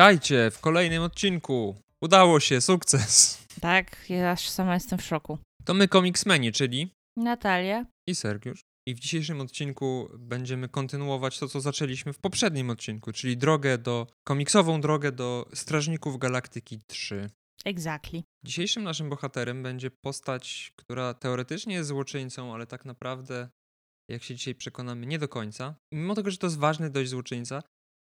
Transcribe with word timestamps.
Witajcie 0.00 0.50
w 0.50 0.60
kolejnym 0.60 1.02
odcinku. 1.02 1.76
Udało 2.02 2.40
się, 2.40 2.60
sukces. 2.60 3.38
Tak, 3.60 4.10
ja 4.10 4.30
aż 4.30 4.48
sama 4.48 4.74
jestem 4.74 4.98
w 4.98 5.02
szoku. 5.02 5.38
To 5.64 5.74
my 5.74 5.88
Comicsmeni, 5.88 6.52
czyli 6.52 6.94
Natalia. 7.16 7.86
i 8.06 8.14
Sergiusz. 8.14 8.60
I 8.86 8.94
w 8.94 9.00
dzisiejszym 9.00 9.40
odcinku 9.40 10.08
będziemy 10.18 10.68
kontynuować 10.68 11.38
to, 11.38 11.48
co 11.48 11.60
zaczęliśmy 11.60 12.12
w 12.12 12.18
poprzednim 12.18 12.70
odcinku, 12.70 13.12
czyli 13.12 13.36
drogę 13.36 13.78
do, 13.78 14.06
komiksową 14.24 14.80
drogę 14.80 15.12
do 15.12 15.48
Strażników 15.54 16.18
Galaktyki 16.18 16.80
3. 16.86 17.30
Exactly. 17.64 18.22
Dzisiejszym 18.44 18.82
naszym 18.82 19.10
bohaterem 19.10 19.62
będzie 19.62 19.90
postać, 19.90 20.72
która 20.76 21.14
teoretycznie 21.14 21.74
jest 21.74 21.88
złoczyńcą, 21.88 22.54
ale 22.54 22.66
tak 22.66 22.84
naprawdę, 22.84 23.48
jak 24.10 24.22
się 24.22 24.34
dzisiaj 24.34 24.54
przekonamy, 24.54 25.06
nie 25.06 25.18
do 25.18 25.28
końca. 25.28 25.74
Mimo 25.92 26.14
tego, 26.14 26.30
że 26.30 26.36
to 26.36 26.46
jest 26.46 26.58
ważny 26.58 26.90
dość 26.90 27.10
złoczyńca, 27.10 27.62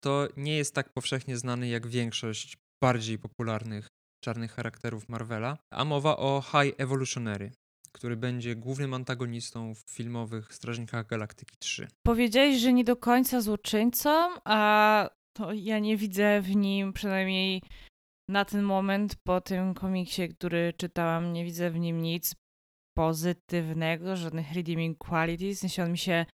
to 0.04 0.28
nie 0.38 0.58
jest 0.58 0.76
tak 0.76 0.94
powszechnie 0.94 1.38
znany 1.38 1.68
jak 1.68 1.88
większość 1.88 2.58
bardziej 2.84 3.20
popularnych 3.20 3.88
czarnych 4.24 4.52
charakterów 4.52 5.10
Marvela. 5.10 5.58
A 5.72 5.86
mowa 5.86 6.18
o 6.18 6.42
High 6.42 6.76
Evolutionary, 6.78 7.52
który 7.92 8.18
będzie 8.18 8.56
głównym 8.56 8.94
antagonistą 8.94 9.76
w 9.76 9.80
filmowych 9.80 10.54
Strażnikach 10.54 11.08
Galaktyki 11.08 11.56
3. 11.60 11.88
Powiedziałeś, 12.04 12.58
że 12.58 12.74
nie 12.74 12.84
do 12.84 12.96
końca 12.96 13.42
złoczyńcą, 13.42 14.30
a 14.46 15.10
to 15.34 15.54
ja 15.54 15.80
nie 15.80 15.98
widzę 15.98 16.42
w 16.42 16.56
nim, 16.56 16.94
przynajmniej 16.94 17.62
na 18.30 18.46
ten 18.46 18.64
moment, 18.64 19.16
po 19.24 19.42
tym 19.42 19.74
komiksie, 19.74 20.30
który 20.30 20.74
czytałam, 20.78 21.34
nie 21.34 21.46
widzę 21.46 21.72
w 21.72 21.80
nim 21.80 22.02
nic 22.02 22.36
pozytywnego, 22.98 24.16
żadnych 24.16 24.54
redeeming 24.54 24.98
qualities. 24.98 25.58
W 25.58 25.62
sensie 25.62 25.84
on 25.84 25.92
mi 25.92 25.98
się, 25.98 26.26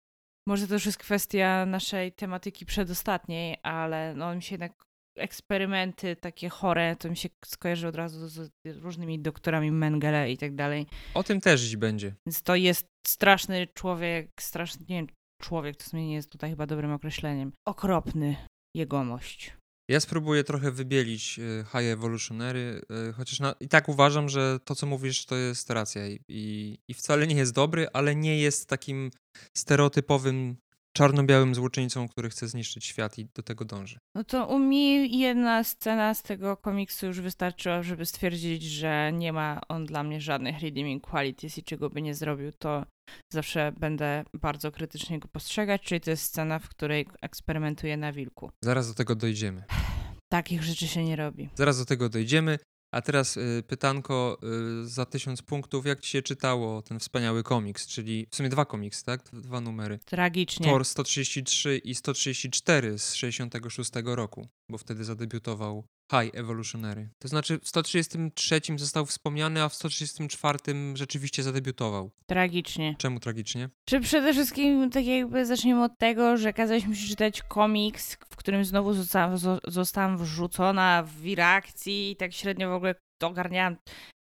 może 0.47 0.67
to 0.67 0.73
już 0.73 0.85
jest 0.85 0.97
kwestia 0.97 1.65
naszej 1.65 2.11
tematyki 2.11 2.65
przedostatniej, 2.65 3.57
ale 3.63 4.13
no, 4.15 4.35
mi 4.35 4.43
się 4.43 4.53
jednak 4.53 4.87
eksperymenty 5.17 6.15
takie 6.15 6.49
chore, 6.49 6.95
to 6.95 7.09
mi 7.09 7.17
się 7.17 7.29
skojarzy 7.45 7.87
od 7.87 7.95
razu 7.95 8.27
z 8.27 8.51
różnymi 8.65 9.19
doktorami 9.19 9.71
Mengele 9.71 10.31
i 10.31 10.37
tak 10.37 10.55
dalej. 10.55 10.87
O 11.13 11.23
tym 11.23 11.41
też 11.41 11.61
dziś 11.61 11.75
będzie. 11.75 12.15
Więc 12.25 12.41
to 12.41 12.55
jest 12.55 12.87
straszny 13.07 13.67
człowiek, 13.73 14.29
straszny, 14.39 14.85
nie 14.89 14.95
wiem, 14.95 15.07
człowiek 15.41 15.75
to 15.75 15.83
w 15.83 15.87
sumie 15.87 16.07
nie 16.07 16.13
jest 16.13 16.31
tutaj 16.31 16.49
chyba 16.49 16.65
dobrym 16.67 16.91
określeniem. 16.91 17.51
Okropny 17.65 18.35
jegomość. 18.75 19.56
Ja 19.89 19.99
spróbuję 19.99 20.43
trochę 20.43 20.71
wybielić 20.71 21.39
y, 21.39 21.65
High 21.71 21.91
Evolutionary, 21.91 22.81
y, 23.09 23.13
chociaż 23.13 23.39
na, 23.39 23.55
i 23.59 23.67
tak 23.67 23.89
uważam, 23.89 24.29
że 24.29 24.59
to, 24.65 24.75
co 24.75 24.85
mówisz, 24.85 25.25
to 25.25 25.35
jest 25.35 25.69
racja 25.69 26.07
i, 26.07 26.19
i, 26.27 26.77
i 26.87 26.93
wcale 26.93 27.27
nie 27.27 27.35
jest 27.35 27.53
dobry, 27.53 27.87
ale 27.93 28.15
nie 28.15 28.39
jest 28.39 28.69
takim 28.69 29.11
stereotypowym 29.53 30.57
czarno-białym 30.93 31.55
złoczyńcą, 31.55 32.07
który 32.07 32.29
chce 32.29 32.47
zniszczyć 32.47 32.85
świat 32.85 33.19
i 33.19 33.27
do 33.35 33.43
tego 33.43 33.65
dąży. 33.65 33.99
No 34.15 34.23
to 34.23 34.47
u 34.47 34.59
mnie 34.59 35.05
jedna 35.05 35.63
scena 35.63 36.13
z 36.13 36.23
tego 36.23 36.57
komiksu 36.57 37.05
już 37.05 37.21
wystarczyła, 37.21 37.83
żeby 37.83 38.05
stwierdzić, 38.05 38.63
że 38.63 39.11
nie 39.13 39.33
ma 39.33 39.61
on 39.67 39.85
dla 39.85 40.03
mnie 40.03 40.21
żadnych 40.21 40.59
redeeming 40.59 41.07
qualities 41.07 41.57
i 41.57 41.63
czego 41.63 41.89
by 41.89 42.01
nie 42.01 42.15
zrobił, 42.15 42.51
to 42.51 42.85
zawsze 43.33 43.71
będę 43.79 44.23
bardzo 44.33 44.71
krytycznie 44.71 45.19
go 45.19 45.27
postrzegać, 45.27 45.81
czyli 45.81 46.01
to 46.01 46.09
jest 46.09 46.23
scena, 46.23 46.59
w 46.59 46.69
której 46.69 47.07
eksperymentuje 47.21 47.97
na 47.97 48.13
wilku. 48.13 48.51
Zaraz 48.63 48.87
do 48.87 48.93
tego 48.93 49.15
dojdziemy. 49.15 49.63
Takich 50.31 50.63
rzeczy 50.63 50.87
się 50.87 51.03
nie 51.03 51.15
robi. 51.15 51.49
Zaraz 51.55 51.77
do 51.77 51.85
tego 51.85 52.09
dojdziemy. 52.09 52.59
A 52.91 53.01
teraz 53.01 53.37
y, 53.37 53.63
pytanko 53.67 54.37
y, 54.83 54.87
za 54.87 55.05
tysiąc 55.05 55.41
punktów. 55.41 55.85
Jak 55.85 55.99
ci 55.99 56.09
się 56.09 56.21
czytało 56.21 56.81
ten 56.81 56.99
wspaniały 56.99 57.43
komiks, 57.43 57.87
czyli 57.87 58.27
w 58.29 58.35
sumie 58.35 58.49
dwa 58.49 58.65
komiksy, 58.65 59.05
tak? 59.05 59.23
Dwa 59.33 59.61
numery. 59.61 59.99
Tragicznie. 60.05 60.65
Thor 60.65 60.85
133 60.85 61.77
i 61.77 61.95
134 61.95 62.99
z 62.99 63.13
66 63.13 63.91
roku, 64.03 64.47
bo 64.69 64.77
wtedy 64.77 65.03
zadebiutował 65.03 65.85
High 66.11 66.35
Evolutionary. 66.35 67.09
To 67.19 67.27
znaczy 67.27 67.59
w 67.59 67.67
133 67.67 68.61
został 68.75 69.05
wspomniany, 69.05 69.63
a 69.63 69.69
w 69.69 69.73
134 69.73 70.59
rzeczywiście 70.93 71.43
zadebiutował. 71.43 72.11
Tragicznie. 72.25 72.95
Czemu 72.97 73.19
tragicznie? 73.19 73.69
Czy 73.85 73.99
przede 73.99 74.33
wszystkim, 74.33 74.89
tak 74.89 75.05
jakby 75.05 75.45
zacznijmy 75.45 75.83
od 75.83 75.97
tego, 75.97 76.37
że 76.37 76.53
kazaliśmy 76.53 76.95
się 76.95 77.07
czytać 77.07 77.41
komiks, 77.41 78.17
w 78.29 78.35
którym 78.35 78.65
znowu 78.65 78.93
zostałam, 78.93 79.37
zostałam 79.67 80.17
wrzucona 80.17 81.03
w 81.03 81.33
reakcji 81.35 82.11
i 82.11 82.15
tak 82.15 82.33
średnio 82.33 82.69
w 82.69 82.73
ogóle 82.73 82.95
ogarniałam, 83.23 83.77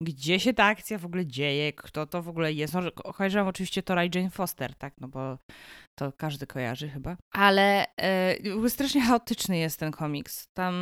gdzie 0.03 0.39
się 0.39 0.53
ta 0.53 0.65
akcja 0.65 0.97
w 0.97 1.05
ogóle 1.05 1.25
dzieje, 1.25 1.73
kto 1.73 2.05
to 2.05 2.21
w 2.21 2.29
ogóle 2.29 2.53
jest. 2.53 2.73
No, 2.73 2.91
kojarzyłam 2.91 3.47
oczywiście 3.47 3.83
Tora 3.83 4.05
i 4.05 4.09
Jane 4.15 4.29
Foster, 4.29 4.75
tak, 4.75 4.93
no 5.01 5.07
bo 5.07 5.37
to 5.97 6.11
każdy 6.17 6.47
kojarzy 6.47 6.89
chyba. 6.89 7.17
Ale 7.31 7.85
e, 8.01 8.69
strasznie 8.69 9.01
chaotyczny 9.01 9.57
jest 9.57 9.79
ten 9.79 9.91
komiks. 9.91 10.47
Tam 10.53 10.73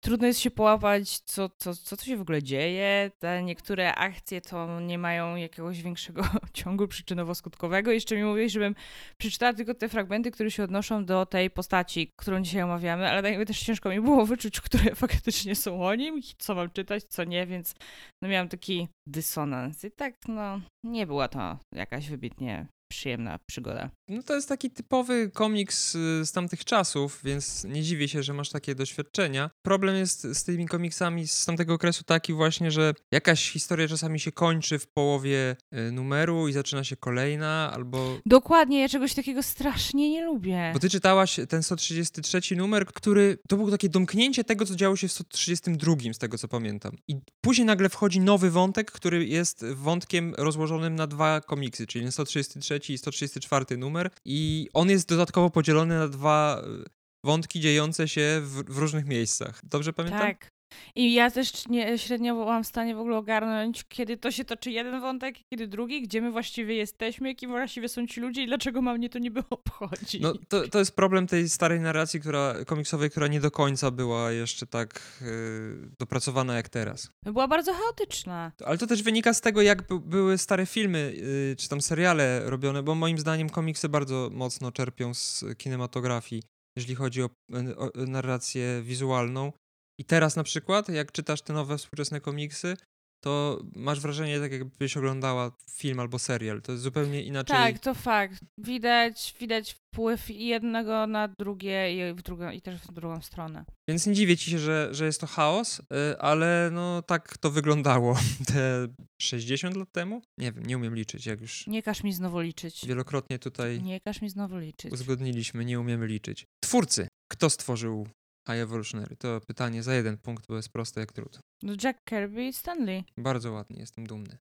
trudno 0.00 0.26
jest 0.26 0.40
się 0.40 0.50
połapać, 0.50 1.18
co, 1.18 1.48
co, 1.48 1.74
co 1.74 1.96
się 1.96 2.16
w 2.16 2.20
ogóle 2.20 2.42
dzieje. 2.42 3.10
Te 3.18 3.42
niektóre 3.42 3.94
akcje 3.94 4.40
to 4.40 4.80
nie 4.80 4.98
mają 4.98 5.36
jakiegoś 5.36 5.82
większego 5.82 6.22
ciągu 6.52 6.84
przyczynowo-skutkowego. 6.84 7.90
Jeszcze 7.90 8.16
mi 8.16 8.24
mówiłeś, 8.24 8.52
żebym 8.52 8.74
przeczytała 9.18 9.52
tylko 9.52 9.74
te 9.74 9.88
fragmenty, 9.88 10.30
które 10.30 10.50
się 10.50 10.64
odnoszą 10.64 11.04
do 11.04 11.26
tej 11.26 11.50
postaci, 11.50 12.12
którą 12.16 12.42
dzisiaj 12.42 12.62
omawiamy, 12.62 13.10
ale 13.10 13.30
jakby 13.30 13.46
też 13.46 13.60
ciężko 13.60 13.90
mi 13.90 14.00
było 14.00 14.26
wyczuć, 14.34 14.60
które 14.60 14.94
faktycznie 15.04 15.54
są 15.54 15.86
o 15.86 15.94
nim, 15.94 16.20
co 16.38 16.54
mam 16.54 16.70
czytać, 16.70 17.04
co 17.04 17.24
nie, 17.24 17.46
więc 17.46 17.74
no 18.22 18.28
miałam 18.28 18.48
taki 18.48 18.88
dysonans. 19.06 19.84
I 19.84 19.90
tak, 19.90 20.14
no, 20.28 20.60
nie 20.84 21.06
była 21.06 21.28
to 21.28 21.58
jakaś 21.74 22.08
wybitnie 22.08 22.66
przyjemna 22.94 23.38
przygoda. 23.46 23.90
No 24.08 24.22
to 24.22 24.34
jest 24.34 24.48
taki 24.48 24.70
typowy 24.70 25.30
komiks 25.30 25.94
y, 25.94 26.26
z 26.26 26.32
tamtych 26.32 26.64
czasów, 26.64 27.20
więc 27.24 27.64
nie 27.64 27.82
dziwię 27.82 28.08
się, 28.08 28.22
że 28.22 28.34
masz 28.34 28.50
takie 28.50 28.74
doświadczenia. 28.74 29.50
Problem 29.62 29.96
jest 29.96 30.22
z 30.22 30.44
tymi 30.44 30.66
komiksami 30.66 31.28
z 31.28 31.44
tamtego 31.44 31.74
okresu 31.74 32.04
taki 32.04 32.32
właśnie, 32.32 32.70
że 32.70 32.94
jakaś 33.12 33.50
historia 33.50 33.88
czasami 33.88 34.20
się 34.20 34.32
kończy 34.32 34.78
w 34.78 34.86
połowie 34.86 35.56
y, 35.88 35.92
numeru 35.92 36.48
i 36.48 36.52
zaczyna 36.52 36.84
się 36.84 36.96
kolejna, 36.96 37.72
albo... 37.74 38.18
Dokładnie, 38.26 38.80
ja 38.80 38.88
czegoś 38.88 39.14
takiego 39.14 39.42
strasznie 39.42 40.10
nie 40.10 40.24
lubię. 40.24 40.70
Bo 40.74 40.78
ty 40.78 40.90
czytałaś 40.90 41.40
ten 41.48 41.62
133 41.62 42.56
numer, 42.56 42.86
który 42.86 43.38
to 43.48 43.56
było 43.56 43.70
takie 43.70 43.88
domknięcie 43.88 44.44
tego, 44.44 44.66
co 44.66 44.76
działo 44.76 44.96
się 44.96 45.08
w 45.08 45.12
132, 45.12 45.96
z 46.12 46.18
tego 46.18 46.38
co 46.38 46.48
pamiętam. 46.48 46.96
I 47.08 47.16
później 47.40 47.66
nagle 47.66 47.88
wchodzi 47.88 48.20
nowy 48.20 48.50
wątek, 48.50 48.90
który 48.90 49.26
jest 49.26 49.64
wątkiem 49.64 50.34
rozłożonym 50.38 50.94
na 50.94 51.06
dwa 51.06 51.40
komiksy, 51.40 51.86
czyli 51.86 52.12
133 52.12 52.80
i 52.92 52.98
134 52.98 53.76
numer 53.76 54.10
i 54.24 54.68
on 54.74 54.90
jest 54.90 55.08
dodatkowo 55.08 55.50
podzielony 55.50 55.98
na 55.98 56.08
dwa 56.08 56.62
e, 56.62 56.84
wątki 57.24 57.60
dziejące 57.60 58.08
się 58.08 58.40
w, 58.42 58.74
w 58.74 58.78
różnych 58.78 59.06
miejscach. 59.06 59.60
Dobrze 59.64 59.92
pamiętam? 59.92 60.20
Tak. 60.20 60.53
I 60.94 61.14
ja 61.14 61.30
też 61.30 61.68
nie, 61.68 61.98
średnio 61.98 62.34
byłam 62.34 62.64
w 62.64 62.66
stanie 62.66 62.94
w 62.94 62.98
ogóle 62.98 63.16
ogarnąć, 63.16 63.84
kiedy 63.88 64.16
to 64.16 64.30
się 64.30 64.44
toczy 64.44 64.70
jeden 64.70 65.00
wątek, 65.00 65.36
kiedy 65.50 65.66
drugi, 65.66 66.02
gdzie 66.02 66.22
my 66.22 66.30
właściwie 66.30 66.74
jesteśmy, 66.74 67.28
jakim 67.28 67.50
właściwie 67.50 67.88
są 67.88 68.06
ci 68.06 68.20
ludzie 68.20 68.42
i 68.42 68.46
dlaczego 68.46 68.82
mam 68.82 68.96
mnie 68.98 69.10
to 69.10 69.18
niby 69.18 69.42
obchodzi. 69.50 70.20
No 70.20 70.34
to, 70.48 70.68
to 70.68 70.78
jest 70.78 70.96
problem 70.96 71.26
tej 71.26 71.48
starej 71.48 71.80
narracji 71.80 72.20
która, 72.20 72.54
komiksowej, 72.66 73.10
która 73.10 73.26
nie 73.26 73.40
do 73.40 73.50
końca 73.50 73.90
była 73.90 74.32
jeszcze 74.32 74.66
tak 74.66 75.00
yy, 75.20 75.88
dopracowana 75.98 76.54
jak 76.56 76.68
teraz. 76.68 77.10
Była 77.24 77.48
bardzo 77.48 77.72
chaotyczna. 77.72 78.52
Ale 78.64 78.78
to 78.78 78.86
też 78.86 79.02
wynika 79.02 79.34
z 79.34 79.40
tego, 79.40 79.62
jak 79.62 79.86
by, 79.86 80.00
były 80.00 80.38
stare 80.38 80.66
filmy, 80.66 81.14
yy, 81.16 81.56
czy 81.56 81.68
tam 81.68 81.80
seriale 81.80 82.50
robione, 82.50 82.82
bo 82.82 82.94
moim 82.94 83.18
zdaniem 83.18 83.50
komiksy 83.50 83.88
bardzo 83.88 84.30
mocno 84.32 84.72
czerpią 84.72 85.14
z 85.14 85.44
kinematografii, 85.58 86.42
jeżeli 86.76 86.94
chodzi 86.94 87.22
o, 87.22 87.30
o 87.76 87.90
narrację 88.06 88.82
wizualną. 88.82 89.52
I 89.98 90.04
teraz 90.04 90.36
na 90.36 90.44
przykład, 90.44 90.88
jak 90.88 91.12
czytasz 91.12 91.42
te 91.42 91.52
nowe 91.52 91.78
współczesne 91.78 92.20
komiksy, 92.20 92.76
to 93.24 93.60
masz 93.76 94.00
wrażenie, 94.00 94.40
tak 94.40 94.52
jakbyś 94.52 94.96
oglądała 94.96 95.52
film 95.70 96.00
albo 96.00 96.18
serial. 96.18 96.62
To 96.62 96.72
jest 96.72 96.84
zupełnie 96.84 97.22
inaczej. 97.22 97.56
Tak, 97.56 97.78
to 97.78 97.94
fakt. 97.94 98.40
Widać, 98.58 99.34
widać 99.40 99.72
wpływ 99.72 100.30
jednego 100.30 101.06
na 101.06 101.28
drugie 101.28 102.10
i, 102.10 102.14
w 102.14 102.22
drugą, 102.22 102.50
i 102.50 102.60
też 102.60 102.80
w 102.80 102.92
drugą 102.92 103.22
stronę. 103.22 103.64
Więc 103.88 104.06
nie 104.06 104.14
dziwię 104.14 104.36
ci 104.36 104.50
się, 104.50 104.58
że, 104.58 104.88
że 104.92 105.04
jest 105.06 105.20
to 105.20 105.26
chaos, 105.26 105.80
y, 105.80 106.18
ale 106.18 106.70
no 106.72 107.02
tak 107.02 107.38
to 107.38 107.50
wyglądało 107.50 108.18
te 108.52 108.88
60 109.20 109.76
lat 109.76 109.92
temu. 109.92 110.22
Nie 110.38 110.52
wiem, 110.52 110.66
nie 110.66 110.76
umiem 110.76 110.94
liczyć, 110.94 111.26
jak 111.26 111.40
już... 111.40 111.66
Nie 111.66 111.82
każ 111.82 112.02
mi 112.02 112.12
znowu 112.12 112.40
liczyć. 112.40 112.86
Wielokrotnie 112.86 113.38
tutaj... 113.38 113.82
Nie 113.82 114.00
każ 114.00 114.22
mi 114.22 114.30
znowu 114.30 114.58
liczyć. 114.58 114.92
Uzgodniliśmy, 114.92 115.64
nie 115.64 115.80
umiemy 115.80 116.06
liczyć. 116.06 116.46
Twórcy. 116.60 117.08
Kto 117.32 117.50
stworzył 117.50 118.08
High 118.48 118.60
Evolutionary? 118.60 119.16
To 119.16 119.40
pytanie 119.46 119.82
za 119.82 119.94
jeden 119.94 120.18
punkt, 120.18 120.46
bo 120.48 120.56
jest 120.56 120.68
proste 120.68 121.00
jak 121.00 121.12
trud. 121.12 121.38
No 121.62 121.72
Jack 121.82 121.98
Kirby 122.08 122.44
i 122.46 122.52
Stanley. 122.52 123.04
Bardzo 123.18 123.52
ładnie, 123.52 123.80
jestem 123.80 124.06
dumny. 124.06 124.38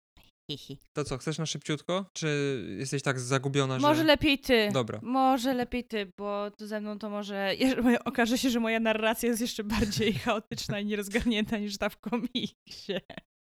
Hihi. 0.52 0.78
To 0.94 1.04
co, 1.04 1.18
chcesz 1.18 1.38
na 1.38 1.46
szybciutko? 1.46 2.06
Czy 2.18 2.28
jesteś 2.80 3.02
tak 3.02 3.20
zagubiona, 3.20 3.80
Może 3.80 4.02
że... 4.02 4.04
lepiej 4.04 4.40
ty. 4.40 4.70
Dobra. 4.74 5.00
Może 5.04 5.54
lepiej 5.54 5.84
ty, 5.84 6.12
bo 6.20 6.52
tu 6.52 6.68
ze 6.68 6.82
mną 6.82 7.00
to 7.00 7.10
może... 7.10 7.56
jeżeli 7.60 8.00
Okaże 8.06 8.38
się, 8.38 8.50
że 8.50 8.60
moja 8.60 8.80
narracja 8.80 9.30
jest 9.30 9.42
jeszcze 9.42 9.64
bardziej 9.64 10.14
chaotyczna 10.26 10.80
i 10.80 10.86
nierozgarnięta 10.86 11.58
niż 11.58 11.78
ta 11.78 11.90
w 11.90 11.98
komiksie. 11.98 12.94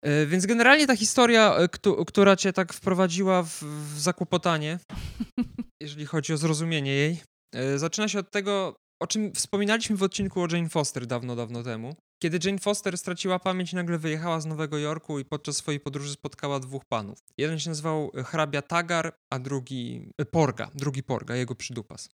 E, 0.04 0.26
Więc 0.26 0.46
generalnie 0.46 0.88
ta 0.88 0.96
historia, 0.96 1.56
e, 1.56 1.68
któ- 1.68 2.06
która 2.06 2.36
cię 2.36 2.54
tak 2.54 2.74
wprowadziła 2.74 3.44
w, 3.44 3.64
w 3.64 4.00
zakłopotanie, 4.00 4.80
jeżeli 5.84 6.06
chodzi 6.06 6.34
o 6.34 6.38
zrozumienie 6.38 6.92
jej, 6.92 7.22
e, 7.56 7.80
zaczyna 7.80 8.08
się 8.08 8.20
od 8.20 8.32
tego, 8.32 8.76
o 9.00 9.08
czym 9.08 9.34
wspominaliśmy 9.34 9.96
w 9.96 10.04
odcinku 10.04 10.42
o 10.42 10.48
Jane 10.52 10.70
Foster 10.70 11.08
dawno, 11.08 11.36
dawno 11.36 11.64
temu. 11.64 11.96
Kiedy 12.24 12.40
Jane 12.44 12.60
Foster 12.60 12.98
straciła 12.98 13.40
pamięć, 13.40 13.74
nagle 13.74 13.98
wyjechała 13.98 14.42
z 14.42 14.46
Nowego 14.46 14.78
Jorku 14.78 15.20
i 15.20 15.26
podczas 15.26 15.58
swojej 15.58 15.80
podróży 15.80 16.14
spotkała 16.14 16.60
dwóch 16.60 16.86
panów. 16.86 17.20
Jeden 17.38 17.60
się 17.60 17.70
nazywał 17.70 18.12
hrabia 18.26 18.62
Tagar, 18.62 19.14
a 19.30 19.40
drugi 19.40 20.12
Porga, 20.32 20.72
drugi 20.76 21.04
Porga, 21.04 21.36
jego 21.36 21.56
przydupas. 21.56 22.10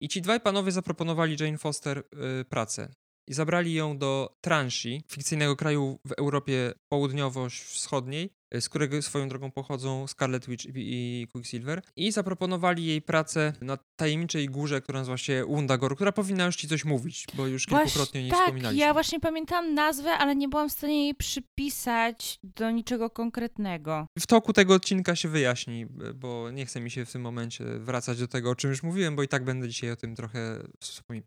I 0.00 0.08
ci 0.08 0.22
dwaj 0.22 0.40
panowie 0.40 0.72
zaproponowali 0.72 1.36
Jane 1.40 1.58
Foster 1.58 1.98
y, 2.40 2.44
pracę 2.44 2.94
i 3.28 3.34
zabrali 3.34 3.74
ją 3.74 3.98
do 3.98 4.36
Transi, 4.40 5.02
fikcyjnego 5.08 5.56
kraju 5.56 5.98
w 6.06 6.12
Europie 6.12 6.72
południowo-wschodniej, 6.88 8.30
z 8.60 8.68
którego 8.68 9.02
swoją 9.02 9.28
drogą 9.28 9.50
pochodzą 9.50 10.06
Scarlet 10.06 10.46
Witch 10.46 10.64
i 10.74 11.26
Quicksilver 11.32 11.82
i 11.96 12.12
zaproponowali 12.12 12.86
jej 12.86 13.02
pracę 13.02 13.52
na 13.60 13.78
tajemniczej 13.96 14.48
górze, 14.48 14.80
która 14.80 14.98
nazywa 14.98 15.18
się 15.18 15.46
Undagor, 15.46 15.94
która 15.94 16.12
powinna 16.12 16.46
już 16.46 16.56
ci 16.56 16.68
coś 16.68 16.84
mówić, 16.84 17.26
bo 17.34 17.46
już 17.46 17.66
kilkukrotnie 17.66 18.20
o 18.20 18.22
niej 18.22 18.30
tak, 18.30 18.40
wspominaliśmy. 18.40 18.84
ja 18.84 18.92
właśnie 18.92 19.20
pamiętam 19.20 19.74
nazwę, 19.74 20.10
ale 20.10 20.36
nie 20.36 20.48
byłam 20.48 20.68
w 20.68 20.72
stanie 20.72 21.04
jej 21.04 21.14
przypisać 21.14 22.40
do 22.42 22.70
niczego 22.70 23.10
konkretnego. 23.10 24.06
W 24.18 24.26
toku 24.26 24.52
tego 24.52 24.74
odcinka 24.74 25.16
się 25.16 25.28
wyjaśni, 25.28 25.86
bo 26.14 26.50
nie 26.50 26.66
chcę 26.66 26.80
mi 26.80 26.90
się 26.90 27.04
w 27.04 27.12
tym 27.12 27.22
momencie 27.22 27.64
wracać 27.64 28.18
do 28.18 28.28
tego, 28.28 28.50
o 28.50 28.54
czym 28.54 28.70
już 28.70 28.82
mówiłem, 28.82 29.16
bo 29.16 29.22
i 29.22 29.28
tak 29.28 29.44
będę 29.44 29.68
dzisiaj 29.68 29.90
o 29.90 29.96
tym 29.96 30.16
trochę 30.16 30.62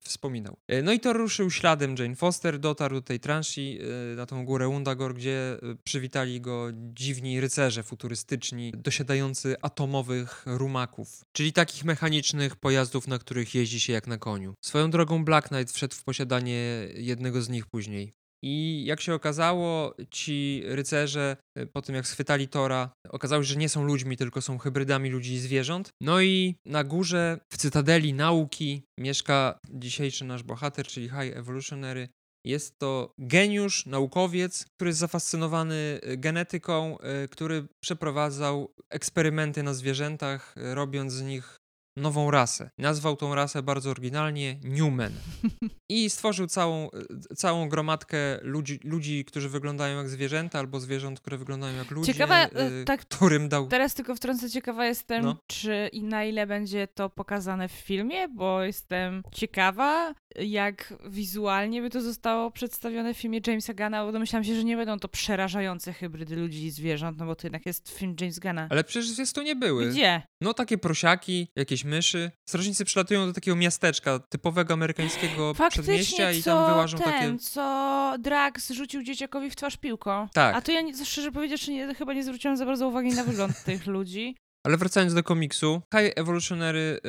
wspominał. 0.01 0.57
E, 0.68 0.81
no 0.81 0.94
i 0.94 1.00
to 1.00 1.13
ruszył 1.13 1.51
śladem 1.51 1.95
Jane 2.00 2.16
Foster, 2.16 2.60
dotarł 2.60 2.95
do 2.95 3.01
tej 3.01 3.19
transi 3.19 3.80
e, 4.13 4.16
na 4.16 4.25
tą 4.25 4.45
górę 4.45 4.69
Undagor, 4.69 5.13
gdzie 5.13 5.57
e, 5.63 5.75
przywitali 5.83 6.42
go 6.42 6.68
dziwni 6.74 7.14
rycerze 7.23 7.83
futurystyczni, 7.83 8.73
dosiadający 8.77 9.56
atomowych 9.62 10.44
rumaków, 10.45 11.25
czyli 11.33 11.53
takich 11.53 11.85
mechanicznych 11.85 12.56
pojazdów, 12.56 13.07
na 13.07 13.19
których 13.19 13.56
jeździ 13.56 13.79
się 13.79 13.94
jak 13.94 14.07
na 14.07 14.17
koniu. 14.17 14.53
Swoją 14.65 14.89
drogą 14.89 15.25
Black 15.25 15.47
Knight 15.47 15.75
wszedł 15.75 15.95
w 15.95 16.03
posiadanie 16.03 16.88
jednego 16.95 17.41
z 17.41 17.50
nich 17.50 17.65
później. 17.65 18.13
I 18.47 18.85
jak 18.85 19.01
się 19.01 19.13
okazało, 19.13 19.95
ci 20.12 20.63
rycerze, 20.65 21.38
y, 21.59 21.67
po 21.67 21.81
tym 21.81 21.95
jak 21.95 22.07
schwytali 22.07 22.47
Tora, 22.47 22.89
okazało 23.09 23.44
się, 23.44 23.50
że 23.50 23.56
nie 23.56 23.69
są 23.69 23.83
ludźmi, 23.83 24.17
tylko 24.17 24.41
są 24.41 24.57
hybrydami 24.57 25.09
ludzi 25.09 25.33
i 25.33 25.39
zwierząt. 25.39 25.89
No 26.01 26.21
i 26.21 26.56
na 26.65 26.83
górze, 26.83 27.39
w 27.53 27.57
cytadeli 27.57 28.13
nauki, 28.13 28.83
mieszka 29.00 29.59
dzisiejszy 29.69 30.25
nasz 30.25 30.44
bohater, 30.44 30.88
czyli 30.88 31.09
High 31.09 31.38
Evolutionary. 31.38 32.09
Jest 32.45 32.80
to 32.80 33.13
geniusz, 33.18 33.86
naukowiec, 33.86 34.65
który 34.75 34.89
jest 34.89 35.00
zafascynowany 35.00 36.00
y, 36.12 36.18
genetyką, 36.18 36.97
y, 37.24 37.27
który 37.27 37.68
przeprowadzał 37.80 38.74
eksperymenty 38.89 39.63
na 39.63 39.74
zwierzętach, 39.74 40.56
robiąc 40.56 41.13
z 41.13 41.21
nich 41.21 41.59
nową 41.97 42.31
rasę. 42.31 42.69
Nazwał 42.77 43.15
tą 43.15 43.36
rasę 43.36 43.63
bardzo 43.63 43.89
oryginalnie 43.89 44.59
Newman. 44.63 45.12
I 45.89 46.09
stworzył 46.09 46.47
całą, 46.47 46.89
całą 47.36 47.69
gromadkę 47.69 48.18
ludzi, 48.42 48.80
ludzi, 48.83 49.25
którzy 49.25 49.50
wyglądają 49.50 49.98
jak 49.98 50.09
zwierzęta, 50.09 50.59
albo 50.59 50.80
zwierząt, 50.80 51.19
które 51.19 51.38
wyglądają 51.38 51.77
jak 51.77 51.91
ludzie, 51.91 52.13
Ciekawe, 52.13 52.50
y, 52.81 52.86
tak, 52.86 53.01
którym 53.01 53.50
dał... 53.50 53.68
Teraz 53.68 53.94
tylko 53.94 54.15
wtrącę, 54.15 54.50
ciekawa 54.50 54.86
jestem, 54.86 55.25
no. 55.25 55.38
czy 55.48 55.89
i 55.91 56.03
na 56.03 56.25
ile 56.25 56.48
będzie 56.48 56.88
to 56.88 57.09
pokazane 57.09 57.69
w 57.69 57.71
filmie, 57.71 58.27
bo 58.27 58.63
jestem 58.63 59.24
ciekawa, 59.31 60.13
jak 60.40 60.94
wizualnie 61.06 61.82
by 61.82 61.90
to 61.90 62.02
zostało 62.02 62.52
przedstawione 62.52 63.14
w 63.14 63.18
filmie 63.18 63.40
Jamesa 63.48 63.74
Gana, 63.74 64.06
bo 64.06 64.12
domyślam 64.12 64.44
się, 64.44 64.56
że 64.56 64.64
nie 64.64 64.78
będą 64.78 65.00
to 65.00 65.08
przerażające 65.08 65.94
hybrydy 65.94 66.36
ludzi 66.36 66.66
i 66.66 66.72
zwierząt, 66.72 67.18
no 67.18 67.26
bo 67.26 67.36
to 67.36 67.48
jednak 67.48 67.66
jest 67.66 67.90
film 67.90 68.16
James 68.22 68.40
Gana. 68.40 68.68
Ale 68.70 68.84
przecież 68.84 69.34
to 69.34 69.44
nie 69.44 69.56
były. 69.56 69.90
Gdzie? 69.90 70.22
No 70.42 70.54
takie 70.54 70.78
prosiaki, 70.78 71.48
jakieś 71.56 71.84
myszy. 71.84 72.32
Strażnicy 72.50 72.86
przylatują 72.86 73.26
do 73.26 73.34
takiego 73.34 73.56
miasteczka, 73.58 74.20
typowego 74.20 74.74
amerykańskiego 74.74 75.54
Faktycznie, 75.54 75.84
przedmieścia 75.84 76.32
i 76.32 76.44
tam 76.44 76.74
wyłażą 76.74 76.98
ten, 76.98 77.14
takie... 77.14 77.38
co 77.40 78.16
Drax 78.20 78.72
rzucił 78.72 79.04
dzieciakowi 79.04 79.50
w 79.50 79.56
twarz 79.56 79.78
piłką. 79.78 80.28
Tak. 80.34 80.56
A 80.56 80.62
to 80.62 80.72
ja 80.72 80.82
nie, 80.82 81.06
szczerze 81.06 81.32
powiedziawszy 81.32 81.72
nie, 81.72 81.94
chyba 81.94 82.14
nie 82.14 82.24
zwróciłam 82.24 82.58
za 82.58 82.66
bardzo 82.66 82.88
uwagi 82.88 83.10
na 83.10 83.24
wygląd 83.24 83.64
tych 83.66 83.88
ludzi. 83.88 84.36
Ale 84.65 84.77
wracając 84.77 85.13
do 85.13 85.23
komiksu, 85.23 85.81
High 85.95 86.12
Evolutionary 86.15 87.00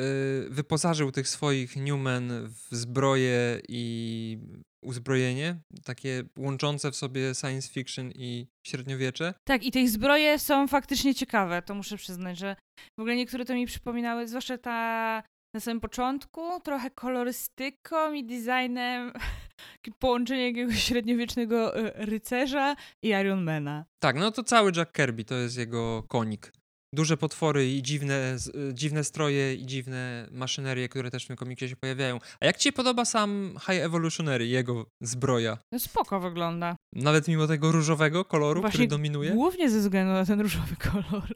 y, 0.47 0.49
wyposażył 0.49 1.11
tych 1.11 1.27
swoich 1.27 1.75
Newmen 1.75 2.31
w 2.49 2.75
zbroje 2.75 3.61
i 3.69 4.37
uzbrojenie, 4.83 5.55
takie 5.83 6.23
łączące 6.39 6.91
w 6.91 6.95
sobie 6.95 7.35
science 7.35 7.69
fiction 7.69 8.11
i 8.15 8.47
średniowiecze. 8.67 9.33
Tak, 9.47 9.63
i 9.63 9.71
te 9.71 9.87
zbroje 9.87 10.39
są 10.39 10.67
faktycznie 10.67 11.15
ciekawe, 11.15 11.61
to 11.61 11.75
muszę 11.75 11.97
przyznać, 11.97 12.37
że 12.37 12.55
w 12.97 13.01
ogóle 13.01 13.15
niektóre 13.15 13.45
to 13.45 13.53
mi 13.53 13.65
przypominały, 13.65 14.27
zwłaszcza 14.27 14.57
ta 14.57 15.23
na 15.55 15.59
samym 15.59 15.81
początku, 15.81 16.59
trochę 16.63 16.89
kolorystyką 16.91 18.13
i 18.13 18.23
designem, 18.23 19.11
połączenie 19.99 20.47
jakiegoś 20.47 20.83
średniowiecznego 20.83 21.79
y, 21.79 21.91
rycerza 21.95 22.75
i 23.03 23.07
Ironmana. 23.07 23.85
Tak, 24.03 24.15
no 24.15 24.31
to 24.31 24.43
cały 24.43 24.71
Jack 24.75 24.91
Kirby 24.91 25.23
to 25.23 25.35
jest 25.35 25.57
jego 25.57 26.03
konik 26.03 26.51
duże 26.93 27.17
potwory 27.17 27.71
i 27.71 27.81
dziwne, 27.83 28.37
y, 28.69 28.73
dziwne 28.73 29.03
stroje 29.03 29.55
i 29.55 29.65
dziwne 29.65 30.27
maszynerie, 30.31 30.89
które 30.89 31.11
też 31.11 31.23
w 31.23 31.27
tym 31.27 31.35
komiksie 31.37 31.69
się 31.69 31.75
pojawiają. 31.75 32.19
A 32.41 32.45
jak 32.45 32.57
ci 32.57 32.63
się 32.63 32.71
podoba 32.71 33.05
sam 33.05 33.55
High 33.59 33.81
Evolutionary, 33.83 34.47
jego 34.47 34.85
zbroja? 35.01 35.57
No 35.71 35.79
spoko 35.79 36.19
wygląda. 36.19 36.75
Nawet 36.95 37.27
mimo 37.27 37.47
tego 37.47 37.71
różowego 37.71 38.25
koloru, 38.25 38.61
Właśnie 38.61 38.77
który 38.77 38.87
dominuje? 38.87 39.31
Głównie 39.31 39.69
ze 39.69 39.79
względu 39.79 40.13
na 40.13 40.25
ten 40.25 40.41
różowy 40.41 40.75
kolor. 40.91 41.33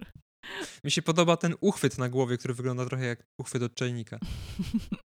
Mi 0.84 0.92
się 0.92 1.02
podoba 1.02 1.38
ten 1.38 1.56
uchwyt 1.62 1.98
na 1.98 2.10
głowie, 2.10 2.38
który 2.38 2.54
wygląda 2.54 2.86
trochę 2.86 3.06
jak 3.06 3.24
uchwyt 3.40 3.64
od 3.64 3.76
czajnika. 3.76 4.20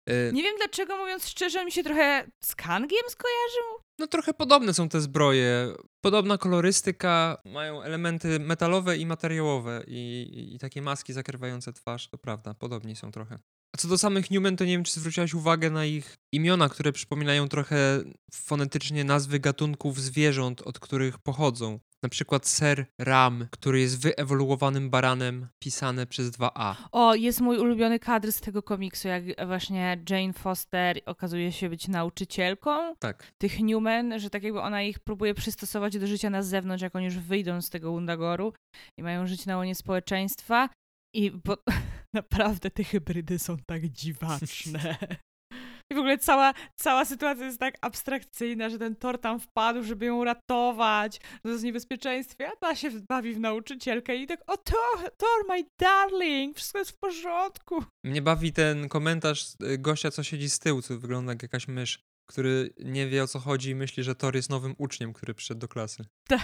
Y, 0.10 0.32
Nie 0.34 0.44
wiem 0.44 0.56
dlaczego, 0.58 0.98
mówiąc 0.98 1.28
szczerze, 1.28 1.66
mi 1.66 1.72
się 1.72 1.84
trochę 1.84 2.28
z 2.46 2.56
Kangiem 2.56 3.04
skojarzył. 3.10 3.80
No 4.00 4.08
trochę 4.08 4.34
podobne 4.34 4.74
są 4.74 4.90
te 4.90 5.02
zbroje. 5.02 5.74
Podobna 6.02 6.38
kolorystyka, 6.38 7.38
mają 7.46 7.82
elementy 7.82 8.40
metalowe 8.40 8.98
i 8.98 9.06
materiałowe 9.06 9.84
i, 9.88 10.54
i, 10.56 10.60
takie 10.60 10.82
maski 10.82 11.14
zakrywające 11.14 11.74
twarz, 11.74 12.10
to 12.10 12.18
prawda, 12.18 12.54
podobni 12.54 12.96
są 12.96 13.12
trochę. 13.12 13.40
A 13.76 13.78
co 13.78 13.88
do 13.88 13.98
samych 13.98 14.32
Newman, 14.32 14.58
to 14.58 14.66
nie 14.66 14.72
wiem, 14.72 14.84
czy 14.84 15.00
zwróciłaś 15.00 15.34
uwagę 15.34 15.70
na 15.70 15.86
ich 15.86 16.16
imiona, 16.32 16.70
które 16.70 16.92
przypominają 16.92 17.48
trochę 17.48 18.04
fonetycznie 18.32 19.04
nazwy 19.04 19.40
gatunków 19.40 20.02
zwierząt, 20.02 20.62
od 20.62 20.80
których 20.80 21.18
pochodzą. 21.18 21.80
Na 22.04 22.10
przykład 22.10 22.48
ser 22.48 22.86
Ram, 23.02 23.48
który 23.52 23.80
jest 23.80 24.02
wyewoluowanym 24.02 24.90
baranem, 24.90 25.48
pisane 25.60 26.08
przez 26.08 26.32
2A. 26.32 26.76
O, 26.92 27.16
jest 27.16 27.42
mój 27.42 27.58
ulubiony 27.58 28.00
kadr 28.00 28.32
z 28.32 28.42
tego 28.42 28.64
komiksu, 28.64 29.08
jak 29.08 29.48
właśnie 29.48 30.04
Jane 30.10 30.34
Foster 30.34 31.02
okazuje 31.06 31.52
się 31.52 31.70
być 31.70 31.88
nauczycielką 31.88 32.96
tak. 33.00 33.32
tych 33.38 33.60
Newman, 33.60 34.20
że 34.20 34.30
tak 34.30 34.44
jakby 34.44 34.62
ona 34.62 34.84
ich 34.84 35.00
próbuje 35.00 35.34
przystosować 35.34 35.98
do 35.98 36.08
życia 36.08 36.30
na 36.30 36.44
zewnątrz, 36.44 36.84
jak 36.84 36.96
oni 36.96 37.06
już 37.06 37.18
wyjdą 37.18 37.62
z 37.62 37.70
tego 37.70 37.92
Undagoru 37.92 38.54
i 38.98 39.04
mają 39.04 39.28
żyć 39.28 39.46
na 39.46 39.58
łonie 39.58 39.76
społeczeństwa. 39.76 40.70
I 41.16 41.32
bo 41.32 41.58
naprawdę 42.14 42.72
te 42.72 42.84
hybrydy 42.84 43.40
są 43.40 43.58
tak 43.66 43.90
dziwaczne. 43.90 44.98
I 45.92 45.96
w 45.96 45.98
ogóle 45.98 46.18
cała, 46.18 46.54
cała 46.76 47.06
sytuacja 47.06 47.46
jest 47.46 47.60
tak 47.60 47.78
abstrakcyjna, 47.82 48.70
że 48.70 48.80
ten 48.80 48.96
Thor 48.96 49.20
tam 49.20 49.40
wpadł, 49.40 49.84
żeby 49.84 50.06
ją 50.06 50.24
ratować, 50.24 51.20
to 51.44 51.50
jest 51.50 51.64
niebezpieczeństwie, 51.64 52.48
a 52.48 52.56
ta 52.56 52.76
się 52.76 52.90
bawi 53.10 53.34
w 53.34 53.40
nauczycielkę 53.40 54.16
i 54.16 54.28
tak, 54.28 54.42
o 54.48 54.58
Thor, 54.58 55.12
Thor, 55.18 55.46
my 55.48 55.64
darling, 55.80 56.58
wszystko 56.58 56.80
jest 56.80 56.92
w 56.92 56.98
porządku. 56.98 57.84
Mnie 58.04 58.22
bawi 58.22 58.54
ten 58.54 58.90
komentarz 58.90 59.54
y, 59.64 59.78
gościa, 59.78 60.12
co 60.12 60.24
siedzi 60.24 60.50
z 60.50 60.60
tyłu, 60.60 60.82
co 60.82 61.00
wygląda 61.00 61.32
jak 61.32 61.44
jakaś 61.44 61.68
mysz, 61.68 62.00
który 62.30 62.74
nie 62.80 63.08
wie 63.08 63.24
o 63.24 63.28
co 63.28 63.40
chodzi 63.40 63.70
i 63.70 63.76
myśli, 63.76 64.04
że 64.04 64.16
Thor 64.16 64.36
jest 64.36 64.50
nowym 64.50 64.76
uczniem, 64.78 65.14
który 65.14 65.34
przyszedł 65.34 65.60
do 65.60 65.68
klasy. 65.68 66.06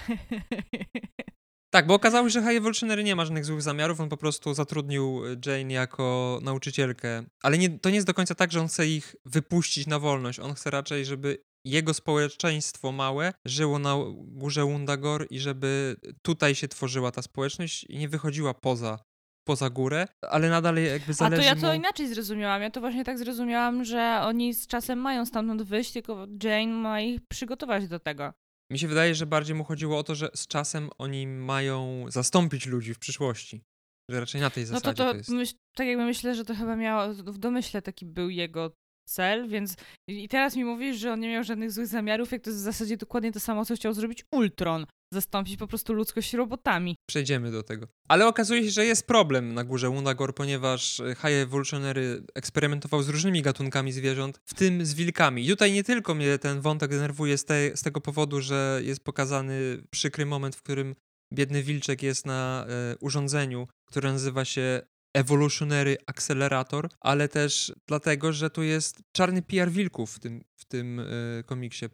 Tak. 1.71 1.87
Bo 1.87 1.93
okazało 1.93 2.29
się, 2.29 2.33
że 2.33 2.41
High 2.41 2.57
Evolutionary 2.57 3.03
nie 3.03 3.15
ma 3.15 3.25
żadnych 3.25 3.45
złych 3.45 3.61
zamiarów, 3.61 3.99
on 3.99 4.09
po 4.09 4.17
prostu 4.17 4.53
zatrudnił 4.53 5.21
e, 5.25 5.35
Jane 5.45 5.73
jako 5.73 6.39
nauczycielkę. 6.43 7.23
Ale 7.43 7.57
nie, 7.57 7.79
to 7.79 7.89
nie 7.89 7.95
jest 7.95 8.07
do 8.07 8.13
końca 8.13 8.35
tak, 8.35 8.51
że 8.51 8.61
on 8.61 8.67
chce 8.67 8.87
ich 8.87 9.15
wypuścić 9.25 9.87
na 9.87 9.99
wolność. 9.99 10.39
On 10.39 10.53
chce 10.53 10.69
raczej, 10.71 11.05
żeby 11.05 11.37
jego 11.65 11.93
społeczeństwo 11.93 12.91
małe 12.91 13.33
żyło 13.45 13.79
na 13.79 13.95
górze 14.15 14.63
Wundagor 14.63 15.27
i 15.29 15.39
żeby 15.39 15.95
tutaj 16.21 16.55
się 16.55 16.67
tworzyła 16.67 17.11
ta 17.11 17.21
społeczność 17.21 17.83
i 17.83 17.97
nie 17.97 18.09
wychodziła 18.09 18.53
poza 18.53 18.99
poza 19.43 19.69
górę, 19.69 20.07
ale 20.29 20.49
nadal 20.49 20.75
jakby 20.75 21.13
zależy 21.13 21.41
A 21.41 21.43
to 21.43 21.55
ja 21.55 21.61
to 21.61 21.67
mu... 21.67 21.73
inaczej 21.73 22.07
zrozumiałam. 22.07 22.61
Ja 22.61 22.69
to 22.69 22.79
właśnie 22.79 23.05
tak 23.05 23.17
zrozumiałam, 23.17 23.83
że 23.83 24.21
oni 24.23 24.53
z 24.53 24.67
czasem 24.67 24.99
mają 24.99 25.25
stamtąd 25.25 25.61
wyjść, 25.61 25.91
tylko 25.91 26.27
Jane 26.43 26.73
ma 26.73 27.01
ich 27.01 27.21
przygotować 27.27 27.87
do 27.87 27.99
tego. 27.99 28.33
Mi 28.71 28.79
się 28.79 28.87
wydaje, 28.87 29.15
że 29.15 29.25
bardziej 29.25 29.55
mu 29.55 29.63
chodziło 29.63 29.97
o 29.97 30.03
to, 30.03 30.15
że 30.15 30.29
z 30.35 30.47
czasem 30.47 30.89
oni 30.97 31.27
mają 31.27 32.05
zastąpić 32.07 32.65
ludzi 32.65 32.93
w 32.93 32.99
przyszłości. 32.99 33.61
Że 34.09 34.19
raczej 34.19 34.41
na 34.41 34.49
tej 34.49 34.65
zasadzie 34.65 34.87
no 34.87 34.93
to, 34.93 35.03
to, 35.03 35.11
to 35.11 35.17
jest. 35.17 35.29
Myśl, 35.29 35.53
tak 35.75 35.87
jakby 35.87 36.05
myślę, 36.05 36.35
że 36.35 36.45
to 36.45 36.55
chyba 36.55 36.75
miało, 36.75 37.13
w 37.13 37.37
domyśle 37.37 37.81
taki 37.81 38.05
był 38.05 38.29
jego 38.29 38.71
cel, 39.07 39.47
więc 39.47 39.75
i 40.07 40.29
teraz 40.29 40.55
mi 40.55 40.65
mówisz, 40.65 40.97
że 40.97 41.13
on 41.13 41.19
nie 41.19 41.29
miał 41.29 41.43
żadnych 41.43 41.71
złych 41.71 41.87
zamiarów, 41.87 42.31
jak 42.31 42.41
to 42.41 42.49
jest 42.49 42.61
w 42.61 42.63
zasadzie 42.63 42.97
dokładnie 42.97 43.31
to 43.31 43.39
samo, 43.39 43.65
co 43.65 43.75
chciał 43.75 43.93
zrobić 43.93 44.25
Ultron. 44.31 44.85
Zastąpić 45.13 45.57
po 45.57 45.67
prostu 45.67 45.93
ludzkość 45.93 46.33
robotami. 46.33 46.95
Przejdziemy 47.09 47.51
do 47.51 47.63
tego. 47.63 47.87
Ale 48.07 48.27
okazuje 48.27 48.63
się, 48.63 48.71
że 48.71 48.85
jest 48.85 49.07
problem 49.07 49.53
na 49.53 49.63
górze 49.63 49.89
Wundagore, 49.89 50.33
ponieważ 50.33 50.99
e, 50.99 51.15
High 51.15 51.25
Evolutionary 51.25 52.23
eksperymentował 52.35 53.03
z 53.03 53.09
różnymi 53.09 53.41
gatunkami 53.41 53.91
zwierząt, 53.91 54.39
w 54.45 54.53
tym 54.53 54.85
z 54.85 54.93
wilkami. 54.93 55.45
I 55.45 55.49
tutaj 55.49 55.71
nie 55.71 55.83
tylko 55.83 56.15
mnie 56.15 56.37
ten 56.37 56.61
wątek 56.61 56.91
denerwuje 56.91 57.37
z, 57.37 57.45
te, 57.45 57.77
z 57.77 57.81
tego 57.81 58.01
powodu, 58.01 58.41
że 58.41 58.81
jest 58.83 59.03
pokazany 59.03 59.83
przykry 59.91 60.25
moment, 60.25 60.55
w 60.55 60.61
którym 60.61 60.95
biedny 61.33 61.63
wilczek 61.63 62.03
jest 62.03 62.25
na 62.25 62.65
e, 62.67 62.97
urządzeniu, 62.97 63.67
które 63.85 64.13
nazywa 64.13 64.45
się 64.45 64.81
Evolutionary 65.13 65.97
Accelerator, 66.07 66.89
ale 66.99 67.27
też 67.27 67.73
dlatego, 67.87 68.33
że 68.33 68.49
tu 68.49 68.63
jest 68.63 69.01
czarny 69.15 69.41
PR 69.41 69.71
wilków 69.71 70.15
w 70.15 70.19
tym, 70.19 70.43
w 70.55 70.65
tym 70.65 70.99
y, 70.99 71.43
komiksie, 71.45 71.85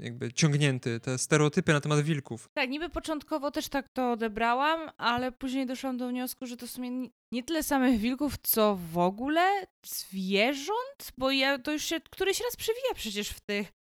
jakby 0.00 0.32
ciągnięty, 0.32 1.00
te 1.00 1.18
stereotypy 1.18 1.72
na 1.72 1.80
temat 1.80 2.00
wilków. 2.00 2.48
Tak, 2.54 2.70
niby 2.70 2.88
początkowo 2.88 3.50
też 3.50 3.68
tak 3.68 3.88
to 3.88 4.12
odebrałam, 4.12 4.90
ale 4.96 5.32
później 5.32 5.66
doszłam 5.66 5.96
do 5.96 6.08
wniosku, 6.08 6.46
że 6.46 6.56
to 6.56 6.66
w 6.66 6.70
sumie 6.70 7.08
nie 7.32 7.42
tyle 7.42 7.62
samych 7.62 8.00
wilków, 8.00 8.34
co 8.42 8.78
w 8.92 8.98
ogóle 8.98 9.66
zwierząt, 9.86 11.12
bo 11.18 11.30
ja 11.30 11.58
to 11.58 11.72
już 11.72 11.84
się 11.84 12.00
któryś 12.00 12.40
raz 12.40 12.56
przewija 12.56 12.94
przecież 12.94 13.28
w 13.28 13.40
tych 13.40 13.72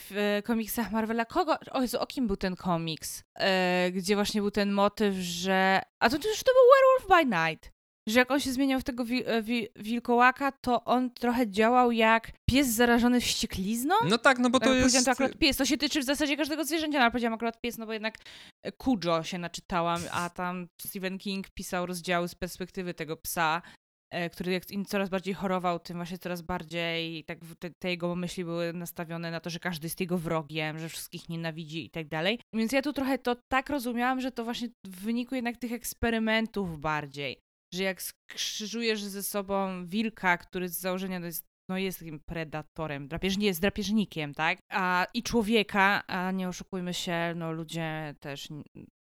w 0.00 0.16
e, 0.16 0.42
komiksach 0.42 0.92
Marvela. 0.92 1.24
Kogo? 1.24 1.56
O 1.70 1.82
Jezu, 1.82 2.00
o 2.00 2.06
kim 2.06 2.26
był 2.26 2.36
ten 2.36 2.56
komiks? 2.56 3.22
E, 3.38 3.90
gdzie 3.92 4.14
właśnie 4.14 4.40
był 4.40 4.50
ten 4.50 4.72
motyw, 4.72 5.14
że... 5.14 5.80
A 6.02 6.10
to, 6.10 6.18
to 6.18 6.28
już 6.28 6.42
to 6.42 6.52
był 6.52 6.62
Werewolf 6.72 7.30
by 7.30 7.36
Night 7.36 7.73
że 8.08 8.18
jak 8.18 8.30
on 8.30 8.40
się 8.40 8.52
zmieniał 8.52 8.80
w 8.80 8.84
tego 8.84 9.04
wi- 9.04 9.26
e, 9.26 9.42
wi- 9.42 9.68
wilkołaka, 9.76 10.52
to 10.52 10.84
on 10.84 11.10
trochę 11.10 11.50
działał 11.50 11.92
jak 11.92 12.32
pies 12.50 12.68
zarażony 12.68 13.20
wścieklizną. 13.20 13.94
No 14.08 14.18
tak, 14.18 14.38
no 14.38 14.50
bo 14.50 14.60
to 14.60 14.74
jest... 14.74 15.04
to 15.04 15.10
akurat 15.10 15.38
pies, 15.38 15.56
to 15.56 15.64
się 15.64 15.76
tyczy 15.76 16.00
w 16.00 16.04
zasadzie 16.04 16.36
każdego 16.36 16.64
zwierzęcia, 16.64 16.98
no, 16.98 17.02
ale 17.02 17.10
powiedziałam 17.10 17.34
akurat 17.34 17.60
pies, 17.60 17.78
no 17.78 17.86
bo 17.86 17.92
jednak 17.92 18.18
e, 18.62 18.72
Kujo 18.72 19.22
się 19.22 19.38
naczytałam, 19.38 20.00
a 20.12 20.30
tam 20.30 20.66
Stephen 20.80 21.18
King 21.18 21.50
pisał 21.50 21.86
rozdziały 21.86 22.28
z 22.28 22.34
perspektywy 22.34 22.94
tego 22.94 23.16
psa, 23.16 23.62
e, 24.10 24.30
który 24.30 24.52
jak 24.52 24.70
im 24.70 24.84
coraz 24.84 25.08
bardziej 25.08 25.34
chorował, 25.34 25.78
tym 25.78 25.96
właśnie 25.96 26.18
coraz 26.18 26.42
bardziej 26.42 27.24
tak 27.24 27.38
te, 27.58 27.70
te, 27.82 27.90
jego 27.90 28.16
myśli 28.16 28.44
były 28.44 28.72
nastawione 28.72 29.30
na 29.30 29.40
to, 29.40 29.50
że 29.50 29.58
każdy 29.58 29.86
jest 29.86 30.00
jego 30.00 30.18
wrogiem, 30.18 30.78
że 30.78 30.88
wszystkich 30.88 31.28
nienawidzi 31.28 31.84
i 31.84 31.90
tak 31.90 32.08
dalej. 32.08 32.40
Więc 32.54 32.72
ja 32.72 32.82
tu 32.82 32.92
trochę 32.92 33.18
to 33.18 33.36
tak 33.52 33.70
rozumiałam, 33.70 34.20
że 34.20 34.32
to 34.32 34.44
właśnie 34.44 34.68
w 34.86 35.00
wyniku 35.00 35.34
jednak 35.34 35.56
tych 35.56 35.72
eksperymentów 35.72 36.80
bardziej 36.80 37.43
że 37.74 37.82
jak 37.82 38.02
skrzyżujesz 38.02 39.02
ze 39.02 39.22
sobą 39.22 39.86
wilka, 39.86 40.38
który 40.38 40.68
z 40.68 40.78
założenia 40.78 41.18
jest 41.18 41.54
no 41.68 41.78
jest 41.78 41.98
takim 41.98 42.20
predatorem, 42.20 43.08
drapieżnie, 43.08 43.46
jest 43.46 43.60
drapieżnikiem, 43.60 44.34
tak? 44.34 44.58
A 44.68 45.06
i 45.14 45.22
człowieka, 45.22 46.06
a 46.06 46.30
nie 46.30 46.48
oszukujmy 46.48 46.94
się, 46.94 47.32
no 47.36 47.52
ludzie 47.52 48.14
też 48.20 48.48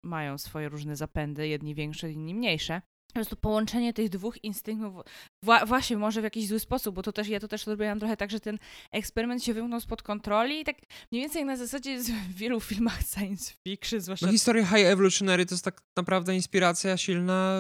mają 0.03 0.37
swoje 0.37 0.69
różne 0.69 0.95
zapędy, 0.95 1.47
jedni 1.47 1.75
większe, 1.75 2.11
inni 2.11 2.35
mniejsze. 2.35 2.81
Po 3.07 3.13
prostu 3.13 3.35
połączenie 3.35 3.93
tych 3.93 4.09
dwóch 4.09 4.43
instynktów 4.43 5.05
Wła 5.43 5.65
właśnie, 5.65 5.97
może 5.97 6.21
w 6.21 6.23
jakiś 6.23 6.47
zły 6.47 6.59
sposób, 6.59 6.95
bo 6.95 7.01
to 7.01 7.11
też 7.11 7.27
ja 7.27 7.39
to 7.39 7.47
też 7.47 7.67
odbieram 7.67 7.99
trochę 7.99 8.17
tak, 8.17 8.31
że 8.31 8.39
ten 8.39 8.57
eksperyment 8.91 9.43
się 9.43 9.53
wymknął 9.53 9.79
spod 9.79 10.03
kontroli 10.03 10.59
i 10.59 10.63
tak 10.63 10.75
mniej 11.11 11.23
więcej 11.23 11.45
na 11.45 11.57
zasadzie 11.57 11.91
jest 11.91 12.11
w 12.11 12.33
wielu 12.33 12.59
filmach 12.59 12.99
science 13.13 13.53
fiction, 13.67 14.01
zwłaszcza... 14.01 14.25
No 14.25 14.31
historia 14.31 14.65
High 14.65 14.85
Evolutionary 14.85 15.45
to 15.45 15.53
jest 15.53 15.65
tak 15.65 15.81
naprawdę 15.97 16.35
inspiracja 16.35 16.97
silna 16.97 17.57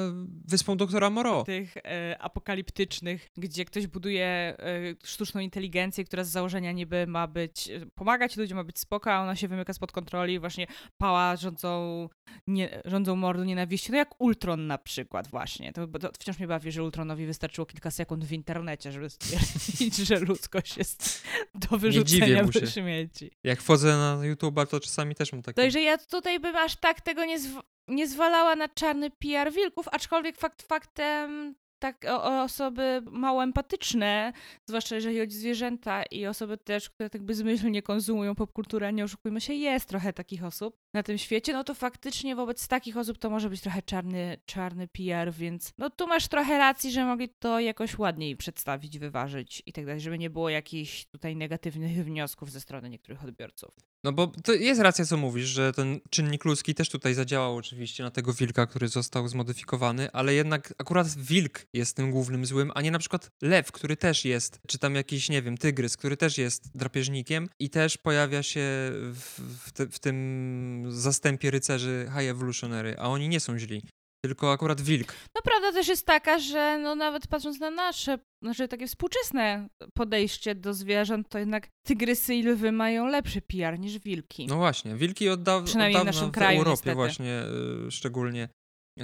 wyspą 0.47 0.77
doktora 0.77 1.09
Moreau. 1.09 1.43
Tych 1.43 1.77
e, 1.77 2.17
apokaliptycznych, 2.19 3.29
gdzie 3.37 3.65
ktoś 3.65 3.87
buduje 3.87 4.25
e, 4.25 4.55
sztuczną 5.03 5.41
inteligencję, 5.41 6.03
która 6.03 6.23
z 6.23 6.29
założenia 6.29 6.71
niby 6.71 7.07
ma 7.07 7.27
być, 7.27 7.69
e, 7.69 7.85
pomagać 7.85 8.37
ludziom, 8.37 8.57
ma 8.57 8.63
być 8.63 8.79
spoko, 8.79 9.13
a 9.13 9.21
ona 9.21 9.35
się 9.35 9.47
wymyka 9.47 9.73
spod 9.73 9.91
kontroli 9.91 10.33
i 10.33 10.39
właśnie 10.39 10.67
pała 10.97 11.35
rządzą, 11.35 12.09
nie, 12.47 12.81
rządzą 12.85 13.15
mordu 13.15 13.43
nienawiści, 13.43 13.91
no 13.91 13.97
jak 13.97 14.21
Ultron 14.21 14.67
na 14.67 14.77
przykład 14.77 15.27
właśnie. 15.27 15.73
To, 15.73 15.87
to 15.87 16.11
wciąż 16.19 16.39
mnie 16.39 16.47
bawi, 16.47 16.71
że 16.71 16.83
Ultronowi 16.83 17.25
wystarczyło 17.25 17.70
kilka 17.71 17.91
sekund 17.91 18.25
w 18.25 18.31
internecie, 18.31 18.91
żeby 18.91 19.09
stwierdzić, 19.09 19.95
że 19.95 20.19
ludzkość 20.19 20.77
jest 20.77 21.23
do 21.55 21.77
wyrzucenia 21.77 22.43
do 22.43 22.67
śmieci. 22.67 23.31
Jak 23.43 23.61
wchodzę 23.61 23.87
na 23.97 24.17
YouTube'a, 24.17 24.67
to 24.67 24.79
czasami 24.79 25.15
też 25.15 25.31
mam 25.31 25.41
takie... 25.41 25.61
Także 25.61 25.81
ja 25.81 25.97
tutaj 25.97 26.39
bym 26.39 26.55
aż 26.55 26.75
tak 26.75 27.01
tego 27.01 27.25
nie, 27.25 27.39
zw 27.39 27.61
nie 27.87 28.07
zwalała 28.07 28.55
na 28.55 28.69
czarny 28.69 29.09
PR 29.09 29.53
wilków, 29.53 29.87
aczkolwiek 29.87 30.37
fakt 30.37 30.61
faktem 30.61 31.55
tak 31.81 32.05
osoby 32.23 33.01
mało 33.11 33.43
empatyczne, 33.43 34.33
zwłaszcza 34.65 34.95
jeżeli 34.95 35.19
chodzi 35.19 35.35
o 35.35 35.39
zwierzęta 35.39 36.03
i 36.03 36.25
osoby 36.25 36.57
też, 36.57 36.89
które 36.89 37.09
tak 37.09 37.23
bezmyślnie 37.23 37.81
konsumują 37.81 38.35
popkulturę, 38.35 38.93
nie 38.93 39.03
oszukujmy 39.03 39.41
się, 39.41 39.53
jest 39.53 39.89
trochę 39.89 40.13
takich 40.13 40.43
osób 40.43 40.77
na 40.93 41.03
tym 41.03 41.17
świecie, 41.17 41.53
no 41.53 41.63
to 41.63 41.73
faktycznie 41.73 42.35
wobec 42.35 42.67
takich 42.67 42.97
osób 42.97 43.17
to 43.17 43.29
może 43.29 43.49
być 43.49 43.61
trochę 43.61 43.81
czarny, 43.81 44.37
czarny 44.45 44.87
PR, 44.87 45.33
więc 45.33 45.73
no 45.77 45.89
tu 45.89 46.07
masz 46.07 46.27
trochę 46.27 46.57
racji, 46.57 46.91
że 46.91 47.05
mogli 47.05 47.29
to 47.29 47.59
jakoś 47.59 47.97
ładniej 47.97 48.37
przedstawić, 48.37 48.99
wyważyć 48.99 49.63
i 49.65 49.73
tak 49.73 49.85
dalej, 49.85 50.01
żeby 50.01 50.17
nie 50.17 50.29
było 50.29 50.49
jakichś 50.49 51.05
tutaj 51.05 51.35
negatywnych 51.35 52.05
wniosków 52.05 52.51
ze 52.51 52.59
strony 52.59 52.89
niektórych 52.89 53.23
odbiorców. 53.23 53.90
No 54.03 54.11
bo 54.11 54.27
to 54.27 54.53
jest 54.53 54.81
racja, 54.81 55.05
co 55.05 55.17
mówisz, 55.17 55.47
że 55.47 55.73
ten 55.73 55.99
czynnik 56.09 56.45
ludzki 56.45 56.75
też 56.75 56.89
tutaj 56.89 57.13
zadziałał 57.13 57.55
oczywiście 57.55 58.03
na 58.03 58.11
tego 58.11 58.33
wilka, 58.33 58.67
który 58.67 58.87
został 58.87 59.27
zmodyfikowany, 59.27 60.11
ale 60.11 60.33
jednak 60.33 60.73
akurat 60.77 61.15
wilk 61.15 61.65
jest 61.73 61.95
tym 61.95 62.11
głównym 62.11 62.45
złym, 62.45 62.71
a 62.75 62.81
nie 62.81 62.91
na 62.91 62.99
przykład 62.99 63.31
lew, 63.41 63.71
który 63.71 63.97
też 63.97 64.25
jest, 64.25 64.59
czy 64.67 64.79
tam 64.79 64.95
jakiś, 64.95 65.29
nie 65.29 65.41
wiem, 65.41 65.57
tygrys, 65.57 65.97
który 65.97 66.17
też 66.17 66.37
jest 66.37 66.77
drapieżnikiem 66.77 67.49
i 67.59 67.69
też 67.69 67.97
pojawia 67.97 68.43
się 68.43 68.61
w, 68.91 69.39
w, 69.65 69.71
te, 69.71 69.87
w 69.87 69.99
tym 69.99 70.85
zastępie 70.89 71.51
rycerzy 71.51 72.05
High 72.17 72.29
Evolutionary, 72.29 72.95
a 72.97 73.09
oni 73.09 73.29
nie 73.29 73.39
są 73.39 73.59
źli 73.59 73.81
tylko 74.25 74.51
akurat 74.51 74.81
wilk. 74.81 75.13
No 75.35 75.41
prawda 75.43 75.71
też 75.71 75.87
jest 75.87 76.05
taka, 76.05 76.39
że 76.39 76.79
no 76.83 76.95
nawet 76.95 77.27
patrząc 77.27 77.59
na 77.59 77.69
nasze, 77.69 78.17
znaczy 78.41 78.67
takie 78.67 78.87
współczesne 78.87 79.69
podejście 79.93 80.55
do 80.55 80.73
zwierząt, 80.73 81.29
to 81.29 81.39
jednak 81.39 81.67
tygrysy 81.87 82.35
i 82.35 82.43
lwy 82.43 82.71
mają 82.71 83.07
lepszy 83.07 83.41
PR 83.41 83.79
niż 83.79 83.99
wilki. 83.99 84.47
No 84.47 84.55
właśnie, 84.57 84.95
wilki 84.95 85.29
od, 85.29 85.39
Przynajmniej 85.65 85.95
od 85.95 85.99
dawna 85.99 86.11
w 86.11 86.15
naszym 86.15 86.31
kraju, 86.31 86.57
Europie 86.57 86.71
niestety. 86.71 86.95
właśnie 86.95 87.43
y, 87.87 87.91
szczególnie 87.91 88.49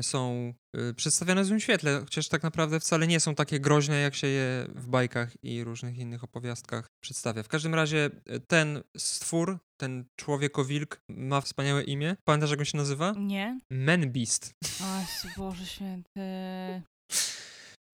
są 0.04 0.54
y, 0.77 0.94
przedstawiane 0.94 1.44
w 1.44 1.46
złym 1.46 1.60
świetle, 1.60 2.00
chociaż 2.00 2.27
tak 2.27 2.44
naprawdę 2.44 2.80
wcale 2.80 3.08
nie 3.08 3.20
są 3.20 3.36
takie 3.36 3.60
groźne, 3.60 3.96
jak 3.96 4.16
się 4.16 4.27
je 4.27 4.68
w 4.75 4.88
bajkach 4.88 5.44
i 5.44 5.63
różnych 5.63 5.98
innych 5.98 6.24
opowiastkach 6.24 6.88
przedstawia. 7.04 7.44
W 7.44 7.48
każdym 7.48 7.75
razie 7.75 8.10
y, 8.32 8.39
ten 8.39 8.84
stwór, 8.98 9.58
ten 9.80 10.06
człowieko-wilk 10.16 11.01
ma 11.10 11.42
wspaniałe 11.42 11.84
imię. 11.84 12.16
Pamiętasz, 12.24 12.50
jak 12.50 12.60
on 12.60 12.66
się 12.66 12.77
nazywa? 12.77 13.13
Nie. 13.18 13.60
Man 13.72 14.12
Beast. 14.12 14.51
O, 14.82 15.04
Boże 15.38 15.66
święty. 15.66 16.20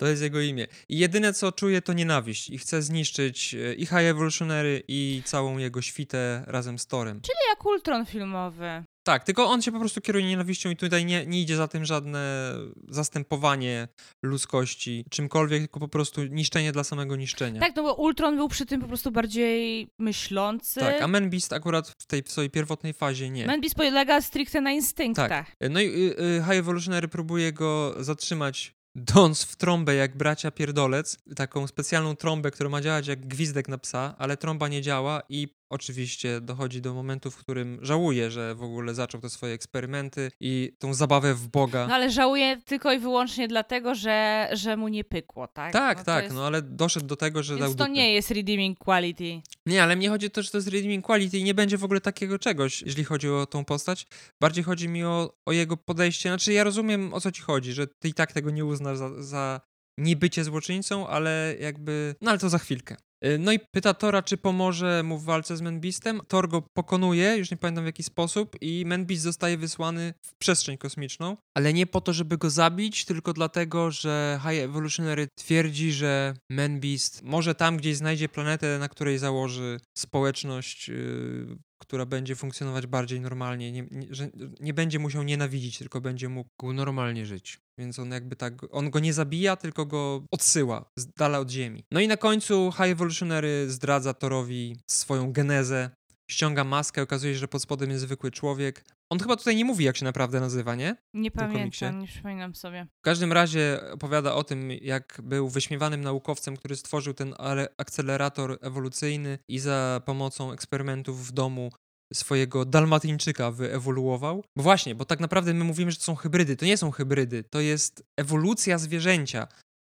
To 0.04 0.08
jest 0.08 0.22
jego 0.22 0.42
imię. 0.42 0.68
I 0.90 0.98
jedyne, 0.98 1.34
co 1.34 1.52
czuje, 1.52 1.82
to 1.82 1.94
nienawiść. 1.94 2.50
I 2.50 2.58
chce 2.58 2.82
zniszczyć 2.82 3.54
y, 3.54 3.76
i 3.76 3.86
High 3.86 3.94
Evolutionary, 3.94 4.84
i 4.88 5.22
całą 5.26 5.58
jego 5.58 5.82
świtę 5.82 6.44
razem 6.48 6.80
z 6.80 6.88
Torem. 6.88 7.22
Czyli 7.22 7.38
jak 7.50 7.66
Ultron 7.66 8.06
filmowy. 8.06 8.84
Tak, 9.04 9.24
tylko 9.24 9.46
on 9.46 9.62
się 9.62 9.72
po 9.72 9.80
prostu 9.80 10.02
kieruje 10.02 10.26
nienawiścią 10.26 10.70
i 10.70 10.76
tutaj 10.76 11.06
nie, 11.06 11.26
nie 11.26 11.42
idzie 11.42 11.56
za 11.56 11.68
tym 11.68 11.86
żadne 11.86 12.54
zastępowanie 12.90 13.88
ludzkości 14.24 15.06
czymkolwiek, 15.10 15.62
tylko 15.62 15.80
po 15.80 15.88
prostu 15.88 16.24
niszczenie 16.24 16.72
dla 16.72 16.84
samego 16.84 17.16
niszczenia. 17.16 17.60
Tak, 17.60 17.76
no 17.76 17.84
bo 17.84 17.94
Ultron 17.94 18.36
był 18.36 18.50
przy 18.50 18.66
tym 18.66 18.82
po 18.82 18.88
prostu 18.88 19.12
bardziej 19.12 19.88
myślący. 20.00 20.80
Tak, 20.80 21.02
a 21.02 21.08
Man 21.08 21.30
Beast 21.30 21.54
akurat 21.54 21.88
w 21.88 22.06
tej 22.06 22.24
w 22.24 22.32
swojej 22.32 22.50
pierwotnej 22.50 22.94
fazie 22.94 23.30
nie. 23.30 23.48
Man 23.48 23.62
Beast 23.62 23.76
polega 23.76 24.22
stricte 24.22 24.62
na 24.62 24.72
instynktach. 24.72 25.30
Tak. 25.30 25.56
No 25.70 25.82
i 25.82 25.86
y, 25.86 26.16
y, 26.20 26.44
High 26.46 26.58
Evolutionary 26.58 27.08
próbuje 27.08 27.54
go 27.54 27.96
zatrzymać 28.00 28.76
dąc 28.96 29.44
w 29.44 29.56
trąbę 29.56 29.96
jak 29.96 30.18
bracia 30.18 30.52
pierdolec, 30.52 31.18
taką 31.36 31.68
specjalną 31.68 32.16
trąbę, 32.16 32.52
która 32.52 32.70
ma 32.70 32.82
działać 32.82 33.08
jak 33.08 33.28
gwizdek 33.28 33.68
na 33.68 33.78
psa, 33.78 34.16
ale 34.18 34.38
trąba 34.38 34.68
nie 34.68 34.82
działa 34.82 35.22
i 35.30 35.48
oczywiście 35.74 36.42
dochodzi 36.42 36.82
do 36.82 36.94
momentu, 36.94 37.32
w 37.32 37.38
którym 37.38 37.80
żałuje, 37.82 38.32
że 38.32 38.56
w 38.56 38.64
ogóle 38.64 38.94
zaczął 38.94 39.22
te 39.22 39.30
swoje 39.30 39.54
eksperymenty 39.54 40.32
i 40.40 40.72
tą 40.80 40.94
zabawę 40.94 41.34
w 41.34 41.48
Boga. 41.48 41.88
No 41.88 41.96
ale 41.96 42.12
żałuje 42.12 42.62
tylko 42.66 42.94
i 42.94 43.00
wyłącznie 43.00 43.48
dlatego, 43.48 43.96
że, 43.96 44.50
że 44.54 44.78
mu 44.78 44.88
nie 44.88 45.04
pykło, 45.04 45.48
tak? 45.48 45.74
Tak, 45.74 45.98
no 45.98 46.04
tak, 46.04 46.24
jest... 46.24 46.36
no 46.36 46.46
ale 46.46 46.62
doszedł 46.62 47.06
do 47.06 47.16
tego, 47.16 47.44
że 47.44 47.56
Więc 47.56 47.66
dał 47.66 47.76
to 47.76 47.84
dupy. 47.84 47.92
nie 47.92 48.14
jest 48.14 48.32
redeeming 48.32 48.80
quality. 48.80 49.42
Nie, 49.66 49.84
ale 49.84 49.96
mnie 49.96 50.10
chodzi 50.10 50.28
o 50.28 50.30
to, 50.30 50.42
że 50.42 50.52
to 50.52 50.58
jest 50.58 50.68
redeeming 50.68 51.06
quality 51.06 51.38
i 51.38 51.44
nie 51.44 51.54
będzie 51.54 51.78
w 51.78 51.84
ogóle 51.84 52.02
takiego 52.02 52.40
czegoś, 52.40 52.82
jeśli 52.82 53.04
chodzi 53.04 53.30
o 53.30 53.46
tą 53.46 53.66
postać. 53.66 54.08
Bardziej 54.42 54.64
chodzi 54.64 54.90
mi 54.90 55.04
o, 55.04 55.34
o 55.46 55.52
jego 55.52 55.78
podejście. 55.78 56.30
Znaczy 56.30 56.54
ja 56.54 56.64
rozumiem, 56.64 57.14
o 57.14 57.22
co 57.22 57.32
ci 57.32 57.42
chodzi, 57.42 57.74
że 57.74 57.88
ty 57.88 58.08
i 58.08 58.14
tak 58.14 58.32
tego 58.32 58.50
nie 58.50 58.66
uznasz 58.66 58.98
za, 58.98 59.24
za 59.24 59.62
niebycie 59.98 60.44
złoczyńcą, 60.44 61.08
ale 61.08 61.56
jakby... 61.60 62.16
No 62.22 62.32
ale 62.32 62.40
to 62.40 62.50
za 62.50 62.58
chwilkę. 62.58 62.96
Y, 63.26 63.40
No 63.40 63.52
i 63.52 63.60
pyta 63.60 63.94
Tora, 63.94 64.24
czy 64.24 64.38
pomoże 64.38 65.04
mu 65.04 65.18
w 65.18 65.24
walce 65.24 65.58
z 65.58 65.62
Menbistem. 65.62 66.22
Thor 66.28 66.50
go 66.50 66.62
pokonuje, 66.74 67.38
już 67.38 67.52
nie 67.52 67.58
pamiętam 67.58 67.84
w 67.84 67.88
jaki 67.88 68.04
sposób, 68.04 68.56
i 68.62 68.84
Menbist 68.86 69.24
zostaje 69.24 69.58
wysłany 69.58 70.14
w 70.26 70.36
przestrzeń 70.36 70.78
kosmiczną, 70.78 71.38
ale 71.58 71.74
nie 71.74 71.88
po 71.88 72.02
to, 72.02 72.14
żeby 72.14 72.38
go 72.38 72.50
zabić, 72.50 73.06
tylko 73.06 73.34
dlatego, 73.34 73.92
że 73.92 74.40
High 74.42 74.62
Evolutionary 74.62 75.28
twierdzi, 75.36 75.92
że 75.92 76.34
Menbist 76.50 77.24
może 77.24 77.56
tam 77.56 77.78
gdzieś 77.78 77.98
znajdzie 77.98 78.30
planetę, 78.30 78.80
na 78.80 78.90
której 78.90 79.18
założy 79.18 79.80
społeczność, 79.98 80.90
yy, 80.90 81.58
która 81.86 82.06
będzie 82.06 82.36
funkcjonować 82.36 82.88
bardziej 82.88 83.22
normalnie, 83.22 83.72
nie, 83.72 83.88
nie, 83.92 84.08
że 84.10 84.30
nie 84.60 84.74
będzie 84.74 85.00
musiał 85.00 85.24
nienawidzić, 85.24 85.78
tylko 85.78 86.02
będzie 86.02 86.30
mógł 86.30 86.74
normalnie 86.74 87.26
żyć. 87.26 87.60
Więc 87.78 88.00
on 88.00 88.12
jakby 88.12 88.36
tak, 88.36 88.54
on 88.72 88.90
go 88.90 89.00
nie 89.00 89.14
zabija, 89.14 89.56
tylko 89.56 89.86
go 89.86 90.24
odsyła 90.32 90.86
z 90.98 91.08
dala 91.18 91.40
od 91.40 91.52
ziemi. 91.52 91.84
No 91.92 92.00
i 92.00 92.08
na 92.08 92.18
końcu 92.18 92.72
High 92.72 92.92
Evolutionary 92.92 93.70
zdradza 93.70 94.14
Thorowi 94.14 94.78
swoją 94.88 95.34
genezę, 95.34 95.90
ściąga 96.34 96.64
maskę, 96.64 97.02
okazuje 97.02 97.34
się, 97.34 97.40
że 97.40 97.48
pod 97.48 97.62
spodem 97.62 97.90
jest 97.90 98.02
zwykły 98.02 98.32
człowiek. 98.32 98.86
On 99.10 99.20
chyba 99.20 99.36
tutaj 99.36 99.56
nie 99.56 99.66
mówi, 99.66 99.86
jak 99.86 99.98
się 99.98 100.06
naprawdę 100.06 100.40
nazywa, 100.40 100.76
nie? 100.76 100.96
Nie 101.14 101.32
pamiętam, 101.32 102.00
nie 102.00 102.08
przypominam 102.08 102.56
sobie. 102.56 102.88
W 103.02 103.04
każdym 103.04 103.34
razie 103.34 103.80
opowiada 103.92 104.36
o 104.36 104.44
tym, 104.44 104.72
jak 104.72 105.22
był 105.24 105.50
wyśmiewanym 105.50 106.02
naukowcem, 106.02 106.58
który 106.58 106.76
stworzył 106.76 107.14
ten 107.14 107.36
akcelerator 107.78 108.58
ewolucyjny 108.62 109.40
i 109.48 109.60
za 109.60 110.02
pomocą 110.06 110.52
eksperymentów 110.52 111.28
w 111.28 111.32
domu 111.32 111.72
swojego 112.14 112.66
dalmatyńczyka 112.66 113.52
wyewoluował. 113.52 114.44
Bo 114.58 114.64
właśnie, 114.64 114.96
bo 114.96 115.06
tak 115.06 115.20
naprawdę 115.20 115.54
my 115.54 115.64
mówimy, 115.64 115.92
że 115.92 115.98
to 115.98 116.04
są 116.04 116.16
hybrydy. 116.16 116.56
To 116.56 116.66
nie 116.66 116.78
są 116.78 116.92
hybrydy, 116.92 117.44
to 117.44 117.60
jest 117.60 118.04
ewolucja 118.18 118.78
zwierzęcia. 118.78 119.48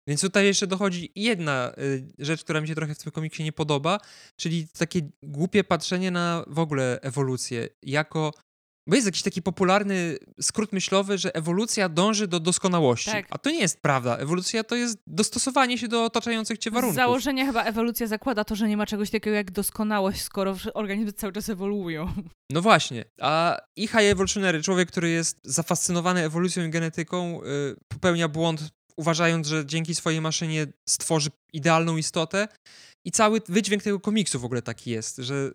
Więc 0.07 0.21
tutaj 0.21 0.45
jeszcze 0.45 0.67
dochodzi 0.67 1.11
jedna 1.15 1.71
y, 1.77 2.07
rzecz, 2.19 2.43
która 2.43 2.61
mi 2.61 2.67
się 2.67 2.75
trochę 2.75 2.95
w 2.95 3.03
tym 3.03 3.11
komiksie 3.11 3.43
nie 3.43 3.51
podoba, 3.51 3.99
czyli 4.35 4.67
takie 4.77 5.01
głupie 5.23 5.63
patrzenie 5.63 6.11
na 6.11 6.43
w 6.47 6.59
ogóle 6.59 6.99
ewolucję 7.01 7.69
jako 7.83 8.31
bo 8.87 8.95
jest 8.95 9.07
jakiś 9.07 9.21
taki 9.21 9.41
popularny 9.41 10.17
skrót 10.41 10.73
myślowy, 10.73 11.17
że 11.17 11.35
ewolucja 11.35 11.89
dąży 11.89 12.27
do 12.27 12.39
doskonałości. 12.39 13.11
Tak. 13.11 13.25
A 13.29 13.37
to 13.37 13.49
nie 13.49 13.59
jest 13.59 13.81
prawda. 13.81 14.17
Ewolucja 14.17 14.63
to 14.63 14.75
jest 14.75 14.97
dostosowanie 15.07 15.77
się 15.77 15.87
do 15.87 16.03
otaczających 16.03 16.57
cię 16.57 16.71
warunków. 16.71 16.93
Z 16.93 16.95
założenia 16.95 17.45
chyba 17.45 17.63
ewolucja 17.63 18.07
zakłada 18.07 18.43
to, 18.43 18.55
że 18.55 18.67
nie 18.67 18.77
ma 18.77 18.85
czegoś 18.85 19.09
takiego 19.09 19.35
jak 19.35 19.51
doskonałość, 19.51 20.21
skoro 20.21 20.55
organizmy 20.73 21.13
cały 21.13 21.33
czas 21.33 21.49
ewoluują. 21.49 22.13
No 22.49 22.61
właśnie. 22.61 23.05
A 23.21 23.57
i 23.75 23.87
high 23.87 24.11
evolutionary, 24.11 24.63
człowiek, 24.63 24.91
który 24.91 25.09
jest 25.09 25.39
zafascynowany 25.43 26.23
ewolucją 26.23 26.63
i 26.63 26.69
genetyką, 26.69 27.41
yy, 27.43 27.75
popełnia 27.87 28.27
błąd 28.27 28.69
uważając, 28.97 29.47
że 29.47 29.65
dzięki 29.65 29.95
swojej 29.95 30.21
maszynie 30.21 30.67
stworzy 30.89 31.29
idealną 31.53 31.97
istotę. 31.97 32.47
I 33.05 33.11
cały 33.11 33.41
wydźwięk 33.49 33.83
tego 33.83 33.99
komiksu 33.99 34.39
w 34.39 34.45
ogóle 34.45 34.61
taki 34.61 34.91
jest, 34.91 35.17
że 35.17 35.51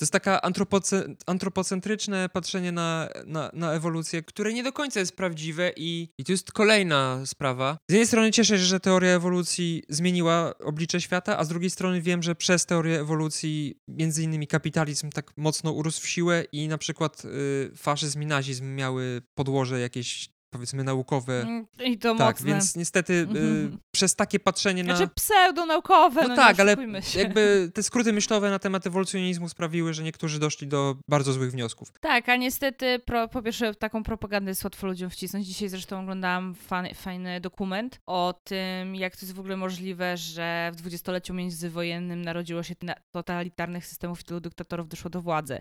to 0.00 0.04
jest 0.04 0.12
taka 0.12 0.40
antropoce, 0.42 1.04
antropocentryczne 1.26 2.28
patrzenie 2.28 2.72
na, 2.72 3.08
na, 3.26 3.50
na 3.54 3.72
ewolucję, 3.72 4.22
które 4.22 4.52
nie 4.52 4.62
do 4.62 4.72
końca 4.72 5.00
jest 5.00 5.16
prawdziwe 5.16 5.72
i, 5.76 6.08
i 6.18 6.24
to 6.24 6.32
jest 6.32 6.52
kolejna 6.52 7.26
sprawa. 7.26 7.78
Z 7.90 7.92
jednej 7.92 8.06
strony 8.06 8.30
cieszę 8.30 8.58
się, 8.58 8.64
że 8.64 8.80
teoria 8.80 9.10
ewolucji 9.10 9.82
zmieniła 9.88 10.54
oblicze 10.58 11.00
świata, 11.00 11.38
a 11.38 11.44
z 11.44 11.48
drugiej 11.48 11.70
strony 11.70 12.02
wiem, 12.02 12.22
że 12.22 12.34
przez 12.34 12.66
teorię 12.66 13.00
ewolucji 13.00 13.74
między 13.88 14.22
innymi 14.22 14.46
kapitalizm 14.46 15.10
tak 15.10 15.32
mocno 15.36 15.72
urósł 15.72 16.00
w 16.00 16.08
siłę 16.08 16.44
i 16.52 16.68
na 16.68 16.78
przykład 16.78 17.24
y, 17.24 17.70
faszyzm 17.76 18.22
i 18.22 18.26
nazizm 18.26 18.74
miały 18.74 19.22
podłoże 19.34 19.80
jakieś 19.80 20.28
powiedzmy 20.50 20.84
naukowe. 20.84 21.42
Mm, 21.42 21.66
I 21.84 21.98
to 21.98 22.14
tak, 22.14 22.36
mocne. 22.36 22.46
więc 22.46 22.76
niestety 22.76 23.12
y, 23.12 23.20
mhm. 23.20 23.78
przez 23.90 24.14
takie 24.14 24.40
patrzenie 24.40 24.84
na... 24.84 24.96
Znaczy 24.96 25.10
pseudonaukowe, 25.14 26.22
no, 26.22 26.28
no 26.28 26.36
tak, 26.36 26.60
ale 26.60 26.76
się. 27.02 27.18
jakby 27.18 27.70
te 27.74 27.82
skróty 27.82 28.12
myślowe 28.12 28.50
na 28.50 28.58
temat 28.58 28.86
ewolucjonizmu 28.86 29.48
sprawiły, 29.48 29.94
że 29.94 30.02
niektórzy 30.02 30.38
doszli 30.38 30.66
do 30.66 30.96
bardzo 31.08 31.32
złych 31.32 31.50
wniosków. 31.50 31.92
Tak, 32.00 32.28
a 32.28 32.36
niestety 32.36 32.98
pro, 32.98 33.28
po 33.28 33.42
pierwsze 33.42 33.74
taką 33.74 34.02
propagandę 34.02 34.50
jest 34.50 34.64
łatwo 34.64 34.86
ludziom 34.86 35.10
wcisnąć. 35.10 35.46
Dzisiaj 35.46 35.68
zresztą 35.68 36.00
oglądałam 36.00 36.54
fan, 36.54 36.86
fajny 36.94 37.40
dokument 37.40 38.00
o 38.06 38.40
tym, 38.44 38.94
jak 38.94 39.16
to 39.16 39.26
jest 39.26 39.34
w 39.34 39.40
ogóle 39.40 39.56
możliwe, 39.56 40.16
że 40.16 40.70
w 40.72 40.76
dwudziestoleciu 40.76 41.34
międzywojennym 41.34 42.22
narodziło 42.22 42.62
się 42.62 42.74
totalitarnych 43.10 43.86
systemów 43.86 44.20
i 44.20 44.24
tylu 44.24 44.40
dyktatorów 44.40 44.88
doszło 44.88 45.10
do 45.10 45.22
władzy. 45.22 45.60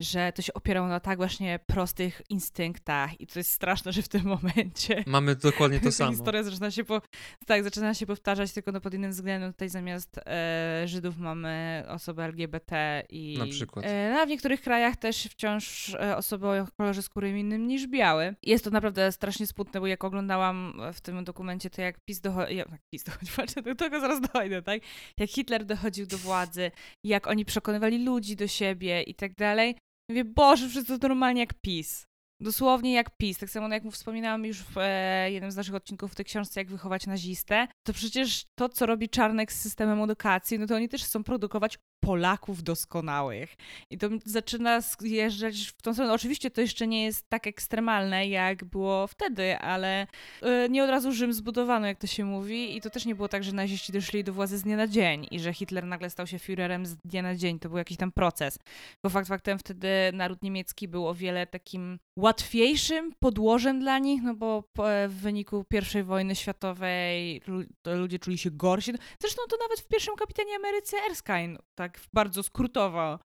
Że 0.00 0.32
to 0.32 0.42
się 0.42 0.54
opierało 0.54 0.88
na 0.88 1.00
tak 1.00 1.16
właśnie 1.16 1.58
prostych 1.66 2.22
instynktach 2.30 3.20
i 3.20 3.26
to 3.26 3.38
jest 3.38 3.52
straszne, 3.52 3.92
że 3.92 4.02
w 4.02 4.08
tym 4.08 4.25
momencie. 4.34 5.04
Mamy 5.06 5.36
dokładnie 5.36 5.80
to 5.80 5.92
samo. 5.92 6.10
Historia 6.10 6.42
zaczyna 6.42 6.70
się, 6.70 6.84
po, 6.84 7.02
tak, 7.46 7.62
zaczyna 7.62 7.94
się 7.94 8.06
powtarzać 8.06 8.52
tylko 8.52 8.72
no 8.72 8.80
pod 8.80 8.94
innym 8.94 9.10
względem. 9.10 9.52
Tutaj 9.52 9.68
zamiast 9.68 10.20
e, 10.26 10.82
Żydów 10.86 11.18
mamy 11.18 11.84
osoby 11.88 12.22
LGBT 12.22 13.02
i... 13.10 13.38
Na 13.38 13.46
przykład. 13.46 13.84
E, 13.88 14.12
no, 14.12 14.20
a 14.20 14.26
w 14.26 14.28
niektórych 14.28 14.60
krajach 14.60 14.96
też 14.96 15.24
wciąż 15.24 15.94
e, 15.94 16.16
osoby 16.16 16.46
o 16.46 16.66
kolorze 16.76 17.02
skóry 17.02 17.38
innym 17.38 17.66
niż 17.66 17.86
biały. 17.86 18.34
Jest 18.42 18.64
to 18.64 18.70
naprawdę 18.70 19.12
strasznie 19.12 19.46
smutne, 19.46 19.80
bo 19.80 19.86
jak 19.86 20.04
oglądałam 20.04 20.80
w 20.92 21.00
tym 21.00 21.24
dokumencie, 21.24 21.70
to 21.70 21.82
jak 21.82 22.00
PiS 22.04 22.20
dochodzi... 22.20 22.56
Jak 22.56 22.68
PiS 22.90 23.04
dochodzi, 23.04 23.32
patrzę, 23.36 23.62
do 23.62 23.74
tego 23.74 24.00
zaraz 24.00 24.20
dojdę, 24.20 24.62
tak? 24.62 24.82
Jak 25.18 25.30
Hitler 25.30 25.64
dochodził 25.64 26.06
do 26.06 26.18
władzy, 26.18 26.70
jak 27.04 27.26
oni 27.26 27.44
przekonywali 27.44 28.04
ludzi 28.04 28.36
do 28.36 28.46
siebie 28.46 29.02
i 29.02 29.14
tak 29.14 29.34
dalej. 29.34 29.76
Mówię, 30.10 30.24
Boże, 30.24 30.68
wszystko 30.68 30.98
to 30.98 31.08
normalnie 31.08 31.40
jak 31.40 31.54
PiS. 31.54 32.06
Dosłownie 32.40 32.92
jak 32.92 33.16
PiS. 33.16 33.38
Tak 33.38 33.50
samo 33.50 33.68
jak 33.68 33.84
mu 33.84 33.90
wspominałam 33.90 34.44
już 34.44 34.62
w 34.62 34.78
e, 34.78 35.30
jednym 35.30 35.50
z 35.50 35.56
naszych 35.56 35.74
odcinków 35.74 36.12
w 36.12 36.14
tej 36.14 36.24
książce, 36.24 36.60
jak 36.60 36.68
wychować 36.68 37.06
nazistę, 37.06 37.68
to 37.82 37.92
przecież 37.92 38.44
to, 38.54 38.68
co 38.68 38.86
robi 38.86 39.08
Czarnek 39.08 39.52
z 39.52 39.60
systemem 39.60 40.02
edukacji, 40.02 40.58
no 40.58 40.66
to 40.66 40.74
oni 40.74 40.88
też 40.88 41.04
chcą 41.04 41.24
produkować 41.24 41.78
Polaków 42.00 42.62
doskonałych. 42.62 43.56
I 43.90 43.98
to 43.98 44.08
zaczyna 44.24 44.80
zjeżdżać 44.80 45.56
w 45.78 45.82
tą 45.82 45.92
stronę. 45.92 46.12
Oczywiście 46.12 46.50
to 46.50 46.60
jeszcze 46.60 46.86
nie 46.86 47.04
jest 47.04 47.28
tak 47.28 47.46
ekstremalne, 47.46 48.28
jak 48.28 48.64
było 48.64 49.06
wtedy, 49.06 49.58
ale 49.58 50.06
yy, 50.42 50.68
nie 50.70 50.84
od 50.84 50.90
razu 50.90 51.12
Rzym 51.12 51.32
zbudowano, 51.32 51.86
jak 51.86 51.98
to 51.98 52.06
się 52.06 52.24
mówi. 52.24 52.76
I 52.76 52.80
to 52.80 52.90
też 52.90 53.06
nie 53.06 53.14
było 53.14 53.28
tak, 53.28 53.44
że 53.44 53.52
naziści 53.52 53.92
doszli 53.92 54.24
do 54.24 54.32
władzy 54.32 54.58
z 54.58 54.62
dnia 54.62 54.76
na 54.76 54.86
dzień 54.86 55.26
i 55.30 55.40
że 55.40 55.54
Hitler 55.54 55.84
nagle 55.86 56.10
stał 56.10 56.26
się 56.26 56.36
Führerem 56.36 56.86
z 56.86 56.96
dnia 56.96 57.22
na 57.22 57.34
dzień. 57.34 57.58
To 57.58 57.68
był 57.68 57.78
jakiś 57.78 57.96
tam 57.96 58.12
proces. 58.12 58.58
Bo 59.02 59.10
fakt 59.10 59.28
faktem 59.28 59.58
wtedy 59.58 59.88
naród 60.12 60.42
niemiecki 60.42 60.88
był 60.88 61.08
o 61.08 61.14
wiele 61.14 61.46
takim 61.46 61.98
łatwiejszym 62.18 63.12
podłożem 63.20 63.80
dla 63.80 63.98
nich, 63.98 64.22
no 64.22 64.34
bo 64.34 64.64
w 65.08 65.12
wyniku 65.20 65.64
I 65.98 66.02
wojny 66.02 66.34
światowej 66.34 67.42
ludzie 67.84 68.18
czuli 68.18 68.38
się 68.38 68.50
gorsi. 68.50 68.92
Zresztą 69.20 69.42
to 69.50 69.56
nawet 69.62 69.80
w 69.80 69.88
pierwszym 69.88 70.16
kapitanie 70.16 70.56
Ameryce 70.56 70.96
Erskine 71.10 71.58
tak 71.74 71.85
bardzo 72.12 72.42
skrótowo 72.42 73.18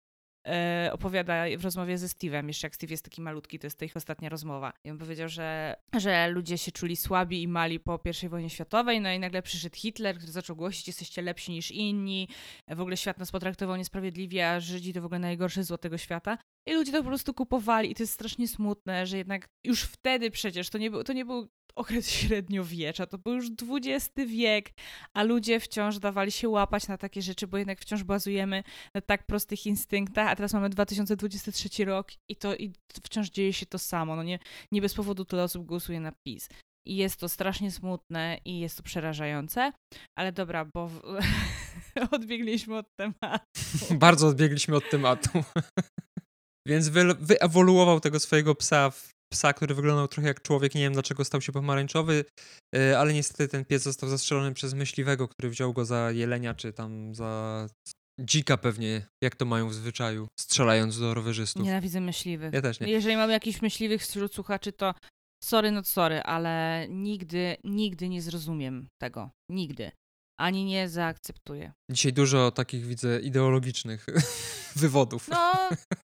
e, 0.47 0.89
opowiada 0.93 1.43
w 1.57 1.63
rozmowie 1.63 1.97
ze 1.97 2.07
Steve'em, 2.07 2.47
jeszcze 2.47 2.67
jak 2.67 2.75
Steve 2.75 2.93
jest 2.93 3.03
taki 3.03 3.21
malutki, 3.21 3.59
to 3.59 3.67
jest 3.67 3.79
to 3.79 3.85
ich 3.85 3.97
ostatnia 3.97 4.29
rozmowa. 4.29 4.73
I 4.83 4.91
on 4.91 4.97
powiedział, 4.97 5.29
że, 5.29 5.75
że 5.97 6.27
ludzie 6.27 6.57
się 6.57 6.71
czuli 6.71 6.95
słabi 6.95 7.41
i 7.41 7.47
mali 7.47 7.79
po 7.79 7.99
I 8.23 8.29
wojnie 8.29 8.49
światowej, 8.49 9.01
no 9.01 9.11
i 9.11 9.19
nagle 9.19 9.41
przyszedł 9.41 9.75
Hitler, 9.75 10.17
który 10.17 10.31
zaczął 10.31 10.55
głosić, 10.55 10.87
jesteście 10.87 11.21
lepsi 11.21 11.51
niż 11.51 11.71
inni, 11.71 12.27
w 12.67 12.81
ogóle 12.81 12.97
świat 12.97 13.17
nas 13.17 13.31
potraktował 13.31 13.75
niesprawiedliwie, 13.75 14.49
a 14.49 14.59
Żydzi 14.59 14.93
to 14.93 15.01
w 15.01 15.05
ogóle 15.05 15.19
najgorsze 15.19 15.63
zło 15.63 15.77
tego 15.77 15.97
świata. 15.97 16.37
I 16.67 16.73
ludzie 16.73 16.91
to 16.91 16.97
po 16.97 17.07
prostu 17.07 17.33
kupowali 17.33 17.91
i 17.91 17.95
to 17.95 18.03
jest 18.03 18.13
strasznie 18.13 18.47
smutne, 18.47 19.05
że 19.05 19.17
jednak 19.17 19.49
już 19.63 19.83
wtedy 19.83 20.31
przecież 20.31 20.69
to 20.69 20.77
nie 20.77 20.91
był, 20.91 21.03
to 21.03 21.13
nie 21.13 21.25
był 21.25 21.47
okres 21.79 22.09
średniowiecza, 22.09 23.05
to 23.05 23.17
był 23.17 23.33
już 23.33 23.47
XX 23.69 24.11
wiek, 24.27 24.71
a 25.13 25.23
ludzie 25.23 25.59
wciąż 25.59 25.99
dawali 25.99 26.31
się 26.31 26.49
łapać 26.49 26.87
na 26.87 26.97
takie 26.97 27.21
rzeczy, 27.21 27.47
bo 27.47 27.57
jednak 27.57 27.79
wciąż 27.79 28.03
bazujemy 28.03 28.63
na 28.93 29.01
tak 29.01 29.25
prostych 29.25 29.65
instynktach, 29.65 30.27
a 30.27 30.35
teraz 30.35 30.53
mamy 30.53 30.69
2023 30.69 31.85
rok 31.85 32.07
i 32.29 32.35
to 32.35 32.55
i 32.55 32.73
wciąż 33.03 33.29
dzieje 33.29 33.53
się 33.53 33.65
to 33.65 33.79
samo. 33.79 34.15
No 34.15 34.23
nie, 34.23 34.39
nie 34.71 34.81
bez 34.81 34.93
powodu 34.93 35.25
tyle 35.25 35.43
osób 35.43 35.65
głosuje 35.65 35.99
na 35.99 36.11
PiS. 36.11 36.49
I 36.87 36.95
jest 36.95 37.19
to 37.19 37.29
strasznie 37.29 37.71
smutne 37.71 38.37
i 38.45 38.59
jest 38.59 38.77
to 38.77 38.83
przerażające, 38.83 39.71
ale 40.17 40.31
dobra, 40.31 40.65
bo 40.65 40.87
w... 40.87 41.01
odbiegliśmy 42.11 42.77
od 42.77 42.85
tematu. 42.99 43.45
Bardzo 44.05 44.27
odbiegliśmy 44.27 44.75
od 44.75 44.89
tematu. 44.89 45.29
Więc 46.67 46.89
wy, 46.89 47.15
wyewoluował 47.19 47.99
tego 47.99 48.19
swojego 48.19 48.55
psa 48.55 48.89
w 48.89 49.09
psa, 49.29 49.53
który 49.53 49.75
wyglądał 49.75 50.07
trochę 50.07 50.27
jak 50.27 50.41
człowiek. 50.41 50.75
Nie 50.75 50.81
wiem 50.81 50.93
dlaczego 50.93 51.25
stał 51.25 51.41
się 51.41 51.51
pomarańczowy, 51.51 52.25
y, 52.75 52.97
ale 52.97 53.13
niestety 53.13 53.47
ten 53.47 53.65
pies 53.65 53.83
został 53.83 54.09
zastrzelony 54.09 54.53
przez 54.53 54.73
myśliwego, 54.73 55.27
który 55.27 55.49
wziął 55.49 55.73
go 55.73 55.85
za 55.85 56.11
jelenia, 56.11 56.53
czy 56.53 56.73
tam 56.73 57.15
za 57.15 57.67
dzika 58.19 58.57
pewnie, 58.57 59.07
jak 59.23 59.35
to 59.35 59.45
mają 59.45 59.69
w 59.69 59.73
zwyczaju, 59.73 60.27
strzelając 60.39 60.99
do 60.99 61.13
rowerzystów. 61.13 61.65
Nienawidzę 61.65 62.01
myśliwych. 62.01 62.53
Ja 62.53 62.61
też 62.61 62.79
nie. 62.79 62.87
Jeżeli 62.87 63.15
mamy 63.15 63.33
jakichś 63.33 63.61
myśliwych 63.61 64.01
wśród 64.01 64.33
słuchaczy, 64.33 64.71
to 64.71 64.93
sorry, 65.43 65.71
no 65.71 65.83
sorry, 65.83 66.21
ale 66.21 66.85
nigdy, 66.89 67.57
nigdy 67.63 68.09
nie 68.09 68.21
zrozumiem 68.21 68.87
tego. 69.01 69.29
Nigdy 69.51 69.91
ani 70.39 70.65
nie 70.65 70.89
zaakceptuje. 70.89 71.73
Dzisiaj 71.89 72.13
dużo 72.13 72.51
takich 72.51 72.85
widzę 72.85 73.19
ideologicznych 73.19 74.05
wywodów. 74.75 75.27
No, 75.27 75.53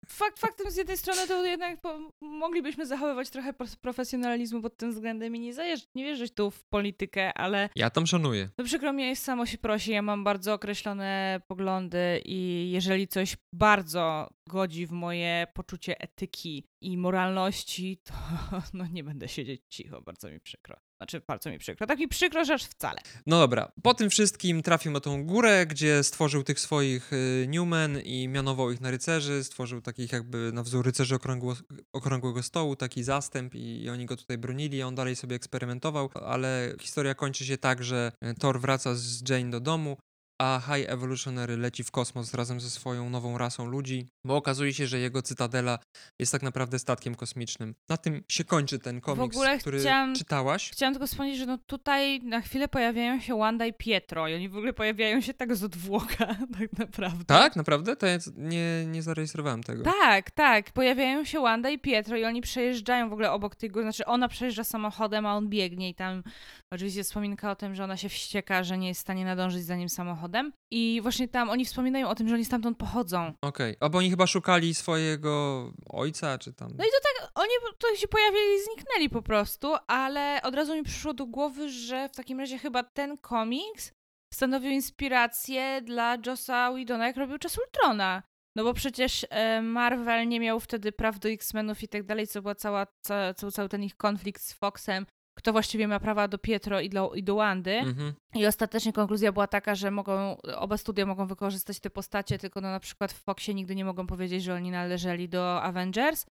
fakt 0.08 0.40
faktem 0.40 0.72
z 0.72 0.76
jednej 0.76 0.98
strony 0.98 1.28
to 1.28 1.46
jednak 1.46 1.82
po, 1.82 2.00
moglibyśmy 2.22 2.86
zachowywać 2.86 3.30
trochę 3.30 3.54
profesjonalizmu 3.82 4.62
pod 4.62 4.78
tym 4.78 4.92
względem 4.92 5.36
i 5.36 5.40
nie, 5.40 5.54
zajeżdż, 5.54 5.88
nie 5.96 6.04
wierzyć 6.04 6.34
tu 6.34 6.52
w 6.52 6.64
politykę, 6.64 7.34
ale... 7.34 7.70
Ja 7.76 7.90
tam 7.90 8.08
szanuję. 8.08 8.50
No 8.58 8.66
przykro 8.66 8.94
mi, 8.94 9.04
jest 9.04 9.24
samo 9.24 9.46
się 9.46 9.58
prosi, 9.58 9.92
ja 9.92 10.02
mam 10.02 10.24
bardzo 10.24 10.54
określone 10.54 11.42
poglądy 11.48 12.22
i 12.26 12.70
jeżeli 12.72 13.08
coś 13.08 13.38
bardzo 13.54 14.30
godzi 14.50 14.88
w 14.88 14.92
moje 14.92 15.48
poczucie 15.54 16.00
etyki 16.00 16.68
i 16.82 16.98
moralności, 16.98 18.02
to 18.04 18.14
no 18.74 18.88
nie 18.88 19.04
będę 19.04 19.28
siedzieć 19.28 19.62
cicho, 19.70 20.02
bardzo 20.02 20.30
mi 20.30 20.40
przykro. 20.40 20.91
Znaczy, 21.02 21.22
bardzo 21.28 21.50
mi 21.50 21.60
przykro. 21.60 21.88
Tak 21.88 22.00
mi 22.00 22.08
przykro, 22.08 22.46
że 22.46 22.54
aż 22.54 22.64
wcale. 22.64 23.02
No 23.26 23.40
dobra, 23.40 23.72
po 23.84 23.94
tym 23.94 24.10
wszystkim 24.10 24.62
trafił 24.62 24.92
na 24.92 25.00
tą 25.00 25.26
górę, 25.26 25.66
gdzie 25.66 26.04
stworzył 26.04 26.44
tych 26.44 26.60
swoich 26.60 27.14
y, 27.14 27.46
Newman 27.48 28.00
i 28.00 28.28
mianował 28.28 28.72
ich 28.72 28.82
na 28.82 28.92
rycerzy, 28.92 29.44
stworzył 29.44 29.82
takich 29.82 30.12
jakby 30.12 30.52
na 30.54 30.64
wzór 30.64 30.86
rycerzy 30.86 31.16
okrągło, 31.16 31.56
okrągłego 31.94 32.44
stołu, 32.44 32.76
taki 32.76 33.04
zastęp 33.04 33.56
i, 33.56 33.90
oni 33.90 34.06
go 34.06 34.18
tutaj 34.18 34.38
bronili, 34.38 34.84
on 34.84 34.96
dalej 34.96 35.16
sobie 35.16 35.36
eksperymentował, 35.36 36.10
ale 36.26 36.74
historia 36.80 37.16
kończy 37.16 37.46
się 37.46 37.58
tak, 37.58 37.84
że 37.84 38.12
Thor 38.40 38.60
wraca 38.60 38.96
z 38.96 39.30
Jane 39.30 39.50
do 39.50 39.60
domu, 39.60 39.98
a 40.42 40.60
High 40.60 40.90
Evolutionary 40.90 41.58
leci 41.58 41.84
w 41.84 41.92
kosmos 41.92 42.34
razem 42.34 42.60
ze 42.60 42.70
swoją 42.70 43.10
nową 43.10 43.38
rasą 43.38 43.66
ludzi, 43.66 44.08
bo 44.26 44.36
okazuje 44.36 44.74
się, 44.74 44.88
że 44.88 45.00
jego 45.00 45.22
cytadela 45.22 45.80
jest 46.20 46.32
tak 46.32 46.44
naprawdę 46.44 46.80
statkiem 46.80 47.16
kosmicznym. 47.16 47.76
Na 47.90 47.98
tym 47.98 48.24
się 48.32 48.44
kończy 48.44 48.80
ten 48.80 49.02
komiks, 49.02 49.38
który 49.60 49.80
chciałam, 49.80 50.16
czytałaś. 50.16 50.72
Chciałam 50.72 50.94
tylko 50.94 51.08
wspomnieć, 51.08 51.38
że 51.38 51.46
no 51.46 51.58
tutaj 51.58 52.20
na 52.20 52.42
chwilę 52.42 52.68
pojawiają 52.68 53.20
się 53.20 53.38
Wanda 53.38 53.66
i 53.66 53.74
Pietro 53.74 54.28
i 54.28 54.36
oni 54.36 54.50
w 54.50 54.58
ogóle 54.58 54.74
pojawiają 54.74 55.22
się 55.22 55.34
tak 55.34 55.56
z 55.56 55.64
odwłoka, 55.64 56.26
tak 56.60 56.74
naprawdę. 56.78 57.26
Tak? 57.26 57.56
Naprawdę? 57.56 57.96
To 57.96 58.08
ja 58.08 58.18
nie, 58.38 58.86
nie 58.86 59.02
zarejestrowałem 59.02 59.64
tego. 59.64 59.84
Tak, 59.84 60.32
tak. 60.32 60.72
Pojawiają 60.72 61.26
się 61.26 61.42
Wanda 61.42 61.70
i 61.70 61.80
Pietro 61.80 62.18
i 62.18 62.26
oni 62.26 62.42
przejeżdżają 62.42 63.10
w 63.10 63.14
ogóle 63.14 63.32
obok 63.32 63.56
tego, 63.56 63.82
znaczy 63.82 64.06
ona 64.06 64.28
przejeżdża 64.28 64.64
samochodem, 64.64 65.26
a 65.26 65.36
on 65.36 65.50
biegnie 65.50 65.90
i 65.90 65.96
tam 65.96 66.24
oczywiście 66.72 67.04
wspominka 67.04 67.52
o 67.52 67.56
tym, 67.56 67.76
że 67.76 67.84
ona 67.84 67.98
się 67.98 68.10
wścieka, 68.10 68.64
że 68.64 68.78
nie 68.78 68.88
jest 68.88 69.00
w 69.00 69.02
stanie 69.02 69.26
nadążyć 69.26 69.64
za 69.64 69.76
nim 69.76 69.90
samochodem 69.90 70.31
samochodem 70.32 70.54
i 70.72 71.00
właśnie 71.02 71.28
tam 71.28 71.50
oni 71.50 71.66
wspominają 71.66 72.10
o 72.10 72.16
tym, 72.16 72.28
że 72.28 72.36
oni 72.36 72.46
stamtąd 72.46 72.78
pochodzą. 72.78 73.34
Okej, 73.42 73.78
okay. 73.78 73.90
bo 73.90 73.98
oni 73.98 74.10
chyba 74.10 74.28
szukali 74.28 74.76
swojego 74.76 75.74
ojca, 75.90 76.38
czy 76.38 76.54
tam... 76.54 76.70
No 76.78 76.84
i 76.84 76.88
to 76.88 76.98
tak, 77.04 77.32
oni 77.36 77.52
to 77.78 77.96
się 77.96 78.08
pojawili 78.08 78.56
i 78.56 78.64
zniknęli 78.64 79.10
po 79.10 79.22
prostu, 79.22 79.76
ale 79.88 80.42
od 80.44 80.56
razu 80.56 80.76
mi 80.76 80.84
przyszło 80.84 81.14
do 81.14 81.26
głowy, 81.26 81.70
że 81.70 82.10
w 82.10 82.16
takim 82.16 82.40
razie 82.40 82.58
chyba 82.58 82.84
ten 82.84 83.18
komiks 83.18 83.92
stanowił 84.34 84.72
inspirację 84.72 85.82
dla 85.82 86.18
Jossa 86.26 86.72
Whedona, 86.72 87.08
jak 87.08 87.18
robił 87.18 87.38
Czas 87.38 87.58
Ultrona. 87.58 88.24
No 88.56 88.64
bo 88.64 88.74
przecież 88.74 89.26
e, 89.30 89.62
Marvel 89.62 90.28
nie 90.28 90.40
miał 90.40 90.60
wtedy 90.60 90.92
praw 90.92 91.20
do 91.20 91.30
X-Menów 91.30 91.84
i 91.84 91.88
tak 91.88 92.04
dalej, 92.04 92.28
co 92.28 92.42
była 92.42 92.56
cała, 92.56 92.88
ca, 93.02 93.34
cały 93.34 93.70
ten 93.70 93.84
ich 93.84 93.98
konflikt 93.98 94.42
z 94.42 94.54
Foxem, 94.54 95.06
kto 95.34 95.52
właściwie 95.52 95.88
ma 95.88 96.00
prawa 96.00 96.28
do 96.28 96.38
Pietro 96.38 96.80
i 96.80 96.90
do, 96.90 97.14
i 97.14 97.24
do 97.24 97.36
Wandy. 97.36 97.72
Mhm. 97.72 98.14
I 98.36 98.46
ostatecznie 98.46 98.94
konkluzja 98.94 99.32
była 99.32 99.48
taka, 99.48 99.76
że 99.76 99.92
mogą, 99.92 100.38
oba 100.42 100.78
studia 100.78 101.06
mogą 101.06 101.28
wykorzystać 101.28 101.80
te 101.80 101.90
postacie, 101.90 102.38
tylko 102.38 102.62
no 102.62 102.72
na 102.72 102.80
przykład 102.80 103.12
w 103.12 103.24
Foxie 103.24 103.54
nigdy 103.54 103.76
nie 103.76 103.86
mogą 103.86 104.08
powiedzieć, 104.08 104.44
że 104.44 104.54
oni 104.54 104.72
należeli 104.72 105.30
do 105.30 105.62
Avengers, 105.62 106.26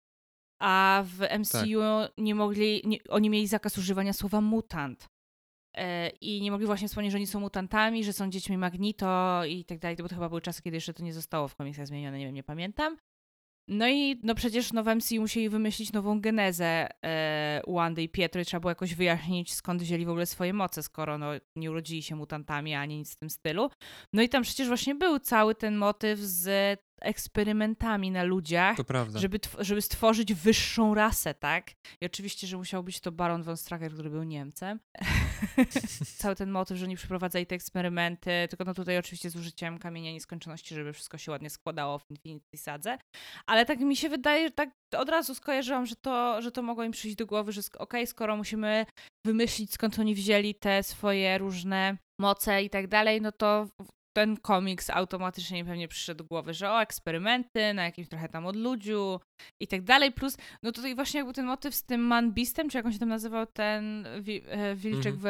a 0.60 1.04
w 1.06 1.40
MCU 1.40 1.80
tak. 1.80 2.12
nie 2.18 2.36
mogli, 2.36 2.82
nie, 2.86 2.98
oni 3.10 3.30
mieli 3.30 3.48
zakaz 3.48 3.78
używania 3.78 4.14
słowa 4.14 4.42
mutant. 4.42 5.10
E, 5.78 6.10
I 6.10 6.42
nie 6.42 6.52
mogli 6.52 6.66
właśnie 6.66 6.88
wspomnieć, 6.88 7.12
że 7.12 7.18
oni 7.18 7.28
są 7.28 7.40
mutantami, 7.40 8.04
że 8.04 8.14
są 8.14 8.30
dziećmi 8.30 8.58
Magnito 8.58 9.42
i 9.46 9.66
tak 9.66 9.80
dalej, 9.80 9.98
bo 9.98 10.10
to 10.10 10.16
chyba 10.16 10.30
były 10.30 10.42
czasy, 10.42 10.62
kiedy 10.62 10.78
jeszcze 10.78 10.94
to 10.94 11.04
nie 11.04 11.14
zostało 11.14 11.48
w 11.48 11.56
komiksach 11.56 11.88
zmienione, 11.88 12.20
nie 12.20 12.26
wiem, 12.26 12.36
nie 12.36 12.44
pamiętam. 12.44 12.98
No 13.72 13.88
i 13.88 14.20
no 14.24 14.36
przecież 14.36 14.74
no 14.74 14.84
musieli 15.20 15.50
wymyślić 15.50 15.94
nową 15.94 16.22
genezę 16.22 16.88
e, 17.06 17.62
Wandy 17.68 18.04
i 18.04 18.10
Pietro 18.10 18.42
i 18.42 18.46
trzeba 18.46 18.62
było 18.62 18.72
jakoś 18.72 18.96
wyjaśnić, 18.96 19.54
skąd 19.54 19.82
wzięli 19.82 20.06
w 20.06 20.10
ogóle 20.10 20.26
swoje 20.26 20.54
moce, 20.54 20.84
skoro 20.84 21.18
no, 21.18 21.28
nie 21.56 21.72
urodzili 21.72 22.04
się 22.04 22.16
mutantami 22.16 22.76
ani 22.76 22.98
nic 22.98 23.14
w 23.14 23.16
tym 23.16 23.30
stylu. 23.30 23.70
No 24.14 24.22
i 24.22 24.30
tam 24.30 24.44
przecież 24.44 24.68
właśnie 24.68 24.96
był 24.96 25.20
cały 25.20 25.56
ten 25.56 25.78
motyw 25.78 26.20
z 26.20 26.80
eksperymentami 27.02 28.12
na 28.12 28.24
ludziach, 28.24 28.78
Żeby, 29.20 29.40
żeby 29.60 29.82
stworzyć 29.82 30.34
wyższą 30.34 30.94
rasę, 30.94 31.34
tak? 31.34 31.72
I 32.02 32.06
oczywiście, 32.06 32.48
że 32.48 32.58
musiał 32.58 32.84
być 32.84 33.00
to 33.00 33.12
Baron 33.12 33.44
von 33.44 33.58
Stracher, 33.58 33.94
który 33.94 34.10
był 34.10 34.24
Niemcem. 34.24 34.80
Cały 36.18 36.36
ten 36.36 36.52
motyw, 36.52 36.78
że 36.78 36.86
oni 36.86 36.96
przeprowadzali 36.96 37.46
te 37.46 37.56
eksperymenty, 37.56 38.32
tylko 38.50 38.64
no 38.64 38.74
tutaj 38.74 38.98
oczywiście 38.98 39.30
z 39.30 39.36
użyciem 39.36 39.80
kamienia 39.80 40.12
nieskończoności, 40.12 40.76
żeby 40.76 40.94
wszystko 40.94 41.18
się 41.18 41.32
ładnie 41.32 41.50
składało 41.50 42.00
w 42.00 42.12
Infinity 42.12 42.58
Sadze. 42.58 42.98
Ale 43.46 43.66
tak 43.66 43.80
mi 43.80 43.96
się 43.96 44.10
wydaje, 44.10 44.48
że 44.48 44.52
tak 44.52 44.70
od 44.98 45.10
razu 45.10 45.36
skojarzyłam, 45.36 45.86
że 45.86 45.96
to, 45.96 46.42
że 46.42 46.52
to 46.52 46.62
mogło 46.62 46.84
im 46.84 46.92
przyjść 46.92 47.18
do 47.18 47.26
głowy, 47.26 47.52
że 47.52 47.62
okej, 47.62 47.82
okay, 47.82 48.08
skoro 48.08 48.38
musimy 48.38 48.86
wymyślić, 49.26 49.74
skąd 49.74 50.00
oni 50.00 50.16
wzięli 50.16 50.56
te 50.56 50.84
swoje 50.84 51.38
różne 51.38 51.98
moce 52.20 52.64
i 52.64 52.70
tak 52.70 52.88
dalej, 52.88 53.22
no 53.22 53.32
to 53.32 53.68
ten 54.16 54.38
komiks 54.38 54.90
automatycznie 54.90 55.64
mi 55.64 55.70
pewnie 55.70 55.88
przyszedł 55.88 56.18
do 56.18 56.24
głowy, 56.24 56.54
że 56.54 56.72
o, 56.72 56.82
eksperymenty 56.82 57.74
na 57.74 57.84
jakimś 57.84 58.08
trochę 58.08 58.30
tam 58.30 58.46
odludziu 58.46 59.20
i 59.62 59.68
tak 59.68 59.82
dalej, 59.82 60.12
plus 60.12 60.38
no 60.64 60.72
tutaj 60.72 60.96
właśnie 60.96 61.18
jakby 61.18 61.34
ten 61.34 61.46
motyw 61.46 61.76
z 61.76 61.84
tym 61.84 62.02
Man 62.02 62.34
Beastem, 62.34 62.70
czy 62.70 62.78
jak 62.78 62.86
on 62.86 62.94
się 62.94 63.00
tam 63.00 63.10
nazywał, 63.10 63.46
ten 63.46 64.08
wi 64.22 64.42
e, 64.48 64.76
wilczek 64.76 65.14
mm 65.14 65.20
-hmm. 65.20 65.24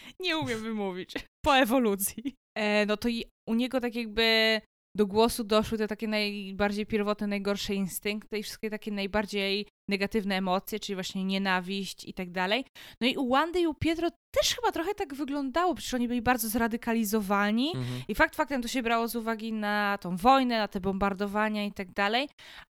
nie 0.20 0.38
umiem 0.38 0.62
wymówić, 0.62 1.14
po 1.44 1.56
ewolucji, 1.56 2.36
e, 2.58 2.86
no 2.86 2.96
to 2.96 3.08
i 3.08 3.24
u 3.48 3.54
niego 3.54 3.80
tak 3.80 3.94
jakby 3.94 4.60
do 4.96 5.06
głosu 5.06 5.44
doszły 5.44 5.78
te 5.78 5.88
takie 5.88 6.08
najbardziej 6.08 6.86
pierwotne, 6.86 7.26
najgorsze 7.26 7.74
instynkty 7.74 8.38
i 8.38 8.42
wszystkie 8.42 8.70
takie 8.70 8.90
najbardziej 8.92 9.66
negatywne 9.90 10.36
emocje, 10.36 10.80
czyli 10.80 10.96
właśnie 10.96 11.24
nienawiść 11.24 12.04
i 12.04 12.14
tak 12.14 12.30
dalej. 12.30 12.64
No 13.00 13.06
i 13.06 13.16
u 13.16 13.28
Wandy 13.28 13.60
i 13.60 13.66
u 13.66 13.74
Pietro 13.74 14.08
też 14.10 14.54
chyba 14.54 14.72
trochę 14.72 14.94
tak 14.94 15.14
wyglądało, 15.14 15.74
przecież 15.74 15.94
oni 15.94 16.08
byli 16.08 16.22
bardzo 16.22 16.48
zradykalizowani 16.48 17.72
mhm. 17.76 18.02
i 18.08 18.14
fakt 18.14 18.36
faktem 18.36 18.62
to 18.62 18.68
się 18.68 18.82
brało 18.82 19.08
z 19.08 19.16
uwagi 19.16 19.52
na 19.52 19.98
tą 20.00 20.16
wojnę, 20.16 20.58
na 20.58 20.68
te 20.68 20.80
bombardowania 20.80 21.64
i 21.64 21.72
tak 21.72 21.92
dalej, 21.92 22.28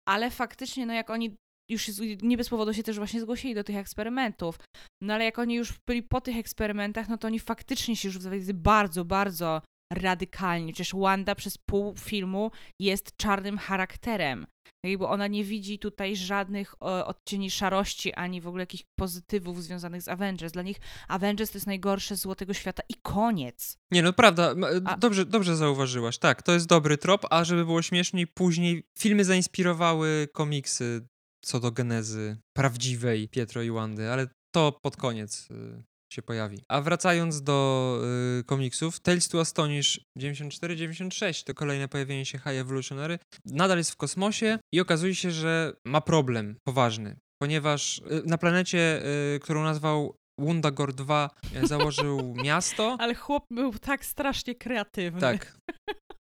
ale 0.08 0.30
faktycznie 0.30 0.86
no 0.86 0.94
jak 0.94 1.10
oni 1.10 1.36
już 1.70 1.90
nie 2.22 2.36
bez 2.36 2.48
powodu 2.48 2.74
się 2.74 2.82
też 2.82 2.96
właśnie 2.96 3.20
zgłosili 3.20 3.54
do 3.54 3.64
tych 3.64 3.76
eksperymentów. 3.76 4.58
No 5.02 5.14
ale 5.14 5.24
jak 5.24 5.38
oni 5.38 5.54
już 5.54 5.74
byli 5.88 6.02
po 6.02 6.20
tych 6.20 6.36
eksperymentach, 6.36 7.08
no 7.08 7.18
to 7.18 7.26
oni 7.26 7.38
faktycznie 7.38 7.96
się 7.96 8.08
już 8.08 8.18
bardzo, 8.54 9.04
bardzo 9.04 9.62
radykalnie. 9.94 10.72
Przecież 10.72 10.94
Wanda 10.94 11.34
przez 11.34 11.58
pół 11.58 11.94
filmu 11.96 12.50
jest 12.80 13.16
czarnym 13.16 13.58
charakterem. 13.58 14.46
Jakby 14.86 15.06
ona 15.06 15.26
nie 15.26 15.44
widzi 15.44 15.78
tutaj 15.78 16.16
żadnych 16.16 16.74
o, 16.82 17.06
odcieni 17.06 17.50
szarości, 17.50 18.12
ani 18.12 18.40
w 18.40 18.46
ogóle 18.46 18.62
jakichś 18.62 18.84
pozytywów 18.98 19.62
związanych 19.62 20.02
z 20.02 20.08
Avengers. 20.08 20.52
Dla 20.52 20.62
nich 20.62 20.80
Avengers 21.08 21.50
to 21.50 21.56
jest 21.56 21.66
najgorsze 21.66 22.16
zło 22.16 22.34
tego 22.34 22.54
świata 22.54 22.82
i 22.88 22.94
koniec. 23.02 23.76
Nie, 23.92 24.02
no 24.02 24.12
prawda, 24.12 24.54
a... 24.84 24.96
dobrze, 24.96 25.26
dobrze 25.26 25.56
zauważyłaś. 25.56 26.18
Tak, 26.18 26.42
to 26.42 26.52
jest 26.52 26.66
dobry 26.66 26.98
trop, 26.98 27.26
a 27.30 27.44
żeby 27.44 27.64
było 27.64 27.82
śmieszniej, 27.82 28.26
później 28.26 28.82
filmy 28.98 29.24
zainspirowały 29.24 30.28
komiksy 30.32 31.06
co 31.44 31.60
do 31.60 31.72
genezy 31.72 32.36
prawdziwej 32.56 33.28
Pietro 33.28 33.62
i 33.62 33.70
Wandy, 33.70 34.10
ale 34.10 34.28
to 34.54 34.72
pod 34.82 34.96
koniec 34.96 35.50
y, 35.50 35.82
się 36.12 36.22
pojawi. 36.22 36.58
A 36.68 36.80
wracając 36.80 37.42
do 37.42 37.98
y, 38.40 38.44
komiksów, 38.44 39.00
Tales 39.00 39.28
to 39.28 39.40
Astonish 39.40 40.00
94-96 40.18 41.44
to 41.44 41.54
kolejne 41.54 41.88
pojawienie 41.88 42.26
się 42.26 42.38
High 42.38 42.58
Evolutionary. 42.58 43.18
Nadal 43.44 43.78
jest 43.78 43.90
w 43.90 43.96
kosmosie 43.96 44.58
i 44.72 44.80
okazuje 44.80 45.14
się, 45.14 45.30
że 45.30 45.72
ma 45.84 46.00
problem 46.00 46.56
poważny, 46.64 47.16
ponieważ 47.42 47.98
y, 47.98 48.02
na 48.26 48.38
planecie, 48.38 49.02
y, 49.34 49.40
którą 49.40 49.62
nazwał 49.62 50.16
Wundagor 50.40 50.94
2 50.94 51.30
y, 51.64 51.66
założył 51.66 52.34
miasto. 52.44 52.96
Ale 53.00 53.14
chłop 53.14 53.44
był 53.50 53.72
tak 53.72 54.04
strasznie 54.04 54.54
kreatywny. 54.54 55.20
Tak. 55.20 55.58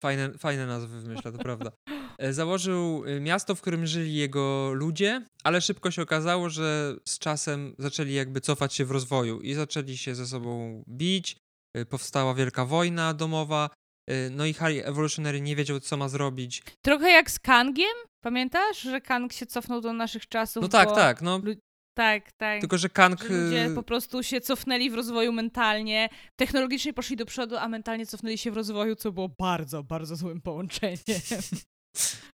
Fajne, 0.02 0.38
fajne 0.38 0.66
nazwy 0.66 1.00
wymyśla, 1.00 1.32
to 1.32 1.38
prawda. 1.38 1.72
E, 2.18 2.32
założył 2.32 3.04
y, 3.04 3.20
miasto, 3.20 3.54
w 3.54 3.60
którym 3.60 3.86
żyli 3.86 4.14
jego 4.14 4.70
ludzie, 4.72 5.22
ale 5.44 5.60
szybko 5.60 5.90
się 5.90 6.02
okazało, 6.02 6.50
że 6.50 6.96
z 7.04 7.18
czasem 7.18 7.74
zaczęli 7.78 8.12
jakby 8.12 8.40
cofać 8.40 8.74
się 8.74 8.84
w 8.84 8.90
rozwoju 8.90 9.40
i 9.40 9.54
zaczęli 9.54 9.96
się 9.96 10.14
ze 10.14 10.26
sobą 10.26 10.82
bić. 10.88 11.36
Y, 11.76 11.86
powstała 11.86 12.34
wielka 12.34 12.64
wojna 12.64 13.14
domowa. 13.14 13.70
No 14.30 14.46
i 14.46 14.54
Harry 14.54 14.84
Evolutionary 14.84 15.40
nie 15.40 15.56
wiedział, 15.56 15.80
co 15.80 15.96
ma 15.96 16.08
zrobić. 16.08 16.62
Trochę 16.84 17.10
jak 17.10 17.30
z 17.30 17.38
Kangiem? 17.38 17.96
Pamiętasz, 18.24 18.80
że 18.80 19.00
Kang 19.00 19.32
się 19.32 19.46
cofnął 19.46 19.80
do 19.80 19.92
naszych 19.92 20.28
czasów? 20.28 20.62
No 20.62 20.68
tak, 20.68 20.94
tak. 20.94 21.22
No, 21.22 21.40
tak, 21.96 22.32
tak. 22.32 22.60
Tylko, 22.60 22.78
że 22.78 22.88
Kang... 22.88 23.22
Że 23.22 23.28
ludzie 23.28 23.70
po 23.74 23.82
prostu 23.82 24.22
się 24.22 24.40
cofnęli 24.40 24.90
w 24.90 24.94
rozwoju 24.94 25.32
mentalnie, 25.32 26.08
technologicznie 26.36 26.92
poszli 26.92 27.16
do 27.16 27.26
przodu, 27.26 27.56
a 27.56 27.68
mentalnie 27.68 28.06
cofnęli 28.06 28.38
się 28.38 28.50
w 28.50 28.54
rozwoju, 28.54 28.96
co 28.96 29.12
było 29.12 29.28
bardzo, 29.28 29.82
bardzo 29.82 30.16
złym 30.16 30.40
połączeniem. 30.40 30.98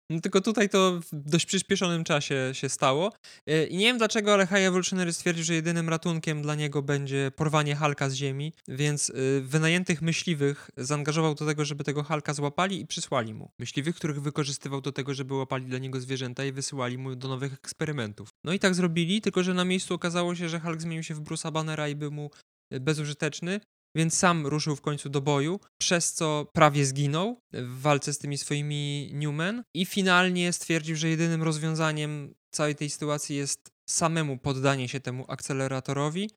No, 0.09 0.21
tylko 0.21 0.41
tutaj 0.41 0.69
to 0.69 0.99
w 1.11 1.29
dość 1.29 1.45
przyspieszonym 1.45 2.03
czasie 2.03 2.49
się 2.53 2.69
stało. 2.69 3.13
E, 3.47 3.65
I 3.65 3.77
nie 3.77 3.85
wiem 3.85 3.97
dlaczego, 3.97 4.33
ale 4.33 4.47
High 4.47 4.57
Evolutionary 4.57 5.13
stwierdził, 5.13 5.43
że 5.43 5.53
jedynym 5.53 5.89
ratunkiem 5.89 6.41
dla 6.41 6.55
niego 6.55 6.81
będzie 6.81 7.31
porwanie 7.35 7.75
Halka 7.75 8.09
z 8.09 8.13
ziemi, 8.13 8.53
więc 8.67 9.09
e, 9.09 9.13
wynajętych 9.41 10.01
myśliwych 10.01 10.69
zaangażował 10.77 11.35
do 11.35 11.45
tego, 11.45 11.65
żeby 11.65 11.83
tego 11.83 12.03
Halka 12.03 12.33
złapali 12.33 12.81
i 12.81 12.87
przysłali 12.87 13.33
mu. 13.33 13.51
Myśliwych, 13.59 13.95
których 13.95 14.21
wykorzystywał 14.21 14.81
do 14.81 14.91
tego, 14.91 15.13
żeby 15.13 15.33
łapali 15.33 15.65
dla 15.65 15.79
niego 15.79 16.01
zwierzęta 16.01 16.45
i 16.45 16.51
wysyłali 16.51 16.97
mu 16.97 17.15
do 17.15 17.27
nowych 17.27 17.53
eksperymentów. 17.53 18.29
No 18.43 18.53
i 18.53 18.59
tak 18.59 18.75
zrobili, 18.75 19.21
tylko 19.21 19.43
że 19.43 19.53
na 19.53 19.65
miejscu 19.65 19.93
okazało 19.93 20.35
się, 20.35 20.49
że 20.49 20.59
Hulk 20.59 20.81
zmienił 20.81 21.03
się 21.03 21.15
w 21.15 21.21
Bruce'a 21.21 21.51
Bannera 21.51 21.87
i 21.87 21.95
był 21.95 22.11
mu 22.11 22.31
e, 22.71 22.79
bezużyteczny, 22.79 23.59
więc 23.95 24.13
sam 24.13 24.47
ruszył 24.47 24.75
w 24.75 24.81
końcu 24.81 25.09
do 25.09 25.21
boju, 25.21 25.59
przez 25.81 26.13
co 26.13 26.47
prawie 26.53 26.85
zginął 26.85 27.39
w 27.53 27.81
walce 27.81 28.13
z 28.13 28.17
tymi 28.17 28.37
swoimi 28.37 29.09
Newmen 29.13 29.63
i 29.73 29.85
finalnie 29.85 30.53
stwierdził, 30.53 30.95
że 30.95 31.09
jedynym 31.09 31.43
rozwiązaniem 31.43 32.33
całej 32.51 32.75
tej 32.75 32.89
sytuacji 32.89 33.35
jest 33.35 33.71
samemu 33.89 34.37
poddanie 34.37 34.89
się 34.89 34.99
temu 34.99 35.25
akceleratorowi, 35.27 36.29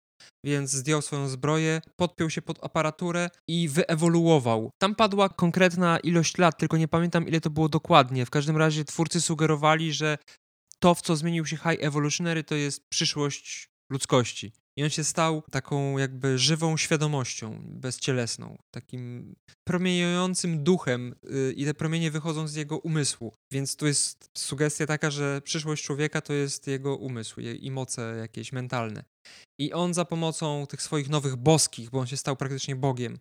więc 0.44 0.70
zdjął 0.70 1.02
swoją 1.02 1.28
zbroję, 1.28 1.80
podpiął 1.96 2.30
się 2.30 2.42
pod 2.42 2.64
aparaturę 2.64 3.30
i 3.48 3.68
wyewoluował. 3.68 4.70
Tam 4.78 4.94
padła 4.94 5.28
konkretna 5.28 5.98
ilość 5.98 6.38
lat, 6.38 6.58
tylko 6.58 6.76
nie 6.76 6.88
pamiętam 6.88 7.28
ile 7.28 7.40
to 7.40 7.50
było 7.50 7.68
dokładnie. 7.68 8.26
W 8.26 8.30
każdym 8.30 8.56
razie 8.56 8.84
twórcy 8.84 9.20
sugerowali, 9.20 9.92
że 9.92 10.18
to, 10.78 10.94
w 10.94 11.02
co 11.02 11.16
zmienił 11.16 11.46
się 11.46 11.56
High 11.56 11.84
Evolutionary, 11.84 12.44
to 12.44 12.54
jest 12.54 12.88
przyszłość 12.88 13.68
ludzkości. 13.90 14.52
I 14.78 14.84
on 14.84 14.90
się 14.90 15.04
stał 15.04 15.42
taką 15.50 15.98
jakby 15.98 16.38
żywą 16.38 16.76
świadomością 16.76 17.62
bezcielesną, 17.64 18.58
takim 18.74 19.34
promieniującym 19.68 20.64
duchem 20.64 21.14
yy, 21.22 21.52
i 21.52 21.64
te 21.64 21.74
promienie 21.74 22.10
wychodzą 22.10 22.48
z 22.48 22.54
jego 22.54 22.78
umysłu. 22.78 23.32
Więc 23.52 23.76
tu 23.76 23.86
jest 23.86 24.30
sugestia 24.38 24.86
taka, 24.86 25.10
że 25.10 25.40
przyszłość 25.40 25.84
człowieka 25.84 26.20
to 26.20 26.32
jest 26.32 26.66
jego 26.66 26.96
umysł 26.96 27.40
i 27.40 27.70
moce 27.70 28.16
jakieś 28.20 28.52
mentalne. 28.52 29.04
I 29.60 29.72
on 29.72 29.94
za 29.94 30.04
pomocą 30.04 30.66
tych 30.66 30.82
swoich 30.82 31.08
nowych 31.08 31.36
boskich, 31.36 31.90
bo 31.90 31.98
on 31.98 32.06
się 32.06 32.16
stał 32.16 32.36
praktycznie 32.36 32.76
Bogiem, 32.76 33.18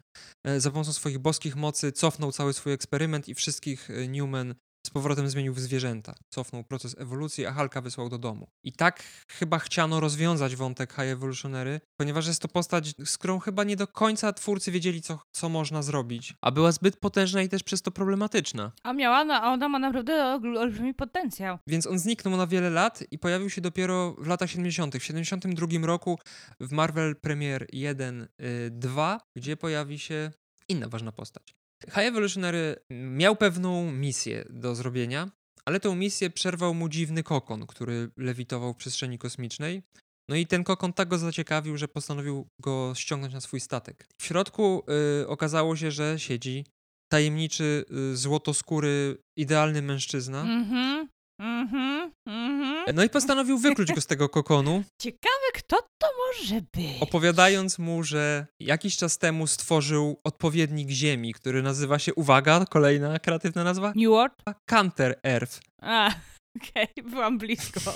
e, 0.47 0.59
za 0.59 0.71
pomocą 0.71 0.93
swoich 0.93 1.19
boskich 1.19 1.55
mocy 1.55 1.91
cofnął 1.91 2.31
cały 2.31 2.53
swój 2.53 2.73
eksperyment 2.73 3.29
i 3.29 3.35
wszystkich 3.35 3.89
e, 3.89 4.07
Newman 4.07 4.55
z 4.85 4.89
powrotem 4.89 5.29
zmienił 5.29 5.53
w 5.53 5.59
zwierzęta. 5.59 6.15
Cofnął 6.29 6.63
proces 6.63 6.95
ewolucji, 6.99 7.45
a 7.45 7.51
Halka 7.51 7.81
wysłał 7.81 8.09
do 8.09 8.17
domu. 8.17 8.47
I 8.63 8.73
tak 8.73 9.03
chyba 9.31 9.59
chciano 9.59 9.99
rozwiązać 9.99 10.55
wątek 10.55 10.93
High 10.93 10.99
Evolutionary, 10.99 11.81
ponieważ 11.97 12.27
jest 12.27 12.41
to 12.41 12.47
postać, 12.47 12.93
z 13.05 13.17
którą 13.17 13.39
chyba 13.39 13.63
nie 13.63 13.75
do 13.75 13.87
końca 13.87 14.33
twórcy 14.33 14.71
wiedzieli, 14.71 15.01
co, 15.01 15.19
co 15.31 15.49
można 15.49 15.81
zrobić. 15.81 16.33
A 16.41 16.51
była 16.51 16.71
zbyt 16.71 16.97
potężna 16.97 17.41
i 17.41 17.49
też 17.49 17.63
przez 17.63 17.81
to 17.81 17.91
problematyczna. 17.91 18.71
A 18.83 18.93
miała, 18.93 19.41
a 19.41 19.53
ona 19.53 19.69
ma 19.69 19.79
naprawdę 19.79 20.25
olbrzymi 20.59 20.93
potencjał. 20.93 21.57
Więc 21.67 21.87
on 21.87 21.99
zniknął 21.99 22.37
na 22.37 22.47
wiele 22.47 22.69
lat 22.69 23.03
i 23.11 23.19
pojawił 23.19 23.49
się 23.49 23.61
dopiero 23.61 24.15
w 24.17 24.27
latach 24.27 24.49
70. 24.49 24.97
W 24.97 25.03
72 25.03 25.67
roku 25.87 26.19
w 26.59 26.71
Marvel 26.71 27.15
Premier 27.15 27.67
1, 27.73 28.27
2, 28.71 29.15
y, 29.15 29.19
gdzie 29.35 29.57
pojawi 29.57 29.99
się 29.99 30.31
inna 30.69 30.89
ważna 30.89 31.11
postać. 31.11 31.55
High 31.87 32.07
Evolutionary 32.07 32.75
miał 32.89 33.35
pewną 33.35 33.91
misję 33.91 34.45
do 34.49 34.75
zrobienia, 34.75 35.31
ale 35.65 35.79
tę 35.79 35.95
misję 35.95 36.29
przerwał 36.29 36.73
mu 36.73 36.89
dziwny 36.89 37.23
kokon, 37.23 37.67
który 37.67 38.09
lewitował 38.17 38.73
w 38.73 38.77
przestrzeni 38.77 39.17
kosmicznej. 39.17 39.83
No 40.29 40.35
i 40.35 40.47
ten 40.47 40.63
kokon 40.63 40.93
tak 40.93 41.07
go 41.07 41.17
zaciekawił, 41.17 41.77
że 41.77 41.87
postanowił 41.87 42.47
go 42.61 42.93
ściągnąć 42.95 43.33
na 43.33 43.41
swój 43.41 43.59
statek. 43.59 44.07
W 44.21 44.25
środku 44.25 44.83
y, 45.21 45.27
okazało 45.27 45.75
się, 45.75 45.91
że 45.91 46.19
siedzi 46.19 46.65
tajemniczy, 47.11 47.85
y, 48.13 48.17
złotoskóry, 48.17 49.17
idealny 49.37 49.81
mężczyzna. 49.81 50.41
Mhm. 50.41 51.07
Mhm, 51.39 52.11
mhm. 52.27 52.95
No 52.95 53.03
i 53.03 53.09
postanowił 53.09 53.57
wykluć 53.57 53.93
go 53.93 54.01
z 54.01 54.05
tego 54.07 54.29
kokonu. 54.29 54.83
Ciekawe, 55.01 55.51
kto 55.53 55.77
to 56.01 56.07
może 56.27 56.61
być. 56.73 57.01
Opowiadając 57.01 57.79
mu, 57.79 58.03
że 58.03 58.47
jakiś 58.59 58.97
czas 58.97 59.17
temu 59.17 59.47
stworzył 59.47 60.19
odpowiednik 60.23 60.89
Ziemi, 60.89 61.33
który 61.33 61.61
nazywa 61.61 61.99
się, 61.99 62.13
uwaga, 62.13 62.65
kolejna 62.65 63.19
kreatywna 63.19 63.63
nazwa? 63.63 63.93
New 63.95 64.09
World? 64.09 64.33
Canter 64.69 65.19
Earth. 65.23 65.59
A, 65.81 66.07
okej, 66.57 66.87
okay, 66.97 67.11
byłam 67.11 67.37
blisko. 67.37 67.81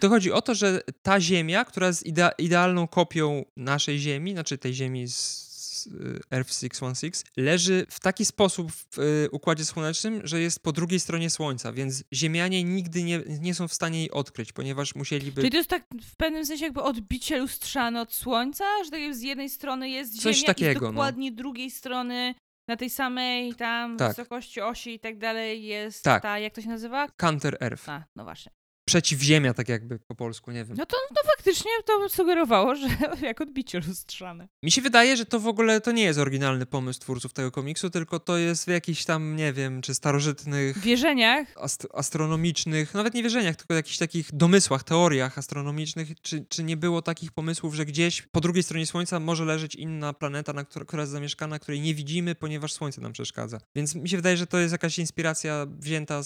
To 0.00 0.08
chodzi 0.08 0.32
o 0.32 0.42
to, 0.42 0.54
że 0.54 0.80
ta 1.02 1.20
Ziemia, 1.20 1.64
która 1.64 1.86
jest 1.86 2.06
idea 2.06 2.30
idealną 2.30 2.88
kopią 2.88 3.44
naszej 3.56 3.98
Ziemi, 3.98 4.32
znaczy 4.32 4.58
tej 4.58 4.74
Ziemi 4.74 5.08
z 5.08 5.45
Y, 5.86 6.20
Earth 6.30 6.52
616 6.52 7.10
leży 7.36 7.86
w 7.90 8.00
taki 8.00 8.24
sposób 8.24 8.72
w 8.72 8.98
y, 8.98 9.28
Układzie 9.30 9.64
Słonecznym, 9.64 10.20
że 10.24 10.40
jest 10.40 10.60
po 10.60 10.72
drugiej 10.72 11.00
stronie 11.00 11.30
Słońca, 11.30 11.72
więc 11.72 12.04
Ziemianie 12.12 12.64
nigdy 12.64 13.02
nie, 13.02 13.20
nie 13.40 13.54
są 13.54 13.68
w 13.68 13.74
stanie 13.74 13.98
jej 13.98 14.10
odkryć, 14.10 14.52
ponieważ 14.52 14.94
musieliby... 14.94 15.40
Czyli 15.40 15.50
to 15.50 15.56
jest 15.56 15.70
tak 15.70 15.84
w 16.02 16.16
pewnym 16.16 16.46
sensie 16.46 16.64
jakby 16.64 16.82
odbicie 16.82 17.38
lustrzane 17.38 18.00
od 18.00 18.12
Słońca, 18.12 18.64
że 18.84 18.90
tak 18.90 19.14
z 19.14 19.22
jednej 19.22 19.50
strony 19.50 19.90
jest 19.90 20.22
Coś 20.22 20.36
Ziemia 20.36 20.46
takiego, 20.46 20.70
i 20.70 20.78
z 20.78 20.82
no. 20.82 20.88
dokładnie 20.88 21.30
no. 21.30 21.36
drugiej 21.36 21.70
strony 21.70 22.34
na 22.68 22.76
tej 22.76 22.90
samej 22.90 23.54
tam 23.54 23.96
tak. 23.96 24.08
wysokości 24.08 24.60
osi 24.60 24.94
i 24.94 25.00
tak 25.00 25.18
dalej 25.18 25.64
jest 25.64 26.04
tak. 26.04 26.22
ta, 26.22 26.38
jak 26.38 26.54
to 26.54 26.62
się 26.62 26.68
nazywa? 26.68 27.08
Counter 27.16 27.56
Earth. 27.60 27.88
A, 27.88 28.04
no 28.16 28.24
właśnie 28.24 28.52
przeciwziemia, 28.86 29.54
tak 29.54 29.68
jakby 29.68 29.98
po 29.98 30.14
polsku, 30.14 30.50
nie 30.50 30.64
wiem. 30.64 30.76
No 30.76 30.86
to, 30.86 30.96
to 31.14 31.28
faktycznie 31.28 31.70
to 31.84 32.08
sugerowało, 32.08 32.74
że 32.74 32.88
jak 33.22 33.40
odbicie 33.40 33.80
lustrzane. 33.80 34.48
Mi 34.62 34.70
się 34.70 34.82
wydaje, 34.82 35.16
że 35.16 35.26
to 35.26 35.40
w 35.40 35.46
ogóle 35.46 35.80
to 35.80 35.92
nie 35.92 36.02
jest 36.02 36.18
oryginalny 36.18 36.66
pomysł 36.66 37.00
twórców 37.00 37.32
tego 37.32 37.50
komiksu, 37.50 37.90
tylko 37.90 38.20
to 38.20 38.36
jest 38.36 38.64
w 38.64 38.68
jakichś 38.68 39.04
tam, 39.04 39.36
nie 39.36 39.52
wiem, 39.52 39.82
czy 39.82 39.94
starożytnych... 39.94 40.78
Wierzeniach? 40.78 41.48
Ast 41.56 41.86
astronomicznych, 41.94 42.94
nawet 42.94 43.14
nie 43.14 43.22
wierzeniach, 43.22 43.56
tylko 43.56 43.74
jakichś 43.74 43.98
takich 43.98 44.28
domysłach, 44.32 44.84
teoriach 44.84 45.38
astronomicznych, 45.38 46.20
czy, 46.20 46.44
czy 46.48 46.64
nie 46.64 46.76
było 46.76 47.02
takich 47.02 47.32
pomysłów, 47.32 47.74
że 47.74 47.84
gdzieś 47.84 48.22
po 48.22 48.40
drugiej 48.40 48.62
stronie 48.62 48.86
Słońca 48.86 49.20
może 49.20 49.44
leżeć 49.44 49.74
inna 49.74 50.12
planeta, 50.12 50.52
na 50.52 50.64
która, 50.64 50.84
która 50.84 51.02
jest 51.02 51.12
zamieszkana, 51.12 51.58
której 51.58 51.80
nie 51.80 51.94
widzimy, 51.94 52.34
ponieważ 52.34 52.72
Słońce 52.72 53.00
nam 53.00 53.12
przeszkadza. 53.12 53.60
Więc 53.74 53.94
mi 53.94 54.08
się 54.08 54.16
wydaje, 54.16 54.36
że 54.36 54.46
to 54.46 54.58
jest 54.58 54.72
jakaś 54.72 54.98
inspiracja 54.98 55.66
wzięta 55.78 56.22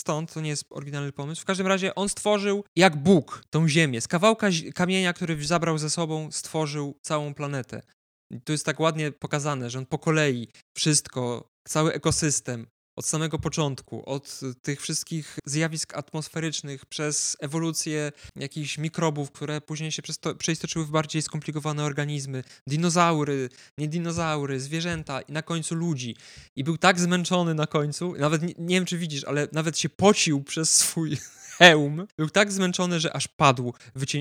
stąd, 0.00 0.32
to 0.32 0.40
nie 0.40 0.50
jest 0.50 0.64
oryginalny 0.70 1.12
pomysł. 1.12 1.42
W 1.42 1.44
każdym 1.44 1.66
razie 1.66 1.79
on 1.94 2.08
stworzył 2.08 2.64
jak 2.76 2.96
Bóg 2.96 3.44
tą 3.50 3.68
Ziemię. 3.68 4.00
Z 4.00 4.08
kawałka 4.08 4.48
kamienia, 4.74 5.12
który 5.12 5.44
zabrał 5.44 5.78
ze 5.78 5.90
sobą, 5.90 6.32
stworzył 6.32 6.98
całą 7.02 7.34
planetę. 7.34 7.82
I 8.30 8.40
to 8.40 8.52
jest 8.52 8.66
tak 8.66 8.80
ładnie 8.80 9.12
pokazane, 9.12 9.70
że 9.70 9.78
on 9.78 9.86
po 9.86 9.98
kolei 9.98 10.48
wszystko, 10.76 11.48
cały 11.68 11.92
ekosystem, 11.92 12.66
od 12.96 13.06
samego 13.06 13.38
początku, 13.38 14.08
od 14.08 14.40
tych 14.62 14.80
wszystkich 14.80 15.38
zjawisk 15.44 15.96
atmosferycznych, 15.96 16.86
przez 16.86 17.36
ewolucję 17.40 18.12
jakichś 18.36 18.78
mikrobów, 18.78 19.30
które 19.30 19.60
później 19.60 19.92
się 19.92 20.02
przeistoczyły 20.38 20.84
w 20.84 20.90
bardziej 20.90 21.22
skomplikowane 21.22 21.84
organizmy, 21.84 22.44
dinozaury, 22.66 23.48
nie 23.78 23.88
dinozaury, 23.88 24.60
zwierzęta 24.60 25.20
i 25.20 25.32
na 25.32 25.42
końcu 25.42 25.74
ludzi. 25.74 26.16
I 26.56 26.64
był 26.64 26.78
tak 26.78 27.00
zmęczony 27.00 27.54
na 27.54 27.66
końcu, 27.66 28.14
nawet 28.18 28.42
nie, 28.42 28.54
nie 28.58 28.74
wiem 28.74 28.84
czy 28.84 28.98
widzisz, 28.98 29.24
ale 29.24 29.48
nawet 29.52 29.78
się 29.78 29.88
pocił 29.88 30.42
przez 30.42 30.74
swój 30.74 31.18
hełm. 31.58 32.06
Był 32.18 32.30
tak 32.30 32.52
zmęczony, 32.52 33.00
że 33.00 33.12
aż 33.12 33.28
padł 33.28 33.74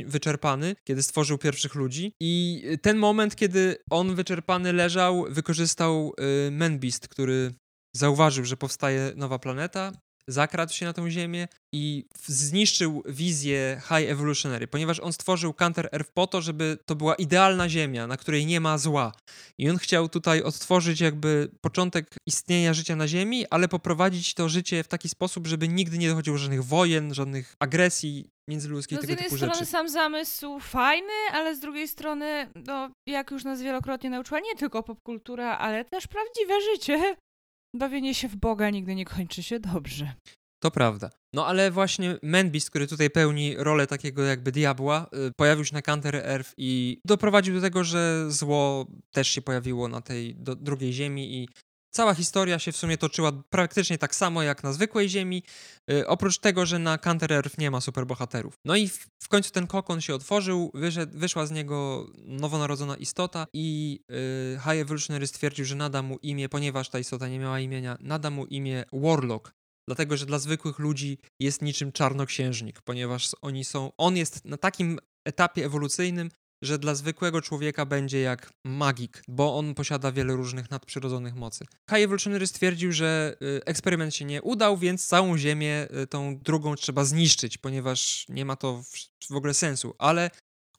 wyczerpany, 0.06 0.76
kiedy 0.84 1.04
stworzył 1.04 1.38
pierwszych 1.38 1.76
ludzi. 1.76 2.14
I 2.20 2.64
ten 2.82 2.98
moment, 2.98 3.36
kiedy 3.36 3.78
on 3.90 4.16
wyczerpany 4.16 4.74
leżał, 4.74 5.26
wykorzystał 5.30 6.14
y, 6.48 6.52
Menbist, 6.52 7.08
który 7.08 7.54
zauważył, 7.96 8.46
że 8.46 8.58
powstaje 8.58 9.14
nowa 9.16 9.40
planeta, 9.40 9.92
zakradł 10.30 10.74
się 10.74 10.86
na 10.86 10.94
tą 10.94 11.10
Ziemię 11.10 11.48
i 11.74 12.06
zniszczył 12.26 13.04
wizję 13.06 13.82
High 13.84 14.10
Evolutionary, 14.10 14.68
ponieważ 14.68 15.00
on 15.00 15.14
stworzył 15.14 15.54
Counter 15.54 15.90
Earth 15.92 16.12
po 16.14 16.28
to, 16.28 16.42
żeby 16.42 16.78
to 16.86 16.96
była 16.96 17.16
idealna 17.16 17.70
Ziemia, 17.70 18.08
na 18.08 18.18
której 18.18 18.46
nie 18.46 18.60
ma 18.60 18.78
zła. 18.78 19.12
I 19.58 19.70
on 19.70 19.78
chciał 19.78 20.10
tutaj 20.10 20.44
odtworzyć 20.44 21.02
jakby 21.02 21.52
początek 21.62 22.16
istnienia 22.28 22.74
życia 22.74 22.96
na 22.96 23.08
Ziemi, 23.08 23.46
ale 23.50 23.68
poprowadzić 23.68 24.34
to 24.34 24.50
życie 24.50 24.84
w 24.84 24.88
taki 24.88 25.10
sposób, 25.10 25.48
żeby 25.48 25.68
nigdy 25.68 25.98
nie 25.98 26.10
dochodziło 26.10 26.38
do 26.38 26.42
żadnych 26.42 26.64
wojen, 26.64 27.14
żadnych 27.14 27.56
agresji 27.60 28.30
międzyludzkiej, 28.50 28.96
no, 28.96 29.02
tego 29.02 29.16
typu 29.16 29.38
rzeczy. 29.38 29.38
Z 29.38 29.42
jednej 29.42 29.56
strony 29.56 29.72
sam 29.72 29.90
zamysł 29.90 30.60
fajny, 30.60 31.14
ale 31.34 31.56
z 31.56 31.60
drugiej 31.60 31.88
strony, 31.88 32.52
no, 32.66 32.90
jak 33.08 33.32
już 33.32 33.44
nas 33.44 33.62
wielokrotnie 33.62 34.10
nauczyła, 34.10 34.40
nie 34.40 34.56
tylko 34.56 34.84
popkultura, 34.84 35.58
ale 35.58 35.86
też 35.86 36.08
prawdziwe 36.08 36.62
życie 36.62 37.16
bawienie 37.76 38.16
się 38.16 38.28
w 38.28 38.36
Boga 38.36 38.70
nigdy 38.70 38.96
nie 38.96 39.06
kończy 39.06 39.44
się 39.44 39.60
dobrze. 39.60 40.14
To 40.62 40.72
prawda. 40.72 41.10
No 41.34 41.48
ale 41.48 41.72
właśnie 41.72 42.18
Menbist, 42.24 42.70
który 42.70 42.88
tutaj 42.88 43.10
pełni 43.10 43.56
rolę 43.58 43.88
takiego 43.88 44.24
jakby 44.24 44.52
diabła, 44.52 45.10
y, 45.28 45.32
pojawił 45.38 45.66
się 45.66 45.74
na 45.74 45.82
Counter 45.82 46.16
Earth 46.16 46.54
i 46.58 47.00
doprowadził 47.06 47.56
do 47.56 47.62
tego, 47.62 47.84
że 47.84 48.32
zło 48.32 48.88
też 49.12 49.28
się 49.28 49.42
pojawiło 49.42 49.88
na 49.88 50.02
tej 50.02 50.36
drugiej 50.36 50.94
ziemi 50.94 51.36
i 51.36 51.50
Cała 51.92 52.14
historia 52.14 52.60
się 52.60 52.72
w 52.72 52.78
sumie 52.78 52.98
toczyła 52.98 53.32
praktycznie 53.50 53.98
tak 53.98 54.16
samo 54.16 54.44
jak 54.44 54.64
na 54.64 54.74
zwykłej 54.74 55.10
Ziemi, 55.10 55.44
yy, 55.88 56.08
oprócz 56.08 56.40
tego, 56.40 56.66
że 56.66 56.80
na 56.80 56.98
Counter 56.98 57.34
Earth 57.34 57.58
nie 57.58 57.72
ma 57.72 57.82
superbohaterów. 57.82 58.54
No 58.66 58.76
i 58.76 58.88
w, 59.20 59.28
końcu 59.30 59.52
ten 59.52 59.68
kokon 59.68 60.02
się 60.02 60.16
otworzył, 60.16 60.72
wyszła 61.08 61.46
z 61.46 61.52
niego 61.52 62.08
nowonarodzona 62.18 62.96
istota 62.96 63.48
i 63.54 64.00
yy, 64.10 64.60
High 64.64 64.82
Evolutionary 64.82 65.28
stwierdził, 65.28 65.66
że 65.66 65.76
nada 65.76 66.02
mu 66.02 66.18
imię, 66.18 66.50
ponieważ 66.50 66.90
ta 66.90 67.00
istota 67.00 67.28
nie 67.28 67.40
miała 67.40 67.60
imienia, 67.60 67.98
nada 68.00 68.30
mu 68.30 68.46
imię 68.46 68.84
Warlock, 68.94 69.52
dlatego 69.88 70.18
że 70.18 70.26
dla 70.26 70.40
zwykłych 70.40 70.80
ludzi 70.80 71.18
jest 71.40 71.62
niczym 71.62 71.92
czarnoksiężnik, 71.92 72.82
ponieważ 72.82 73.30
oni 73.42 73.66
są, 73.66 73.92
on 73.98 74.18
jest 74.18 74.46
na 74.46 74.58
takim 74.58 75.00
etapie 75.26 75.66
ewolucyjnym, 75.66 76.30
że 76.62 76.80
dla 76.80 76.96
zwykłego 76.96 77.42
człowieka 77.42 77.86
będzie 77.86 78.20
jak 78.20 78.54
magik, 78.66 79.24
bo 79.28 79.58
on 79.58 79.76
posiada 79.76 80.12
wiele 80.12 80.34
różnych 80.34 80.72
nadprzyrodzonych 80.72 81.36
mocy. 81.36 81.66
Evolutionary 81.92 82.48
stwierdził, 82.48 82.92
że 82.92 83.38
y, 83.42 83.66
eksperyment 83.66 84.16
się 84.16 84.26
nie 84.26 84.42
udał, 84.42 84.78
więc 84.78 85.08
całą 85.08 85.38
Ziemię, 85.38 85.88
y, 86.04 86.08
tą 86.08 86.38
drugą 86.38 86.76
trzeba 86.76 87.06
zniszczyć, 87.06 87.58
ponieważ 87.58 88.26
nie 88.30 88.46
ma 88.46 88.56
to 88.56 88.84
w 89.30 89.36
ogóle 89.36 89.54
sensu, 89.54 89.96
ale 89.98 90.32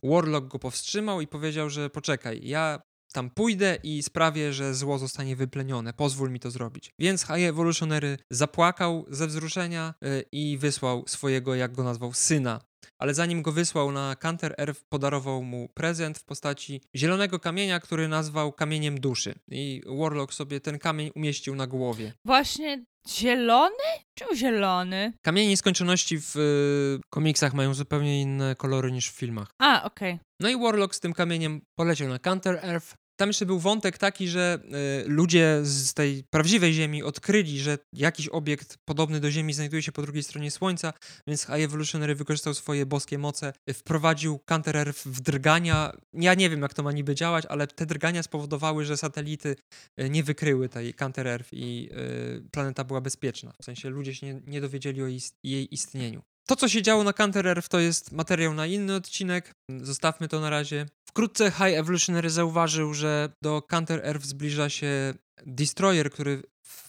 Warlock 0.03 0.47
go 0.47 0.59
powstrzymał 0.59 1.21
i 1.21 1.27
powiedział, 1.27 1.71
że 1.71 1.91
poczekaj, 1.91 2.41
ja 2.43 2.83
tam 3.13 3.31
pójdę 3.31 3.79
i 3.83 4.03
sprawię, 4.03 4.53
że 4.53 4.75
zło 4.75 4.99
zostanie 4.99 5.37
wyplenione. 5.37 5.93
Pozwól 5.93 6.31
mi 6.31 6.41
to 6.41 6.51
zrobić. 6.51 6.95
Więc 6.99 7.23
High 7.23 7.49
Evolutionary 7.49 8.19
zapłakał 8.31 9.07
ze 9.09 9.27
wzruszenia 9.27 9.95
y, 10.05 10.25
i 10.33 10.59
wysłał 10.59 11.05
swojego, 11.09 11.55
jak 11.55 11.73
go 11.73 11.85
nazwał, 11.85 12.13
syna. 12.13 12.61
Ale 12.99 13.15
zanim 13.15 13.43
go 13.43 13.53
wysłał 13.53 13.93
na 13.93 14.17
Canter 14.17 14.55
Earth, 14.59 14.85
podarował 14.89 15.43
mu 15.43 15.69
prezent 15.69 16.19
w 16.19 16.25
postaci 16.25 16.81
zielonego 16.97 17.39
kamienia, 17.39 17.81
który 17.81 18.09
nazwał 18.09 18.53
kamieniem 18.53 19.01
duszy. 19.01 19.35
I 19.49 19.83
Warlock 19.99 20.35
sobie 20.35 20.61
ten 20.61 20.79
kamień 20.79 21.11
umieścił 21.15 21.55
na 21.55 21.67
głowie. 21.67 22.13
Właśnie 22.25 22.85
zielony? 23.11 23.85
Czemu 24.19 24.35
zielony? 24.35 25.13
Kamienie 25.23 25.49
nieskończoności 25.49 26.19
w 26.21 26.37
y, 26.37 27.01
komiksach 27.11 27.55
mają 27.55 27.75
zupełnie 27.75 28.21
inne 28.23 28.57
kolory 28.57 28.93
niż 28.93 29.11
w 29.11 29.15
filmach. 29.17 29.49
A, 29.59 29.83
okej. 29.83 30.19
No 30.41 30.49
i 30.49 30.59
Warlock 30.61 30.95
z 30.95 31.01
tym 31.01 31.13
kamieniem 31.13 31.61
poleciał 31.79 32.09
na 32.09 32.19
Counter 32.19 32.59
Earth. 32.63 32.95
Tam 33.21 33.29
jeszcze 33.29 33.47
był 33.47 33.59
wątek 33.59 33.99
taki, 33.99 34.29
że 34.29 34.59
y, 35.05 35.09
ludzie 35.09 35.61
z 35.63 35.95
tej 35.95 36.25
prawdziwej 36.31 36.73
Ziemi 36.73 37.03
odkryli, 37.03 37.59
że 37.59 37.79
jakiś 37.93 38.29
obiekt 38.29 38.79
podobny 38.85 39.21
do 39.21 39.31
Ziemi 39.31 39.53
znajduje 39.53 39.83
się 39.83 39.93
po 39.93 40.03
drugiej 40.03 40.23
stronie 40.23 40.51
Słońca, 40.51 40.93
więc 41.27 41.43
High 41.43 41.65
Evolutionary 41.65 42.15
wykorzystał 42.15 42.55
swoje 42.55 42.87
boskie 42.87 43.19
moce, 43.19 43.53
y, 43.71 43.75
wprowadził 43.75 44.39
Counter 44.39 44.77
Earth 44.77 45.07
w 45.07 45.21
drgania. 45.21 45.93
Ja 46.13 46.35
nie 46.35 46.51
wiem, 46.51 46.63
jak 46.63 46.75
to 46.75 46.83
ma 46.83 46.93
niby 46.93 47.15
działać, 47.15 47.47
ale 47.47 47.67
te 47.67 47.87
drgania 47.87 48.23
spowodowały, 48.23 48.85
że 48.85 48.97
satelity 48.97 49.57
y, 50.01 50.11
nie 50.11 50.23
wykryły 50.23 50.69
tej 50.69 50.95
Counter 50.95 51.27
Earth 51.27 51.49
i 51.53 51.89
y, 51.93 52.49
planeta 52.51 52.85
była 52.85 53.01
bezpieczna. 53.01 53.53
W 53.63 53.65
sensie 53.65 53.91
ludzie 53.91 54.15
się 54.15 54.27
nie, 54.27 54.41
nie 54.47 54.61
dowiedzieli 54.61 55.03
o 55.03 55.07
ist- 55.07 55.39
jej 55.45 55.75
istnieniu. 55.75 56.23
To, 56.49 56.57
co 56.57 56.69
się 56.69 56.83
działo 56.83 57.05
na 57.05 57.13
Counter 57.13 57.47
Earth, 57.47 57.69
to 57.69 57.81
jest 57.81 58.13
materiał 58.13 58.55
na 58.55 58.67
inny 58.67 58.95
odcinek. 58.95 59.55
Zostawmy 59.83 60.29
to 60.29 60.41
na 60.41 60.51
razie. 60.51 60.87
Wkrótce 61.11 61.51
High 61.51 61.75
Evolutionary 61.79 62.31
zauważył, 62.31 62.95
że 62.95 63.33
do 63.43 63.63
Counter 63.63 64.01
Earth 64.07 64.27
zbliża 64.27 64.69
się 64.69 65.15
Destroyer, 65.47 66.11
który 66.11 66.43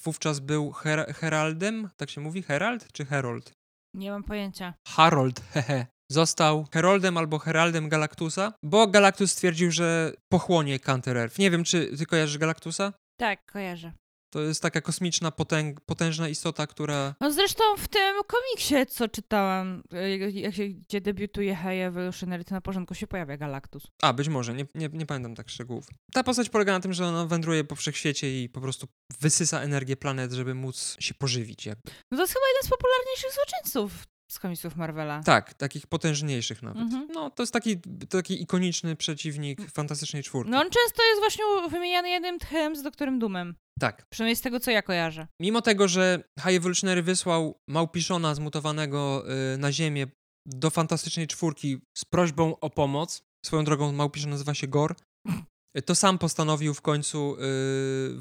wówczas 0.04 0.40
był 0.40 0.72
Her 0.72 1.14
Heraldem, 1.14 1.90
tak 1.98 2.10
się 2.10 2.22
mówi? 2.22 2.44
Herald 2.44 2.92
czy 2.92 3.06
Herold? 3.06 3.52
Nie 3.96 4.12
mam 4.12 4.24
pojęcia. 4.24 4.74
Harold, 4.88 5.42
hehe. 5.54 5.86
Został 6.12 6.68
Heroldem 6.74 7.18
albo 7.18 7.40
Heraldem 7.40 7.90
Galactusa, 7.90 8.54
bo 8.64 8.88
Galactus 8.88 9.32
stwierdził, 9.32 9.72
że 9.72 10.14
pochłonie 10.32 10.80
Counter 10.80 11.18
Earth. 11.18 11.40
Nie 11.40 11.52
wiem, 11.52 11.64
czy 11.64 11.98
ty 11.98 12.06
kojarzysz 12.06 12.38
Galactusa? 12.38 12.94
Tak, 13.20 13.52
kojarzę. 13.52 13.92
To 14.32 14.42
jest 14.42 14.62
taka 14.62 14.82
kosmiczna, 14.82 15.32
potęg 15.32 15.82
potężna 15.82 16.30
istota, 16.30 16.68
która 16.68 17.16
No 17.20 17.32
zresztą 17.32 17.64
w 17.78 17.88
tym 17.88 18.16
komiksie, 18.28 18.76
co 18.90 19.08
czytałam, 19.08 19.84
y, 19.94 20.32
jak 20.32 20.56
się, 20.56 20.68
gdzie 20.68 21.02
debiutuje 21.02 21.56
High 21.56 21.82
Evolutionary, 21.82 22.44
to 22.44 22.56
na 22.56 22.62
porządku 22.62 22.96
się 22.96 23.08
pojawia 23.08 23.38
Galactus. 23.38 23.84
A, 24.02 24.14
być 24.14 24.28
może, 24.30 24.54
nie, 24.54 24.66
nie, 24.76 24.90
nie 24.94 25.06
pamiętam 25.06 25.36
tak 25.36 25.50
szczegółów. 25.50 25.88
Ta 26.14 26.24
postać 26.24 26.50
polega 26.50 26.74
na 26.74 26.80
tym, 26.80 26.94
że 26.94 27.06
ona 27.06 27.26
wędruje 27.26 27.64
po 27.64 27.76
wszechświecie 27.76 28.44
i 28.44 28.50
po 28.50 28.62
prostu 28.62 28.88
wysysa 29.20 29.62
energię 29.62 29.98
planet, 29.98 30.32
żeby 30.32 30.54
móc 30.56 30.96
się 31.00 31.14
pożywić. 31.14 31.66
Jakby. 31.66 31.92
No 32.12 32.18
to 32.18 32.24
jest 32.24 32.34
chyba 32.34 32.46
jeden 32.48 32.68
z 32.68 32.70
popularniejszych 32.70 33.32
złoczyńców 33.34 34.08
z 34.32 34.40
komiksów 34.40 34.76
Marvela. 34.76 35.24
Tak, 35.24 35.54
takich 35.54 35.88
potężniejszych 35.88 36.64
nawet. 36.64 36.82
Mhm. 36.82 37.08
No, 37.14 37.30
to 37.30 37.44
jest 37.44 37.54
taki, 37.54 37.78
taki 38.10 38.42
ikoniczny 38.42 38.96
przeciwnik 38.96 39.72
Fantastycznej 39.72 40.24
Czwórki. 40.24 40.52
No 40.52 40.58
on 40.58 40.70
często 40.70 41.04
jest 41.04 41.20
właśnie 41.20 41.44
wymieniany 41.70 42.10
jednym 42.10 42.40
tchem 42.40 42.76
z 42.76 42.82
Doktorem 42.84 43.20
Doomem. 43.20 43.56
Tak. 43.82 44.06
Przynajmniej 44.10 44.36
z 44.36 44.42
tego, 44.42 44.60
co 44.60 44.72
ja 44.72 44.82
kojarzę. 44.82 45.28
Mimo 45.42 45.62
tego, 45.62 45.88
że 45.88 46.24
High 46.40 46.56
Evolutionary 46.58 47.04
wysłał 47.04 47.60
Małpiszona 47.70 48.36
zmutowanego 48.36 49.24
y, 49.54 49.58
na 49.58 49.72
Ziemię 49.72 50.08
do 50.46 50.70
Fantastycznej 50.70 51.28
Czwórki 51.28 51.78
z 51.98 52.06
prośbą 52.06 52.60
o 52.60 52.70
pomoc, 52.70 53.22
swoją 53.46 53.64
drogą 53.64 53.92
Małpiszon 53.92 54.30
nazywa 54.30 54.54
się 54.54 54.68
Gor, 54.68 54.96
y, 55.78 55.82
to 55.82 55.96
sam 55.96 56.18
postanowił 56.18 56.74
w 56.74 56.82
końcu 56.82 57.36
y, 57.36 57.40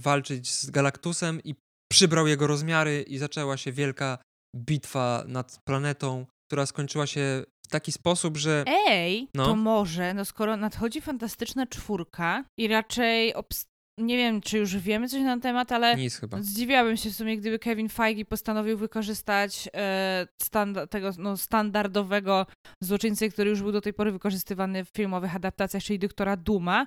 walczyć 0.01 0.53
z 0.53 0.71
Galactusem 0.71 1.41
i 1.45 1.55
przybrał 1.93 2.27
jego 2.27 2.47
rozmiary 2.47 3.03
i 3.03 3.19
zaczęła 3.19 3.57
się 3.57 3.73
wielka 3.73 4.19
bitwa 4.57 5.25
nad 5.27 5.59
planetą, 5.65 6.27
która 6.51 6.67
skończyła 6.67 7.07
się 7.07 7.45
w 7.67 7.69
taki 7.69 7.93
sposób, 7.93 8.37
że... 8.37 8.65
Ej, 8.67 9.29
No. 9.35 9.45
to 9.45 9.57
może, 9.57 10.15
no 10.15 10.25
skoro 10.25 10.57
nadchodzi 10.57 11.01
fantastyczna 11.01 11.67
czwórka 11.67 12.45
i 12.59 12.69
raczej 12.69 13.35
obs- 13.35 13.67
nie 14.01 14.17
wiem, 14.17 14.41
czy 14.41 14.59
już 14.59 14.77
wiemy 14.77 15.09
coś 15.09 15.21
na 15.23 15.33
ten 15.33 15.41
temat, 15.41 15.73
ale 15.73 15.97
Nic 15.97 16.17
chyba. 16.17 16.43
zdziwiłabym 16.43 16.97
się 16.97 17.11
w 17.11 17.15
sumie, 17.17 17.37
gdyby 17.39 17.59
Kevin 17.59 17.89
Feige 17.89 18.25
postanowił 18.25 18.79
wykorzystać 18.79 19.69
e, 19.75 20.27
standa- 20.43 20.87
tego 20.87 21.11
no, 21.19 21.37
standardowego 21.37 22.47
złoczyńcę, 22.83 23.29
który 23.29 23.51
już 23.51 23.63
był 23.63 23.73
do 23.73 23.81
tej 23.81 23.93
pory 23.95 24.13
wykorzystywany 24.13 24.85
w 24.85 24.89
filmowych 24.89 25.37
adaptacjach, 25.37 25.83
czyli 25.83 25.99
doktora 25.99 26.37
Duma. 26.37 26.87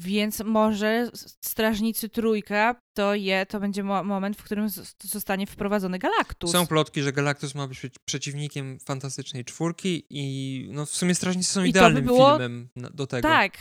Więc 0.00 0.40
może 0.44 1.10
Strażnicy 1.44 2.08
Trójka 2.08 2.76
to 2.96 3.14
je, 3.14 3.46
to 3.46 3.60
będzie 3.60 3.82
mo- 3.82 4.04
moment, 4.04 4.36
w 4.36 4.42
którym 4.42 4.68
zostanie 5.02 5.46
wprowadzony 5.46 5.98
Galactus. 5.98 6.52
Są 6.52 6.66
plotki, 6.66 7.02
że 7.02 7.12
Galactus 7.12 7.54
ma 7.54 7.66
być 7.68 7.78
przeci- 7.78 7.96
przeciwnikiem 8.08 8.78
Fantastycznej 8.86 9.44
Czwórki 9.44 10.06
i 10.10 10.68
no 10.72 10.86
w 10.86 10.90
sumie 10.90 11.14
Strażnicy 11.14 11.52
są 11.52 11.60
I 11.60 11.62
to 11.62 11.64
by 11.64 11.68
idealnym 11.70 12.04
było- 12.04 12.30
filmem 12.30 12.68
do 12.76 13.06
tego. 13.06 13.28
Tak. 13.28 13.58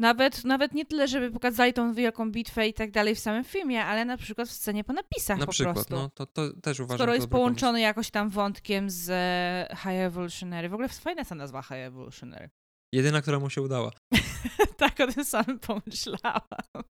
Nawet, 0.00 0.44
nawet 0.44 0.74
nie 0.74 0.84
tyle, 0.86 1.08
żeby 1.08 1.30
pokazali 1.30 1.72
tą 1.72 1.94
wielką 1.94 2.30
bitwę 2.32 2.68
i 2.68 2.74
tak 2.74 2.90
dalej 2.90 3.14
w 3.14 3.18
samym 3.18 3.44
filmie, 3.44 3.84
ale 3.84 4.04
na 4.04 4.16
przykład 4.16 4.48
w 4.48 4.52
scenie 4.52 4.84
po 4.84 4.92
napisach 4.92 5.38
Na 5.38 5.46
po 5.46 5.52
przykład, 5.52 5.74
prostu. 5.74 5.94
no 5.94 6.08
to, 6.08 6.26
to 6.26 6.52
też 6.62 6.80
uważam, 6.80 6.98
Skoro 6.98 7.14
jest 7.14 7.26
dobry 7.26 7.30
pomysł. 7.32 7.44
połączony 7.58 7.80
jakoś 7.80 8.10
tam 8.10 8.30
wątkiem 8.30 8.90
z 8.90 9.10
e, 9.10 9.76
High 9.76 10.00
Evolutionary. 10.00 10.68
W 10.68 10.74
ogóle 10.74 10.88
fajna 10.88 11.24
ta 11.24 11.34
nazwa 11.34 11.62
High 11.62 11.72
Evolutionary. 11.72 12.50
Jedyna, 12.94 13.22
która 13.22 13.38
mu 13.38 13.50
się 13.50 13.62
udała. 13.62 13.90
tak, 14.76 15.00
o 15.00 15.12
tym 15.12 15.24
samym 15.24 15.58
pomyślałam. 15.58 16.40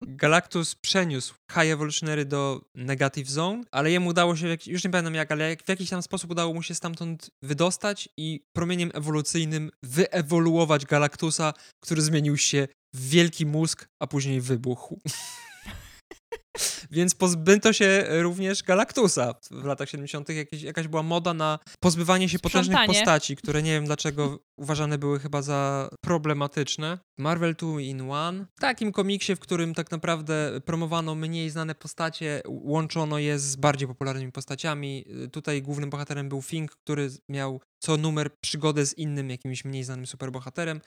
Galactus 0.02 0.74
przeniósł 0.74 1.34
High 1.52 1.70
Evolutionary 1.72 2.24
do 2.24 2.60
Negative 2.74 3.28
Zone, 3.28 3.62
ale 3.70 3.90
jemu 3.90 4.08
udało 4.10 4.36
się, 4.36 4.56
już 4.66 4.84
nie 4.84 4.90
pamiętam 4.90 5.14
jak, 5.14 5.32
ale 5.32 5.56
w 5.56 5.68
jakiś 5.68 5.90
tam 5.90 6.02
sposób 6.02 6.30
udało 6.30 6.54
mu 6.54 6.62
się 6.62 6.74
stamtąd 6.74 7.30
wydostać 7.42 8.08
i 8.16 8.44
promieniem 8.56 8.90
ewolucyjnym 8.94 9.70
wyewoluować 9.82 10.86
Galactusa, 10.86 11.52
który 11.80 12.02
zmienił 12.02 12.36
się 12.36 12.68
wielki 12.94 13.46
mózg, 13.46 13.88
a 13.98 14.06
później 14.06 14.40
wybuchł. 14.40 15.00
Więc 16.90 17.14
pozbyto 17.14 17.72
się 17.72 18.04
również 18.08 18.62
Galactusa. 18.62 19.34
W 19.50 19.64
latach 19.64 19.88
70. 19.88 20.28
Jakieś, 20.28 20.62
jakaś 20.62 20.88
była 20.88 21.02
moda 21.02 21.34
na 21.34 21.58
pozbywanie 21.80 22.28
się 22.28 22.38
potężnych 22.38 22.76
Sprzątanie. 22.76 22.98
postaci, 22.98 23.36
które 23.36 23.62
nie 23.62 23.72
wiem 23.72 23.84
dlaczego 23.84 24.38
uważane 24.58 24.98
były 24.98 25.18
chyba 25.18 25.42
za 25.42 25.90
problematyczne. 26.04 26.98
Marvel 27.18 27.54
2 27.54 27.80
in 27.80 28.10
One. 28.10 28.46
W 28.56 28.60
takim 28.60 28.92
komiksie, 28.92 29.36
w 29.36 29.40
którym 29.40 29.74
tak 29.74 29.90
naprawdę 29.90 30.60
promowano 30.64 31.14
mniej 31.14 31.50
znane 31.50 31.74
postacie, 31.74 32.42
łączono 32.46 33.18
je 33.18 33.38
z 33.38 33.56
bardziej 33.56 33.88
popularnymi 33.88 34.32
postaciami. 34.32 35.04
Tutaj 35.32 35.62
głównym 35.62 35.90
bohaterem 35.90 36.28
był 36.28 36.42
Fink, 36.42 36.72
który 36.72 37.10
miał 37.28 37.60
co 37.82 37.96
numer 37.96 38.30
przygodę 38.40 38.86
z 38.86 38.98
innym 38.98 39.30
jakimś 39.30 39.64
mniej 39.64 39.84
znanym 39.84 40.06
superbohaterem. 40.06 40.80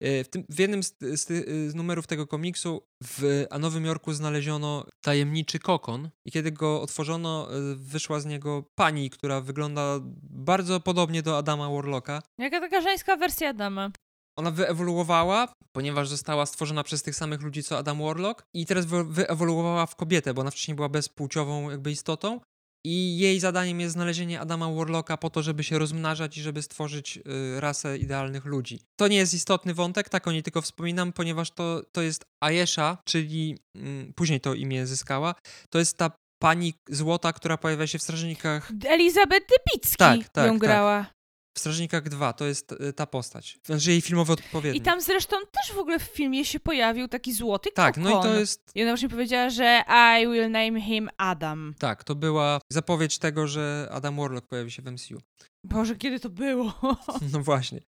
E, 0.00 0.24
W, 0.24 0.28
tym, 0.28 0.44
w 0.48 0.58
jednym 0.58 0.82
z, 0.82 0.94
z, 1.00 1.26
z 1.70 1.74
numerów 1.74 2.06
tego 2.06 2.26
komiksu 2.26 2.82
w 3.04 3.44
a 3.50 3.58
Nowym 3.58 3.84
Jorku 3.84 4.12
znaleziono 4.12 4.86
tajemniczy 5.02 5.58
kokon 5.58 6.10
i 6.24 6.32
kiedy 6.32 6.52
go 6.52 6.82
otworzono, 6.82 7.48
e, 7.50 7.74
wyszła 7.76 8.20
z 8.20 8.26
niego 8.26 8.64
pani, 8.74 9.10
która 9.10 9.40
wygląda 9.40 9.98
bardzo 10.22 10.80
podobnie 10.80 11.22
do 11.22 11.38
Adama 11.38 11.70
Warlocka. 11.70 12.22
Jaka 12.38 12.60
taka 12.60 12.80
żeńska 12.80 13.16
wersja 13.16 13.48
Adama. 13.48 13.90
Ona 14.38 14.50
wyewoluowała, 14.50 15.48
ponieważ 15.72 16.08
została 16.08 16.46
stworzona 16.46 16.82
przez 16.84 17.02
tych 17.02 17.14
samych 17.16 17.42
ludzi 17.42 17.62
co 17.62 17.78
Adam 17.78 18.02
Warlock 18.02 18.42
i 18.54 18.66
teraz 18.66 18.86
wy- 18.86 19.04
wyewoluowała 19.04 19.86
w 19.86 19.96
kobietę, 19.96 20.34
bo 20.34 20.40
ona 20.40 20.50
wcześniej 20.50 20.74
była 20.74 20.88
bezpłciową 20.88 21.70
jakby 21.70 21.90
istotą 21.90 22.40
i 22.84 23.18
jej 23.18 23.40
zadaniem 23.40 23.80
jest 23.80 23.92
znalezienie 23.92 24.40
Adama 24.40 24.70
Warlocka 24.70 25.16
po 25.16 25.30
to, 25.30 25.42
żeby 25.42 25.64
się 25.64 25.78
rozmnażać 25.78 26.38
i 26.38 26.42
żeby 26.42 26.62
stworzyć 26.62 27.16
y, 27.16 27.60
rasę 27.60 27.98
idealnych 27.98 28.44
ludzi. 28.44 28.80
To 28.96 29.08
nie 29.08 29.16
jest 29.16 29.34
istotny 29.34 29.74
wątek, 29.74 30.08
tak 30.08 30.28
o 30.28 30.32
niej 30.32 30.42
tylko 30.42 30.62
wspominam, 30.62 31.12
ponieważ 31.12 31.50
to, 31.50 31.82
to 31.92 32.02
jest 32.02 32.24
Ayesha, 32.40 32.98
czyli 33.04 33.58
mm, 33.74 34.12
później 34.12 34.40
to 34.40 34.54
imię 34.54 34.86
zyskała, 34.86 35.34
to 35.70 35.78
jest 35.78 35.96
ta 35.98 36.10
pani 36.42 36.74
złota, 36.88 37.32
która 37.32 37.56
pojawia 37.56 37.86
się 37.86 37.98
w 37.98 38.02
Strażnikach 38.02 38.72
Elizabeth 38.84 39.46
Dybicki 39.46 39.96
Tak, 39.96 40.28
tak, 40.28 40.46
ją 40.46 40.58
tak. 40.58 41.12
W 41.56 41.60
Strażnikach 41.60 42.08
2, 42.08 42.32
to 42.32 42.44
jest 42.46 42.72
y, 42.72 42.92
ta 42.92 43.06
postać. 43.06 43.58
Znaczy 43.66 43.90
jej 43.90 44.00
filmowy 44.00 44.32
odpowiednik. 44.32 44.82
I 44.82 44.84
tam 44.84 45.00
zresztą 45.00 45.36
też 45.52 45.76
w 45.76 45.78
ogóle 45.78 45.98
w 45.98 46.02
filmie 46.02 46.44
się 46.44 46.60
pojawił 46.60 47.08
taki 47.08 47.32
złoty 47.32 47.70
Tak, 47.74 47.96
no 47.96 48.10
i 48.10 48.22
to 48.22 48.34
jest 48.34 48.70
I 48.74 48.82
ona 48.82 48.90
właśnie 48.90 49.08
powiedziała, 49.08 49.50
że 49.50 49.82
I 50.20 50.26
will 50.26 50.50
name 50.50 50.80
him 50.80 51.10
Adam. 51.16 51.74
Tak, 51.78 52.04
to 52.04 52.14
była 52.14 52.60
zapowiedź 52.72 53.18
tego, 53.18 53.48
że 53.48 53.88
Adam 53.90 54.16
Warlock 54.16 54.46
pojawi 54.46 54.70
się 54.70 54.82
w 54.82 54.92
MCU. 54.92 55.20
Boże, 55.66 55.96
kiedy 55.96 56.20
to 56.20 56.28
było? 56.28 56.74
No 57.32 57.40
właśnie. 57.40 57.80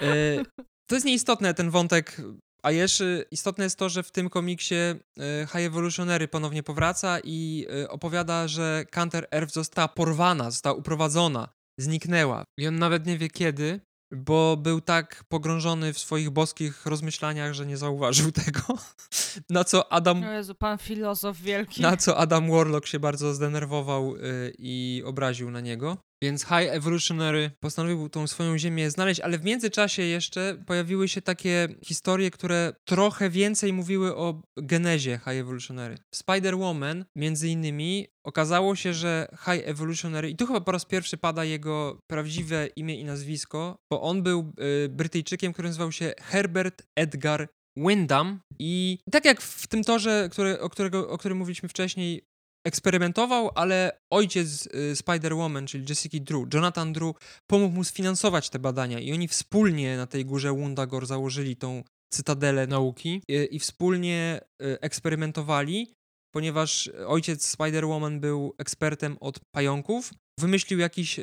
E, 0.00 0.44
to 0.86 0.96
jest 0.96 1.06
nieistotne, 1.06 1.54
ten 1.54 1.70
wątek 1.70 2.16
Ajeszy. 2.62 3.24
Istotne 3.30 3.64
jest 3.64 3.78
to, 3.78 3.88
że 3.88 4.02
w 4.02 4.10
tym 4.10 4.30
komiksie 4.30 4.74
e, 4.74 4.96
High 5.46 5.66
Evolutionary 5.66 6.28
ponownie 6.28 6.62
powraca 6.62 7.18
i 7.24 7.66
opowiada, 7.88 8.48
że 8.48 8.84
Counter 8.90 9.26
Earth 9.32 9.54
została 9.54 9.88
porwana, 9.88 10.50
została 10.50 10.76
uprowadzona, 10.76 11.48
zniknęła. 11.78 12.44
I 12.58 12.68
on 12.68 12.78
nawet 12.78 13.06
nie 13.06 13.18
wie 13.18 13.28
kiedy, 13.28 13.80
bo 14.12 14.56
był 14.56 14.80
tak 14.80 15.24
pogrążony 15.28 15.92
w 15.92 15.98
swoich 15.98 16.30
boskich 16.30 16.86
rozmyślaniach, 16.86 17.52
że 17.52 17.66
nie 17.66 17.76
zauważył 17.76 18.32
tego. 18.44 18.60
Na 19.50 19.64
co 19.64 19.92
Adam. 19.92 20.24
O 20.24 20.32
Jezu, 20.32 20.54
pan 20.54 20.78
filozof 20.78 21.38
wielki. 21.38 21.82
Na 21.82 21.96
co 21.96 22.16
Adam 22.16 22.50
Warlock 22.50 22.86
się 22.86 23.00
bardzo 23.00 23.34
zdenerwował 23.34 24.16
y, 24.16 24.52
i 24.58 25.02
obraził 25.06 25.50
na 25.50 25.60
niego. 25.60 25.96
Więc 26.22 26.42
High 26.42 26.70
Evolutionary 26.70 27.50
postanowił 27.60 28.08
tą 28.08 28.26
swoją 28.26 28.58
ziemię 28.58 28.90
znaleźć, 28.90 29.20
ale 29.20 29.38
w 29.38 29.44
międzyczasie 29.44 30.02
jeszcze 30.02 30.62
pojawiły 30.66 31.08
się 31.08 31.22
takie 31.22 31.68
historie, 31.84 32.30
które 32.30 32.72
trochę 32.84 33.30
więcej 33.30 33.72
mówiły 33.72 34.16
o 34.16 34.42
genezie 34.56 35.20
High 35.24 35.40
Evolutionary. 35.40 35.98
Spider-Woman, 36.14 37.04
między 37.16 37.48
innymi, 37.48 38.06
okazało 38.24 38.76
się, 38.76 38.94
że 38.94 39.28
High 39.30 39.68
Evolutionary, 39.68 40.30
i 40.30 40.36
tu 40.36 40.46
chyba 40.46 40.60
po 40.60 40.72
raz 40.72 40.84
pierwszy 40.84 41.16
pada 41.16 41.44
jego 41.44 41.98
prawdziwe 42.10 42.66
imię 42.76 43.00
i 43.00 43.04
nazwisko, 43.04 43.76
bo 43.92 44.02
on 44.02 44.22
był 44.22 44.52
y, 44.84 44.88
Brytyjczykiem, 44.88 45.52
który 45.52 45.68
nazywał 45.68 45.92
się 45.92 46.12
Herbert 46.20 46.82
Edgar 46.96 47.48
Wyndham 47.76 48.40
i 48.58 48.98
tak 49.12 49.24
jak 49.24 49.40
w 49.40 49.66
tym 49.66 49.84
torze, 49.84 50.28
który, 50.32 50.60
o, 50.60 50.68
którego, 50.68 51.10
o 51.10 51.18
którym 51.18 51.38
mówiliśmy 51.38 51.68
wcześniej, 51.68 52.22
eksperymentował, 52.64 53.50
ale 53.54 54.00
ojciec 54.12 54.66
y, 54.66 54.94
Spider-Woman, 54.94 55.66
czyli 55.66 55.84
Jessica 55.88 56.18
Drew, 56.20 56.54
Jonathan 56.54 56.92
Drew, 56.92 57.16
pomógł 57.50 57.74
mu 57.74 57.84
sfinansować 57.84 58.50
te 58.50 58.58
badania 58.58 59.00
i 59.00 59.12
oni 59.12 59.28
wspólnie 59.28 59.96
na 59.96 60.06
tej 60.06 60.24
górze 60.24 60.52
Wundagore 60.52 61.06
założyli 61.06 61.56
tą 61.56 61.82
cytadelę 62.12 62.66
nauki 62.66 63.22
i, 63.28 63.36
y, 63.36 63.44
i 63.44 63.58
wspólnie 63.58 64.40
y, 64.62 64.80
eksperymentowali, 64.80 65.92
ponieważ 66.34 66.90
ojciec 67.06 67.56
Spider-Woman 67.56 68.20
był 68.20 68.54
ekspertem 68.58 69.16
od 69.20 69.40
pająków, 69.54 70.10
wymyślił 70.40 70.78
jakiś, 70.78 71.20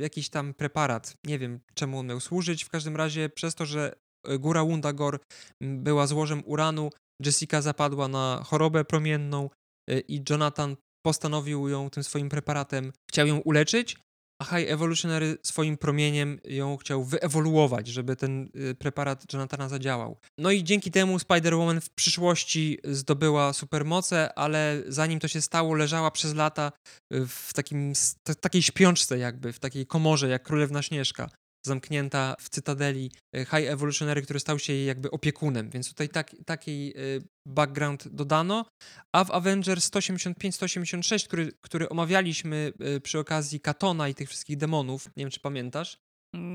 jakiś 0.00 0.28
tam 0.28 0.54
preparat. 0.54 1.14
Nie 1.24 1.38
wiem, 1.38 1.60
czemu 1.74 1.98
on 1.98 2.06
miał 2.06 2.20
służyć. 2.20 2.64
W 2.64 2.68
każdym 2.68 2.96
razie 2.96 3.28
przez 3.28 3.54
to, 3.54 3.66
że 3.66 3.92
góra 4.38 4.64
Wundagore 4.64 5.18
była 5.60 6.06
złożem 6.06 6.42
uranu, 6.46 6.90
Jessica 7.24 7.62
zapadła 7.62 8.08
na 8.08 8.42
chorobę 8.44 8.84
promienną, 8.84 9.50
Y, 9.50 9.65
i 10.08 10.22
Jonathan 10.30 10.76
postanowił 11.06 11.68
ją 11.68 11.90
tym 11.90 12.04
swoim 12.04 12.28
preparatem, 12.28 12.92
chciał 13.10 13.26
ją 13.26 13.38
uleczyć, 13.38 13.96
a 14.42 14.44
High 14.44 14.70
Evolutionary 14.70 15.38
swoim 15.42 15.76
promieniem 15.76 16.40
ją 16.44 16.76
chciał 16.76 17.04
wyewoluować, 17.04 17.88
żeby 17.88 18.16
ten 18.16 18.48
y, 18.70 18.74
preparat 18.74 19.32
Jonathana 19.32 19.68
zadziałał. 19.68 20.16
No 20.38 20.50
i 20.50 20.64
dzięki 20.64 20.90
temu 20.90 21.16
Spider-Woman 21.16 21.80
w 21.80 21.90
przyszłości 21.90 22.78
zdobyła 22.84 23.52
supermoce, 23.52 24.38
ale 24.38 24.82
zanim 24.88 25.20
to 25.20 25.28
się 25.28 25.40
stało, 25.40 25.74
leżała 25.74 26.10
przez 26.10 26.34
lata 26.34 26.72
y, 27.14 27.26
w 27.26 27.52
takim, 27.52 27.92
takiej 28.40 28.62
śpiączce 28.62 29.18
jakby, 29.18 29.52
w 29.52 29.58
takiej 29.58 29.86
komorze 29.86 30.28
jak 30.28 30.42
Królewna 30.42 30.82
Śnieżka 30.82 31.28
zamknięta 31.66 32.36
w 32.40 32.48
cytadeli 32.48 33.10
e, 33.34 33.44
High 33.44 33.68
Evolutionary, 33.68 34.22
który 34.22 34.40
stał 34.40 34.58
się 34.58 34.72
jej 34.72 34.86
jakby 34.86 35.10
opiekunem, 35.10 35.70
więc 35.70 35.88
tutaj 35.88 36.08
tak, 36.08 36.36
taki 36.46 36.92
e, 36.96 37.00
background 37.46 38.08
dodano. 38.08 38.66
A 39.12 39.24
w 39.24 39.30
Avengers 39.30 39.90
185-186, 39.90 41.26
który, 41.26 41.52
który 41.60 41.88
omawialiśmy 41.88 42.72
e, 42.80 43.00
przy 43.00 43.18
okazji 43.18 43.60
Katona 43.60 44.08
i 44.08 44.14
tych 44.14 44.28
wszystkich 44.28 44.56
demonów, 44.56 45.06
nie 45.16 45.24
wiem 45.24 45.30
czy 45.30 45.40
pamiętasz, 45.40 45.98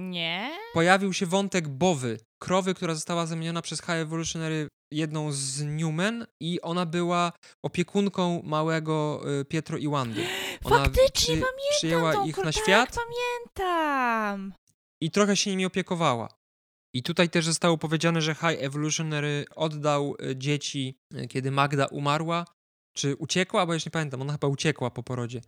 nie. 0.09 0.51
Pojawił 0.73 1.13
się 1.13 1.25
wątek 1.25 1.67
Bowy, 1.67 2.19
krowy, 2.41 2.73
która 2.73 2.95
została 2.95 3.25
zamieniona 3.25 3.61
przez 3.61 3.79
High 3.79 3.89
Evolutionary 3.89 4.67
jedną 4.93 5.31
z 5.31 5.61
Newman 5.61 6.25
i 6.41 6.61
ona 6.61 6.85
była 6.85 7.31
opiekunką 7.65 8.41
małego 8.43 9.23
Pietro 9.49 9.77
i 9.77 9.87
Wandy. 9.87 10.25
Ona 10.63 10.77
Faktycznie 10.77 11.11
przy, 11.11 11.27
pamiętam 11.27 11.51
przyjęła 11.77 12.25
ich 12.25 12.37
na 12.37 12.43
tak, 12.43 12.55
świat. 12.55 12.95
pamiętam 12.95 14.53
i 15.01 15.11
trochę 15.11 15.37
się 15.37 15.51
nimi 15.51 15.65
opiekowała. 15.65 16.41
I 16.93 17.03
tutaj 17.03 17.29
też 17.29 17.45
zostało 17.45 17.77
powiedziane, 17.77 18.21
że 18.21 18.35
High 18.35 18.63
Evolutionary 18.63 19.45
oddał 19.55 20.15
e, 20.19 20.35
dzieci, 20.35 20.99
e, 21.13 21.27
kiedy 21.27 21.51
Magda 21.51 21.85
umarła, 21.85 22.45
czy 22.93 23.15
uciekła, 23.15 23.65
bo 23.65 23.73
już 23.73 23.85
nie 23.85 23.91
pamiętam, 23.91 24.21
ona 24.21 24.33
chyba 24.33 24.47
uciekła 24.47 24.91
po 24.91 25.03
porodzie. 25.03 25.41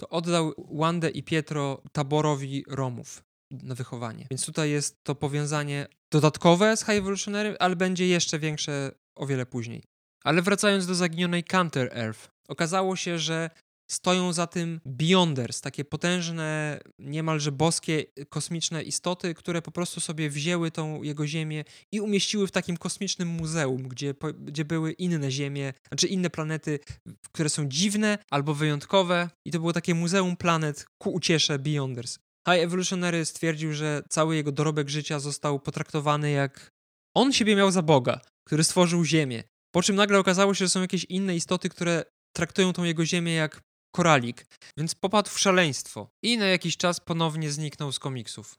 To 0.00 0.08
oddał 0.08 0.54
Wandę 0.72 1.10
i 1.10 1.22
Pietro 1.22 1.82
taborowi 1.92 2.64
Romów 2.68 3.22
na 3.50 3.74
wychowanie. 3.74 4.26
Więc 4.30 4.46
tutaj 4.46 4.70
jest 4.70 5.04
to 5.04 5.14
powiązanie 5.14 5.86
dodatkowe 6.12 6.76
z 6.76 6.80
High 6.80 6.98
Evolutionary, 6.98 7.56
ale 7.58 7.76
będzie 7.76 8.06
jeszcze 8.06 8.38
większe 8.38 8.92
o 9.16 9.26
wiele 9.26 9.46
później. 9.46 9.82
Ale 10.24 10.42
wracając 10.42 10.86
do 10.86 10.94
zaginionej 10.94 11.44
Counter 11.44 11.90
Earth, 11.92 12.28
okazało 12.48 12.96
się, 12.96 13.18
że 13.18 13.50
stoją 13.90 14.32
za 14.32 14.46
tym 14.46 14.80
Beyonders, 14.84 15.60
takie 15.60 15.84
potężne, 15.84 16.80
niemalże 16.98 17.52
boskie, 17.52 18.04
kosmiczne 18.28 18.82
istoty, 18.82 19.34
które 19.34 19.62
po 19.62 19.70
prostu 19.70 20.00
sobie 20.00 20.30
wzięły 20.30 20.70
tą 20.70 21.02
jego 21.02 21.26
ziemię 21.26 21.64
i 21.92 22.00
umieściły 22.00 22.46
w 22.46 22.50
takim 22.50 22.76
kosmicznym 22.76 23.28
muzeum, 23.28 23.88
gdzie, 23.88 24.14
gdzie 24.38 24.64
były 24.64 24.92
inne 24.92 25.30
ziemie, 25.30 25.72
znaczy 25.88 26.06
inne 26.06 26.30
planety, 26.30 26.78
które 27.32 27.48
są 27.48 27.68
dziwne 27.68 28.18
albo 28.30 28.54
wyjątkowe 28.54 29.30
i 29.44 29.50
to 29.50 29.58
było 29.58 29.72
takie 29.72 29.94
muzeum 29.94 30.36
planet 30.36 30.86
ku 30.98 31.12
uciesze 31.12 31.58
Beyonders. 31.58 32.18
High 32.48 32.62
Evolutionary 32.62 33.24
stwierdził, 33.24 33.72
że 33.72 34.02
cały 34.08 34.36
jego 34.36 34.52
dorobek 34.52 34.88
życia 34.88 35.18
został 35.18 35.60
potraktowany 35.60 36.30
jak 36.30 36.70
on 37.14 37.32
siebie 37.32 37.56
miał 37.56 37.70
za 37.70 37.82
Boga, 37.82 38.20
który 38.46 38.64
stworzył 38.64 39.04
Ziemię. 39.04 39.42
Po 39.74 39.82
czym 39.82 39.96
nagle 39.96 40.18
okazało 40.18 40.54
się, 40.54 40.64
że 40.64 40.70
są 40.70 40.80
jakieś 40.80 41.04
inne 41.04 41.36
istoty, 41.36 41.68
które 41.68 42.04
traktują 42.36 42.72
tą 42.72 42.84
jego 42.84 43.06
ziemię 43.06 43.32
jak 43.32 43.60
koralik, 43.90 44.46
więc 44.76 44.94
popadł 44.94 45.30
w 45.30 45.38
szaleństwo 45.38 46.10
i 46.22 46.38
na 46.38 46.46
jakiś 46.46 46.76
czas 46.76 47.00
ponownie 47.00 47.50
zniknął 47.50 47.92
z 47.92 47.98
komiksów. 47.98 48.54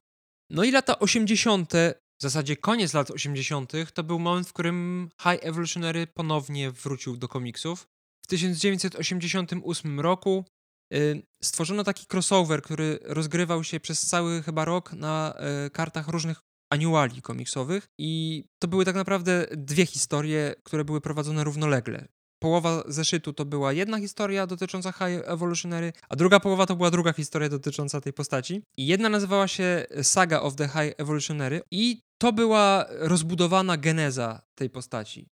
No 0.50 0.64
i 0.64 0.72
lata 0.72 1.00
80., 1.00 1.74
w 2.20 2.22
zasadzie 2.22 2.58
koniec 2.58 2.94
lat 2.94 3.12
80., 3.12 3.72
to 3.94 4.04
był 4.04 4.20
moment, 4.20 4.48
w 4.48 4.54
którym 4.54 5.10
High 5.22 5.44
Evolutionary 5.46 6.08
ponownie 6.08 6.72
wrócił 6.72 7.18
do 7.18 7.28
komiksów. 7.28 7.88
W 8.26 8.28
1988 8.28 10.00
roku 10.00 10.46
y, 10.94 11.24
stworzono 11.44 11.84
taki 11.84 12.06
crossover, 12.14 12.62
który 12.62 13.00
rozgrywał 13.02 13.64
się 13.64 13.80
przez 13.80 14.02
cały 14.02 14.44
chyba 14.44 14.66
rok 14.66 14.94
na 14.94 15.34
y, 15.66 15.70
kartach 15.70 16.08
różnych 16.08 16.42
annuali 16.72 17.22
komiksowych 17.22 17.88
i 18.00 18.44
to 18.60 18.68
były 18.68 18.86
tak 18.86 18.96
naprawdę 18.96 19.48
dwie 19.52 19.86
historie, 19.86 20.56
które 20.64 20.86
były 20.86 21.02
prowadzone 21.02 21.44
równolegle 21.44 22.08
połowa 22.42 22.84
zeszytu 22.88 23.34
to 23.34 23.46
była 23.46 23.74
jedna 23.74 24.00
historia 24.00 24.48
dotycząca 24.48 24.92
High 24.92 25.22
Evolutionary, 25.26 25.94
a 26.10 26.16
druga 26.16 26.40
połowa 26.40 26.66
to 26.66 26.76
była 26.76 26.92
druga 26.92 27.14
historia 27.14 27.50
dotycząca 27.50 28.02
tej 28.02 28.14
postaci. 28.14 28.62
I 28.78 28.88
jedna 28.88 29.10
nazywała 29.10 29.48
się 29.48 29.86
Saga 30.04 30.42
of 30.42 30.56
the 30.56 30.68
High 30.68 30.94
Evolutionary 30.98 31.62
i 31.72 32.02
to 32.18 32.34
była 32.34 32.86
rozbudowana 32.90 33.78
geneza 33.78 34.42
tej 34.56 34.70
postaci 34.70 35.30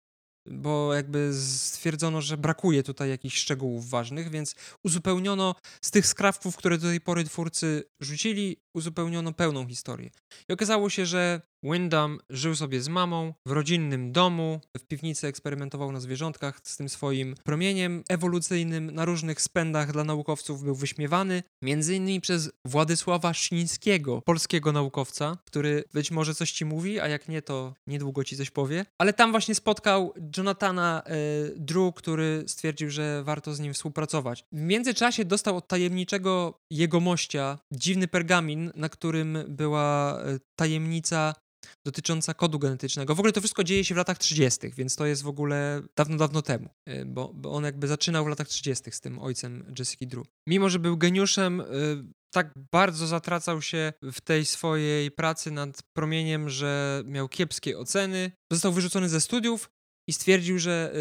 bo 0.49 0.93
jakby 0.93 1.33
stwierdzono, 1.33 2.21
że 2.21 2.37
brakuje 2.37 2.83
tutaj 2.83 3.09
jakichś 3.09 3.37
szczegółów 3.37 3.89
ważnych, 3.89 4.29
więc 4.29 4.55
uzupełniono 4.83 5.55
z 5.81 5.91
tych 5.91 6.07
skrawków, 6.07 6.57
które 6.57 6.77
do 6.77 6.87
tej 6.87 7.01
pory 7.01 7.23
twórcy 7.23 7.83
rzucili, 7.99 8.57
uzupełniono 8.75 9.33
pełną 9.33 9.67
historię. 9.67 10.09
I 10.49 10.53
okazało 10.53 10.89
się, 10.89 11.05
że 11.05 11.41
Wyndham 11.65 12.19
żył 12.29 12.55
sobie 12.55 12.81
z 12.81 12.87
mamą 12.87 13.33
w 13.45 13.51
rodzinnym 13.51 14.11
domu, 14.11 14.61
w 14.77 14.83
piwnicy 14.85 15.27
eksperymentował 15.27 15.91
na 15.91 15.99
zwierzątkach 15.99 16.59
z 16.63 16.77
tym 16.77 16.89
swoim 16.89 17.35
promieniem 17.43 18.03
ewolucyjnym, 18.09 18.91
na 18.91 19.05
różnych 19.05 19.41
spędach 19.41 19.91
dla 19.91 20.03
naukowców 20.03 20.63
był 20.63 20.75
wyśmiewany, 20.75 21.43
między 21.61 21.95
innymi 21.95 22.21
przez 22.21 22.51
Władysława 22.65 23.33
Sznińskiego, 23.33 24.21
polskiego 24.21 24.71
naukowca, 24.71 25.37
który 25.45 25.83
być 25.93 26.11
może 26.11 26.35
coś 26.35 26.51
ci 26.51 26.65
mówi, 26.65 26.99
a 26.99 27.07
jak 27.07 27.27
nie, 27.27 27.41
to 27.41 27.73
niedługo 27.87 28.23
ci 28.23 28.37
coś 28.37 28.51
powie. 28.51 28.85
Ale 28.97 29.13
tam 29.13 29.31
właśnie 29.31 29.55
spotkał 29.55 30.13
Jonathana 30.37 31.03
e, 31.05 31.11
Drew, 31.55 31.93
który 31.95 32.43
stwierdził, 32.47 32.89
że 32.89 33.23
warto 33.23 33.53
z 33.53 33.59
nim 33.59 33.73
współpracować. 33.73 34.45
W 34.51 34.61
międzyczasie 34.61 35.25
dostał 35.25 35.57
od 35.57 35.67
tajemniczego 35.67 36.59
jegomościa 36.69 37.59
dziwny 37.71 38.07
pergamin, 38.07 38.64
na 38.75 38.89
którym 38.89 39.37
była 39.47 40.19
e, 40.21 40.39
tajemnica 40.59 41.33
dotycząca 41.85 42.33
kodu 42.33 42.59
genetycznego. 42.59 43.15
W 43.15 43.19
ogóle 43.19 43.33
to 43.33 43.41
wszystko 43.41 43.63
dzieje 43.63 43.85
się 43.85 43.93
w 43.93 43.97
latach 43.97 44.17
30., 44.17 44.71
więc 44.77 44.95
to 44.95 45.05
jest 45.05 45.23
w 45.23 45.27
ogóle 45.27 45.81
dawno, 45.97 46.17
dawno 46.17 46.41
temu, 46.41 46.69
e, 46.85 47.05
bo, 47.05 47.31
bo 47.33 47.51
on 47.51 47.63
jakby 47.63 47.87
zaczynał 47.87 48.25
w 48.25 48.27
latach 48.27 48.47
30. 48.47 48.91
z 48.91 49.01
tym 49.01 49.19
ojcem 49.19 49.73
Jessica 49.79 50.05
Drew. 50.05 50.27
Mimo, 50.47 50.69
że 50.69 50.79
był 50.79 50.97
geniuszem, 50.97 51.61
e, 51.61 51.65
tak 52.33 52.53
bardzo 52.71 53.07
zatracał 53.07 53.61
się 53.61 53.93
w 54.03 54.21
tej 54.21 54.45
swojej 54.45 55.11
pracy 55.11 55.51
nad 55.51 55.83
promieniem, 55.93 56.49
że 56.49 57.03
miał 57.05 57.29
kiepskie 57.29 57.79
oceny. 57.79 58.31
Został 58.51 58.71
wyrzucony 58.71 59.09
ze 59.09 59.21
studiów, 59.21 59.69
i 60.07 60.13
stwierdził, 60.13 60.59
że 60.59 60.91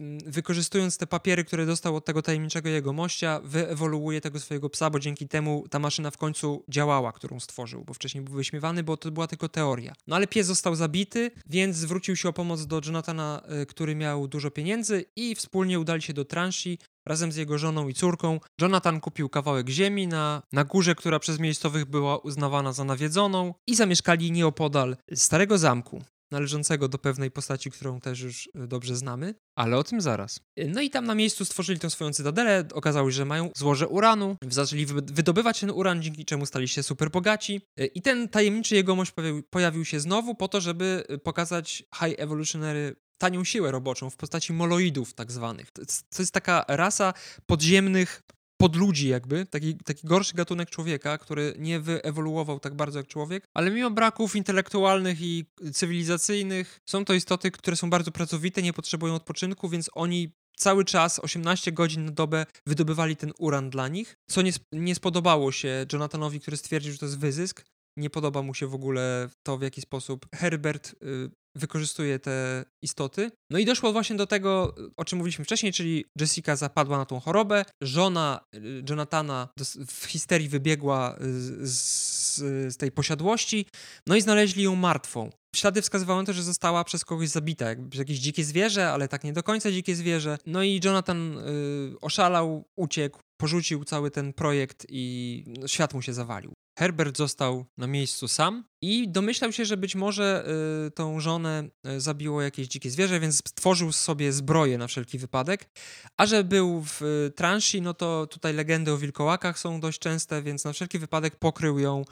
y, 0.00 0.20
wykorzystując 0.26 0.98
te 0.98 1.06
papiery, 1.06 1.44
które 1.44 1.66
dostał 1.66 1.96
od 1.96 2.04
tego 2.04 2.22
tajemniczego 2.22 2.68
jego 2.68 2.92
mościa, 2.92 3.40
wyewoluuje 3.44 4.20
tego 4.20 4.40
swojego 4.40 4.70
psa, 4.70 4.90
bo 4.90 4.98
dzięki 4.98 5.28
temu 5.28 5.64
ta 5.70 5.78
maszyna 5.78 6.10
w 6.10 6.16
końcu 6.16 6.64
działała, 6.68 7.12
którą 7.12 7.40
stworzył, 7.40 7.84
bo 7.84 7.94
wcześniej 7.94 8.24
był 8.24 8.34
wyśmiewany, 8.34 8.82
bo 8.82 8.96
to 8.96 9.10
była 9.10 9.26
tylko 9.26 9.48
teoria. 9.48 9.92
No 10.06 10.16
ale 10.16 10.26
pies 10.26 10.46
został 10.46 10.74
zabity, 10.74 11.30
więc 11.46 11.76
zwrócił 11.76 12.16
się 12.16 12.28
o 12.28 12.32
pomoc 12.32 12.66
do 12.66 12.80
Jonathana, 12.86 13.42
y, 13.62 13.66
który 13.66 13.94
miał 13.94 14.28
dużo 14.28 14.50
pieniędzy 14.50 15.04
i 15.16 15.34
wspólnie 15.34 15.80
udali 15.80 16.02
się 16.02 16.12
do 16.12 16.24
Transi, 16.24 16.78
razem 17.06 17.32
z 17.32 17.36
jego 17.36 17.58
żoną 17.58 17.88
i 17.88 17.94
córką. 17.94 18.40
Jonathan 18.60 19.00
kupił 19.00 19.28
kawałek 19.28 19.68
ziemi 19.68 20.06
na, 20.06 20.42
na 20.52 20.64
górze, 20.64 20.94
która 20.94 21.18
przez 21.18 21.38
miejscowych 21.38 21.84
była 21.84 22.18
uznawana 22.18 22.72
za 22.72 22.84
nawiedzoną 22.84 23.54
i 23.66 23.76
zamieszkali 23.76 24.32
nieopodal 24.32 24.96
starego 25.14 25.58
zamku 25.58 26.02
należącego 26.30 26.88
do 26.88 26.98
pewnej 26.98 27.30
postaci, 27.30 27.70
którą 27.70 28.00
też 28.00 28.20
już 28.20 28.50
e, 28.54 28.66
dobrze 28.66 28.96
znamy, 28.96 29.34
ale 29.56 29.76
o 29.76 29.84
tym 29.84 30.00
zaraz. 30.00 30.40
E, 30.56 30.66
no 30.66 30.80
i 30.80 30.90
tam 30.90 31.04
na 31.04 31.14
miejscu 31.14 31.44
stworzyli 31.44 31.80
tę 31.80 31.90
swoją 31.90 32.12
cytadelę, 32.12 32.64
okazało 32.74 33.10
się, 33.10 33.16
że 33.16 33.24
mają 33.24 33.50
złoże 33.56 33.88
uranu, 33.88 34.36
zaczęli 34.50 34.86
wydobywać 34.86 35.60
ten 35.60 35.70
uran, 35.70 36.02
dzięki 36.02 36.24
czemu 36.24 36.46
stali 36.46 36.68
się 36.68 36.82
super 36.82 37.10
bogaci 37.10 37.60
e, 37.76 37.86
i 37.86 38.02
ten 38.02 38.28
tajemniczy 38.28 38.74
jegomość 38.74 39.12
pojawił 39.50 39.84
się 39.84 40.00
znowu 40.00 40.34
po 40.34 40.48
to, 40.48 40.60
żeby 40.60 41.04
pokazać 41.24 41.84
High 42.00 42.20
Evolutionary 42.20 42.96
tanią 43.18 43.44
siłę 43.44 43.70
roboczą 43.70 44.10
w 44.10 44.16
postaci 44.16 44.52
moloidów 44.52 45.14
tak 45.14 45.32
zwanych. 45.32 45.70
To 46.10 46.22
jest 46.22 46.32
taka 46.32 46.64
rasa 46.68 47.14
podziemnych 47.46 48.22
podludzi 48.60 49.08
jakby, 49.08 49.46
taki, 49.46 49.76
taki 49.76 50.06
gorszy 50.06 50.34
gatunek 50.34 50.70
człowieka, 50.70 51.18
który 51.18 51.54
nie 51.58 51.80
wyewoluował 51.80 52.60
tak 52.60 52.74
bardzo 52.74 52.98
jak 52.98 53.06
człowiek, 53.06 53.44
ale 53.54 53.70
mimo 53.70 53.90
braków 53.90 54.36
intelektualnych 54.36 55.20
i 55.20 55.44
cywilizacyjnych 55.72 56.80
są 56.86 57.04
to 57.04 57.14
istoty, 57.14 57.50
które 57.50 57.76
są 57.76 57.90
bardzo 57.90 58.10
pracowite, 58.12 58.62
nie 58.62 58.72
potrzebują 58.72 59.14
odpoczynku, 59.14 59.68
więc 59.68 59.90
oni 59.94 60.32
cały 60.56 60.84
czas, 60.84 61.18
18 61.18 61.72
godzin 61.72 62.04
na 62.04 62.12
dobę, 62.12 62.46
wydobywali 62.66 63.16
ten 63.16 63.32
uran 63.38 63.70
dla 63.70 63.88
nich, 63.88 64.16
co 64.30 64.42
nie, 64.42 64.52
nie 64.72 64.94
spodobało 64.94 65.52
się 65.52 65.86
Jonathanowi, 65.92 66.40
który 66.40 66.56
stwierdził, 66.56 66.92
że 66.92 66.98
to 66.98 67.06
jest 67.06 67.18
wyzysk. 67.18 67.64
Nie 67.96 68.10
podoba 68.10 68.42
mu 68.42 68.54
się 68.54 68.66
w 68.66 68.74
ogóle 68.74 69.28
to, 69.42 69.58
w 69.58 69.62
jaki 69.62 69.80
sposób 69.80 70.26
Herbert 70.34 70.94
y, 71.02 71.30
wykorzystuje 71.58 72.18
te 72.18 72.64
istoty. 72.82 73.30
No 73.50 73.58
i 73.58 73.64
doszło 73.64 73.92
właśnie 73.92 74.16
do 74.16 74.26
tego, 74.26 74.74
o 74.96 75.04
czym 75.04 75.18
mówiliśmy 75.18 75.44
wcześniej, 75.44 75.72
czyli 75.72 76.04
Jessica 76.20 76.56
zapadła 76.56 76.98
na 76.98 77.04
tą 77.04 77.20
chorobę, 77.20 77.64
żona 77.82 78.40
y, 78.54 78.84
Jonathana 78.88 79.48
w 79.86 80.04
histerii 80.04 80.48
wybiegła 80.48 81.16
z, 81.20 81.70
z, 81.70 82.74
z 82.74 82.76
tej 82.76 82.92
posiadłości, 82.92 83.66
no 84.06 84.16
i 84.16 84.20
znaleźli 84.20 84.62
ją 84.62 84.74
martwą. 84.74 85.30
Ślady 85.56 85.82
wskazywały 85.82 86.24
to, 86.24 86.32
że 86.32 86.42
została 86.42 86.84
przez 86.84 87.04
kogoś 87.04 87.28
zabita, 87.28 87.68
jakby 87.68 87.96
jakieś 87.96 88.18
dzikie 88.18 88.44
zwierzę, 88.44 88.92
ale 88.92 89.08
tak 89.08 89.24
nie 89.24 89.32
do 89.32 89.42
końca 89.42 89.70
dzikie 89.70 89.94
zwierzę. 89.94 90.38
No 90.46 90.62
i 90.62 90.80
Jonathan 90.84 91.38
y, 91.38 92.00
oszalał, 92.00 92.64
uciekł, 92.76 93.20
porzucił 93.40 93.84
cały 93.84 94.10
ten 94.10 94.32
projekt 94.32 94.86
i 94.88 95.44
no, 95.46 95.68
świat 95.68 95.94
mu 95.94 96.02
się 96.02 96.14
zawalił. 96.14 96.52
Herbert 96.78 97.16
został 97.16 97.66
na 97.76 97.86
miejscu 97.86 98.28
sam 98.28 98.64
i 98.82 99.08
domyślał 99.08 99.52
się, 99.52 99.64
że 99.64 99.76
być 99.76 99.94
może 99.94 100.48
y, 100.86 100.90
tą 100.90 101.20
żonę 101.20 101.68
y, 101.86 102.00
zabiło 102.00 102.42
jakieś 102.42 102.68
dzikie 102.68 102.90
zwierzę, 102.90 103.20
więc 103.20 103.36
stworzył 103.36 103.92
sobie 103.92 104.32
zbroję 104.32 104.78
na 104.78 104.86
wszelki 104.86 105.18
wypadek. 105.18 105.68
A 106.16 106.26
że 106.26 106.44
był 106.44 106.82
w 106.82 107.02
y, 107.02 107.30
transi, 107.36 107.82
no 107.82 107.94
to 107.94 108.26
tutaj 108.26 108.54
legendy 108.54 108.92
o 108.92 108.98
wilkołakach 108.98 109.58
są 109.58 109.80
dość 109.80 109.98
częste, 109.98 110.42
więc 110.42 110.64
na 110.64 110.72
wszelki 110.72 110.98
wypadek 110.98 111.36
pokrył 111.36 111.78
ją 111.78 112.04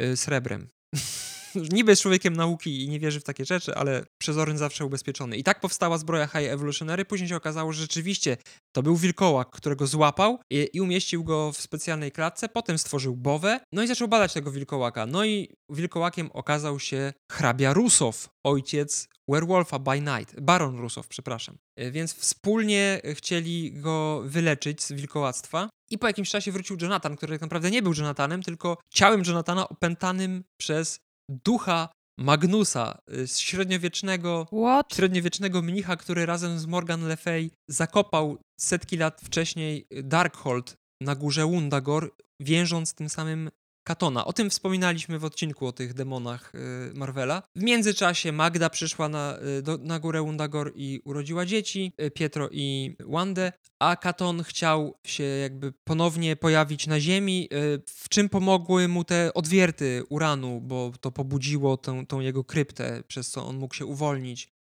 y, 0.00 0.16
srebrem. 0.16 0.68
niby 1.54 1.92
jest 1.92 2.02
człowiekiem 2.02 2.36
nauki 2.36 2.84
i 2.84 2.88
nie 2.88 3.00
wierzy 3.00 3.20
w 3.20 3.24
takie 3.24 3.44
rzeczy, 3.44 3.74
ale 3.74 4.04
przezorny 4.18 4.58
zawsze 4.58 4.84
ubezpieczony. 4.84 5.36
I 5.36 5.44
tak 5.44 5.60
powstała 5.60 5.98
zbroja 5.98 6.26
High 6.26 6.50
Evolutionary. 6.50 7.04
Później 7.04 7.28
się 7.28 7.36
okazało, 7.36 7.72
że 7.72 7.82
rzeczywiście 7.82 8.36
to 8.72 8.82
był 8.82 8.96
wilkołak, 8.96 9.50
którego 9.50 9.86
złapał 9.86 10.38
i, 10.50 10.68
i 10.72 10.80
umieścił 10.80 11.24
go 11.24 11.52
w 11.52 11.60
specjalnej 11.60 12.12
klatce. 12.12 12.48
Potem 12.48 12.78
stworzył 12.78 13.16
bowę, 13.16 13.60
no 13.72 13.82
i 13.82 13.86
zaczął 13.86 14.08
badać 14.08 14.32
tego 14.32 14.50
wilkołaka. 14.50 15.06
No 15.06 15.24
i 15.24 15.48
wilkołakiem 15.68 16.30
okazał 16.32 16.80
się 16.80 17.12
hrabia 17.32 17.72
Rusow, 17.72 18.28
ojciec 18.44 19.08
Werewolfa 19.28 19.78
by 19.78 20.00
Night, 20.00 20.40
Baron 20.40 20.78
Rusow, 20.78 21.08
przepraszam. 21.08 21.58
E, 21.76 21.90
więc 21.90 22.14
wspólnie 22.14 23.00
chcieli 23.14 23.72
go 23.72 24.22
wyleczyć 24.24 24.82
z 24.82 24.92
wilkołactwa. 24.92 25.68
I 25.90 25.98
po 25.98 26.06
jakimś 26.06 26.30
czasie 26.30 26.52
wrócił 26.52 26.76
Jonathan, 26.80 27.16
który 27.16 27.34
tak 27.34 27.40
naprawdę 27.40 27.70
nie 27.70 27.82
był 27.82 27.92
Jonathanem, 27.94 28.42
tylko 28.42 28.76
ciałem 28.94 29.22
Jonathana 29.26 29.68
opętanym 29.68 30.44
przez 30.60 30.98
ducha 31.44 31.88
Magnusa, 32.18 32.98
y, 33.14 33.28
średniowiecznego, 33.28 34.46
What? 34.46 34.94
średniowiecznego 34.94 35.62
mnicha, 35.62 35.96
który 35.96 36.26
razem 36.26 36.58
z 36.58 36.66
Morgan 36.66 37.08
Le 37.08 37.16
Fay 37.16 37.50
zakopał 37.68 38.38
setki 38.60 38.96
lat 38.96 39.20
wcześniej 39.20 39.86
Darkhold 40.02 40.74
na 41.00 41.14
górze 41.14 41.44
Wundagor, 41.44 42.14
więżąc 42.40 42.94
tym 42.94 43.08
samym 43.08 43.50
Katona. 43.84 44.24
O 44.24 44.32
tym 44.32 44.50
wspominaliśmy 44.50 45.18
w 45.18 45.24
odcinku 45.24 45.66
o 45.66 45.72
tych 45.72 45.94
demonach 45.94 46.52
y, 46.54 46.58
Marvela. 46.94 47.42
W 47.56 47.62
międzyczasie 47.62 48.32
Magda 48.32 48.70
przyszła 48.70 49.08
na, 49.08 49.38
y, 49.58 49.62
do, 49.62 49.78
na 49.78 49.98
górę 49.98 50.22
Wundagor 50.22 50.72
i 50.74 51.00
urodziła 51.04 51.46
dzieci, 51.46 51.92
y, 52.02 52.10
Pietro 52.10 52.48
i 52.52 52.96
Wandę, 53.00 53.52
a 53.78 53.96
Katon 53.96 54.42
chciał 54.42 54.98
się 55.06 55.24
jakby 55.24 55.72
ponownie 55.84 56.36
pojawić 56.36 56.86
na 56.86 57.00
Ziemi, 57.00 57.48
w 57.86 58.08
czym 58.08 58.28
pomogły 58.28 58.88
mu 58.88 59.04
te 59.04 59.34
odwierty 59.34 60.02
uranu, 60.08 60.60
bo 60.60 60.92
to 61.00 61.12
pobudziło 61.12 61.76
tą, 61.76 62.06
tą 62.06 62.20
jego 62.20 62.44
kryptę, 62.44 63.02
przez 63.06 63.30
co 63.30 63.46
on 63.46 63.56
mógł 63.56 63.74
się 63.74 63.86
uwolnić 63.86 64.52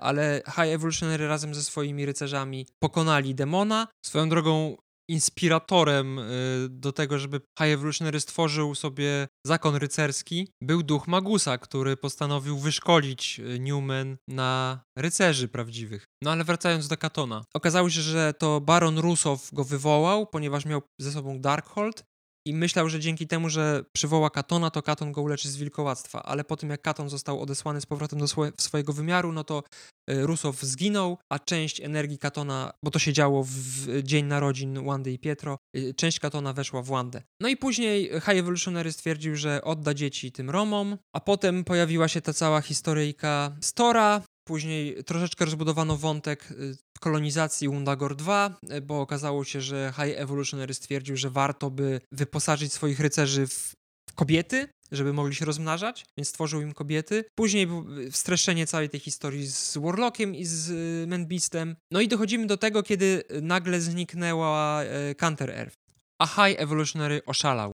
ale 0.00 0.42
High 0.46 0.74
Evolutionary 0.74 1.28
razem 1.28 1.54
ze 1.54 1.62
swoimi 1.62 2.06
rycerzami 2.06 2.66
pokonali 2.78 3.34
demona. 3.34 3.88
Swoją 4.06 4.28
drogą 4.28 4.76
inspiratorem 5.08 6.18
y, 6.18 6.22
do 6.70 6.92
tego, 6.92 7.18
żeby 7.18 7.40
High 7.58 7.72
Evolutionary 7.72 8.20
stworzył 8.20 8.74
sobie 8.74 9.28
zakon 9.46 9.76
rycerski, 9.76 10.48
był 10.62 10.82
duch 10.82 11.08
Magusa, 11.08 11.58
który 11.58 11.96
postanowił 11.96 12.58
wyszkolić 12.58 13.40
y, 13.40 13.58
Newman 13.60 14.16
na 14.28 14.80
rycerzy 14.98 15.48
prawdziwych. 15.48 16.04
No 16.22 16.30
ale 16.30 16.44
wracając 16.44 16.88
do 16.88 16.96
Katona. 16.96 17.44
Okazało 17.54 17.90
się, 17.90 18.00
że 18.00 18.34
to 18.38 18.60
Baron 18.60 18.98
Rusow 18.98 19.50
go 19.52 19.64
wywołał, 19.64 20.26
ponieważ 20.26 20.64
miał 20.64 20.82
ze 21.00 21.12
sobą 21.12 21.40
Darkhold 21.40 22.04
i 22.48 22.54
myślał, 22.54 22.88
że 22.88 23.00
dzięki 23.00 23.26
temu, 23.26 23.48
że 23.48 23.84
przywoła 23.92 24.30
Katona, 24.30 24.70
to 24.70 24.82
Katon 24.82 25.12
go 25.12 25.22
uleczy 25.22 25.48
z 25.48 25.56
wilkołactwa, 25.56 26.22
ale 26.22 26.44
po 26.44 26.56
tym 26.56 26.70
jak 26.70 26.82
Katon 26.82 27.08
został 27.08 27.40
odesłany 27.40 27.80
z 27.80 27.86
powrotem 27.86 28.18
do 28.18 28.28
swo 28.28 28.42
swojego 28.58 28.92
wymiaru, 28.92 29.32
no 29.32 29.44
to 29.44 29.62
y, 30.10 30.26
Rusow 30.26 30.60
zginął, 30.60 31.18
a 31.32 31.38
część 31.38 31.80
energii 31.80 32.18
Katona, 32.18 32.72
bo 32.82 32.90
to 32.90 32.98
się 32.98 33.12
działo 33.12 33.44
w 33.44 34.02
dzień 34.02 34.26
narodzin 34.26 34.84
Wandy 34.84 35.12
i 35.12 35.18
Pietro, 35.18 35.58
y, 35.76 35.94
część 35.94 36.20
Katona 36.20 36.52
weszła 36.52 36.82
w 36.82 36.86
Wandę. 36.86 37.22
No 37.40 37.48
i 37.48 37.56
później 37.56 38.10
High 38.10 38.38
Evolutionary 38.38 38.92
stwierdził, 38.92 39.36
że 39.36 39.64
odda 39.64 39.94
dzieci 39.94 40.32
tym 40.32 40.50
Romom, 40.50 40.98
a 41.12 41.20
potem 41.20 41.64
pojawiła 41.64 42.08
się 42.08 42.20
ta 42.20 42.32
cała 42.32 42.60
historyjka 42.60 43.56
Stora, 43.60 44.22
Później 44.48 45.04
troszeczkę 45.04 45.44
rozbudowano 45.44 45.96
wątek 45.96 46.50
y, 46.50 46.76
kolonizacji 47.00 47.68
Undagor 47.68 48.16
2, 48.16 48.58
y, 48.72 48.80
bo 48.80 49.00
okazało 49.00 49.44
się, 49.44 49.60
że 49.60 49.92
High 49.96 50.18
Evolutionary 50.18 50.74
stwierdził, 50.74 51.16
że 51.16 51.30
warto 51.30 51.70
by 51.70 52.00
wyposażyć 52.12 52.72
swoich 52.72 53.00
rycerzy 53.00 53.46
w 53.46 53.74
kobiety, 54.14 54.68
żeby 54.92 55.12
mogli 55.12 55.34
się 55.34 55.44
rozmnażać, 55.44 56.06
więc 56.16 56.28
stworzył 56.28 56.60
im 56.60 56.72
kobiety. 56.72 57.24
Później 57.34 57.68
y, 57.98 58.12
streszczenie 58.12 58.66
całej 58.66 58.88
tej 58.88 59.00
historii 59.00 59.46
z 59.46 59.76
Warlockiem 59.76 60.34
i 60.34 60.44
z 60.44 61.08
Manbeastem. 61.08 61.76
No 61.92 62.00
i 62.00 62.08
dochodzimy 62.08 62.46
do 62.46 62.56
tego, 62.56 62.82
kiedy 62.82 63.22
nagle 63.42 63.80
zniknęła 63.80 64.82
Counter 65.16 65.50
Earth, 65.50 65.76
a 66.20 66.26
High 66.26 66.60
Evolutionary 66.60 67.22
oszalał. 67.26 67.72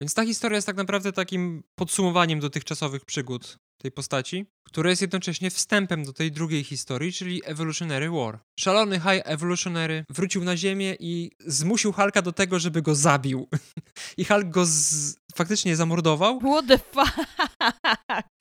Więc 0.00 0.14
ta 0.14 0.24
historia 0.24 0.56
jest 0.56 0.66
tak 0.66 0.76
naprawdę 0.76 1.12
takim 1.12 1.62
podsumowaniem 1.74 2.40
dotychczasowych 2.40 3.04
przygód 3.04 3.56
tej 3.78 3.92
postaci, 3.92 4.46
które 4.64 4.90
jest 4.90 5.02
jednocześnie 5.02 5.50
wstępem 5.50 6.04
do 6.04 6.12
tej 6.12 6.32
drugiej 6.32 6.64
historii, 6.64 7.12
czyli 7.12 7.42
Evolutionary 7.44 8.10
War. 8.10 8.38
Szalony 8.60 9.00
High 9.00 9.22
Evolutionary 9.24 10.04
wrócił 10.10 10.44
na 10.44 10.56
Ziemię 10.56 10.96
i 11.00 11.30
zmusił 11.46 11.92
Hulka 11.92 12.22
do 12.22 12.32
tego, 12.32 12.58
żeby 12.58 12.82
go 12.82 12.94
zabił. 12.94 13.48
I 14.16 14.24
Hulk 14.24 14.48
go 14.48 14.66
z... 14.66 15.16
faktycznie 15.34 15.76
zamordował. 15.76 16.40
What 16.40 16.66
the 16.66 16.78
fuck? 16.78 17.16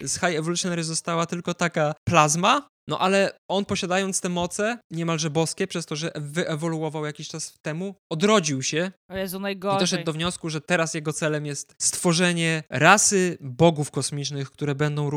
Z 0.04 0.14
High 0.20 0.36
Evolutionary 0.36 0.84
została 0.84 1.26
tylko 1.26 1.54
taka 1.54 1.94
plazma, 2.04 2.68
no 2.88 3.00
ale 3.00 3.40
on 3.48 3.66
posiadając 3.66 4.22
te 4.22 4.30
moce, 4.30 4.80
niemalże 4.92 5.30
boskie, 5.30 5.68
przez 5.68 5.86
to, 5.86 5.96
że 5.96 6.12
wyewoluował 6.16 7.06
jakiś 7.06 7.28
czas 7.28 7.54
temu, 7.62 7.96
odrodził 8.10 8.64
się 8.64 8.92
o 9.10 9.18
Jezu, 9.18 9.40
najgorzej. 9.40 9.78
i 9.78 9.80
doszedł 9.80 10.04
do 10.04 10.14
wniosku, 10.14 10.50
że 10.50 10.62
teraz 10.62 10.94
jego 10.94 11.14
celem 11.14 11.46
jest 11.46 11.76
stworzenie 11.82 12.64
rasy 12.70 13.38
bogów 13.42 13.92
kosmicznych, 13.92 14.52
które 14.52 14.76
będą 14.76 15.10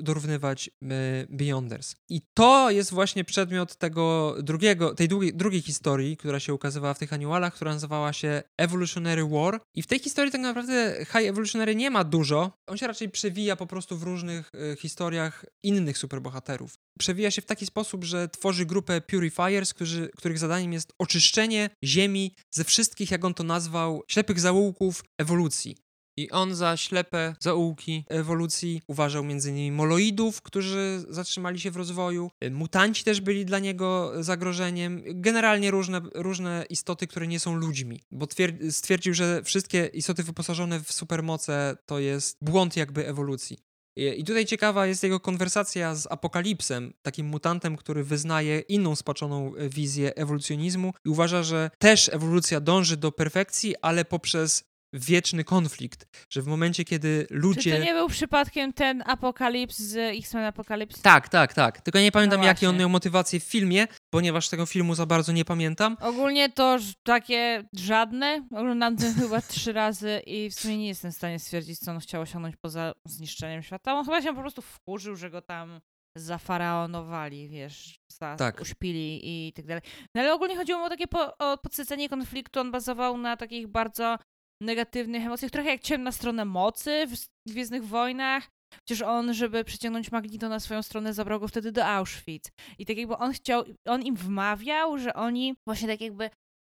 dorównywać 0.00 0.68
e, 0.68 0.88
Beyonders. 1.30 1.94
I 2.08 2.20
to 2.34 2.70
jest 2.70 2.92
właśnie 2.92 3.24
przedmiot 3.24 3.76
tego 3.76 4.34
drugiego, 4.42 4.94
tej 4.94 5.08
drugiej, 5.08 5.34
drugiej 5.34 5.62
historii, 5.62 6.16
która 6.16 6.40
się 6.40 6.54
ukazywała 6.54 6.94
w 6.94 6.98
tych 6.98 7.12
annualach, 7.12 7.54
która 7.54 7.72
nazywała 7.72 8.12
się 8.12 8.42
Evolutionary 8.58 9.24
War. 9.24 9.60
I 9.74 9.82
w 9.82 9.86
tej 9.86 9.98
historii 9.98 10.32
tak 10.32 10.40
naprawdę 10.40 10.96
High 11.04 11.28
Evolutionary 11.28 11.74
nie 11.74 11.90
ma 11.90 12.04
dużo. 12.04 12.52
On 12.66 12.78
się 12.78 12.86
raczej 12.86 13.08
przewija 13.08 13.56
po 13.56 13.66
prostu 13.66 13.98
w 13.98 14.02
różnych 14.02 14.50
y, 14.54 14.76
historiach 14.76 15.44
innych 15.62 15.98
superbohaterów 15.98 16.74
przewija 17.08 17.30
się 17.30 17.42
w 17.42 17.46
taki 17.46 17.66
sposób, 17.66 18.04
że 18.04 18.28
tworzy 18.28 18.66
grupę 18.66 19.00
Purifiers, 19.00 19.74
którzy, 19.74 20.10
których 20.16 20.38
zadaniem 20.38 20.72
jest 20.72 20.92
oczyszczenie 20.98 21.70
Ziemi 21.84 22.34
ze 22.50 22.64
wszystkich, 22.64 23.10
jak 23.10 23.24
on 23.24 23.34
to 23.34 23.44
nazwał, 23.44 24.02
ślepych 24.08 24.40
zaułków 24.40 25.04
ewolucji. 25.18 25.76
I 26.16 26.30
on 26.30 26.54
za 26.54 26.76
ślepe 26.76 27.34
zaułki 27.40 28.04
ewolucji 28.08 28.82
uważał 28.88 29.22
m.in. 29.22 29.74
moloidów, 29.74 30.42
którzy 30.42 31.04
zatrzymali 31.08 31.60
się 31.60 31.70
w 31.70 31.76
rozwoju. 31.76 32.30
Mutanci 32.50 33.04
też 33.04 33.20
byli 33.20 33.44
dla 33.44 33.58
niego 33.58 34.12
zagrożeniem. 34.20 35.02
Generalnie 35.06 35.70
różne, 35.70 36.00
różne 36.14 36.64
istoty, 36.70 37.06
które 37.06 37.26
nie 37.26 37.40
są 37.40 37.54
ludźmi, 37.54 38.00
bo 38.10 38.26
stwierdził, 38.70 39.14
że 39.14 39.42
wszystkie 39.42 39.86
istoty 39.86 40.22
wyposażone 40.22 40.80
w 40.80 40.92
supermoce 40.92 41.76
to 41.86 41.98
jest 41.98 42.36
błąd 42.42 42.76
jakby 42.76 43.06
ewolucji. 43.06 43.67
I 43.98 44.24
tutaj 44.24 44.46
ciekawa 44.46 44.86
jest 44.86 45.02
jego 45.02 45.20
konwersacja 45.20 45.94
z 45.94 46.06
Apokalipsem, 46.06 46.92
takim 47.02 47.26
mutantem, 47.26 47.76
który 47.76 48.04
wyznaje 48.04 48.60
inną 48.60 48.96
spaczoną 48.96 49.54
e, 49.56 49.68
wizję 49.68 50.14
ewolucjonizmu 50.14 50.92
i 51.04 51.08
uważa, 51.08 51.42
że 51.42 51.70
też 51.78 52.08
ewolucja 52.08 52.60
dąży 52.60 52.96
do 52.96 53.12
perfekcji, 53.12 53.74
ale 53.82 54.04
poprzez 54.04 54.64
wieczny 54.92 55.44
konflikt, 55.44 56.26
że 56.30 56.42
w 56.42 56.46
momencie, 56.46 56.84
kiedy 56.84 57.26
ludzie... 57.30 57.62
Czy 57.62 57.78
to 57.78 57.84
nie 57.84 57.94
był 57.94 58.08
przypadkiem 58.08 58.72
ten 58.72 59.02
apokalips 59.06 59.78
z 59.78 59.96
X-Men 59.96 60.44
Apokalips? 60.44 61.02
Tak, 61.02 61.28
tak, 61.28 61.54
tak. 61.54 61.80
Tylko 61.80 62.00
nie 62.00 62.12
pamiętam, 62.12 62.40
no 62.40 62.46
jakie 62.46 62.68
on 62.68 62.76
miał 62.76 62.88
motywacje 62.88 63.40
w 63.40 63.44
filmie, 63.44 63.86
ponieważ 64.10 64.48
tego 64.48 64.66
filmu 64.66 64.94
za 64.94 65.06
bardzo 65.06 65.32
nie 65.32 65.44
pamiętam. 65.44 65.96
Ogólnie 66.00 66.48
to 66.48 66.78
takie 67.02 67.64
żadne. 67.72 68.48
Oglądam 68.50 68.96
ten 68.96 69.14
chyba 69.20 69.40
trzy 69.40 69.72
razy 69.72 70.22
i 70.26 70.50
w 70.50 70.54
sumie 70.54 70.78
nie 70.78 70.88
jestem 70.88 71.12
w 71.12 71.16
stanie 71.16 71.38
stwierdzić, 71.38 71.78
co 71.78 71.90
on 71.90 72.00
chciał 72.00 72.22
osiągnąć 72.22 72.56
poza 72.56 72.94
zniszczeniem 73.04 73.62
świata. 73.62 73.94
On 73.94 74.04
chyba 74.04 74.22
się 74.22 74.34
po 74.34 74.40
prostu 74.40 74.62
wkurzył, 74.62 75.16
że 75.16 75.30
go 75.30 75.42
tam 75.42 75.80
zafaraonowali, 76.16 77.48
wiesz, 77.48 78.00
za, 78.08 78.36
tak. 78.36 78.60
uśpili 78.60 79.20
i 79.22 79.52
tak 79.52 79.66
dalej. 79.66 79.82
No 80.14 80.20
ale 80.20 80.34
ogólnie 80.34 80.56
chodziło 80.56 80.78
mu 80.78 80.84
o 80.84 80.88
takie 80.88 81.06
po, 81.06 81.38
o 81.38 81.58
podsycenie 81.58 82.08
konfliktu. 82.08 82.60
On 82.60 82.70
bazował 82.70 83.18
na 83.18 83.36
takich 83.36 83.66
bardzo 83.66 84.18
negatywnych 84.60 85.26
emocjach, 85.26 85.50
trochę 85.50 85.70
jak 85.70 85.80
ciemna 85.80 86.12
strona 86.12 86.44
mocy 86.44 87.06
w 87.06 87.50
Gwiezdnych 87.52 87.86
Wojnach. 87.86 88.50
Przecież 88.84 89.02
on, 89.02 89.34
żeby 89.34 89.64
przyciągnąć 89.64 90.12
Magnito 90.12 90.48
na 90.48 90.60
swoją 90.60 90.82
stronę, 90.82 91.14
zabrał 91.14 91.40
go 91.40 91.48
wtedy 91.48 91.72
do 91.72 91.86
Auschwitz. 91.86 92.50
I 92.78 92.86
tak 92.86 92.96
jakby 92.96 93.16
on 93.16 93.32
chciał, 93.32 93.64
on 93.86 94.02
im 94.02 94.16
wmawiał, 94.16 94.98
że 94.98 95.14
oni 95.14 95.54
właśnie 95.66 95.88
tak 95.88 96.00
jakby 96.00 96.30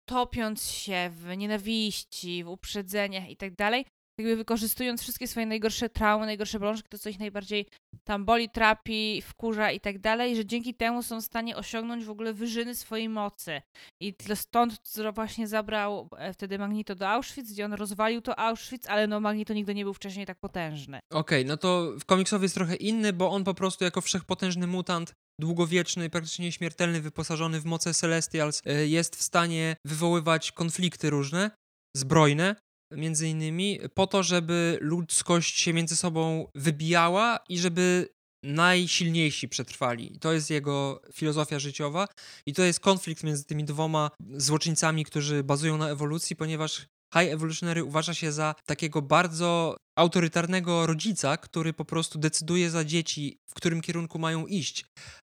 topiąc 0.10 0.72
się 0.72 1.10
w 1.12 1.38
nienawiści, 1.38 2.44
w 2.44 2.48
uprzedzeniach 2.48 3.30
i 3.30 3.38
tak 3.38 3.56
dalej, 3.56 3.86
jakby 4.18 4.36
wykorzystując 4.36 5.02
wszystkie 5.02 5.28
swoje 5.28 5.46
najgorsze 5.46 5.90
traumy, 5.90 6.26
najgorsze 6.26 6.60
bolączki, 6.60 6.90
to 6.90 6.98
co 6.98 7.10
ich 7.10 7.20
najbardziej 7.20 7.66
tam 8.04 8.26
boli, 8.26 8.50
trapi, 8.50 9.22
wkurza 9.22 9.72
i 9.72 9.80
tak 9.80 10.00
dalej, 10.00 10.36
że 10.36 10.46
dzięki 10.46 10.74
temu 10.74 11.04
są 11.04 11.22
w 11.22 11.26
stanie 11.26 11.56
osiągnąć 11.56 12.06
w 12.06 12.10
ogóle 12.10 12.34
wyżyny 12.34 12.76
swojej 12.76 13.10
mocy. 13.10 13.62
I 14.02 14.14
stąd 14.36 14.82
właśnie 15.14 15.48
zabrał 15.48 16.10
e, 16.18 16.34
wtedy 16.34 16.60
Magnito 16.60 16.96
do 16.96 17.10
Auschwitz, 17.10 17.52
gdzie 17.52 17.66
on 17.66 17.74
rozwalił 17.74 18.22
to 18.22 18.40
Auschwitz, 18.40 18.88
ale 18.88 19.08
no 19.08 19.20
Magnito 19.20 19.54
nigdy 19.54 19.76
nie 19.76 19.84
był 19.84 19.94
wcześniej 19.94 20.26
tak 20.26 20.40
potężny. 20.40 21.00
Okej, 21.12 21.42
okay, 21.42 21.46
no 21.50 21.58
to 21.58 21.92
w 22.00 22.06
komiksowie 22.06 22.46
jest 22.46 22.56
trochę 22.56 22.76
inny, 22.76 23.14
bo 23.14 23.32
on 23.32 23.44
po 23.44 23.54
prostu 23.54 23.84
jako 23.84 24.02
wszechpotężny 24.02 24.68
mutant 24.68 25.14
długowieczny, 25.40 26.10
praktycznie 26.10 26.52
śmiertelny, 26.52 27.02
wyposażony 27.02 27.60
w 27.60 27.66
moce 27.66 27.94
Celestials, 27.94 28.62
e, 28.66 28.88
jest 28.88 29.16
w 29.16 29.22
stanie 29.22 29.76
wywoływać 29.86 30.52
konflikty 30.52 31.10
różne, 31.10 31.52
zbrojne, 31.98 32.56
między 32.92 33.28
innymi 33.28 33.80
po 33.94 34.08
to, 34.08 34.24
żeby 34.24 34.78
ludzkość 34.82 35.60
się 35.60 35.74
między 35.74 35.96
sobą 35.96 36.48
wybijała 36.56 37.40
i 37.50 37.58
żeby 37.58 38.16
najsilniejsi 38.44 39.50
przetrwali. 39.50 40.20
To 40.20 40.34
jest 40.34 40.50
jego 40.50 41.02
filozofia 41.14 41.60
życiowa 41.60 42.08
i 42.46 42.54
to 42.54 42.64
jest 42.64 42.80
konflikt 42.80 43.24
między 43.24 43.46
tymi 43.46 43.64
dwoma 43.64 44.12
złoczyńcami, 44.34 45.06
którzy 45.06 45.44
bazują 45.44 45.78
na 45.78 45.90
ewolucji, 45.90 46.36
ponieważ 46.36 46.88
High 47.14 47.32
Evolutionary 47.32 47.84
uważa 47.84 48.14
się 48.14 48.32
za 48.32 48.56
takiego 48.66 49.02
bardzo 49.02 49.78
autorytarnego 49.98 50.86
rodzica, 50.86 51.38
który 51.38 51.74
po 51.74 51.86
prostu 51.86 52.20
decyduje 52.20 52.70
za 52.70 52.84
dzieci, 52.84 53.40
w 53.50 53.54
którym 53.54 53.82
kierunku 53.82 54.20
mają 54.20 54.46
iść. 54.46 54.86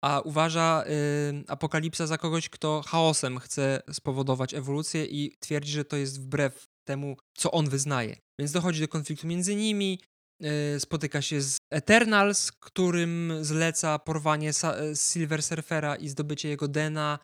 A 0.03 0.19
uważa 0.19 0.83
y, 0.87 1.43
Apokalipsa 1.47 2.07
za 2.07 2.17
kogoś, 2.17 2.49
kto 2.49 2.83
chaosem 2.87 3.39
chce 3.39 3.81
spowodować 3.91 4.53
ewolucję 4.53 5.05
i 5.05 5.35
twierdzi, 5.39 5.71
że 5.71 5.85
to 5.85 5.97
jest 5.97 6.21
wbrew 6.21 6.67
temu, 6.87 7.17
co 7.37 7.51
on 7.51 7.69
wyznaje. 7.69 8.15
Więc 8.39 8.51
dochodzi 8.51 8.81
do 8.81 8.87
konfliktu 8.87 9.27
między 9.27 9.55
nimi, 9.55 9.99
e, 10.43 10.79
spotyka 10.79 11.21
się 11.21 11.41
z 11.41 11.57
Eternals, 11.71 12.51
którym 12.51 13.33
zleca 13.41 13.99
porwanie 13.99 14.49
e, 14.49 14.95
Silver 14.95 15.43
Surfera 15.43 15.95
i 15.95 16.09
zdobycie 16.09 16.49
jego 16.49 16.67
Dena. 16.67 17.19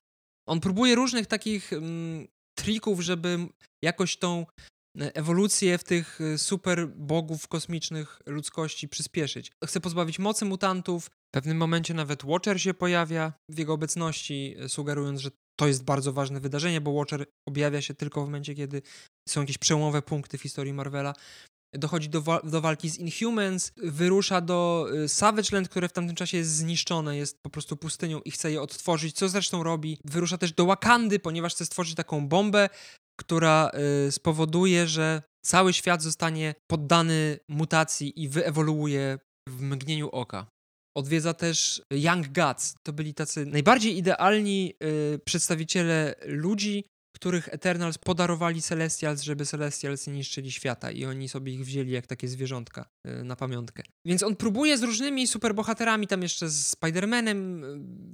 On 0.48 0.60
próbuje 0.60 0.96
różnych 0.96 1.28
takich 1.28 1.74
mm, 1.74 2.28
trików, 2.58 3.02
żeby 3.02 3.38
jakoś 3.84 4.18
tą 4.18 4.46
e, 5.02 5.16
ewolucję 5.16 5.78
w 5.78 5.84
tych 5.84 6.20
super 6.38 6.88
bogów 6.88 7.48
kosmicznych 7.48 8.22
ludzkości 8.26 8.88
przyspieszyć. 8.90 9.52
Chce 9.66 9.80
pozbawić 9.80 10.20
mocy 10.20 10.46
mutantów. 10.46 11.06
W 11.06 11.34
pewnym 11.34 11.58
momencie 11.58 11.94
nawet 11.94 12.24
Watcher 12.24 12.62
się 12.62 12.74
pojawia 12.74 13.34
w 13.50 13.58
jego 13.58 13.74
obecności, 13.74 14.56
sugerując, 14.68 15.20
że 15.20 15.32
to 15.60 15.68
jest 15.68 15.84
bardzo 15.84 16.14
ważne 16.14 16.40
wydarzenie, 16.40 16.82
bo 16.82 16.92
Watcher 16.92 17.26
objawia 17.48 17.82
się 17.82 17.94
tylko 17.94 18.22
w 18.22 18.26
momencie, 18.26 18.56
kiedy 18.56 18.82
są 19.30 19.42
jakieś 19.42 19.58
przełomowe 19.58 20.02
punkty 20.02 20.38
w 20.38 20.42
historii 20.42 20.74
Marvela. 20.74 21.14
Dochodzi 21.76 22.10
do, 22.10 22.22
wa 22.22 22.42
do 22.42 22.62
walki 22.62 22.90
z 22.90 22.98
Inhumans, 22.98 23.72
wyrusza 23.78 24.42
do 24.42 24.88
y, 25.04 25.10
Savage 25.10 25.50
Land, 25.52 25.70
które 25.70 25.90
w 25.90 25.94
tamtym 25.94 26.16
czasie 26.16 26.38
jest 26.38 26.56
zniszczone, 26.56 27.18
jest 27.18 27.38
po 27.42 27.50
prostu 27.50 27.78
pustynią 27.78 28.20
i 28.20 28.32
chce 28.32 28.52
je 28.52 28.62
odtworzyć, 28.62 29.16
co 29.16 29.30
zresztą 29.30 29.64
robi. 29.64 29.98
Wyrusza 30.06 30.38
też 30.38 30.54
do 30.54 30.66
Wakandy, 30.66 31.20
ponieważ 31.20 31.54
chce 31.54 31.66
stworzyć 31.66 31.96
taką 31.96 32.28
bombę, 32.28 32.70
która 33.20 33.72
y, 34.08 34.12
spowoduje, 34.12 34.88
że 34.88 35.22
cały 35.46 35.74
świat 35.74 36.02
zostanie 36.02 36.56
poddany 36.72 37.40
mutacji 37.50 38.24
i 38.24 38.30
wyewoluuje 38.30 39.20
w 39.50 39.62
mgnieniu 39.62 40.10
oka. 40.10 40.46
Odwiedza 40.96 41.34
też 41.34 41.82
Young 41.92 42.28
Gods. 42.28 42.76
To 42.84 42.94
byli 42.94 43.14
tacy 43.14 43.46
najbardziej 43.46 43.98
idealni 43.98 44.74
y, 45.16 45.20
przedstawiciele 45.20 46.16
ludzi, 46.26 46.84
których 47.16 47.50
Eternals 47.50 47.98
podarowali 47.98 48.62
Celestials, 48.62 49.22
żeby 49.22 49.46
Celestials 49.46 50.08
nie 50.08 50.14
niszczyli 50.14 50.52
świata 50.52 50.92
i 50.92 51.06
oni 51.06 51.30
sobie 51.30 51.54
ich 51.54 51.66
wzięli 51.66 51.92
jak 51.92 52.08
takie 52.08 52.28
zwierzątka 52.28 52.90
y, 53.08 53.24
na 53.24 53.36
pamiątkę. 53.36 53.84
Więc 54.06 54.24
on 54.24 54.36
próbuje 54.36 54.78
z 54.78 54.84
różnymi 54.84 55.28
superbohaterami, 55.28 56.08
tam 56.08 56.22
jeszcze 56.22 56.50
z 56.50 56.76
Spider-Manem, 56.76 57.64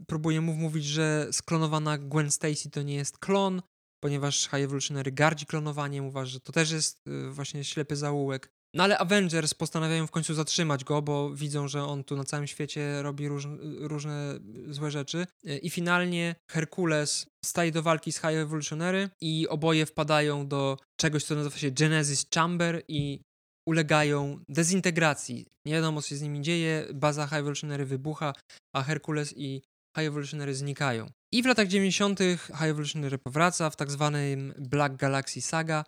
y, 0.01 0.05
próbuje 0.07 0.41
mu 0.41 0.53
mówić, 0.53 0.85
że 0.85 1.27
sklonowana 1.31 1.97
Gwen 1.97 2.31
Stacy 2.31 2.69
to 2.69 2.81
nie 2.81 2.95
jest 2.95 3.17
klon, 3.17 3.61
ponieważ 4.03 4.41
High 4.41 4.63
Evolutionary 4.63 5.11
gardzi 5.11 5.45
klonowaniem, 5.45 6.05
uważa, 6.05 6.31
że 6.31 6.39
to 6.39 6.51
też 6.51 6.71
jest 6.71 7.07
y, 7.07 7.31
właśnie 7.31 7.63
ślepy 7.63 7.95
zaułek. 7.95 8.51
No 8.73 8.83
ale 8.83 8.97
Avengers 8.97 9.53
postanawiają 9.53 10.07
w 10.07 10.11
końcu 10.11 10.33
zatrzymać 10.33 10.83
go, 10.83 11.01
bo 11.01 11.35
widzą, 11.35 11.67
że 11.67 11.83
on 11.83 12.03
tu 12.03 12.15
na 12.15 12.23
całym 12.23 12.47
świecie 12.47 13.01
robi 13.01 13.27
róż, 13.27 13.47
różne 13.79 14.39
złe 14.67 14.91
rzeczy. 14.91 15.27
I 15.61 15.69
finalnie 15.69 16.35
Herkules 16.51 17.25
staje 17.45 17.71
do 17.71 17.83
walki 17.83 18.11
z 18.11 18.15
High 18.15 18.25
Evolutionary 18.25 19.09
i 19.21 19.47
oboje 19.47 19.85
wpadają 19.85 20.47
do 20.47 20.77
czegoś, 20.99 21.23
co 21.23 21.35
nazywa 21.35 21.57
się 21.57 21.71
Genesis 21.71 22.25
Chamber 22.35 22.83
i 22.87 23.21
ulegają 23.67 24.39
dezintegracji. 24.49 25.45
Nie 25.65 25.73
wiadomo, 25.73 26.01
co 26.01 26.07
się 26.07 26.15
z 26.15 26.21
nimi 26.21 26.41
dzieje, 26.41 26.87
baza 26.93 27.27
High 27.27 27.39
Evolutionary 27.39 27.85
wybucha, 27.85 28.33
a 28.75 28.83
Herkules 28.83 29.33
i 29.37 29.61
High 29.97 30.07
Evolutionary 30.07 30.55
znikają. 30.55 31.09
I 31.31 31.43
w 31.43 31.45
latach 31.45 31.67
90. 31.67 32.19
High 32.47 32.61
Evolutionary 32.61 33.17
powraca 33.17 33.69
w 33.69 33.75
tak 33.75 33.91
zwanym 33.91 34.53
Black 34.57 34.95
Galaxy 34.95 35.41
Saga, 35.41 35.85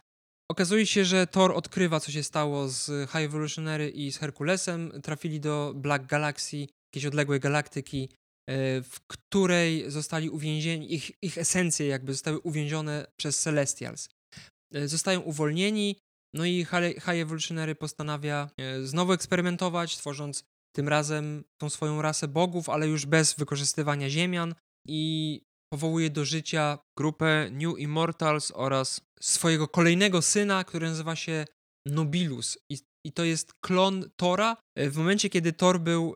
Okazuje 0.51 0.85
się, 0.85 1.05
że 1.05 1.27
Thor 1.27 1.51
odkrywa, 1.51 1.99
co 1.99 2.11
się 2.11 2.23
stało 2.23 2.67
z 2.67 3.09
High 3.11 3.25
Evolutionary 3.25 3.89
i 3.89 4.11
z 4.11 4.17
Herkulesem. 4.17 5.01
Trafili 5.03 5.39
do 5.39 5.73
Black 5.75 6.05
Galaxy, 6.05 6.67
jakiejś 6.89 7.05
odległej 7.05 7.39
galaktyki, 7.39 8.09
e, 8.49 8.81
w 8.81 8.99
której 9.07 9.91
zostali 9.91 10.29
uwięzieni, 10.29 10.93
ich, 10.93 11.11
ich 11.21 11.37
esencje 11.37 11.87
jakby 11.87 12.13
zostały 12.13 12.39
uwięzione 12.39 13.07
przez 13.19 13.39
Celestials. 13.39 14.09
E, 14.73 14.87
zostają 14.87 15.19
uwolnieni, 15.19 15.95
no 16.35 16.45
i 16.45 16.65
High 16.95 17.21
Evolutionary 17.21 17.75
postanawia 17.75 18.49
e, 18.57 18.81
znowu 18.83 19.13
eksperymentować, 19.13 19.97
tworząc 19.97 20.43
tym 20.75 20.87
razem 20.89 21.43
tą 21.61 21.69
swoją 21.69 22.01
rasę 22.01 22.27
bogów, 22.27 22.69
ale 22.69 22.87
już 22.87 23.05
bez 23.05 23.33
wykorzystywania 23.33 24.09
ziemian 24.09 24.55
i 24.87 25.41
powołuje 25.73 26.09
do 26.09 26.25
życia 26.25 26.79
grupę 26.97 27.49
New 27.51 27.79
Immortals 27.79 28.51
oraz 28.55 29.01
swojego 29.21 29.67
kolejnego 29.67 30.21
syna, 30.21 30.63
który 30.63 30.87
nazywa 30.87 31.15
się 31.15 31.45
Nobilus. 31.87 32.57
I, 32.71 32.77
i 33.07 33.11
to 33.11 33.23
jest 33.23 33.53
klon 33.65 34.09
Tora 34.15 34.57
e, 34.77 34.89
w 34.89 34.97
momencie, 34.97 35.29
kiedy 35.29 35.53
Thor 35.53 35.79
był 35.79 36.15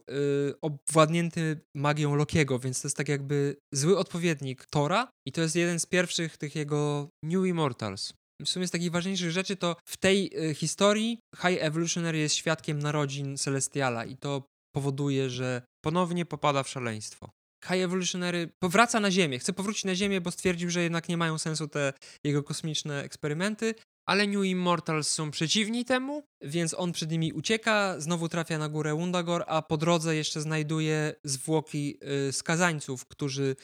y, 0.50 0.54
obwładnięty 0.62 1.60
magią 1.76 2.16
Lokiego, 2.16 2.60
więc 2.60 2.82
to 2.82 2.88
jest 2.88 2.98
tak 2.98 3.10
jakby 3.10 3.58
zły 3.74 3.98
odpowiednik 3.98 4.66
Tora 4.66 5.08
i 5.28 5.32
to 5.32 5.42
jest 5.42 5.56
jeden 5.56 5.80
z 5.80 5.86
pierwszych 5.86 6.38
tych 6.38 6.56
jego 6.56 7.10
New 7.24 7.46
Immortals. 7.46 8.14
W 8.42 8.50
sumie 8.50 8.68
z 8.68 8.72
takich 8.72 8.92
ważniejszych 8.92 9.32
rzeczy 9.32 9.56
to 9.56 9.76
w 9.86 9.98
tej 9.98 10.50
y, 10.50 10.56
historii 10.56 11.20
High 11.36 11.58
Evolutionary 11.62 12.18
jest 12.18 12.36
świadkiem 12.36 12.80
narodzin 12.80 13.38
Celestiala 13.38 14.06
i 14.06 14.18
to 14.18 14.44
powoduje, 14.76 15.30
że 15.30 15.62
ponownie 15.84 16.26
popada 16.26 16.64
w 16.64 16.70
szaleństwo. 16.70 17.30
High 17.68 17.82
Evolutionary 17.84 18.50
powraca 18.60 19.00
na 19.00 19.12
Ziemię. 19.12 19.40
Chce 19.40 19.54
powrócić 19.54 19.86
na 19.86 19.96
Ziemię, 19.96 20.22
bo 20.22 20.32
stwierdził, 20.32 20.70
że 20.70 20.82
jednak 20.82 21.10
nie 21.10 21.18
mają 21.18 21.38
sensu 21.38 21.68
te 21.68 21.94
jego 22.24 22.44
kosmiczne 22.44 23.04
eksperymenty 23.04 23.76
ale 24.06 24.28
New 24.28 24.46
Immortals 24.46 25.08
są 25.08 25.32
przeciwni 25.32 25.86
temu, 25.86 26.24
więc 26.42 26.74
on 26.74 26.92
przed 26.92 27.12
nimi 27.12 27.34
ucieka, 27.34 27.96
znowu 28.00 28.30
trafia 28.30 28.58
na 28.58 28.70
górę 28.70 28.94
Wundagor, 28.94 29.44
a 29.48 29.62
po 29.62 29.78
drodze 29.78 30.16
jeszcze 30.16 30.42
znajduje 30.42 31.16
zwłoki 31.24 31.98
y, 32.30 32.32
skazańców, 32.34 33.06
którzy 33.06 33.56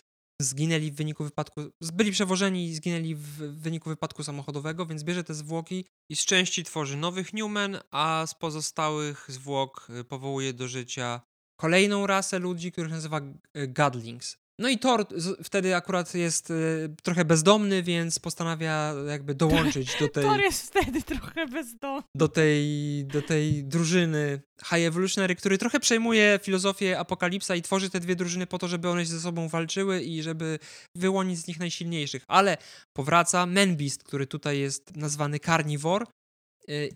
zginęli 0.41 0.91
w 0.91 0.95
wyniku 0.95 1.23
wypadku, 1.23 1.61
byli 1.93 2.11
przewożeni 2.11 2.65
i 2.65 2.75
zginęli 2.75 3.15
w 3.15 3.37
wyniku 3.37 3.89
wypadku 3.89 4.23
samochodowego, 4.23 4.85
więc 4.85 5.03
bierze 5.03 5.23
te 5.23 5.33
zwłoki 5.33 5.85
i 6.09 6.15
z 6.15 6.25
części 6.25 6.63
tworzy 6.63 6.97
nowych 6.97 7.33
Newmen, 7.33 7.79
a 7.91 8.23
z 8.27 8.35
pozostałych 8.35 9.25
zwłok 9.27 9.87
y, 9.99 10.03
powołuje 10.03 10.53
do 10.53 10.67
życia 10.67 11.21
kolejną 11.61 12.07
rasę 12.07 12.39
ludzi, 12.39 12.71
których 12.71 12.91
nazywa 12.91 13.21
y, 13.57 13.67
Godlings. 13.67 14.37
No 14.59 14.69
i 14.69 14.79
Thor 14.79 15.05
wtedy 15.43 15.75
akurat 15.75 16.13
jest 16.13 16.51
y, 16.51 16.95
trochę 17.03 17.25
bezdomny, 17.25 17.83
więc 17.83 18.19
postanawia 18.19 18.93
jakby 19.07 19.35
dołączyć 19.35 19.99
do 19.99 20.07
tej... 20.13 20.23
Thor 20.23 20.39
jest 20.39 20.67
wtedy 20.67 21.01
trochę 21.01 21.47
bezdomny. 21.47 22.03
Do 22.15 22.27
tej, 22.27 22.65
do 23.05 23.21
tej 23.21 23.63
drużyny 23.63 24.41
High 24.65 24.85
Evolutionary, 24.85 25.35
który 25.35 25.57
trochę 25.57 25.79
przejmuje 25.79 26.39
filozofię 26.43 26.99
Apokalipsa 26.99 27.55
i 27.55 27.61
tworzy 27.61 27.89
te 27.89 27.99
dwie 27.99 28.15
drużyny 28.15 28.47
po 28.47 28.57
to, 28.57 28.67
żeby 28.67 28.89
one 28.89 29.05
ze 29.05 29.19
sobą 29.19 29.47
walczyły 29.47 30.01
i 30.01 30.23
żeby 30.23 30.59
wyłonić 30.95 31.39
z 31.39 31.47
nich 31.47 31.59
najsilniejszych. 31.59 32.23
Ale 32.27 32.57
powraca 32.93 33.45
Manbeast, 33.45 34.03
który 34.03 34.27
tutaj 34.27 34.59
jest 34.59 34.95
nazwany 34.95 35.39
Carnivore, 35.39 36.05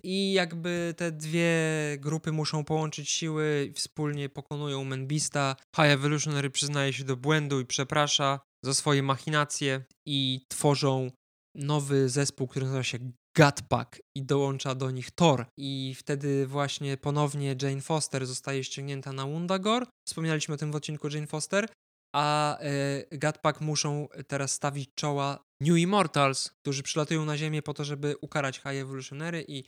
I 0.04 0.34
jakby 0.34 0.94
te 0.98 1.12
dwie 1.12 1.58
grupy 2.00 2.32
muszą 2.32 2.64
połączyć 2.64 3.10
siły, 3.10 3.72
wspólnie 3.76 4.30
pokonują 4.30 4.84
Menbista. 4.84 5.56
High 5.76 5.92
Evolutionary 5.92 6.50
przyznaje 6.50 6.94
się 6.94 7.04
do 7.04 7.18
błędu 7.18 7.60
i 7.60 7.66
przeprasza 7.66 8.40
za 8.66 8.74
swoje 8.74 9.04
machinacje 9.04 9.86
i 10.06 10.46
tworzą 10.50 11.12
nowy 11.56 12.10
zespół, 12.10 12.48
który 12.48 12.66
nazywa 12.66 12.84
się 12.84 12.98
Gutpack 13.38 14.02
i 14.18 14.24
dołącza 14.24 14.76
do 14.76 14.92
nich 14.92 15.12
Thor. 15.12 15.46
I 15.58 15.96
wtedy 15.98 16.48
właśnie 16.48 16.98
ponownie 16.98 17.56
Jane 17.62 17.82
Foster 17.82 18.26
zostaje 18.26 18.64
ściągnięta 18.64 19.14
na 19.14 19.26
Wundagor. 19.26 19.88
Wspominaliśmy 20.08 20.56
o 20.56 20.58
tym 20.58 20.72
w 20.72 20.76
odcinku 20.76 21.08
Jane 21.08 21.28
Foster. 21.28 21.68
A 22.16 22.58
y, 23.12 23.18
Gutpack 23.18 23.62
muszą 23.62 24.08
teraz 24.28 24.52
stawić 24.52 24.90
czoła 24.96 25.44
New 25.62 25.78
Immortals, 25.78 26.50
którzy 26.62 26.84
przylatują 26.84 27.26
na 27.26 27.38
Ziemię 27.38 27.62
po 27.62 27.74
to, 27.74 27.84
żeby 27.84 28.16
ukarać 28.22 28.56
High 28.56 28.82
Evolutionary 28.82 29.46
i 29.48 29.64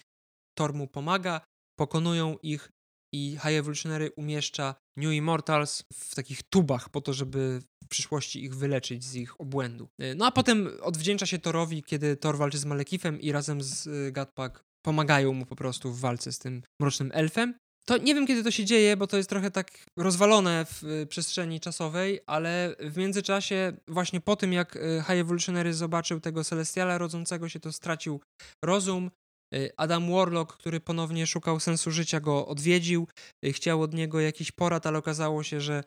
Thor 0.57 0.73
mu 0.73 0.87
pomaga, 0.87 1.41
pokonują 1.79 2.37
ich 2.43 2.69
i 3.13 3.31
High 3.31 3.57
Evolutionary 3.57 4.11
umieszcza 4.11 4.75
New 4.97 5.13
Immortals 5.13 5.83
w 5.93 6.15
takich 6.15 6.43
tubach 6.43 6.89
po 6.89 7.01
to, 7.01 7.13
żeby 7.13 7.61
w 7.83 7.87
przyszłości 7.87 8.43
ich 8.43 8.55
wyleczyć 8.55 9.03
z 9.03 9.15
ich 9.15 9.41
obłędu. 9.41 9.87
Y, 10.01 10.15
no 10.15 10.25
a 10.25 10.31
potem 10.31 10.69
odwdzięcza 10.81 11.25
się 11.25 11.39
Thorowi, 11.39 11.83
kiedy 11.83 12.17
Thor 12.17 12.37
walczy 12.37 12.57
z 12.57 12.65
Malekifem 12.65 13.21
i 13.21 13.31
razem 13.31 13.63
z 13.63 13.87
y, 13.87 14.11
Gatpak 14.11 14.63
pomagają 14.85 15.33
mu 15.33 15.45
po 15.45 15.55
prostu 15.55 15.93
w 15.93 15.99
walce 15.99 16.31
z 16.31 16.39
tym 16.39 16.61
mrocznym 16.81 17.11
elfem. 17.13 17.53
To 17.89 17.97
nie 17.97 18.15
wiem, 18.15 18.27
kiedy 18.27 18.43
to 18.43 18.51
się 18.51 18.65
dzieje, 18.65 18.97
bo 18.97 19.07
to 19.07 19.17
jest 19.17 19.29
trochę 19.29 19.51
tak 19.51 19.71
rozwalone 19.97 20.65
w 20.65 20.83
y, 20.83 21.07
przestrzeni 21.07 21.59
czasowej, 21.59 22.19
ale 22.25 22.75
w 22.79 22.97
międzyczasie, 22.97 23.73
właśnie 23.87 24.21
po 24.21 24.35
tym, 24.35 24.53
jak 24.53 24.75
y, 24.75 24.79
High 25.01 25.19
Evolutionary 25.19 25.73
zobaczył 25.73 26.19
tego 26.19 26.43
Celestiala 26.43 26.97
rodzącego 26.97 27.49
się, 27.49 27.59
to 27.59 27.71
stracił 27.71 28.21
rozum. 28.65 29.11
Y, 29.55 29.71
Adam 29.77 30.11
Warlock, 30.11 30.57
który 30.57 30.79
ponownie 30.79 31.27
szukał 31.27 31.59
sensu 31.59 31.91
życia, 31.91 32.19
go 32.19 32.47
odwiedził. 32.47 33.07
Chciał 33.45 33.81
od 33.81 33.93
niego 33.93 34.19
jakiś 34.19 34.51
porad, 34.51 34.85
ale 34.85 34.97
okazało 34.97 35.43
się, 35.43 35.61
że 35.61 35.83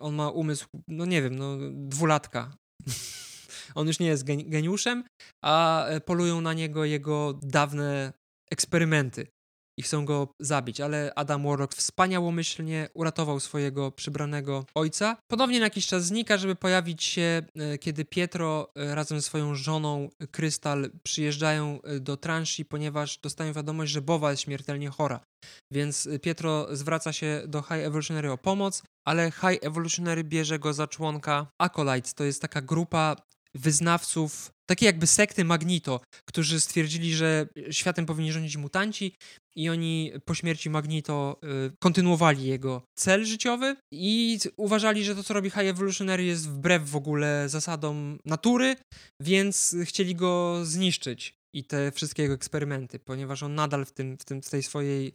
on 0.00 0.14
ma 0.14 0.30
umysł, 0.30 0.66
no 0.88 1.04
nie 1.04 1.22
wiem, 1.22 1.36
no 1.36 1.56
dwulatka. 1.72 2.56
on 3.74 3.86
już 3.86 3.98
nie 3.98 4.06
jest 4.06 4.24
geniuszem, 4.24 5.04
a 5.44 5.86
polują 6.06 6.40
na 6.40 6.52
niego 6.52 6.84
jego 6.84 7.38
dawne 7.42 8.12
eksperymenty 8.50 9.35
i 9.78 9.82
chcą 9.82 10.04
go 10.04 10.28
zabić, 10.40 10.80
ale 10.80 11.12
Adam 11.14 11.42
Warlock 11.42 11.74
wspaniałomyślnie 11.74 12.88
uratował 12.94 13.40
swojego 13.40 13.92
przybranego 13.92 14.64
ojca. 14.74 15.16
Ponownie 15.30 15.58
na 15.58 15.64
jakiś 15.64 15.86
czas 15.86 16.04
znika, 16.04 16.36
żeby 16.36 16.56
pojawić 16.56 17.04
się, 17.04 17.42
e, 17.56 17.78
kiedy 17.78 18.04
Pietro 18.04 18.72
e, 18.76 18.94
razem 18.94 19.18
ze 19.18 19.22
swoją 19.22 19.54
żoną 19.54 20.08
Krystal 20.30 20.90
przyjeżdżają 21.02 21.82
e, 21.82 22.00
do 22.00 22.16
transi, 22.16 22.64
ponieważ 22.64 23.18
dostają 23.18 23.52
wiadomość, 23.52 23.92
że 23.92 24.02
Bowa 24.02 24.30
jest 24.30 24.42
śmiertelnie 24.42 24.88
chora. 24.88 25.20
Więc 25.72 26.08
Pietro 26.22 26.76
zwraca 26.76 27.12
się 27.12 27.42
do 27.48 27.62
High 27.62 27.84
Evolutionary 27.84 28.32
o 28.32 28.38
pomoc, 28.38 28.82
ale 29.06 29.30
High 29.30 29.64
Evolutionary 29.64 30.24
bierze 30.24 30.58
go 30.58 30.74
za 30.74 30.86
członka 30.86 31.46
Acolytes. 31.58 32.14
To 32.14 32.24
jest 32.24 32.42
taka 32.42 32.60
grupa 32.60 33.16
wyznawców, 33.58 34.50
takie 34.70 34.86
jakby 34.86 35.06
sekty 35.06 35.44
Magnito, 35.44 36.00
którzy 36.28 36.60
stwierdzili, 36.60 37.14
że 37.14 37.48
światem 37.70 38.06
powinni 38.06 38.32
rządzić 38.32 38.56
mutanci 38.56 39.14
i 39.56 39.68
oni 39.68 40.12
po 40.24 40.34
śmierci 40.34 40.70
Magnito 40.70 41.40
y, 41.66 41.76
kontynuowali 41.82 42.44
jego 42.44 42.82
cel 42.98 43.24
życiowy 43.24 43.76
i 43.92 44.38
uważali, 44.56 45.04
że 45.04 45.14
to, 45.14 45.22
co 45.22 45.34
robi 45.34 45.50
High 45.50 45.68
Evolutionary 45.68 46.24
jest 46.24 46.48
wbrew 46.48 46.90
w 46.90 46.96
ogóle 46.96 47.48
zasadom 47.48 48.18
natury, 48.24 48.76
więc 49.22 49.76
chcieli 49.84 50.14
go 50.14 50.60
zniszczyć 50.64 51.34
i 51.54 51.64
te 51.64 51.92
wszystkie 51.92 52.22
jego 52.22 52.34
eksperymenty, 52.34 52.98
ponieważ 52.98 53.42
on 53.42 53.54
nadal 53.54 53.84
w, 53.84 53.92
tym, 53.92 54.18
w, 54.18 54.24
tym, 54.24 54.42
w 54.42 54.50
tej 54.50 54.62
swojej 54.62 55.14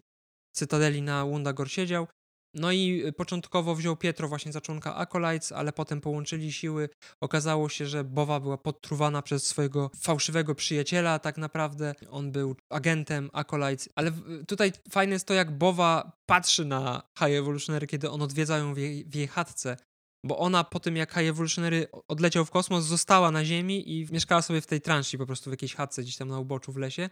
cytadeli 0.56 1.02
na 1.02 1.26
Wundagor 1.26 1.72
siedział 1.72 2.08
no 2.54 2.72
i 2.72 3.04
y, 3.06 3.14
początkowo 3.14 3.76
wziął 3.76 3.98
Pietro 3.98 4.28
właśnie 4.28 4.52
za 4.52 4.62
członka 4.62 4.96
Acolytes, 4.96 5.52
ale 5.52 5.74
potem 5.74 6.02
połączyli 6.02 6.54
siły. 6.54 6.90
Okazało 7.22 7.70
się, 7.70 7.88
że 7.88 8.04
Bowa 8.04 8.40
była 8.40 8.58
podtruwana 8.58 9.22
przez 9.22 9.46
swojego 9.46 9.92
fałszywego 9.98 10.56
przyjaciela 10.56 11.20
tak 11.20 11.38
naprawdę. 11.38 11.96
On 12.10 12.32
był 12.32 12.56
agentem 12.70 13.30
Acolytes, 13.34 13.90
ale 13.96 14.12
tutaj 14.48 14.72
fajne 14.90 15.14
jest 15.14 15.28
to, 15.28 15.34
jak 15.34 15.58
Bowa 15.58 16.18
patrzy 16.26 16.66
na 16.66 17.02
High 17.20 17.38
Evolutionary, 17.38 17.88
kiedy 17.88 18.10
on 18.10 18.22
odwiedza 18.22 18.58
ją 18.58 18.74
w 18.74 18.78
jej, 18.78 19.06
w 19.06 19.16
jej 19.16 19.28
chatce. 19.28 19.78
Bo 20.26 20.38
ona 20.38 20.64
po 20.64 20.80
tym, 20.80 20.96
jak 20.96 21.14
High 21.14 21.28
Evolutionary 21.28 21.88
odleciał 22.08 22.46
w 22.46 22.52
kosmos, 22.52 22.86
została 22.86 23.32
na 23.32 23.46
Ziemi 23.46 23.92
i 23.92 24.08
mieszkała 24.12 24.42
sobie 24.42 24.62
w 24.62 24.68
tej 24.68 24.82
transi 24.82 25.18
po 25.18 25.26
prostu 25.26 25.50
w 25.50 25.54
jakiejś 25.54 25.76
chatce 25.76 26.02
gdzieś 26.02 26.18
tam 26.18 26.28
na 26.28 26.40
uboczu 26.40 26.72
w 26.72 26.78
lesie. 26.78 27.10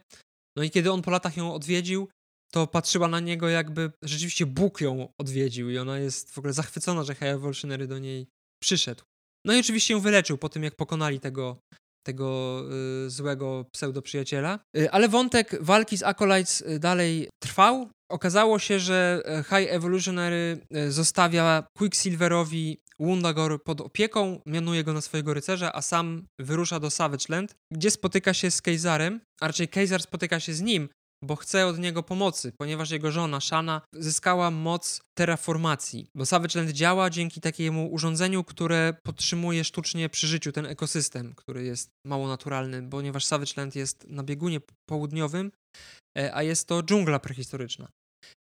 No 0.56 0.62
i 0.62 0.70
kiedy 0.70 0.92
on 0.92 1.02
po 1.02 1.10
latach 1.10 1.36
ją 1.36 1.54
odwiedził, 1.54 2.08
to 2.50 2.66
patrzyła 2.66 3.08
na 3.08 3.20
niego 3.20 3.48
jakby 3.48 3.92
rzeczywiście 4.02 4.46
Bóg 4.46 4.80
ją 4.80 5.08
odwiedził 5.18 5.70
i 5.70 5.78
ona 5.78 5.98
jest 5.98 6.30
w 6.30 6.38
ogóle 6.38 6.52
zachwycona, 6.52 7.04
że 7.04 7.14
High 7.14 7.22
Evolutionary 7.22 7.86
do 7.86 7.98
niej 7.98 8.26
przyszedł. 8.62 9.04
No 9.44 9.54
i 9.54 9.60
oczywiście 9.60 9.94
ją 9.94 10.00
wyleczył 10.00 10.38
po 10.38 10.48
tym, 10.48 10.62
jak 10.62 10.76
pokonali 10.76 11.20
tego, 11.20 11.60
tego 12.06 12.60
y, 13.06 13.10
złego 13.10 13.64
pseudoprzyjaciela. 13.72 14.58
Y, 14.76 14.90
ale 14.90 15.08
wątek 15.08 15.64
walki 15.64 15.96
z 15.96 16.02
Acolytes 16.02 16.60
y, 16.60 16.78
dalej 16.78 17.28
trwał. 17.42 17.90
Okazało 18.10 18.58
się, 18.58 18.80
że 18.80 19.22
y, 19.40 19.44
High 19.44 19.72
Evolutionary 19.72 20.66
y, 20.76 20.92
zostawia 20.92 21.66
Quicksilverowi 21.78 22.80
Wundagor 23.00 23.62
pod 23.62 23.80
opieką, 23.80 24.40
mianuje 24.46 24.84
go 24.84 24.92
na 24.92 25.00
swojego 25.00 25.34
rycerza, 25.34 25.72
a 25.72 25.82
sam 25.82 26.26
wyrusza 26.40 26.80
do 26.80 26.90
Savage 26.90 27.24
Land, 27.28 27.54
gdzie 27.72 27.90
spotyka 27.90 28.34
się 28.34 28.50
z 28.50 28.62
Kejzarem, 28.62 29.20
a 29.40 29.46
raczej 29.46 29.68
Kejzar 29.68 30.02
spotyka 30.02 30.40
się 30.40 30.54
z 30.54 30.60
nim, 30.60 30.88
bo 31.24 31.36
chce 31.36 31.66
od 31.66 31.78
niego 31.78 32.02
pomocy, 32.02 32.52
ponieważ 32.58 32.90
jego 32.90 33.10
żona 33.10 33.40
Shana 33.40 33.82
zyskała 33.92 34.50
moc 34.50 35.00
terraformacji. 35.18 36.10
Bo 36.14 36.26
Savage 36.26 36.58
Land 36.58 36.70
działa 36.70 37.10
dzięki 37.10 37.40
takiemu 37.40 37.92
urządzeniu, 37.92 38.44
które 38.44 38.94
podtrzymuje 39.02 39.64
sztucznie 39.64 40.08
przy 40.08 40.26
życiu 40.26 40.52
ten 40.52 40.66
ekosystem, 40.66 41.34
który 41.36 41.64
jest 41.64 41.90
mało 42.06 42.28
naturalny, 42.28 42.88
ponieważ 42.90 43.24
Savage 43.24 43.52
Land 43.56 43.76
jest 43.76 44.06
na 44.08 44.22
biegunie 44.22 44.60
południowym, 44.88 45.52
e, 46.18 46.34
a 46.34 46.42
jest 46.42 46.68
to 46.68 46.82
dżungla 46.82 47.18
prehistoryczna. 47.18 47.88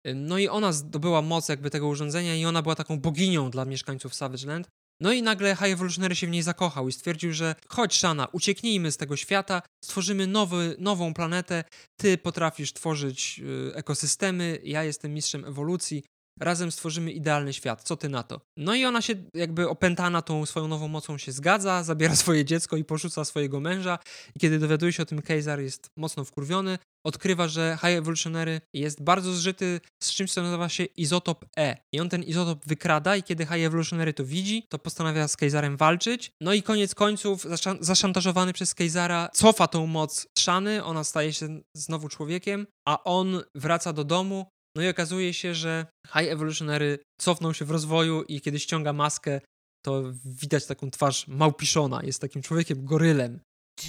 E, 0.05 0.13
no 0.13 0.37
i 0.37 0.47
ona 0.47 0.71
zdobyła 0.71 1.21
moc 1.21 1.49
jakby 1.49 1.69
tego 1.69 1.87
urządzenia 1.87 2.35
i 2.35 2.45
ona 2.45 2.61
była 2.61 2.75
taką 2.75 2.99
boginią 2.99 3.49
dla 3.49 3.65
mieszkańców 3.65 4.15
Savage 4.15 4.47
Land. 4.47 4.67
No 4.99 5.11
i 5.13 5.21
nagle 5.21 5.55
High 5.55 5.73
Evolutionary 5.73 6.15
się 6.15 6.27
w 6.27 6.29
niej 6.29 6.41
zakochał 6.43 6.87
i 6.87 6.91
stwierdził, 6.91 7.33
że 7.33 7.55
chodź 7.67 7.97
Shana, 7.97 8.27
ucieknijmy 8.31 8.91
z 8.91 8.97
tego 8.97 9.15
świata, 9.15 9.61
stworzymy 9.83 10.27
nowy, 10.27 10.75
nową 10.79 11.13
planetę, 11.13 11.63
ty 11.97 12.17
potrafisz 12.17 12.73
tworzyć 12.73 13.41
y, 13.69 13.75
ekosystemy, 13.75 14.59
ja 14.63 14.83
jestem 14.83 15.13
mistrzem 15.13 15.45
ewolucji, 15.45 16.03
razem 16.39 16.71
stworzymy 16.71 17.11
idealny 17.11 17.53
świat, 17.53 17.83
co 17.83 17.97
ty 17.97 18.09
na 18.09 18.23
to? 18.23 18.41
No 18.57 18.75
i 18.75 18.85
ona 18.85 19.01
się 19.01 19.13
jakby 19.33 19.69
opętana 19.69 20.21
tą 20.21 20.45
swoją 20.45 20.67
nową 20.67 20.87
mocą 20.87 21.17
się 21.17 21.31
zgadza, 21.31 21.83
zabiera 21.83 22.15
swoje 22.25 22.45
dziecko 22.45 22.77
i 22.77 22.83
porzuca 22.83 23.25
swojego 23.25 23.59
męża 23.59 23.99
i 24.35 24.39
kiedy 24.39 24.59
dowiaduje 24.59 24.93
się 24.93 25.03
o 25.03 25.05
tym 25.05 25.21
Kejzar 25.21 25.59
jest 25.59 25.89
mocno 25.97 26.25
wkurwiony, 26.25 26.77
odkrywa, 27.05 27.47
że 27.47 27.77
High 27.81 27.97
Evolutionary 27.97 28.61
jest 28.73 29.03
bardzo 29.03 29.33
zżyty 29.33 29.81
z 30.03 30.11
czymś, 30.11 30.33
co 30.33 30.41
nazywa 30.41 30.69
się 30.69 30.83
izotop 30.83 31.45
E. 31.57 31.77
I 31.93 31.99
on 31.99 32.09
ten 32.09 32.23
izotop 32.23 32.65
wykrada 32.65 33.15
i 33.15 33.23
kiedy 33.23 33.45
High 33.45 33.65
Evolutionary 33.65 34.13
to 34.13 34.25
widzi, 34.25 34.63
to 34.69 34.79
postanawia 34.79 35.27
z 35.27 35.37
Kejzarem 35.37 35.77
walczyć. 35.77 36.31
No 36.41 36.53
i 36.53 36.63
koniec 36.63 36.95
końców, 36.95 37.45
zaszantażowany 37.79 38.53
przez 38.53 38.73
Kejzara, 38.73 39.29
cofa 39.33 39.67
tą 39.67 39.87
moc 39.87 40.27
Szany, 40.39 40.83
ona 40.83 41.03
staje 41.03 41.33
się 41.33 41.61
znowu 41.73 42.09
człowiekiem, 42.09 42.67
a 42.87 43.03
on 43.03 43.41
wraca 43.55 43.93
do 43.93 44.03
domu, 44.03 44.45
no 44.75 44.83
i 44.83 44.87
okazuje 44.87 45.33
się, 45.33 45.53
że 45.53 45.85
High 46.07 46.31
Evolutionary 46.31 46.99
cofnął 47.21 47.53
się 47.53 47.65
w 47.65 47.71
rozwoju 47.71 48.23
i 48.23 48.41
kiedy 48.41 48.59
ściąga 48.59 48.93
maskę, 48.93 49.41
to 49.85 50.03
widać 50.25 50.65
taką 50.65 50.91
twarz 50.91 51.27
małpiszona, 51.27 52.03
jest 52.03 52.21
takim 52.21 52.41
człowiekiem 52.41 52.85
gorylem. 52.85 53.39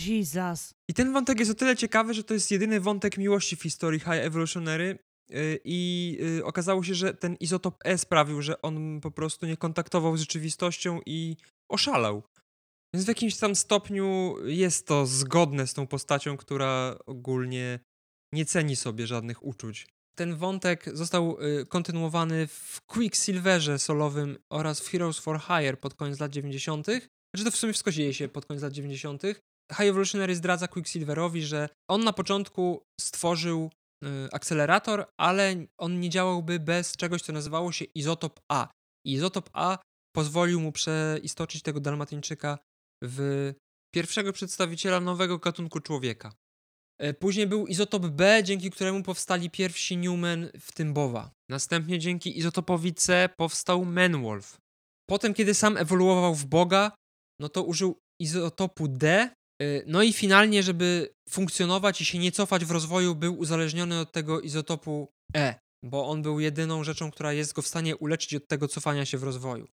Jesus. 0.07 0.73
I 0.91 0.95
ten 0.95 1.13
wątek 1.13 1.39
jest 1.39 1.51
o 1.51 1.55
tyle 1.55 1.77
ciekawy, 1.77 2.15
że 2.15 2.25
to 2.25 2.35
jest 2.35 2.51
jedyny 2.51 2.81
wątek 2.81 3.19
miłości 3.19 3.57
w 3.57 3.63
historii 3.63 4.01
High 4.01 4.09
Evolutionary 4.09 4.99
y, 5.31 5.61
i 5.65 6.19
y, 6.39 6.45
okazało 6.45 6.85
się, 6.85 6.95
że 6.95 7.15
ten 7.15 7.37
izotop 7.41 7.77
E 7.85 7.99
sprawił, 7.99 8.43
że 8.43 8.63
on 8.63 9.01
po 9.01 9.11
prostu 9.11 9.47
nie 9.47 9.57
kontaktował 9.57 10.17
z 10.17 10.21
rzeczywistością 10.21 11.01
i 11.07 11.37
oszalał. 11.71 12.23
Więc 12.95 13.05
w 13.05 13.09
jakimś 13.09 13.37
tam 13.37 13.55
stopniu 13.55 14.35
jest 14.45 14.87
to 14.87 15.07
zgodne 15.07 15.67
z 15.67 15.75
tą 15.75 15.87
postacią, 15.87 16.37
która 16.37 16.99
ogólnie 17.07 17.81
nie 18.33 18.45
ceni 18.45 18.77
sobie 18.77 19.07
żadnych 19.07 19.45
uczuć. 19.45 19.87
Ten 20.19 20.37
wątek 20.37 20.97
został 20.97 21.43
y, 21.43 21.67
kontynuowany 21.67 22.47
w 22.47 22.81
Quicksilverze 22.87 23.79
solowym 23.79 24.39
oraz 24.53 24.81
w 24.81 24.89
Heroes 24.89 25.19
for 25.19 25.41
Hire 25.41 25.77
pod 25.77 25.95
koniec 25.95 26.21
lat 26.21 26.33
90. 26.33 26.87
Znaczy 26.87 27.45
to 27.45 27.51
w 27.51 27.57
sumie 27.57 27.73
wszystko 27.73 27.91
dzieje 27.93 28.15
się 28.15 28.29
pod 28.29 28.47
koniec 28.47 28.63
lat 28.63 28.73
90. 28.73 29.23
High 29.73 29.89
Evolutionary 29.89 30.37
zdradza 30.37 30.69
Quicksilverowi, 30.69 31.43
że 31.43 31.69
on 31.91 32.05
na 32.05 32.13
początku 32.13 32.83
stworzył 33.01 33.71
y, 34.05 34.09
akcelerator, 34.33 35.07
ale 35.21 35.67
on 35.79 36.01
nie 36.01 36.11
działałby 36.11 36.61
bez 36.61 36.97
czegoś, 36.97 37.23
co 37.23 37.33
nazywało 37.33 37.73
się 37.73 37.85
izotop 37.85 38.41
A. 38.49 38.69
I 39.07 39.13
izotop 39.13 39.51
A 39.53 39.79
pozwolił 40.17 40.61
mu 40.61 40.73
przeistoczyć 40.73 41.63
tego 41.63 41.81
dalmatyńczyka 41.81 42.59
w 43.05 43.53
pierwszego 43.95 44.33
przedstawiciela 44.33 45.01
nowego 45.01 45.39
gatunku 45.39 45.81
człowieka. 45.81 46.33
E, 46.99 47.15
później 47.15 47.47
był 47.47 47.67
izotop 47.67 48.07
B, 48.07 48.41
dzięki 48.45 48.71
któremu 48.71 49.03
powstali 49.03 49.51
pierwsi 49.51 49.97
Newman, 49.97 50.51
w 50.61 50.73
tym 50.73 50.95
Bowa. 50.95 51.31
Następnie 51.51 51.99
dzięki 51.99 52.39
izotopowi 52.39 52.95
C 52.95 53.29
powstał 53.37 53.85
Manwolf. 53.85 54.57
Potem, 55.09 55.35
kiedy 55.35 55.55
sam 55.55 55.77
ewoluował 55.77 56.35
w 56.35 56.47
Boga, 56.47 56.93
no 57.41 57.49
to 57.49 57.63
użył 57.63 57.99
izotopu 58.21 58.89
D. 58.89 59.31
E, 59.63 59.83
no 59.87 60.03
i 60.03 60.13
finalnie, 60.13 60.63
żeby 60.63 61.15
funkcjonować 61.29 62.01
i 62.01 62.05
się 62.05 62.19
nie 62.19 62.33
cofać 62.33 62.65
w 62.65 62.71
rozwoju, 62.71 63.15
był 63.15 63.39
uzależniony 63.39 64.01
od 64.01 64.13
tego 64.13 64.41
izotopu 64.41 65.09
E, 65.37 65.55
bo 65.85 66.09
on 66.09 66.23
był 66.23 66.41
jedyną 66.41 66.85
rzeczą, 66.85 67.11
która 67.11 67.33
jest 67.33 67.53
go 67.53 67.63
w 67.63 67.67
stanie 67.67 67.97
uleczyć 67.97 68.35
od 68.35 68.49
tego 68.49 68.69
cofania 68.69 69.05
się 69.05 69.19
w 69.19 69.23
rozwoju. 69.23 69.69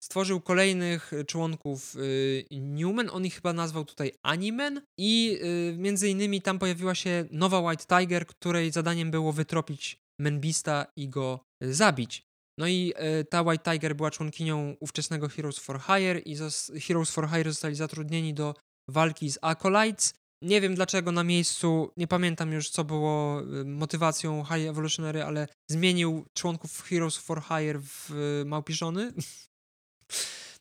Stworzył 0.00 0.40
kolejnych 0.40 1.12
y, 1.12 1.24
członków 1.24 1.96
y, 1.96 2.44
Newman, 2.50 3.10
on 3.10 3.26
ich 3.26 3.34
chyba 3.34 3.52
nazwał 3.52 3.84
tutaj 3.84 4.12
Animen 4.22 4.82
i 4.98 5.38
y, 5.42 5.76
między 5.78 6.08
innymi 6.08 6.42
tam 6.42 6.58
pojawiła 6.58 6.94
się 6.94 7.24
nowa 7.30 7.60
White 7.60 7.84
Tiger, 7.84 8.26
której 8.26 8.70
zadaniem 8.70 9.10
było 9.10 9.32
wytropić 9.32 9.96
Menbista 10.20 10.86
i 10.96 11.08
go 11.08 11.40
zabić. 11.60 12.22
No 12.58 12.68
i 12.68 12.92
ta 13.30 13.42
White 13.42 13.72
Tiger 13.72 13.96
była 13.96 14.10
członkinią 14.10 14.76
ówczesnego 14.80 15.28
Heroes 15.28 15.58
for 15.58 15.80
Hire 15.80 16.18
i 16.18 16.36
Heroes 16.80 17.10
for 17.10 17.28
Hire 17.28 17.52
zostali 17.52 17.74
zatrudnieni 17.74 18.34
do 18.34 18.54
walki 18.90 19.30
z 19.30 19.38
Acolytes. 19.42 20.14
Nie 20.42 20.60
wiem 20.60 20.74
dlaczego 20.74 21.12
na 21.12 21.24
miejscu, 21.24 21.90
nie 21.96 22.06
pamiętam 22.06 22.52
już 22.52 22.70
co 22.70 22.84
było 22.84 23.42
motywacją 23.64 24.44
High 24.44 24.68
Evolutionary, 24.68 25.22
ale 25.22 25.48
zmienił 25.70 26.24
członków 26.34 26.82
Heroes 26.82 27.16
for 27.16 27.42
Hire 27.42 27.80
w 27.80 28.10
małpiszony. 28.46 29.12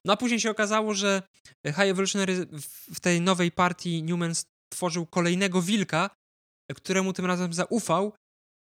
No 0.05 0.13
a 0.13 0.17
później 0.17 0.39
się 0.39 0.51
okazało, 0.51 0.93
że 0.93 1.21
High 1.65 1.79
Evolutionary 1.79 2.47
w 2.93 2.99
tej 2.99 3.21
nowej 3.21 3.51
partii 3.51 4.03
Newman 4.03 4.35
stworzył 4.35 5.05
kolejnego 5.05 5.61
wilka, 5.61 6.09
któremu 6.75 7.13
tym 7.13 7.25
razem 7.25 7.53
zaufał, 7.53 8.13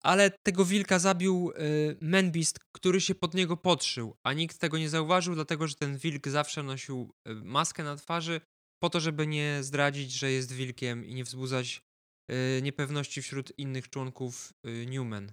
ale 0.02 0.30
tego 0.46 0.64
wilka 0.64 0.98
zabił 0.98 1.52
y, 1.58 1.96
Manbeast, 2.00 2.58
który 2.72 3.00
się 3.00 3.14
pod 3.14 3.34
niego 3.34 3.56
podszył, 3.56 4.16
a 4.26 4.32
nikt 4.32 4.58
tego 4.58 4.78
nie 4.78 4.88
zauważył, 4.88 5.34
dlatego 5.34 5.66
że 5.66 5.74
ten 5.74 5.98
wilk 5.98 6.28
zawsze 6.28 6.62
nosił 6.62 7.10
y, 7.28 7.34
maskę 7.34 7.84
na 7.84 7.96
twarzy, 7.96 8.40
po 8.82 8.90
to, 8.90 9.00
żeby 9.00 9.26
nie 9.26 9.62
zdradzić, 9.62 10.12
że 10.12 10.32
jest 10.32 10.52
wilkiem 10.52 11.04
i 11.04 11.14
nie 11.14 11.24
wzbudzać 11.24 11.82
y, 12.30 12.62
niepewności 12.62 13.22
wśród 13.22 13.58
innych 13.58 13.90
członków 13.90 14.52
y, 14.66 14.86
Newman. 14.86 15.32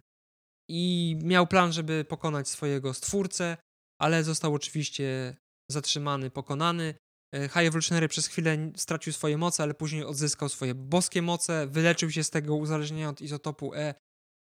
I 0.70 1.16
miał 1.24 1.48
plan, 1.48 1.74
żeby 1.74 2.06
pokonać 2.06 2.50
swojego 2.50 2.94
stwórcę, 2.94 3.58
ale 4.02 4.24
został 4.24 4.54
oczywiście 4.54 5.36
zatrzymany, 5.72 6.30
pokonany. 6.30 6.96
E, 7.36 7.50
High 7.50 7.68
Evolutionary 7.68 8.08
przez 8.08 8.28
chwilę 8.28 8.72
stracił 8.76 9.14
swoje 9.14 9.38
moce, 9.38 9.64
ale 9.64 9.74
później 9.74 10.04
odzyskał 10.04 10.50
swoje 10.50 10.76
boskie 10.76 11.22
moce, 11.22 11.68
wyleczył 11.68 12.12
się 12.12 12.24
z 12.24 12.30
tego 12.30 12.56
uzależnienia 12.56 13.10
od 13.10 13.22
izotopu 13.22 13.74
E 13.76 13.96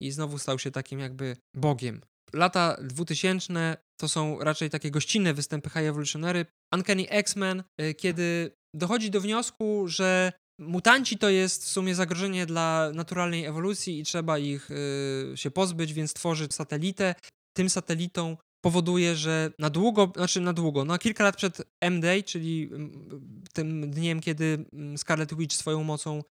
i 0.03 0.11
znowu 0.11 0.39
stał 0.39 0.59
się 0.59 0.71
takim 0.71 1.01
jakby 1.01 1.37
bogiem. 1.57 2.01
Lata 2.33 2.77
2000 2.83 3.77
to 4.01 4.09
są 4.09 4.39
raczej 4.39 4.71
takie 4.71 4.91
gościnne 4.91 5.35
występy 5.35 5.71
High 5.71 5.87
Evolutionary. 5.87 6.47
Uncanny 6.75 7.09
X-Men, 7.09 7.63
e, 7.79 7.95
kiedy 7.95 8.53
dochodzi 8.75 9.11
do 9.11 9.21
wniosku, 9.21 9.89
że 9.89 10.33
mutanci 10.61 11.19
to 11.19 11.31
jest 11.31 11.65
w 11.65 11.69
sumie 11.69 11.95
zagrożenie 11.95 12.47
dla 12.47 12.91
naturalnej 12.95 13.45
ewolucji 13.45 14.01
i 14.01 14.05
trzeba 14.05 14.39
ich 14.39 14.71
y, 14.71 15.33
się 15.35 15.51
pozbyć, 15.51 15.93
więc 15.93 16.15
tworzy 16.15 16.49
satelitę. 16.51 17.15
Tym 17.57 17.71
satelitą 17.71 18.37
powoduje, 18.65 19.17
że 19.17 19.53
na 19.59 19.71
długo, 19.71 20.13
znaczy 20.17 20.41
na 20.41 20.53
długo, 20.53 20.85
na 20.85 20.99
kilka 20.99 21.25
lat 21.25 21.37
przed 21.37 21.63
M-Day, 21.81 22.23
czyli 22.23 22.71
mm, 22.73 23.45
tym 23.53 23.91
dniem, 23.91 24.21
kiedy 24.21 24.65
mm, 24.73 24.99
Scarlet 24.99 25.35
Witch 25.35 25.57
swoją 25.57 25.83
mocą 25.83 26.23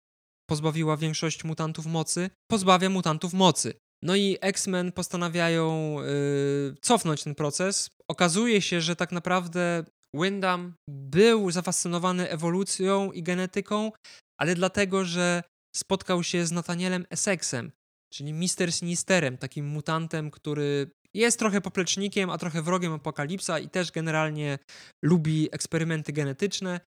pozbawiła 0.50 0.98
większość 0.98 1.44
mutantów 1.44 1.86
mocy, 1.86 2.30
pozbawia 2.52 2.90
mutantów 2.90 3.34
mocy. 3.34 3.74
No 4.04 4.16
i 4.16 4.38
X-Men 4.42 4.92
postanawiają 4.92 5.98
yy, 6.00 6.76
cofnąć 6.82 7.24
ten 7.24 7.36
proces. 7.36 7.90
Okazuje 8.08 8.62
się, 8.62 8.82
że 8.82 8.96
tak 8.96 9.12
naprawdę 9.12 9.84
Wyndham 10.14 10.74
był 10.90 11.52
zafascynowany 11.52 12.30
ewolucją 12.30 13.12
i 13.12 13.24
genetyką, 13.24 13.92
ale 14.40 14.56
dlatego, 14.56 15.06
że 15.06 15.44
spotkał 15.76 16.24
się 16.24 16.46
z 16.46 16.52
Nathanielem 16.52 17.06
Essexem, 17.10 17.72
czyli 18.14 18.34
Mister 18.34 18.74
Sinisterem, 18.74 19.38
takim 19.38 19.68
mutantem, 19.68 20.32
który 20.32 20.92
jest 21.14 21.40
trochę 21.40 21.62
poplecznikiem, 21.62 22.30
a 22.30 22.38
trochę 22.38 22.62
wrogiem 22.62 22.94
Apokalipsa 22.94 23.60
i 23.60 23.70
też 23.70 23.92
generalnie 23.92 24.60
lubi 25.04 25.50
eksperymenty 25.52 26.14
genetyczne. 26.14 26.80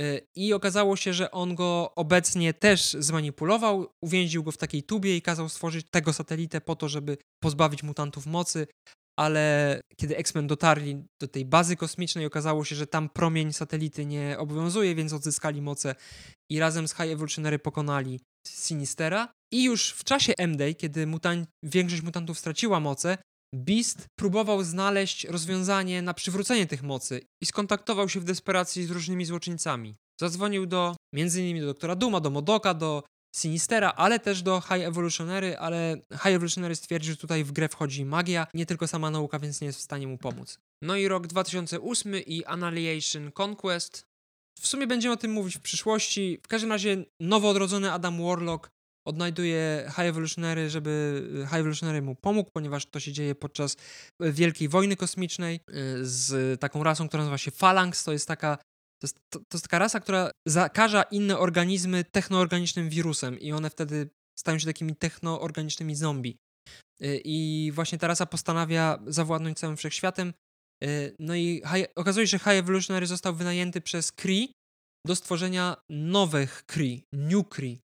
Y, 0.00 0.26
I 0.36 0.52
okazało 0.52 0.96
się, 0.96 1.12
że 1.12 1.30
on 1.30 1.54
go 1.54 1.92
obecnie 1.96 2.54
też 2.54 2.96
zmanipulował, 2.98 3.86
uwięził 4.04 4.42
go 4.42 4.52
w 4.52 4.56
takiej 4.56 4.82
tubie 4.82 5.16
i 5.16 5.22
kazał 5.22 5.48
stworzyć 5.48 5.86
tego 5.90 6.12
satelitę 6.12 6.60
po 6.60 6.76
to, 6.76 6.88
żeby 6.88 7.16
pozbawić 7.42 7.82
mutantów 7.82 8.26
mocy. 8.26 8.66
Ale 9.18 9.80
kiedy 9.96 10.16
X-Men 10.16 10.46
dotarli 10.46 11.04
do 11.22 11.28
tej 11.28 11.44
bazy 11.44 11.76
kosmicznej, 11.76 12.26
okazało 12.26 12.64
się, 12.64 12.76
że 12.76 12.86
tam 12.86 13.08
promień 13.08 13.52
satelity 13.52 14.06
nie 14.06 14.36
obowiązuje, 14.38 14.94
więc 14.94 15.12
odzyskali 15.12 15.62
moce 15.62 15.94
i 16.50 16.58
razem 16.58 16.88
z 16.88 16.92
High 16.92 17.12
Evolutionary 17.12 17.58
pokonali 17.58 18.20
Sinistera. 18.48 19.32
I 19.52 19.64
już 19.64 19.90
w 19.90 20.04
czasie 20.04 20.32
M-Day, 20.38 20.74
kiedy 20.74 21.06
mutan- 21.06 21.46
większość 21.64 22.02
mutantów 22.02 22.38
straciła 22.38 22.80
moce, 22.80 23.18
Beast 23.54 24.06
próbował 24.18 24.64
znaleźć 24.64 25.24
rozwiązanie 25.24 26.02
na 26.02 26.14
przywrócenie 26.14 26.66
tych 26.66 26.82
mocy 26.82 27.20
i 27.42 27.46
skontaktował 27.46 28.08
się 28.08 28.20
w 28.20 28.24
desperacji 28.24 28.84
z 28.84 28.90
różnymi 28.90 29.24
złoczyńcami. 29.24 29.96
Zadzwonił 30.20 30.66
do 30.66 30.96
m.in. 31.14 31.60
do 31.60 31.66
doktora 31.66 31.96
Duma, 31.96 32.20
do 32.20 32.30
Modoka, 32.30 32.74
do 32.74 33.02
Sinistera, 33.36 33.92
ale 33.96 34.18
też 34.18 34.42
do 34.42 34.60
High 34.60 34.84
Evolutionary, 34.84 35.58
ale 35.58 35.96
High 36.12 36.34
Evolutionary 36.34 36.76
stwierdził, 36.76 37.12
że 37.12 37.16
tutaj 37.16 37.44
w 37.44 37.52
grę 37.52 37.68
wchodzi 37.68 38.04
magia, 38.04 38.46
nie 38.54 38.66
tylko 38.66 38.88
sama 38.88 39.10
nauka, 39.10 39.38
więc 39.38 39.60
nie 39.60 39.66
jest 39.66 39.78
w 39.78 39.82
stanie 39.82 40.06
mu 40.06 40.18
pomóc. 40.18 40.58
No 40.82 40.96
i 40.96 41.08
rok 41.08 41.26
2008 41.26 42.14
i 42.14 42.44
Annihilation 42.44 43.30
Conquest. 43.34 44.06
W 44.60 44.66
sumie 44.66 44.86
będziemy 44.86 45.14
o 45.14 45.16
tym 45.16 45.30
mówić 45.30 45.56
w 45.56 45.60
przyszłości. 45.60 46.38
W 46.42 46.48
każdym 46.48 46.72
razie 46.72 47.04
nowo 47.20 47.48
odrodzony 47.48 47.92
Adam 47.92 48.22
Warlock 48.22 48.70
odnajduje 49.08 49.84
High 49.96 50.06
Evolutionary, 50.06 50.70
żeby 50.70 51.22
High 51.44 51.60
Evolutionary 51.60 52.02
mu 52.02 52.14
pomógł, 52.14 52.50
ponieważ 52.54 52.86
to 52.86 53.00
się 53.00 53.12
dzieje 53.12 53.34
podczas 53.34 53.76
Wielkiej 54.20 54.68
Wojny 54.68 54.96
Kosmicznej 54.96 55.60
y, 55.70 56.06
z 56.06 56.60
taką 56.60 56.82
rasą, 56.82 57.08
która 57.08 57.22
nazywa 57.22 57.38
się 57.38 57.50
Phalanx. 57.50 58.04
To 58.04 58.12
jest 58.12 58.28
taka 58.28 58.58
to 59.00 59.06
jest, 59.06 59.16
to, 59.32 59.38
to 59.38 59.56
jest 59.56 59.64
taka 59.64 59.78
rasa, 59.78 60.00
która 60.00 60.30
zakaża 60.48 61.02
inne 61.02 61.38
organizmy 61.38 62.04
technoorganicznym 62.04 62.88
wirusem 62.88 63.40
i 63.40 63.52
one 63.52 63.70
wtedy 63.70 64.10
stają 64.38 64.58
się 64.58 64.66
takimi 64.66 64.96
technoorganicznymi 64.96 65.94
zombie. 65.94 66.36
Y, 67.02 67.20
I 67.24 67.70
właśnie 67.74 67.98
ta 67.98 68.06
rasa 68.06 68.26
postanawia 68.26 68.98
zawładnąć 69.06 69.58
całym 69.58 69.76
wszechświatem. 69.76 70.32
Y, 70.84 71.16
no 71.18 71.34
i 71.34 71.62
okazuje 71.96 72.26
się, 72.26 72.30
że 72.30 72.38
High 72.38 72.58
Evolutionary 72.58 73.06
został 73.06 73.34
wynajęty 73.34 73.80
przez 73.80 74.12
Kree 74.12 74.52
do 75.06 75.16
stworzenia 75.16 75.76
nowych 75.90 76.62
Kree, 76.66 77.04
New 77.12 77.48
Kree, 77.48 77.80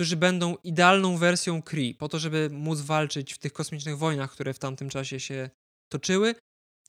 którzy 0.00 0.16
będą 0.16 0.56
idealną 0.64 1.16
wersją 1.16 1.62
Kree, 1.62 1.94
po 1.94 2.08
to, 2.08 2.18
żeby 2.18 2.50
móc 2.52 2.80
walczyć 2.80 3.34
w 3.34 3.38
tych 3.38 3.52
kosmicznych 3.52 3.98
wojnach, 3.98 4.32
które 4.32 4.54
w 4.54 4.58
tamtym 4.58 4.88
czasie 4.88 5.20
się 5.20 5.50
toczyły. 5.92 6.34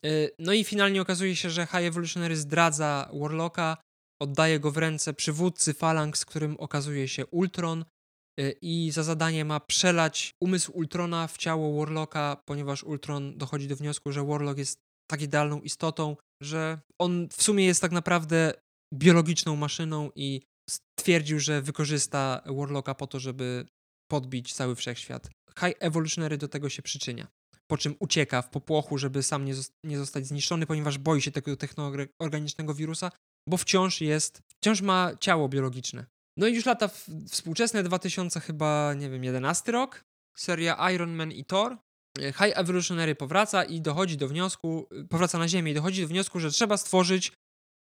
Y, 0.06 0.32
no 0.40 0.54
i 0.54 0.64
finalnie 0.64 1.02
okazuje 1.02 1.36
się, 1.36 1.50
że 1.50 1.66
High 1.66 1.76
Evolutionary 1.76 2.36
zdradza 2.36 3.10
Warlocka, 3.14 3.78
oddaje 4.22 4.60
go 4.60 4.72
w 4.72 4.78
ręce 4.78 5.14
przywódcy 5.14 5.74
Phalanx, 5.74 6.26
którym 6.26 6.58
okazuje 6.60 7.08
się 7.08 7.26
Ultron 7.26 7.86
y, 8.40 8.56
i 8.62 8.92
za 8.92 9.04
zadanie 9.04 9.46
ma 9.46 9.60
przelać 9.60 10.36
umysł 10.42 10.72
Ultrona 10.72 11.28
w 11.28 11.38
ciało 11.38 11.80
Warlocka, 11.80 12.42
ponieważ 12.46 12.84
Ultron 12.84 13.38
dochodzi 13.38 13.68
do 13.68 13.76
wniosku, 13.76 14.12
że 14.12 14.24
Warlock 14.24 14.58
jest 14.58 14.80
tak 15.10 15.22
idealną 15.22 15.62
istotą, 15.62 16.18
że 16.44 16.80
on 17.00 17.28
w 17.30 17.44
sumie 17.44 17.66
jest 17.66 17.82
tak 17.82 17.92
naprawdę 17.92 18.54
biologiczną 18.94 19.56
maszyną 19.56 20.12
i 20.16 20.42
stwierdził, 20.70 21.40
że 21.40 21.62
wykorzysta 21.62 22.42
Warlocka 22.46 22.96
po 22.96 23.08
to, 23.08 23.20
żeby 23.20 23.66
podbić 24.12 24.54
cały 24.54 24.76
wszechświat. 24.76 25.30
High 25.60 25.76
Evolutionary 25.80 26.38
do 26.38 26.48
tego 26.48 26.70
się 26.70 26.82
przyczynia. 26.82 27.28
Po 27.68 27.78
czym 27.78 27.96
ucieka 28.00 28.42
w 28.42 28.50
popłochu, 28.50 28.98
żeby 28.98 29.24
sam 29.24 29.46
nie, 29.46 29.56
zost 29.56 29.74
nie 29.84 29.98
zostać 29.98 30.28
zniszczony, 30.28 30.66
ponieważ 30.66 30.98
boi 30.98 31.22
się 31.22 31.32
tego 31.32 31.56
technoorganicznego 31.56 32.74
wirusa, 32.74 33.12
bo 33.50 33.58
wciąż 33.58 34.02
jest, 34.02 34.42
wciąż 34.48 34.82
ma 34.82 35.12
ciało 35.20 35.50
biologiczne. 35.50 36.06
No 36.38 36.48
i 36.48 36.56
już 36.56 36.66
lata 36.66 36.90
współczesne, 37.30 37.84
2000 37.84 38.40
chyba, 38.40 38.94
nie 38.94 39.10
wiem, 39.10 39.24
11 39.24 39.72
rok, 39.72 40.04
seria 40.38 40.92
Iron 40.92 41.14
Man 41.14 41.32
i 41.32 41.46
Thor. 41.46 41.78
High 42.18 42.58
Evolutionary 42.58 43.16
powraca 43.16 43.64
i 43.64 43.82
dochodzi 43.82 44.18
do 44.18 44.28
wniosku, 44.28 44.90
powraca 45.10 45.38
na 45.38 45.48
Ziemię 45.48 45.72
i 45.72 45.76
dochodzi 45.76 46.02
do 46.02 46.08
wniosku, 46.08 46.40
że 46.40 46.52
trzeba 46.52 46.78
stworzyć 46.78 47.32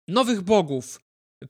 nowych 0.08 0.42
bogów, 0.42 1.00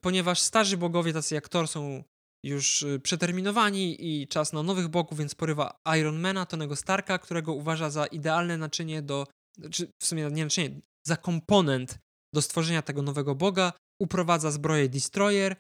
ponieważ 0.02 0.40
starzy 0.40 0.78
bogowie, 0.78 1.14
tacy 1.14 1.36
jak 1.36 1.50
Thor, 1.50 1.68
są 1.68 2.04
już 2.44 2.82
y, 2.82 3.00
przeterminowani 3.00 3.98
i 4.00 4.28
czas 4.28 4.54
na 4.54 4.64
nowych 4.64 4.88
bogów, 4.88 5.18
więc 5.18 5.36
porywa 5.36 5.80
Ironmana, 6.00 6.46
Tonego 6.46 6.76
Starka, 6.76 7.20
którego 7.20 7.54
uważa 7.54 7.90
za 7.90 8.06
idealne 8.06 8.58
naczynie 8.58 9.02
do, 9.02 9.28
czy 9.72 9.88
w 10.02 10.06
sumie 10.06 10.30
nie 10.32 10.44
naczynie, 10.44 10.82
za 11.08 11.18
komponent 11.18 12.00
do 12.34 12.42
stworzenia 12.42 12.82
tego 12.82 13.02
nowego 13.02 13.36
boga, 13.36 13.74
uprowadza 14.02 14.52
zbroję 14.52 14.90
Destroyer 14.90 15.56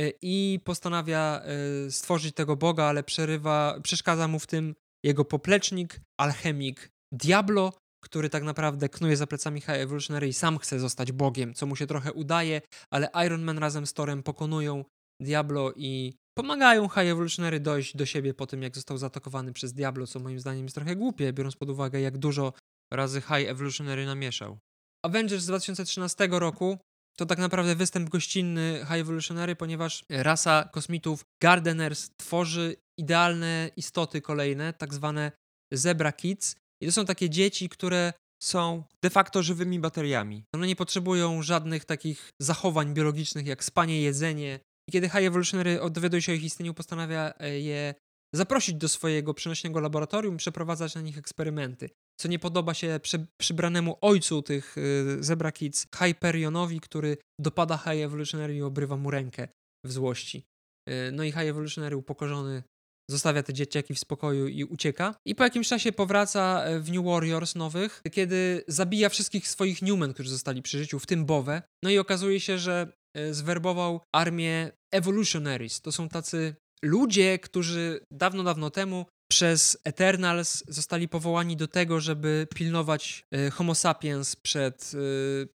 y, 0.00 0.12
i 0.22 0.60
postanawia 0.64 1.42
y, 1.86 1.92
stworzyć 1.92 2.34
tego 2.34 2.56
boga, 2.56 2.84
ale 2.84 3.02
przerywa, 3.02 3.80
przeszkadza 3.82 4.28
mu 4.28 4.38
w 4.38 4.46
tym 4.46 4.74
jego 5.04 5.24
poplecznik, 5.24 6.00
alchemik 6.20 6.90
Diablo, 7.12 7.72
który 8.08 8.30
tak 8.30 8.42
naprawdę 8.42 8.88
knuje 8.88 9.16
za 9.16 9.26
plecami 9.26 9.60
High 9.60 9.70
Evolutionary 9.70 10.28
i 10.28 10.32
sam 10.32 10.58
chce 10.58 10.80
zostać 10.80 11.12
bogiem, 11.12 11.54
co 11.54 11.66
mu 11.66 11.76
się 11.76 11.86
trochę 11.86 12.12
udaje, 12.12 12.60
ale 12.90 13.08
Iron 13.26 13.42
Man 13.42 13.58
razem 13.58 13.86
z 13.86 13.92
Torem 13.92 14.22
pokonują 14.22 14.84
Diablo 15.20 15.72
i 15.76 16.14
pomagają 16.38 16.88
High 16.88 17.08
Evolutionary 17.08 17.60
dojść 17.60 17.96
do 17.96 18.06
siebie 18.06 18.34
po 18.34 18.46
tym, 18.46 18.62
jak 18.62 18.74
został 18.74 18.98
zaatakowany 18.98 19.52
przez 19.52 19.72
Diablo, 19.72 20.06
co 20.06 20.20
moim 20.20 20.40
zdaniem 20.40 20.64
jest 20.64 20.74
trochę 20.74 20.96
głupie, 20.96 21.32
biorąc 21.32 21.56
pod 21.56 21.70
uwagę, 21.70 22.00
jak 22.00 22.18
dużo 22.18 22.52
razy 22.92 23.20
High 23.20 23.48
Evolutionary 23.48 24.06
namieszał. 24.06 24.58
Avengers 25.04 25.42
z 25.42 25.46
2013 25.46 26.28
roku 26.30 26.78
to 27.16 27.26
tak 27.26 27.38
naprawdę 27.38 27.76
występ 27.76 28.08
gościnny 28.08 28.78
High 28.80 29.00
Evolutionary, 29.00 29.56
ponieważ 29.56 30.04
rasa 30.10 30.68
kosmitów 30.72 31.24
Gardeners 31.42 32.10
tworzy 32.16 32.76
idealne 32.98 33.70
istoty 33.76 34.20
kolejne, 34.20 34.72
tak 34.72 34.94
zwane 34.94 35.32
Zebra 35.72 36.12
Kids. 36.12 36.56
I 36.82 36.86
to 36.86 36.92
są 36.92 37.04
takie 37.04 37.30
dzieci, 37.30 37.68
które 37.68 38.12
są 38.42 38.84
de 39.04 39.10
facto 39.10 39.42
żywymi 39.42 39.80
bateriami. 39.80 40.44
One 40.54 40.66
nie 40.66 40.76
potrzebują 40.76 41.42
żadnych 41.42 41.84
takich 41.84 42.30
zachowań 42.42 42.94
biologicznych 42.94 43.46
jak 43.46 43.64
spanie, 43.64 44.02
jedzenie. 44.02 44.60
I 44.88 44.92
kiedy 44.92 45.08
High 45.08 45.24
Evolutionary 45.24 45.80
dowiaduje 45.90 46.22
się 46.22 46.32
o 46.32 46.34
ich 46.34 46.44
istnieniu, 46.44 46.74
postanawia 46.74 47.32
e, 47.38 47.60
je 47.60 47.94
zaprosić 48.34 48.74
do 48.74 48.88
swojego 48.88 49.34
przenośnego 49.34 49.80
laboratorium, 49.80 50.36
przeprowadzać 50.36 50.94
na 50.94 51.00
nich 51.00 51.18
eksperymenty. 51.18 51.90
Co 52.20 52.28
nie 52.28 52.38
podoba 52.38 52.74
się 52.74 53.00
przy, 53.02 53.26
przybranemu 53.40 53.98
ojcu 54.00 54.42
tych 54.42 54.78
y, 54.78 55.16
Zebra 55.20 55.52
Kids, 55.52 55.86
Hyperionowi, 55.94 56.80
który 56.80 57.16
dopada 57.40 57.78
High 57.78 58.02
Evolutionary 58.02 58.56
i 58.56 58.62
obrywa 58.62 58.96
mu 58.96 59.10
rękę 59.10 59.48
w 59.84 59.92
złości. 59.92 60.46
Y, 60.88 61.12
no 61.12 61.24
i 61.24 61.32
High 61.32 61.48
Evolutionary 61.48 61.96
upokorzony 61.96 62.62
zostawia 63.10 63.42
te 63.42 63.52
dzieciaki 63.52 63.94
w 63.94 63.98
spokoju 63.98 64.48
i 64.48 64.64
ucieka. 64.64 65.14
I 65.26 65.34
po 65.34 65.44
jakimś 65.44 65.68
czasie 65.68 65.92
powraca 65.92 66.64
e, 66.64 66.80
w 66.80 66.92
New 66.92 67.04
Warriors 67.04 67.54
nowych, 67.54 68.02
kiedy 68.12 68.64
zabija 68.68 69.08
wszystkich 69.08 69.48
swoich 69.48 69.82
Newmen, 69.82 70.14
którzy 70.14 70.30
zostali 70.30 70.62
przy 70.62 70.78
życiu, 70.78 70.98
w 70.98 71.06
tym 71.06 71.24
Bowę. 71.24 71.62
No 71.84 71.90
i 71.90 71.98
okazuje 71.98 72.40
się, 72.40 72.58
że 72.58 72.92
e, 73.16 73.34
zwerbował 73.34 74.00
armię 74.14 74.72
Evolutionaries. 74.92 75.80
To 75.80 75.92
są 75.92 76.08
tacy 76.08 76.54
ludzie, 76.82 77.38
którzy 77.38 78.00
dawno, 78.12 78.42
dawno 78.42 78.70
temu 78.70 79.06
przez 79.30 79.78
Eternals 79.84 80.64
zostali 80.68 81.08
powołani 81.08 81.56
do 81.56 81.68
tego, 81.68 82.00
żeby 82.00 82.46
pilnować 82.54 83.22
e, 83.32 83.50
Homo 83.50 83.74
sapiens 83.74 84.36
przed 84.36 84.92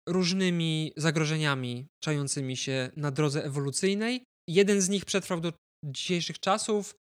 różnymi 0.09 0.93
zagrożeniami 0.97 1.87
czającymi 2.05 2.57
się 2.57 2.91
na 2.97 3.11
drodze 3.11 3.45
ewolucyjnej. 3.45 4.25
Jeden 4.49 4.81
z 4.81 4.89
nich 4.89 5.05
przetrwał 5.05 5.41
do 5.41 5.53
dzisiejszych 5.85 6.41
czasów, 6.41 6.95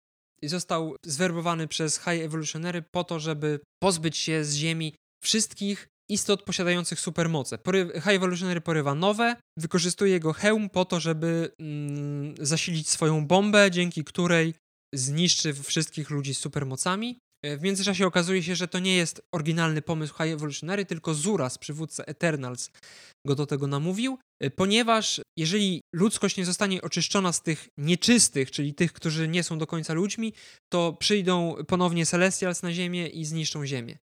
został 0.43 0.95
zwerbowany 1.05 1.67
przez 1.67 1.97
High 1.97 2.21
Evolutionary 2.21 2.81
po 2.81 3.03
to, 3.03 3.19
żeby 3.19 3.59
pozbyć 3.83 4.17
się 4.17 4.43
z 4.43 4.55
Ziemi 4.55 4.93
wszystkich 5.23 5.87
istot 6.09 6.43
posiadających 6.43 6.99
supermoce. 6.99 7.57
High 7.93 8.15
Evolutionary 8.15 8.61
porywa 8.61 8.95
nowe, 8.95 9.35
wykorzystuje 9.57 10.11
jego 10.11 10.33
hełm 10.33 10.69
po 10.69 10.85
to, 10.85 10.99
żeby 10.99 11.51
mm, 11.59 12.35
zasilić 12.39 12.89
swoją 12.89 13.27
bombę, 13.27 13.71
dzięki 13.71 14.03
której 14.03 14.53
zniszczy 14.95 15.53
wszystkich 15.53 16.09
ludzi 16.09 16.33
z 16.33 16.39
supermocami. 16.39 17.19
E, 17.43 17.57
w 17.57 17.61
międzyczasie 17.61 18.07
okazuje 18.07 18.43
się, 18.43 18.55
że 18.55 18.67
to 18.67 18.79
nie 18.79 18.95
jest 18.95 19.21
oryginalny 19.31 19.81
pomysł 19.81 20.13
High 20.13 20.33
Evolutionary, 20.33 20.85
tylko 20.85 21.13
Zuras, 21.13 21.57
przywódca 21.57 22.03
Eternals, 22.03 22.71
go 23.27 23.35
do 23.35 23.45
tego 23.45 23.67
namówił, 23.67 24.17
e, 24.39 24.49
ponieważ 24.49 25.21
jeżeli 25.37 25.81
ludzkość 25.93 26.37
nie 26.37 26.45
zostanie 26.45 26.81
oczyszczona 26.81 27.33
z 27.33 27.41
tych 27.41 27.69
nieczystych, 27.77 28.51
czyli 28.51 28.73
tych, 28.73 28.93
którzy 28.93 29.27
nie 29.27 29.43
są 29.43 29.57
do 29.57 29.67
końca 29.67 29.93
ludźmi, 29.93 30.33
to 30.73 30.93
przyjdą 30.93 31.55
ponownie 31.67 32.05
Celestials 32.05 32.63
na 32.63 32.73
Ziemię 32.73 33.07
i 33.07 33.25
zniszczą 33.25 33.65
Ziemię. 33.65 33.97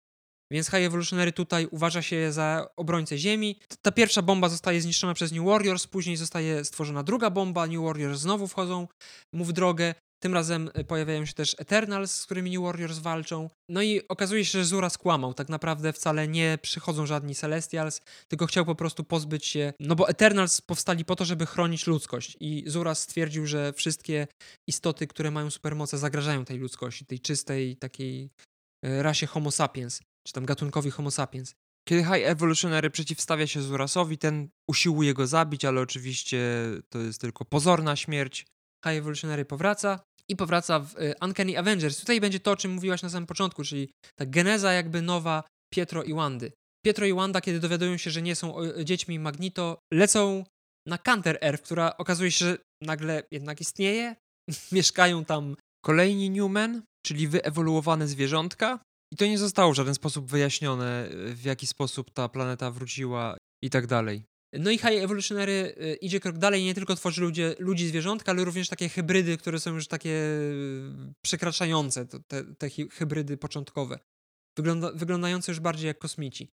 Więc 0.53 0.66
High 0.66 0.74
Evolutionary 0.87 1.32
tutaj 1.32 1.68
uważa 1.70 2.03
się 2.03 2.32
za 2.32 2.66
obrońcę 2.76 3.18
Ziemi. 3.18 3.61
Ta 3.82 3.93
pierwsza 3.93 4.22
bomba 4.22 4.49
zostaje 4.49 4.80
zniszczona 4.80 5.14
przez 5.14 5.32
New 5.32 5.45
Warriors, 5.45 5.87
później 5.87 6.16
zostaje 6.16 6.64
stworzona 6.64 7.03
druga 7.03 7.30
bomba, 7.30 7.66
New 7.66 7.82
Warriors 7.82 8.20
znowu 8.20 8.49
wchodzą 8.49 8.89
mu 9.32 9.45
w 9.45 9.53
drogę 9.53 9.95
tym 10.25 10.35
razem 10.35 10.70
e, 10.75 10.85
pojawiają 10.85 11.25
się 11.25 11.33
też 11.33 11.57
Eternals, 11.59 12.14
z 12.14 12.25
którymi 12.25 12.51
New 12.51 12.62
Warriors 12.62 12.99
walczą. 12.99 13.51
No 13.68 13.83
i 13.83 14.09
okazuje 14.09 14.45
się, 14.45 14.59
że 14.59 14.64
Zura 14.64 14.91
skłamał. 14.91 15.35
Tak 15.35 15.49
naprawdę 15.49 15.93
wcale 15.93 16.29
nie 16.29 16.59
przychodzą 16.62 17.07
żadni 17.07 17.35
Celestials, 17.35 18.01
tylko 18.29 18.47
chciał 18.47 18.64
po 18.64 18.75
prostu 18.75 19.05
pozbyć 19.05 19.47
się. 19.47 19.72
No 19.81 19.95
bo 19.95 20.09
Eternals 20.09 20.61
powstali 20.61 21.05
po 21.05 21.16
to, 21.16 21.25
żeby 21.25 21.47
chronić 21.47 21.87
ludzkość. 21.87 22.37
I 22.41 22.64
Zura 22.66 22.95
stwierdził, 22.95 23.47
że 23.47 23.72
wszystkie 23.72 24.27
istoty, 24.66 25.07
które 25.07 25.31
mają 25.31 25.51
supermoce, 25.51 25.99
zagrażają 25.99 26.45
tej 26.45 26.59
ludzkości, 26.59 27.07
tej 27.07 27.20
czystej, 27.20 27.77
takiej 27.77 28.31
e, 28.85 29.03
rasie 29.03 29.27
Homo 29.27 29.51
sapiens, 29.51 30.01
czy 30.27 30.33
tam 30.33 30.45
gatunkowi 30.47 30.91
Homo 30.91 31.11
sapiens. 31.11 31.55
Kiedy 31.89 32.03
High 32.03 32.27
Evolutionary 32.27 32.91
przeciwstawia 32.91 33.47
się 33.47 33.62
Zurasowi, 33.62 34.18
ten 34.18 34.49
usiłuje 34.68 35.14
go 35.14 35.27
zabić, 35.27 35.64
ale 35.64 35.81
oczywiście 35.81 36.41
to 36.89 36.99
jest 36.99 37.20
tylko 37.20 37.45
pozorna 37.45 37.97
śmierć. 37.97 38.47
High 38.85 38.99
Evolutionary 38.99 39.45
powraca 39.45 40.01
i 40.31 40.37
powraca 40.37 40.81
w 40.81 40.99
y, 40.99 41.14
Uncanny 41.22 41.59
Avengers. 41.59 42.01
Tutaj 42.01 42.20
będzie 42.20 42.41
to, 42.41 42.51
o 42.51 42.57
czym 42.57 42.72
mówiłaś 42.72 43.03
na 43.03 43.11
samym 43.11 43.27
początku, 43.27 43.64
czyli 43.64 43.91
ta 44.18 44.27
geneza 44.27 44.72
jakby 44.72 45.03
nowa 45.03 45.45
Pietro 45.72 46.03
i 46.03 46.14
Wandy. 46.14 46.53
Pietro 46.85 47.07
i 47.07 47.12
Wanda, 47.12 47.41
kiedy 47.41 47.61
dowiadują 47.61 47.97
się, 47.97 48.11
że 48.11 48.22
nie 48.22 48.37
są 48.37 48.55
dziećmi 48.85 49.18
Magnito, 49.18 49.79
lecą 49.93 50.45
na 50.89 50.99
Counter 50.99 51.39
Earth, 51.41 51.64
która 51.64 51.97
okazuje 51.97 52.31
się, 52.31 52.45
że 52.45 52.59
nagle 52.83 53.22
jednak 53.31 53.61
istnieje. 53.61 54.16
Mieszkają 54.72 55.25
tam 55.25 55.57
kolejni 55.85 56.31
Newmen, 56.31 56.83
czyli 57.07 57.29
wyewoluowane 57.29 58.09
zwierzątka. 58.09 58.79
I 59.12 59.16
to 59.16 59.27
nie 59.27 59.39
zostało 59.39 59.72
w 59.72 59.77
żaden 59.77 59.95
sposób 59.95 60.31
wyjaśnione, 60.31 61.09
w 61.35 61.45
jaki 61.45 61.66
sposób 61.66 62.11
ta 62.11 62.29
planeta 62.29 62.70
wróciła 62.70 63.37
i 63.62 63.70
tak 63.70 63.87
dalej. 63.87 64.25
No 64.59 64.71
i 64.71 64.79
High 64.79 65.03
Evolutionary 65.03 65.75
y, 65.83 65.95
idzie 65.95 66.21
krok 66.21 66.39
dalej, 66.39 66.65
nie 66.65 66.75
tylko 66.75 66.97
tworzy 66.97 67.21
ludzie, 67.21 67.55
ludzi 67.59 67.89
zwierzątka, 67.89 68.33
ale 68.33 68.45
również 68.45 68.69
takie 68.69 68.89
hybrydy, 68.89 69.39
które 69.39 69.61
są 69.61 69.75
już 69.75 69.89
takie 69.89 70.11
y, 70.11 71.13
przekraczające, 71.25 72.07
te, 72.07 72.45
te 72.45 72.71
hybrydy 72.71 73.37
początkowe. 73.37 73.99
Wygląda, 74.57 74.93
wyglądające 74.93 75.53
już 75.53 75.61
bardziej 75.61 75.87
jak 75.87 75.99
kosmici. 75.99 76.49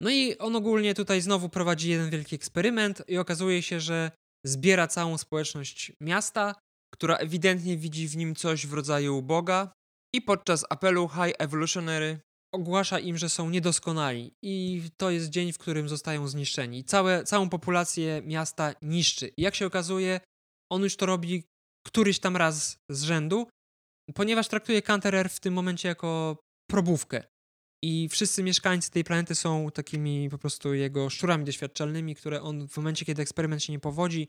No 0.00 0.10
i 0.10 0.38
on 0.38 0.56
ogólnie 0.56 0.94
tutaj 0.94 1.20
znowu 1.20 1.48
prowadzi 1.48 1.90
jeden 1.90 2.10
wielki 2.10 2.34
eksperyment 2.36 3.02
i 3.08 3.18
okazuje 3.18 3.62
się, 3.62 3.80
że 3.80 4.10
zbiera 4.46 4.86
całą 4.86 5.18
społeczność 5.18 5.92
miasta, 6.00 6.54
która 6.94 7.16
ewidentnie 7.16 7.76
widzi 7.76 8.08
w 8.08 8.16
nim 8.16 8.34
coś 8.34 8.66
w 8.66 8.72
rodzaju 8.72 9.22
Boga. 9.22 9.72
I 10.14 10.22
podczas 10.22 10.64
apelu 10.70 11.08
High 11.08 11.34
Evolutionary 11.38 12.20
ogłasza 12.54 12.98
im, 12.98 13.18
że 13.18 13.28
są 13.28 13.50
niedoskonali 13.50 14.34
i 14.42 14.82
to 14.96 15.10
jest 15.10 15.28
dzień, 15.28 15.52
w 15.52 15.58
którym 15.58 15.88
zostają 15.88 16.28
zniszczeni. 16.28 16.84
Całe, 16.84 17.24
całą 17.24 17.48
populację 17.48 18.22
miasta 18.24 18.74
niszczy. 18.82 19.30
Jak 19.36 19.54
się 19.54 19.66
okazuje, 19.66 20.20
on 20.72 20.82
już 20.82 20.96
to 20.96 21.06
robi 21.06 21.44
któryś 21.86 22.18
tam 22.20 22.36
raz 22.36 22.76
z 22.90 23.02
rzędu, 23.02 23.46
ponieważ 24.14 24.48
traktuje 24.48 24.82
Canterer 24.82 25.28
w 25.28 25.40
tym 25.40 25.54
momencie 25.54 25.88
jako 25.88 26.36
probówkę. 26.70 27.24
I 27.84 28.08
wszyscy 28.08 28.42
mieszkańcy 28.42 28.90
tej 28.90 29.04
planety 29.04 29.34
są 29.34 29.70
takimi 29.70 30.30
po 30.30 30.38
prostu 30.38 30.74
jego 30.74 31.10
szczurami 31.10 31.44
doświadczalnymi, 31.44 32.14
które 32.14 32.42
on 32.42 32.68
w 32.68 32.76
momencie, 32.76 33.04
kiedy 33.04 33.22
eksperyment 33.22 33.62
się 33.62 33.72
nie 33.72 33.80
powodzi, 33.80 34.28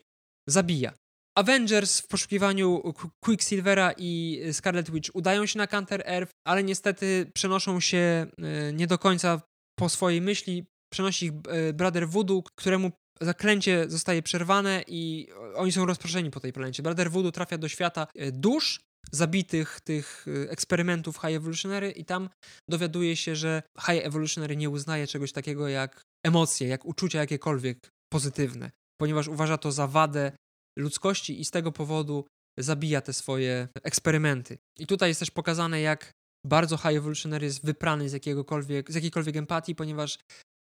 zabija. 0.50 0.94
Avengers 1.40 2.00
w 2.00 2.08
poszukiwaniu 2.08 2.94
Quicksilvera 3.24 3.94
i 3.98 4.42
Scarlet 4.52 4.92
Witch 4.92 5.10
udają 5.14 5.46
się 5.46 5.58
na 5.58 5.68
Counter 5.68 6.04
Earth, 6.06 6.32
ale 6.48 6.64
niestety 6.64 7.32
przenoszą 7.34 7.80
się 7.80 7.98
e, 7.98 8.74
nie 8.74 8.88
do 8.88 8.98
końca 8.98 9.42
po 9.80 9.90
swojej 9.90 10.22
myśli. 10.22 10.66
Przenosi 10.94 11.26
ich 11.26 11.32
e, 11.48 11.74
Brother 11.74 12.10
Voodoo, 12.10 12.44
któremu 12.58 12.92
zaklęcie 13.22 13.86
zostaje 13.90 14.22
przerwane 14.22 14.84
i 14.88 15.28
oni 15.56 15.72
są 15.72 15.86
rozproszeni 15.86 16.32
po 16.32 16.40
tej 16.40 16.54
planecie. 16.54 16.84
Brother 16.84 17.12
Voodoo 17.12 17.32
trafia 17.32 17.58
do 17.58 17.68
świata 17.68 18.08
dusz 18.32 18.80
zabitych 19.12 19.80
tych 19.84 20.26
eksperymentów 20.50 21.16
High 21.16 21.36
Evolutionary 21.36 21.92
i 21.92 22.06
tam 22.06 22.30
dowiaduje 22.70 23.16
się, 23.16 23.36
że 23.36 23.64
High 23.80 24.06
Evolutionary 24.06 24.56
nie 24.56 24.70
uznaje 24.70 25.08
czegoś 25.08 25.32
takiego 25.32 25.68
jak 25.68 26.02
emocje, 26.26 26.68
jak 26.68 26.86
uczucia 26.86 27.20
jakiekolwiek 27.20 27.90
pozytywne, 28.14 28.72
ponieważ 29.02 29.28
uważa 29.28 29.58
to 29.58 29.72
za 29.72 29.88
wadę 29.88 30.32
ludzkości 30.80 31.42
i 31.42 31.46
z 31.46 31.52
tego 31.52 31.72
powodu 31.72 32.26
zabija 32.58 33.02
te 33.02 33.14
swoje 33.14 33.68
eksperymenty. 33.84 34.58
I 34.80 34.88
tutaj 34.88 35.10
jest 35.10 35.20
też 35.20 35.32
pokazane, 35.32 35.82
jak 35.82 36.12
bardzo 36.46 36.78
High 36.78 36.98
Evolutionary 36.98 37.46
jest 37.46 37.66
wyprany 37.66 38.10
z, 38.10 38.14
jakiegokolwiek, 38.14 38.92
z 38.92 38.96
jakiejkolwiek 38.96 39.36
empatii, 39.36 39.76
ponieważ 39.76 40.18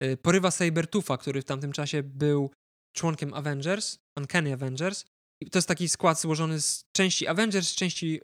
y, 0.03 0.17
porywa 0.17 0.51
Sabertoofa, 0.51 1.17
który 1.17 1.41
w 1.41 1.45
tamtym 1.45 1.71
czasie 1.71 2.03
był 2.03 2.51
członkiem 2.95 3.33
Avengers, 3.33 3.97
Uncanny 4.17 4.53
Avengers. 4.53 5.05
I 5.41 5.49
to 5.49 5.57
jest 5.57 5.67
taki 5.67 5.89
skład 5.89 6.21
złożony 6.21 6.61
z 6.61 6.83
części 6.95 7.27
Avengers, 7.27 7.67
z 7.67 7.75
części 7.75 8.21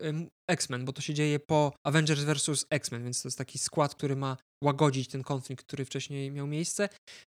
X-Men, 0.48 0.86
bo 0.86 0.94
to 0.94 1.02
się 1.02 1.14
dzieje 1.14 1.40
po 1.40 1.74
Avengers 1.84 2.22
vs. 2.22 2.66
X-Men, 2.70 3.04
więc 3.04 3.22
to 3.22 3.28
jest 3.28 3.38
taki 3.38 3.60
skład, 3.60 3.96
który 3.96 4.16
ma 4.16 4.38
łagodzić 4.64 5.08
ten 5.08 5.24
konflikt, 5.24 5.66
który 5.66 5.86
wcześniej 5.86 6.32
miał 6.32 6.48
miejsce. 6.48 6.90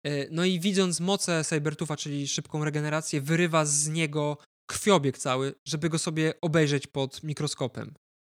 Y, 0.07 0.29
no 0.31 0.45
i 0.45 0.61
widząc 0.61 1.01
moce 1.01 1.45
Sabertoofa, 1.45 1.97
czyli 1.97 2.29
szybką 2.29 2.65
regenerację, 2.65 3.21
wyrywa 3.21 3.65
z 3.65 3.89
niego 3.89 4.37
krwiobieg 4.71 5.19
cały, 5.19 5.55
żeby 5.69 5.89
go 5.89 5.99
sobie 5.99 6.35
obejrzeć 6.41 6.87
pod 6.87 7.23
mikroskopem. 7.23 7.95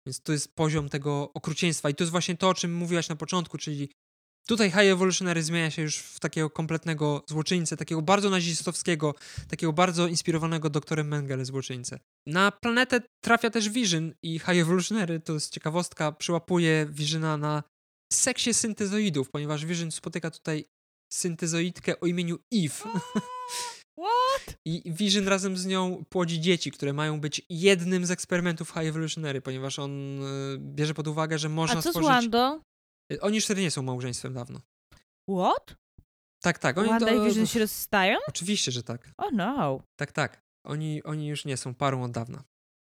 Więc 0.06 0.20
to 0.20 0.32
jest 0.32 0.54
poziom 0.54 0.88
tego 0.88 1.32
okrucieństwa. 1.34 1.90
I 1.90 1.94
to 1.94 2.04
jest 2.04 2.12
właśnie 2.12 2.36
to, 2.36 2.48
o 2.48 2.54
czym 2.54 2.74
mówiłaś 2.74 3.08
na 3.08 3.16
początku, 3.16 3.58
czyli 3.58 3.88
tutaj 4.46 4.70
High 4.70 4.92
Evolutionary 4.92 5.42
zmienia 5.42 5.70
się 5.70 5.82
już 5.82 5.98
w 5.98 6.20
takiego 6.20 6.50
kompletnego 6.50 7.24
złoczyńcę, 7.28 7.76
takiego 7.76 8.02
bardzo 8.02 8.30
nazistowskiego, 8.30 9.14
takiego 9.48 9.72
bardzo 9.72 10.06
inspirowanego 10.06 10.70
doktorem 10.70 11.08
Mengele 11.08 11.44
złoczyńcę. 11.44 11.98
Na 12.26 12.52
planetę 12.52 13.00
trafia 13.24 13.50
też 13.50 13.68
Vision 13.68 14.14
i 14.22 14.38
High 14.38 14.60
Evolutionary, 14.60 15.20
to 15.20 15.32
jest 15.32 15.52
ciekawostka, 15.52 16.12
przyłapuje 16.12 16.86
Visiona 16.90 17.36
na 17.36 17.62
seksie 18.14 18.54
syntezoidów, 18.54 19.30
ponieważ 19.30 19.66
Vision 19.66 19.90
spotyka 19.90 20.30
tutaj 20.30 20.64
syntezoidkę 21.12 22.00
o 22.00 22.06
imieniu 22.06 22.38
Eve. 22.52 23.00
What? 23.98 24.56
I 24.64 24.82
Vision 24.86 25.28
razem 25.28 25.56
z 25.56 25.66
nią 25.66 26.04
płodzi 26.08 26.40
dzieci, 26.40 26.70
które 26.70 26.92
mają 26.92 27.20
być 27.20 27.42
jednym 27.48 28.06
z 28.06 28.10
eksperymentów 28.10 28.68
High 28.68 28.86
Evolutionary, 28.86 29.40
ponieważ 29.40 29.78
on 29.78 30.22
y, 30.22 30.58
bierze 30.58 30.94
pod 30.94 31.08
uwagę, 31.08 31.38
że 31.38 31.48
można 31.48 31.78
A 31.78 31.82
co 31.82 31.90
stworzyć... 31.90 32.08
z 32.08 32.12
Wando? 32.12 32.60
Y, 33.12 33.20
oni 33.20 33.34
już 33.34 33.44
wtedy 33.44 33.60
nie 33.60 33.70
są 33.70 33.82
małżeństwem 33.82 34.34
dawno. 34.34 34.60
What? 35.30 35.76
Tak, 36.42 36.58
tak. 36.58 36.78
Oni 36.78 36.88
Wanda 36.88 37.06
to... 37.06 37.14
i 37.14 37.28
Vision 37.28 37.46
się 37.46 37.58
rozstają? 37.58 38.18
Oczywiście, 38.28 38.72
że 38.72 38.82
tak. 38.82 39.12
Oh 39.16 39.30
no. 39.32 39.80
Tak, 39.96 40.12
tak. 40.12 40.42
Oni, 40.66 41.02
oni 41.02 41.28
już 41.28 41.44
nie 41.44 41.56
są 41.56 41.74
parą 41.74 42.02
od 42.02 42.12
dawna. 42.12 42.44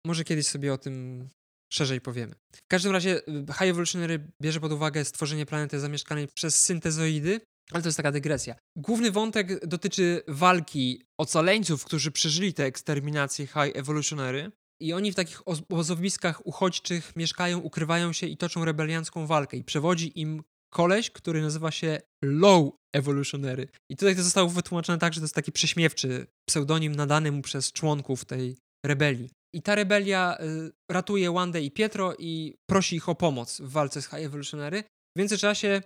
Może 0.06 0.24
kiedyś 0.24 0.46
sobie 0.46 0.72
o 0.72 0.78
tym 0.78 1.28
szerzej 1.72 2.00
powiemy. 2.00 2.34
W 2.54 2.68
każdym 2.68 2.92
razie 2.92 3.28
y, 3.28 3.46
High 3.46 3.70
Evolutionary 3.70 4.28
bierze 4.42 4.60
pod 4.60 4.72
uwagę 4.72 5.04
stworzenie 5.04 5.46
planety 5.46 5.80
zamieszkanej 5.80 6.28
przez 6.34 6.64
syntezoidy, 6.64 7.40
ale 7.72 7.82
to 7.82 7.88
jest 7.88 7.96
taka 7.96 8.12
dygresja. 8.12 8.54
Główny 8.76 9.10
wątek 9.10 9.66
dotyczy 9.66 10.22
walki 10.28 11.02
ocaleńców, 11.18 11.84
którzy 11.84 12.10
przeżyli 12.10 12.54
te 12.54 12.64
eksterminacje 12.64 13.46
High 13.46 13.76
Evolutionary. 13.76 14.52
I 14.80 14.92
oni 14.92 15.12
w 15.12 15.14
takich 15.14 15.48
obozowiskach 15.48 16.46
uchodźczych 16.46 17.16
mieszkają, 17.16 17.58
ukrywają 17.58 18.12
się 18.12 18.26
i 18.26 18.36
toczą 18.36 18.64
rebeliancką 18.64 19.26
walkę. 19.26 19.56
I 19.56 19.64
przewodzi 19.64 20.20
im 20.20 20.42
koleś, 20.72 21.10
który 21.10 21.42
nazywa 21.42 21.70
się 21.70 22.00
Low 22.24 22.72
Evolutionary. 22.92 23.68
I 23.90 23.96
tutaj 23.96 24.16
to 24.16 24.22
zostało 24.22 24.48
wytłumaczone 24.48 24.98
tak, 24.98 25.14
że 25.14 25.20
to 25.20 25.24
jest 25.24 25.34
taki 25.34 25.52
prześmiewczy 25.52 26.26
pseudonim 26.48 26.94
nadany 26.94 27.32
mu 27.32 27.42
przez 27.42 27.72
członków 27.72 28.24
tej 28.24 28.56
rebelii. 28.86 29.30
I 29.55 29.62
ta 29.62 29.74
rebelia 29.74 30.38
y, 30.40 30.72
ratuje 30.90 31.32
Wandę 31.32 31.62
i 31.62 31.70
Pietro 31.70 32.14
i 32.18 32.55
prosi 32.70 32.96
ich 32.96 33.09
o 33.09 33.14
pomoc 33.14 33.61
w 33.61 33.70
walce 33.70 34.03
z 34.03 34.07
High 34.07 34.24
Evolutionary. 34.24 34.84
W 35.16 35.18
międzyczasie 35.18 35.82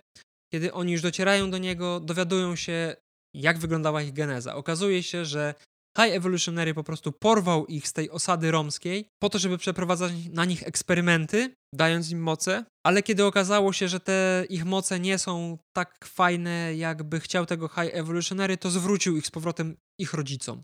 kiedy 0.52 0.72
oni 0.72 0.92
już 0.92 1.02
docierają 1.02 1.50
do 1.50 1.58
niego, 1.58 2.00
dowiadują 2.00 2.56
się, 2.56 2.96
jak 3.34 3.58
wyglądała 3.58 4.02
ich 4.02 4.12
geneza. 4.12 4.54
Okazuje 4.54 5.02
się, 5.02 5.24
że 5.24 5.54
High 5.98 6.14
Evolutionary 6.14 6.74
po 6.74 6.84
prostu 6.84 7.12
porwał 7.12 7.66
ich 7.66 7.88
z 7.88 7.92
tej 7.92 8.10
osady 8.10 8.50
romskiej 8.50 9.08
po 9.22 9.30
to, 9.30 9.38
żeby 9.38 9.58
przeprowadzać 9.58 10.12
na 10.32 10.44
nich 10.44 10.62
eksperymenty, 10.62 11.54
dając 11.74 12.10
im 12.10 12.22
moce, 12.22 12.64
ale 12.86 13.02
kiedy 13.02 13.24
okazało 13.24 13.72
się, 13.72 13.88
że 13.88 14.00
te 14.00 14.44
ich 14.48 14.64
moce 14.64 15.00
nie 15.00 15.18
są 15.18 15.58
tak 15.76 16.04
fajne, 16.04 16.76
jakby 16.76 17.20
chciał 17.20 17.46
tego 17.46 17.68
High 17.68 17.94
Evolutionary, 17.94 18.56
to 18.56 18.70
zwrócił 18.70 19.16
ich 19.16 19.26
z 19.26 19.30
powrotem 19.30 19.76
ich 20.00 20.14
rodzicom. 20.14 20.62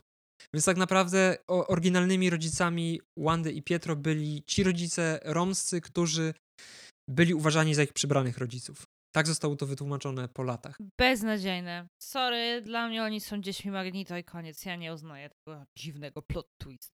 Więc 0.54 0.64
tak 0.64 0.76
naprawdę 0.76 1.36
oryginalnymi 1.46 2.30
rodzicami 2.30 3.00
Wandy 3.18 3.52
i 3.52 3.62
Pietro 3.62 3.96
byli 3.96 4.42
ci 4.46 4.62
rodzice 4.62 5.20
romscy, 5.24 5.80
którzy 5.80 6.34
byli 7.10 7.34
uważani 7.34 7.74
za 7.74 7.82
ich 7.82 7.92
przybranych 7.92 8.38
rodziców. 8.38 8.86
Tak 9.14 9.26
zostało 9.26 9.56
to 9.56 9.66
wytłumaczone 9.66 10.28
po 10.28 10.42
latach. 10.42 10.78
Beznadziejne. 11.00 11.86
Sorry, 12.02 12.62
dla 12.62 12.88
mnie 12.88 13.02
oni 13.02 13.20
są 13.20 13.40
dziećmi 13.40 13.70
Magnito 13.70 14.16
i 14.16 14.24
koniec. 14.24 14.64
Ja 14.64 14.76
nie 14.76 14.94
uznaję 14.94 15.30
tego 15.30 15.64
dziwnego 15.78 16.22
plot 16.22 16.46
twist. 16.62 16.90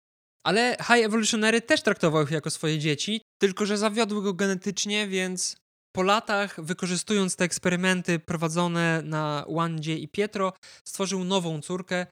Ale 0.45 0.77
High 0.81 1.05
Evolutionary 1.05 1.61
też 1.61 1.81
traktował 1.81 2.23
ich 2.23 2.31
jako 2.31 2.49
swoje 2.49 2.79
dzieci, 2.79 3.21
tylko 3.41 3.65
że 3.65 3.77
zawiodły 3.77 4.23
go 4.23 4.33
genetycznie, 4.33 5.07
więc 5.07 5.57
po 5.95 6.03
latach, 6.03 6.61
wykorzystując 6.61 7.35
te 7.35 7.43
eksperymenty 7.43 8.19
prowadzone 8.19 9.01
na 9.05 9.45
Wandzie 9.49 9.97
i 9.97 10.07
Pietro, 10.07 10.53
stworzył 10.87 11.23
nową 11.23 11.61
córkę, 11.61 12.07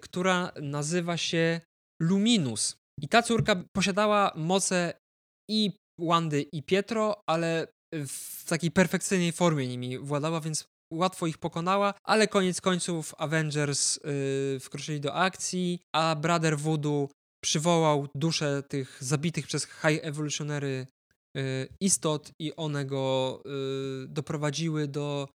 która 0.00 0.52
nazywa 0.62 1.16
się 1.16 1.60
Luminus. 2.02 2.76
I 3.02 3.08
ta 3.08 3.22
córka 3.22 3.64
posiadała 3.76 4.32
moce 4.36 4.94
i 5.50 5.72
Wandy 6.00 6.42
i 6.42 6.62
Pietro, 6.62 7.22
ale 7.26 7.66
w 8.06 8.44
takiej 8.44 8.70
perfekcyjnej 8.70 9.32
formie 9.32 9.68
nimi 9.68 9.98
władała, 9.98 10.40
więc 10.40 10.64
łatwo 10.92 11.26
ich 11.26 11.38
pokonała, 11.38 11.94
ale 12.04 12.28
koniec 12.28 12.60
końców 12.60 13.14
Avengers 13.18 14.00
yy, 14.04 14.60
wkroczyli 14.60 15.00
do 15.00 15.14
akcji, 15.14 15.80
a 15.94 16.16
Brother 16.16 16.58
Voodoo 16.58 17.08
przywołał 17.44 18.08
dusze 18.14 18.62
tych 18.62 18.98
zabitych 19.00 19.46
przez 19.46 19.64
High 19.64 20.00
Evolutionary 20.02 20.86
yy, 21.36 21.68
istot 21.80 22.30
i 22.40 22.56
one 22.56 22.84
go 22.84 23.42
yy, 23.44 24.06
doprowadziły 24.08 24.88
do 24.88 25.28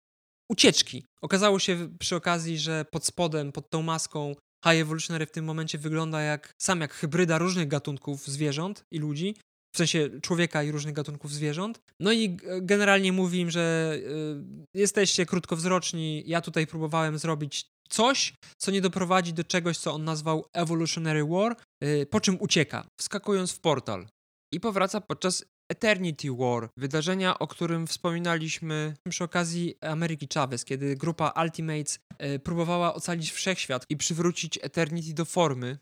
ucieczki. 0.52 1.06
Okazało 1.22 1.60
się 1.60 1.90
przy 2.00 2.16
okazji, 2.16 2.58
że 2.58 2.86
pod 2.92 3.06
spodem, 3.06 3.52
pod 3.52 3.70
tą 3.70 3.82
maską 3.82 4.36
High 4.66 4.82
Evolutionary 4.82 5.26
w 5.26 5.32
tym 5.32 5.46
momencie 5.46 5.78
wygląda 5.78 6.22
jak 6.22 6.54
sam 6.62 6.82
jak 6.82 6.94
hybryda 6.94 7.38
różnych 7.38 7.68
gatunków 7.68 8.28
zwierząt 8.28 8.84
i 8.92 9.00
ludzi, 9.00 9.36
w 9.74 9.78
sensie 9.78 10.10
człowieka 10.22 10.64
i 10.64 10.72
różnych 10.72 10.94
gatunków 10.94 11.34
zwierząt. 11.34 11.80
No 12.00 12.12
i 12.12 12.38
generalnie 12.62 13.12
mówi 13.12 13.40
im, 13.40 13.52
że 13.52 13.94
y, 13.98 14.80
jesteście 14.80 15.26
krótkowzroczni, 15.26 16.24
ja 16.26 16.42
tutaj 16.42 16.68
próbowałem 16.68 17.18
zrobić 17.18 17.66
coś, 17.90 18.34
co 18.58 18.72
nie 18.72 18.82
doprowadzi 18.82 19.34
do 19.34 19.44
czegoś, 19.44 19.78
co 19.78 19.94
on 19.94 20.04
nazwał 20.04 20.46
Evolutionary 20.54 21.26
War, 21.26 21.56
y, 21.84 22.08
po 22.12 22.22
czym 22.22 22.38
ucieka, 22.40 22.88
wskakując 23.00 23.52
w 23.52 23.60
portal. 23.60 24.08
I 24.54 24.60
powraca 24.60 25.02
podczas 25.02 25.46
Eternity 25.70 26.32
War, 26.32 26.70
wydarzenia, 26.78 27.40
o 27.40 27.48
którym 27.48 27.88
wspominaliśmy 27.88 28.94
przy 29.10 29.24
okazji 29.24 29.76
Ameryki 29.82 30.28
Chavez, 30.34 30.66
kiedy 30.66 30.96
grupa 30.96 31.34
Ultimates 31.44 32.00
y, 32.36 32.40
próbowała 32.40 32.94
ocalić 32.94 33.32
wszechświat 33.32 33.86
i 33.90 33.98
przywrócić 33.98 34.60
Eternity 34.62 35.14
do 35.14 35.26
formy. 35.26 35.78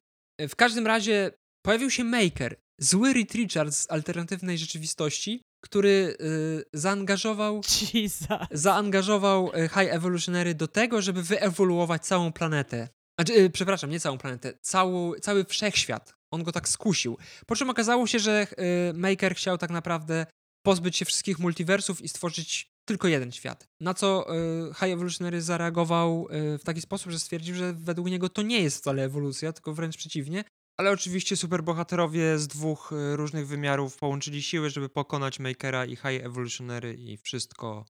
W 0.49 0.55
każdym 0.55 0.87
razie 0.87 1.31
pojawił 1.65 1.89
się 1.89 2.03
Maker, 2.03 2.55
zły 2.79 3.13
Reed 3.13 3.33
Richards 3.35 3.77
z 3.77 3.91
alternatywnej 3.91 4.57
rzeczywistości, 4.57 5.41
który 5.63 6.17
y, 6.21 6.63
zaangażował, 6.73 7.61
Jesus. 7.93 8.27
zaangażował 8.51 9.51
High 9.53 9.93
Evolutionary 9.93 10.55
do 10.55 10.67
tego, 10.67 11.01
żeby 11.01 11.23
wyewoluować 11.23 12.05
całą 12.05 12.31
planetę. 12.31 12.87
Znaczy, 13.19 13.33
y, 13.33 13.49
przepraszam, 13.49 13.89
nie 13.89 13.99
całą 13.99 14.17
planetę, 14.17 14.53
cały, 14.61 15.19
cały 15.19 15.45
wszechświat. 15.45 16.14
On 16.31 16.43
go 16.43 16.51
tak 16.51 16.69
skusił. 16.69 17.17
Po 17.47 17.55
czym 17.55 17.69
okazało 17.69 18.07
się, 18.07 18.19
że 18.19 18.47
y, 18.89 18.93
Maker 18.93 19.35
chciał 19.35 19.57
tak 19.57 19.69
naprawdę 19.69 20.25
pozbyć 20.65 20.97
się 20.97 21.05
wszystkich 21.05 21.39
multiversów 21.39 22.01
i 22.01 22.07
stworzyć 22.07 22.75
tylko 22.85 23.07
jeden 23.07 23.31
świat. 23.31 23.67
Na 23.79 23.93
co 23.93 24.35
y, 24.69 24.73
High 24.73 24.93
Evolutionary 24.93 25.41
zareagował 25.41 26.27
y, 26.55 26.57
w 26.57 26.63
taki 26.63 26.81
sposób, 26.81 27.11
że 27.11 27.19
stwierdził, 27.19 27.55
że 27.55 27.73
według 27.73 28.07
niego 28.07 28.29
to 28.29 28.41
nie 28.41 28.61
jest 28.61 28.77
wcale 28.77 29.03
ewolucja, 29.03 29.53
tylko 29.53 29.73
wręcz 29.73 29.97
przeciwnie, 29.97 30.43
ale 30.77 30.91
oczywiście 30.91 31.37
superbohaterowie 31.37 32.39
z 32.39 32.47
dwóch 32.47 32.91
różnych 33.13 33.47
wymiarów 33.47 33.97
połączyli 33.97 34.43
siły, 34.43 34.69
żeby 34.69 34.89
pokonać 34.89 35.39
Makera 35.39 35.85
i 35.85 35.95
High 35.95 36.23
Evolutionary 36.23 36.93
i 36.93 37.17
wszystko 37.17 37.85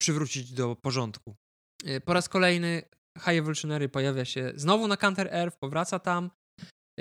przywrócić 0.00 0.52
do 0.52 0.76
porządku. 0.76 1.36
Po 2.04 2.12
raz 2.12 2.28
kolejny 2.28 2.82
High 3.18 3.38
Evolutionary 3.38 3.88
pojawia 3.88 4.24
się 4.24 4.52
znowu 4.56 4.88
na 4.88 4.96
Counter 4.96 5.28
Earth, 5.30 5.58
powraca 5.58 5.98
tam 5.98 6.30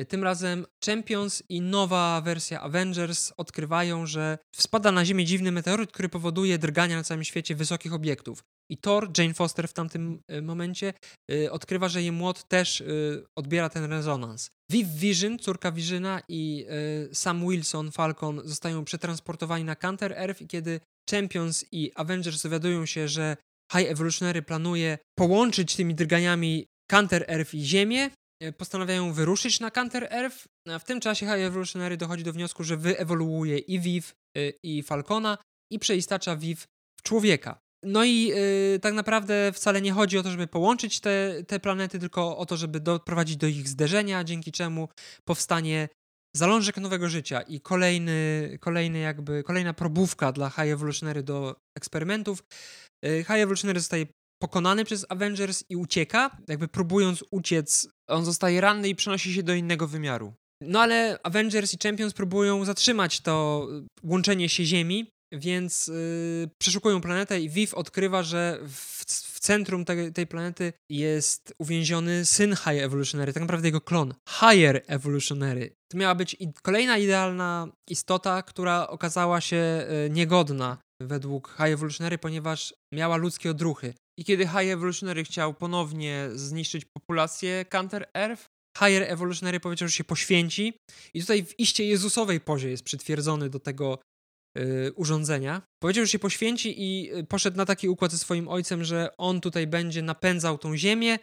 tym 0.07 0.23
razem 0.23 0.65
Champions 0.85 1.43
i 1.49 1.61
nowa 1.61 2.21
wersja 2.21 2.61
Avengers 2.61 3.33
odkrywają, 3.37 4.05
że 4.05 4.37
spada 4.55 4.91
na 4.91 5.05
Ziemię 5.05 5.25
dziwny 5.25 5.51
meteoryt, 5.51 5.91
który 5.91 6.09
powoduje 6.09 6.57
drgania 6.57 6.95
na 6.95 7.03
całym 7.03 7.23
świecie 7.23 7.55
wysokich 7.55 7.93
obiektów. 7.93 8.43
I 8.71 8.77
Thor, 8.77 9.09
Jane 9.17 9.33
Foster 9.33 9.67
w 9.67 9.73
tamtym 9.73 10.21
y, 10.31 10.41
momencie, 10.41 10.93
y, 11.31 11.51
odkrywa, 11.51 11.89
że 11.89 12.01
jej 12.01 12.11
młot 12.11 12.47
też 12.47 12.81
y, 12.81 13.25
odbiera 13.37 13.69
ten 13.69 13.83
rezonans. 13.83 14.49
Viv 14.71 14.89
Vision, 14.95 15.39
córka 15.39 15.71
Visiona 15.71 16.21
i 16.29 16.65
Sam 17.13 17.47
Wilson, 17.47 17.91
Falcon, 17.91 18.41
zostają 18.45 18.85
przetransportowani 18.85 19.63
na 19.63 19.75
Counter 19.75 20.13
Earth 20.13 20.41
i 20.41 20.47
kiedy 20.47 20.79
Champions 21.11 21.65
i 21.71 21.91
Avengers 21.95 22.43
dowiadują 22.43 22.85
się, 22.85 23.07
że 23.07 23.37
High 23.73 23.89
Evolutionary 23.89 24.41
planuje 24.41 24.97
połączyć 25.17 25.75
tymi 25.75 25.95
drganiami 25.95 26.67
Counter 26.91 27.25
Earth 27.27 27.53
i 27.53 27.65
Ziemię, 27.65 28.09
postanawiają 28.57 29.13
wyruszyć 29.13 29.59
na 29.59 29.71
Counter 29.71 30.07
Earth, 30.11 30.47
a 30.69 30.79
w 30.79 30.83
tym 30.83 30.99
czasie 30.99 31.25
High 31.25 31.45
Evolutionary 31.45 31.97
dochodzi 31.97 32.23
do 32.23 32.33
wniosku, 32.33 32.63
że 32.63 32.77
wyewoluuje 32.77 33.57
i 33.57 33.79
Viv, 33.79 34.07
y, 34.37 34.53
i 34.63 34.83
Falcona 34.83 35.37
i 35.71 35.79
przeistacza 35.79 36.35
Viv 36.35 36.61
w 36.99 37.03
człowieka. 37.03 37.59
No 37.83 38.03
i 38.03 38.23
yy, 38.23 38.79
tak 38.81 38.93
naprawdę 38.93 39.51
wcale 39.53 39.81
nie 39.81 39.91
chodzi 39.91 40.17
o 40.17 40.23
to, 40.23 40.31
żeby 40.31 40.47
połączyć 40.47 40.99
te, 40.99 41.43
te 41.47 41.59
planety, 41.59 41.99
tylko 41.99 42.37
o 42.37 42.45
to, 42.45 42.57
żeby 42.57 42.79
doprowadzić 42.79 43.37
do 43.37 43.47
ich 43.47 43.67
zderzenia, 43.67 44.23
dzięki 44.23 44.51
czemu 44.51 44.89
powstanie 45.25 45.89
zalążek 46.35 46.77
nowego 46.77 47.09
życia 47.09 47.41
i 47.41 47.61
kolejny, 47.61 48.57
kolejny 48.61 48.99
jakby, 48.99 49.43
kolejna 49.43 49.73
probówka 49.73 50.31
dla 50.31 50.49
High 50.49 50.71
Evolutionary 50.71 51.23
do 51.23 51.55
eksperymentów. 51.77 52.43
High 53.03 53.29
Evolutionary 53.29 53.79
zostaje 53.79 54.05
pokonany 54.39 54.85
przez 54.85 55.05
Avengers 55.09 55.63
i 55.69 55.75
ucieka, 55.75 56.37
jakby 56.47 56.67
próbując 56.67 57.23
uciec, 57.31 57.89
on 58.07 58.25
zostaje 58.25 58.61
ranny 58.61 58.89
i 58.89 58.95
przenosi 58.95 59.33
się 59.33 59.43
do 59.43 59.53
innego 59.53 59.87
wymiaru. 59.87 60.33
No 60.61 60.79
ale 60.79 61.19
Avengers 61.23 61.73
i 61.73 61.77
Champions 61.83 62.13
próbują 62.13 62.65
zatrzymać 62.65 63.21
to 63.21 63.67
łączenie 64.03 64.49
się 64.49 64.65
Ziemi, 64.65 65.11
więc 65.31 65.87
yy, 65.87 66.49
przeszukują 66.57 67.01
planetę 67.01 67.41
i 67.41 67.49
Viv 67.49 67.75
odkrywa, 67.75 68.23
że 68.23 68.59
w, 68.67 69.05
w 69.05 69.39
centrum 69.39 69.85
te, 69.85 70.11
tej 70.11 70.27
planety 70.27 70.73
jest 70.89 71.53
uwięziony 71.59 72.25
syn 72.25 72.55
High 72.55 72.81
Evolutionary, 72.81 73.33
tak 73.33 73.41
naprawdę 73.41 73.67
jego 73.67 73.81
klon, 73.81 74.13
Higher 74.29 74.83
Evolutionary. 74.87 75.73
To 75.91 75.97
miała 75.97 76.15
być 76.15 76.37
kolejna 76.61 76.97
idealna 76.97 77.67
istota, 77.89 78.43
która 78.43 78.87
okazała 78.87 79.41
się 79.41 79.85
yy, 79.89 80.09
niegodna 80.09 80.77
według 81.01 81.55
High 81.57 81.73
Evolutionary, 81.73 82.17
ponieważ 82.17 82.73
miała 82.93 83.17
ludzkie 83.17 83.51
odruchy. 83.51 83.93
I 84.19 84.25
kiedy 84.25 84.47
High 84.47 84.71
Evolutionary 84.71 85.23
chciał 85.23 85.53
ponownie 85.53 86.29
zniszczyć 86.33 86.85
populację 86.85 87.65
Counter 87.65 88.09
Earth, 88.13 88.45
Higher 88.77 89.03
Evolutionary 89.03 89.59
powiedział, 89.59 89.87
że 89.87 89.93
się 89.93 90.03
poświęci 90.03 90.73
i 91.13 91.21
tutaj 91.21 91.45
w 91.45 91.59
iście 91.59 91.85
Jezusowej 91.85 92.39
pozie 92.39 92.69
jest 92.69 92.83
przytwierdzony 92.83 93.49
do 93.49 93.59
tego 93.59 93.99
urządzenia. 94.95 95.61
Powiedział, 95.83 96.05
że 96.05 96.11
się 96.11 96.19
poświęci 96.19 96.75
i 96.77 97.17
y, 97.17 97.23
poszedł 97.23 97.57
na 97.57 97.65
taki 97.65 97.89
układ 97.89 98.11
ze 98.11 98.17
swoim 98.17 98.47
ojcem, 98.47 98.83
że 98.83 99.09
on 99.17 99.41
tutaj 99.41 99.67
będzie 99.67 100.01
napędzał 100.01 100.57
tą 100.57 100.77
ziemię 100.77 101.19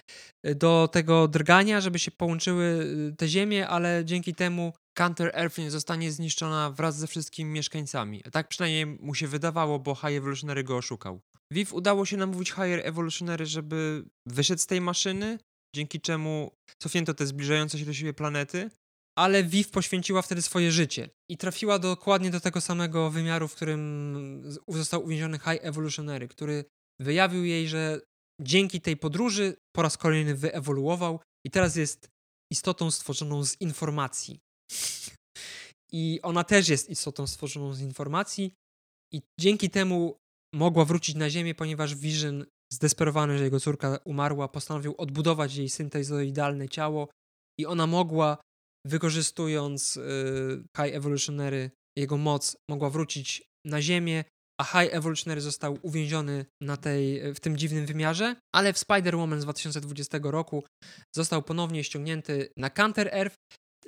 y, 0.46 0.54
do 0.54 0.88
tego 0.92 1.28
drgania, 1.28 1.80
żeby 1.80 1.98
się 1.98 2.10
połączyły 2.10 2.64
y, 3.12 3.16
te 3.16 3.28
ziemie, 3.28 3.68
ale 3.68 4.02
dzięki 4.04 4.34
temu 4.34 4.72
Counter 4.98 5.30
Earth 5.34 5.58
nie 5.58 5.70
zostanie 5.70 6.12
zniszczona 6.12 6.70
wraz 6.70 6.98
ze 6.98 7.06
wszystkimi 7.06 7.50
mieszkańcami. 7.50 8.22
Tak 8.32 8.48
przynajmniej 8.48 8.86
mu 8.86 9.14
się 9.14 9.28
wydawało, 9.28 9.78
bo 9.78 9.94
High 9.94 10.16
Evolutionary 10.16 10.64
go 10.64 10.76
oszukał. 10.76 11.20
Viv 11.52 11.74
udało 11.74 12.06
się 12.06 12.16
namówić 12.16 12.48
Higher 12.48 12.80
Evolutionary, 12.84 13.46
żeby 13.46 14.04
wyszedł 14.26 14.62
z 14.62 14.66
tej 14.66 14.80
maszyny, 14.80 15.38
dzięki 15.76 16.00
czemu 16.00 16.50
cofnięto 16.78 17.14
te 17.14 17.26
zbliżające 17.26 17.78
się 17.78 17.84
do 17.84 17.94
siebie 17.94 18.14
planety. 18.14 18.70
Ale 19.18 19.44
Viv 19.44 19.70
poświęciła 19.70 20.22
wtedy 20.22 20.42
swoje 20.42 20.72
życie 20.72 21.10
i 21.30 21.36
trafiła 21.36 21.78
dokładnie 21.78 22.30
do 22.30 22.40
tego 22.40 22.60
samego 22.60 23.10
wymiaru, 23.10 23.48
w 23.48 23.54
którym 23.54 24.42
został 24.68 25.04
uwięziony 25.04 25.38
High 25.38 25.64
Evolutionary, 25.64 26.28
który 26.28 26.64
wyjawił 27.00 27.44
jej, 27.44 27.68
że 27.68 28.00
dzięki 28.42 28.80
tej 28.80 28.96
podróży 28.96 29.56
po 29.76 29.82
raz 29.82 29.96
kolejny 29.96 30.34
wyewoluował 30.34 31.20
i 31.46 31.50
teraz 31.50 31.76
jest 31.76 32.08
istotą 32.52 32.90
stworzoną 32.90 33.44
z 33.44 33.60
informacji. 33.60 34.40
I 35.92 36.20
ona 36.22 36.44
też 36.44 36.68
jest 36.68 36.90
istotą 36.90 37.26
stworzoną 37.26 37.74
z 37.74 37.80
informacji 37.80 38.52
i 39.12 39.22
dzięki 39.40 39.70
temu 39.70 40.16
mogła 40.54 40.84
wrócić 40.84 41.14
na 41.14 41.30
Ziemię, 41.30 41.54
ponieważ 41.54 41.94
Vision, 41.94 42.46
zdesperowany, 42.72 43.38
że 43.38 43.44
jego 43.44 43.60
córka 43.60 43.98
umarła, 44.04 44.48
postanowił 44.48 44.94
odbudować 44.98 45.56
jej 45.56 45.68
syntezoidalne 45.68 46.68
ciało 46.68 47.08
i 47.60 47.66
ona 47.66 47.86
mogła, 47.86 48.38
wykorzystując 48.86 49.96
y, 49.96 50.62
High 50.76 50.94
Evolutionary, 50.94 51.70
jego 51.96 52.16
moc, 52.16 52.56
mogła 52.70 52.90
wrócić 52.90 53.42
na 53.64 53.82
Ziemię, 53.82 54.24
a 54.60 54.64
High 54.64 54.94
Evolutionary 54.94 55.40
został 55.40 55.78
uwięziony 55.82 56.46
na 56.62 56.76
tej, 56.76 57.34
w 57.34 57.40
tym 57.40 57.56
dziwnym 57.56 57.86
wymiarze, 57.86 58.36
ale 58.54 58.72
w 58.72 58.76
Spider-Woman 58.76 59.40
z 59.40 59.42
2020 59.42 60.18
roku 60.22 60.64
został 61.16 61.42
ponownie 61.42 61.84
ściągnięty 61.84 62.48
na 62.56 62.70
Counter 62.70 63.08
Earth, 63.12 63.36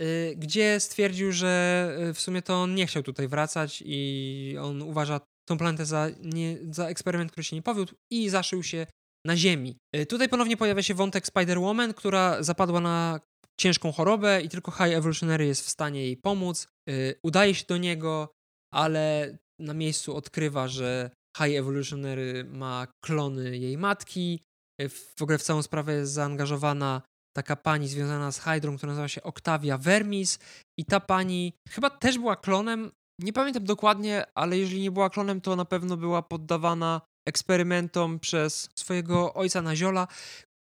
y, 0.00 0.34
gdzie 0.36 0.80
stwierdził, 0.80 1.32
że 1.32 1.96
y, 2.10 2.14
w 2.14 2.20
sumie 2.20 2.42
to 2.42 2.54
on 2.54 2.74
nie 2.74 2.86
chciał 2.86 3.02
tutaj 3.02 3.28
wracać 3.28 3.82
i 3.86 4.56
on 4.60 4.82
uważa 4.82 5.20
tą 5.48 5.58
planetę 5.58 5.86
za, 5.86 6.08
nie, 6.22 6.58
za 6.70 6.88
eksperyment, 6.88 7.32
który 7.32 7.44
się 7.44 7.56
nie 7.56 7.62
powiódł 7.62 7.94
i 8.12 8.28
zaszył 8.28 8.62
się 8.62 8.86
na 9.26 9.36
Ziemi. 9.36 9.76
Y, 9.96 10.06
Tutaj 10.06 10.28
ponownie 10.28 10.56
pojawia 10.56 10.82
się 10.82 10.94
wątek 10.94 11.26
Spider-Woman, 11.26 11.94
która 11.94 12.42
zapadła 12.42 12.80
na 12.80 13.20
ciężką 13.60 13.92
chorobę 13.92 14.42
i 14.42 14.48
tylko 14.48 14.70
High 14.70 14.94
Evolutionary 14.94 15.46
jest 15.46 15.66
w 15.66 15.68
stanie 15.68 16.02
jej 16.02 16.16
pomóc. 16.16 16.68
Y, 16.90 17.14
Udaje 17.22 17.54
się 17.54 17.64
do 17.68 17.76
niego, 17.76 18.32
ale 18.74 19.36
na 19.60 19.74
miejscu 19.74 20.16
odkrywa, 20.16 20.68
że 20.68 21.10
High 21.38 21.56
Evolutionary 21.56 22.44
ma 22.44 22.86
klony 23.04 23.58
jej 23.58 23.78
matki. 23.78 24.40
Y, 24.82 24.88
W 24.88 25.22
ogóle 25.22 25.38
w 25.38 25.42
całą 25.42 25.62
sprawę 25.62 25.92
jest 25.94 26.12
zaangażowana 26.12 27.02
taka 27.36 27.56
pani 27.56 27.88
związana 27.88 28.32
z 28.32 28.38
Hydrą, 28.38 28.76
która 28.76 28.92
nazywa 28.92 29.08
się 29.08 29.22
Octavia 29.22 29.78
Vermis 29.78 30.38
i 30.78 30.84
ta 30.84 31.00
pani 31.00 31.52
chyba 31.68 31.90
też 31.90 32.18
była 32.18 32.36
klonem 32.36 32.90
Nie 33.20 33.32
pamiętam 33.32 33.64
dokładnie, 33.64 34.24
ale 34.34 34.58
jeżeli 34.58 34.82
nie 34.82 34.90
była 34.90 35.10
klonem, 35.10 35.40
to 35.40 35.56
na 35.56 35.64
pewno 35.64 35.96
była 35.96 36.22
poddawana 36.22 37.00
eksperymentom 37.28 38.18
przez 38.20 38.68
swojego 38.78 39.34
ojca 39.34 39.62
Naziola, 39.62 40.08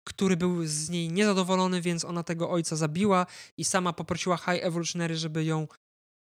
który 0.07 0.37
był 0.37 0.66
z 0.66 0.89
niej 0.89 1.09
niezadowolony, 1.09 1.81
więc 1.81 2.05
ona 2.05 2.23
tego 2.23 2.51
ojca 2.51 2.77
zabiła 2.77 3.27
i 3.57 3.65
sama 3.65 3.93
poprosiła 3.93 4.37
High 4.37 4.65
Evolutionary, 4.65 5.16
żeby 5.16 5.45
ją 5.45 5.69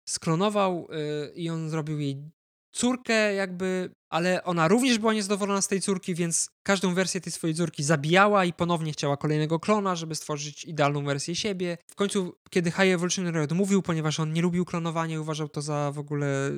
sklonował 0.09 0.89
yy, 0.91 1.33
i 1.35 1.51
on 1.51 1.71
zrobił 1.71 2.01
jej 2.01 2.31
córkę 2.73 3.35
jakby, 3.35 3.91
ale 4.11 4.45
ona 4.45 4.69
również 4.69 4.99
była 4.99 5.15
niezadowolona 5.15 5.63
z 5.63 5.69
tej 5.69 5.81
córki, 5.81 6.15
więc 6.15 6.51
każdą 6.63 6.95
wersję 6.95 7.21
tej 7.21 7.33
swojej 7.33 7.55
córki 7.55 7.83
zabijała 7.83 8.45
i 8.45 8.53
ponownie 8.53 8.93
chciała 8.93 9.17
kolejnego 9.17 9.61
klona, 9.61 9.97
żeby 9.97 10.15
stworzyć 10.15 10.65
idealną 10.65 11.05
wersję 11.05 11.35
siebie. 11.35 11.79
W 11.91 11.95
końcu, 11.95 12.37
kiedy 12.51 12.71
High 12.71 12.93
Evolutionary 12.93 13.43
odmówił, 13.43 13.83
ponieważ 13.83 14.21
on 14.21 14.33
nie 14.33 14.43
lubił 14.43 14.65
klonowania 14.65 15.15
i 15.15 15.19
uważał 15.19 15.49
to 15.49 15.63
za 15.63 15.93
w 15.93 15.99
ogóle 15.99 16.51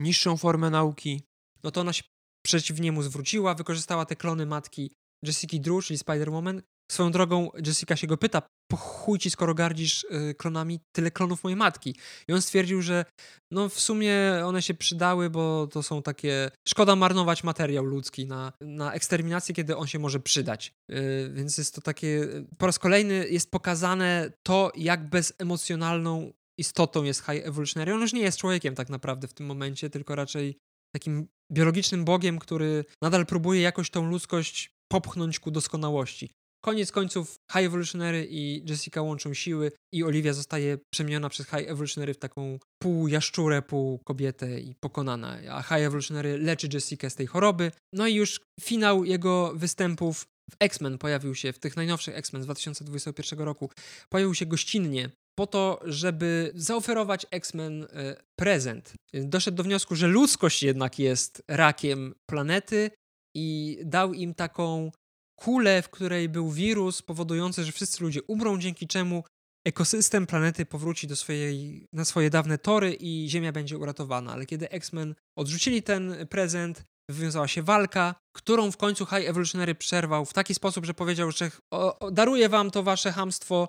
niższą 0.00 0.36
formę 0.36 0.70
nauki. 0.70 1.22
no 1.62 1.70
to 1.70 1.80
ona 1.80 1.92
się 1.92 2.02
przeciw 2.42 2.80
niemu 2.80 3.02
zwróciła, 3.02 3.54
wykorzystała 3.54 4.04
te 4.04 4.16
klony 4.16 4.46
matki 4.46 4.90
Jessica 5.22 5.56
Drew, 5.60 5.84
czyli 5.84 5.98
Spider-Woman. 5.98 6.62
Swoją 6.90 7.10
drogą 7.10 7.50
Jessica 7.66 7.96
się 7.96 8.06
go 8.06 8.16
pyta, 8.16 8.42
po 8.70 8.76
chuj 8.76 9.18
ci, 9.18 9.30
skoro 9.30 9.54
gardzisz 9.54 10.04
y, 10.04 10.34
klonami 10.34 10.80
tyle 10.92 11.10
klonów 11.10 11.44
mojej 11.44 11.56
matki. 11.56 11.96
I 12.28 12.32
on 12.32 12.42
stwierdził, 12.42 12.82
że 12.82 13.04
no 13.50 13.68
w 13.68 13.80
sumie 13.80 14.14
one 14.44 14.62
się 14.62 14.74
przydały, 14.74 15.30
bo 15.30 15.66
to 15.66 15.82
są 15.82 16.02
takie... 16.02 16.50
Szkoda 16.68 16.96
marnować 16.96 17.44
materiał 17.44 17.84
ludzki 17.84 18.26
na, 18.26 18.52
na 18.60 18.92
eksterminację, 18.92 19.54
kiedy 19.54 19.76
on 19.76 19.86
się 19.86 19.98
może 19.98 20.20
przydać. 20.20 20.72
Y, 20.92 21.30
więc 21.34 21.58
jest 21.58 21.74
to 21.74 21.80
takie... 21.80 22.28
Po 22.58 22.66
raz 22.66 22.78
kolejny 22.78 23.28
jest 23.28 23.50
pokazane 23.50 24.32
to, 24.42 24.72
jak 24.76 25.08
bezemocjonalną 25.08 26.32
istotą 26.58 27.04
jest 27.04 27.20
High 27.20 27.46
Evolutionary. 27.46 27.94
On 27.94 28.00
już 28.00 28.12
nie 28.12 28.22
jest 28.22 28.38
człowiekiem 28.38 28.74
tak 28.74 28.88
naprawdę 28.88 29.28
w 29.28 29.34
tym 29.34 29.46
momencie, 29.46 29.90
tylko 29.90 30.14
raczej 30.14 30.58
takim 30.94 31.28
biologicznym 31.52 32.04
bogiem, 32.04 32.38
który 32.38 32.84
nadal 33.02 33.26
próbuje 33.26 33.60
jakoś 33.60 33.90
tą 33.90 34.10
ludzkość 34.10 34.70
popchnąć 34.88 35.40
ku 35.40 35.50
doskonałości. 35.50 36.30
Koniec 36.64 36.92
końców 36.92 37.36
High 37.52 37.66
Evolutionary 37.66 38.26
i 38.30 38.70
Jessica 38.70 39.02
łączą 39.02 39.34
siły 39.34 39.72
i 39.94 40.04
Olivia 40.04 40.32
zostaje 40.32 40.78
przemieniona 40.92 41.28
przez 41.28 41.46
High 41.46 41.68
Evolutionary 41.68 42.14
w 42.14 42.18
taką 42.18 42.58
pół 42.82 43.08
jaszczurę, 43.08 43.62
pół 43.62 43.98
kobietę 43.98 44.60
i 44.60 44.74
pokonana. 44.80 45.38
A 45.50 45.62
High 45.62 45.86
Evolutionary 45.86 46.38
leczy 46.38 46.68
Jessica 46.72 47.10
z 47.10 47.14
tej 47.14 47.26
choroby. 47.26 47.72
No 47.92 48.06
i 48.06 48.14
już 48.14 48.40
finał 48.60 49.04
jego 49.04 49.52
występów 49.54 50.26
w 50.50 50.56
X-Men 50.60 50.98
pojawił 50.98 51.34
się, 51.34 51.52
w 51.52 51.58
tych 51.58 51.76
najnowszych 51.76 52.16
X-Men 52.16 52.42
z 52.42 52.44
2021 52.44 53.38
roku, 53.38 53.70
pojawił 54.08 54.34
się 54.34 54.46
gościnnie 54.46 55.10
po 55.38 55.46
to, 55.46 55.80
żeby 55.84 56.52
zaoferować 56.54 57.26
X-Men 57.30 57.82
e, 57.82 58.16
prezent. 58.38 58.92
Doszedł 59.14 59.56
do 59.56 59.62
wniosku, 59.62 59.96
że 59.96 60.06
ludzkość 60.06 60.62
jednak 60.62 60.98
jest 60.98 61.42
rakiem 61.48 62.14
planety 62.30 62.90
i 63.36 63.78
dał 63.84 64.12
im 64.12 64.34
taką 64.34 64.90
kulę, 65.36 65.82
w 65.82 65.88
której 65.88 66.28
był 66.28 66.50
wirus 66.50 67.02
powodujący, 67.02 67.64
że 67.64 67.72
wszyscy 67.72 68.04
ludzie 68.04 68.22
umrą, 68.22 68.58
dzięki 68.58 68.86
czemu 68.86 69.24
ekosystem 69.66 70.26
planety 70.26 70.66
powróci 70.66 71.06
do 71.06 71.16
swojej, 71.16 71.86
na 71.92 72.04
swoje 72.04 72.30
dawne 72.30 72.58
tory 72.58 72.94
i 72.94 73.26
Ziemia 73.28 73.52
będzie 73.52 73.78
uratowana. 73.78 74.32
Ale 74.32 74.46
kiedy 74.46 74.70
X-Men 74.70 75.14
odrzucili 75.38 75.82
ten 75.82 76.26
prezent, 76.30 76.84
wywiązała 77.10 77.48
się 77.48 77.62
walka, 77.62 78.14
którą 78.36 78.70
w 78.70 78.76
końcu 78.76 79.06
High 79.06 79.28
Evolutionary 79.28 79.74
przerwał 79.74 80.24
w 80.24 80.32
taki 80.32 80.54
sposób, 80.54 80.86
że 80.86 80.94
powiedział, 80.94 81.30
że 81.30 81.50
o, 81.72 81.98
o, 81.98 82.10
daruję 82.10 82.48
wam 82.48 82.70
to 82.70 82.82
wasze 82.82 83.12
hamstwo, 83.12 83.68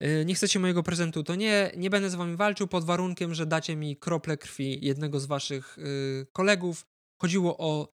yy, 0.00 0.24
nie 0.24 0.34
chcecie 0.34 0.58
mojego 0.58 0.82
prezentu, 0.82 1.22
to 1.22 1.34
nie, 1.34 1.72
nie 1.76 1.90
będę 1.90 2.10
z 2.10 2.14
wami 2.14 2.36
walczył 2.36 2.68
pod 2.68 2.84
warunkiem, 2.84 3.34
że 3.34 3.46
dacie 3.46 3.76
mi 3.76 3.96
krople 3.96 4.36
krwi 4.36 4.86
jednego 4.86 5.20
z 5.20 5.26
waszych 5.26 5.76
yy, 5.78 6.26
kolegów. 6.32 6.84
Chodziło 7.22 7.58
o 7.58 7.88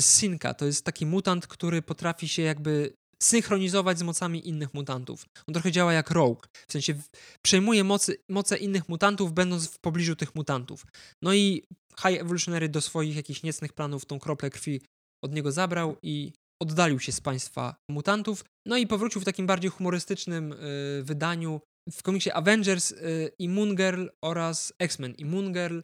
Sinka, 0.00 0.54
to 0.54 0.66
jest 0.66 0.84
taki 0.84 1.06
mutant, 1.06 1.46
który 1.46 1.82
potrafi 1.82 2.28
się 2.28 2.42
jakby 2.42 2.94
synchronizować 3.22 3.98
z 3.98 4.02
mocami 4.02 4.48
innych 4.48 4.74
mutantów. 4.74 5.24
On 5.48 5.54
trochę 5.54 5.72
działa 5.72 5.92
jak 5.92 6.10
rogue, 6.10 6.40
w 6.68 6.72
sensie 6.72 6.94
przejmuje 7.42 7.84
mocy, 7.84 8.16
moce 8.28 8.56
innych 8.56 8.88
mutantów, 8.88 9.32
będąc 9.32 9.68
w 9.68 9.78
pobliżu 9.78 10.16
tych 10.16 10.34
mutantów. 10.34 10.86
No 11.22 11.34
i 11.34 11.62
High 12.00 12.20
Evolutionary 12.20 12.68
do 12.68 12.80
swoich 12.80 13.16
jakichś 13.16 13.42
niecnych 13.42 13.72
planów 13.72 14.04
tą 14.04 14.18
kroplę 14.18 14.50
krwi 14.50 14.80
od 15.24 15.34
niego 15.34 15.52
zabrał 15.52 15.96
i 16.02 16.32
oddalił 16.62 17.00
się 17.00 17.12
z 17.12 17.20
państwa 17.20 17.76
mutantów. 17.90 18.44
No 18.66 18.76
i 18.76 18.86
powrócił 18.86 19.20
w 19.20 19.24
takim 19.24 19.46
bardziej 19.46 19.70
humorystycznym 19.70 20.52
y, 20.52 21.02
wydaniu 21.02 21.60
w 21.92 22.02
komiksie 22.02 22.30
Avengers 22.30 22.90
y, 22.90 23.32
i 23.38 23.48
Moon 23.48 23.76
Girl 23.76 24.06
oraz 24.24 24.72
X-Men. 24.78 25.14
I 25.14 25.24
Moon 25.24 25.52
Girl 25.52 25.80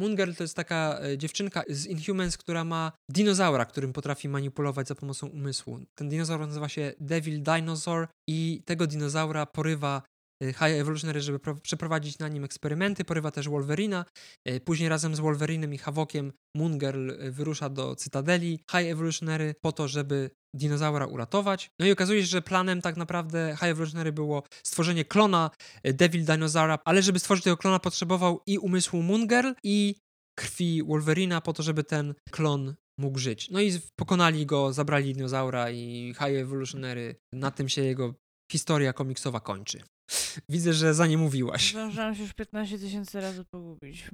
Moon 0.00 0.16
Girl 0.16 0.32
to 0.32 0.44
jest 0.44 0.56
taka 0.56 1.00
e, 1.02 1.18
dziewczynka 1.18 1.62
z 1.68 1.86
Inhumans, 1.86 2.36
która 2.36 2.64
ma 2.64 2.92
dinozaura, 3.08 3.64
którym 3.64 3.92
potrafi 3.92 4.28
manipulować 4.28 4.88
za 4.88 4.94
pomocą 4.94 5.26
umysłu. 5.26 5.80
Ten 5.94 6.08
dinozaur 6.08 6.40
nazywa 6.40 6.68
się 6.68 6.92
Devil 7.00 7.42
Dinosaur 7.42 8.08
i 8.28 8.62
tego 8.64 8.86
dinozaura 8.86 9.46
porywa 9.46 10.02
High 10.42 10.80
Evolutionary, 10.80 11.20
żeby 11.20 11.40
przeprowadzić 11.62 12.18
na 12.18 12.28
nim 12.28 12.44
eksperymenty. 12.44 13.04
Porywa 13.04 13.30
też 13.30 13.48
Wolverina. 13.48 14.04
E, 14.44 14.60
później 14.60 14.88
razem 14.88 15.16
z 15.16 15.20
Wolverinem 15.20 15.74
i 15.74 15.78
Havokiem 15.78 16.32
Moon 16.56 16.78
Girl 16.78 17.10
wyrusza 17.30 17.68
do 17.68 17.96
Cytadeli 17.96 18.50
High 18.70 18.90
Evolutionary 18.90 19.54
po 19.60 19.72
to, 19.72 19.88
żeby 19.88 20.30
dinozaura 20.54 21.06
uratować. 21.06 21.70
No 21.80 21.86
i 21.86 21.92
okazuje 21.92 22.20
się, 22.20 22.26
że 22.26 22.42
planem 22.42 22.82
tak 22.82 22.96
naprawdę 22.96 23.56
High 23.60 23.70
Evolutionary 23.70 24.12
było 24.12 24.42
stworzenie 24.66 25.04
klona 25.04 25.50
Devil 25.84 26.24
Dinosaura, 26.24 26.78
ale 26.84 27.02
żeby 27.02 27.18
stworzyć 27.18 27.44
tego 27.44 27.56
klona 27.56 27.78
potrzebował 27.78 28.42
i 28.46 28.58
umysłu 28.58 29.02
Moon 29.02 29.26
Girl 29.26 29.52
i 29.64 29.94
krwi 30.38 30.82
Wolverina 30.82 31.40
po 31.40 31.52
to, 31.52 31.62
żeby 31.62 31.84
ten 31.84 32.14
klon 32.30 32.74
mógł 32.98 33.18
żyć. 33.18 33.50
No 33.50 33.60
i 33.60 33.80
pokonali 33.96 34.46
go, 34.46 34.72
zabrali 34.72 35.14
dinozaura 35.14 35.70
i 35.70 36.14
High 36.18 36.38
Evolutionary, 36.38 37.16
na 37.32 37.50
tym 37.50 37.68
się 37.68 37.82
jego 37.82 38.14
historia 38.52 38.92
komiksowa 38.92 39.40
kończy. 39.40 39.82
Widzę, 40.48 40.72
że 40.72 40.94
za 40.94 41.06
nie 41.06 41.18
mówiłaś. 41.18 41.70
Zdążyłam 41.70 42.14
się 42.14 42.22
już 42.22 42.32
15 42.32 42.78
tysięcy 42.78 43.20
razy 43.20 43.44
pogubić. 43.44 44.04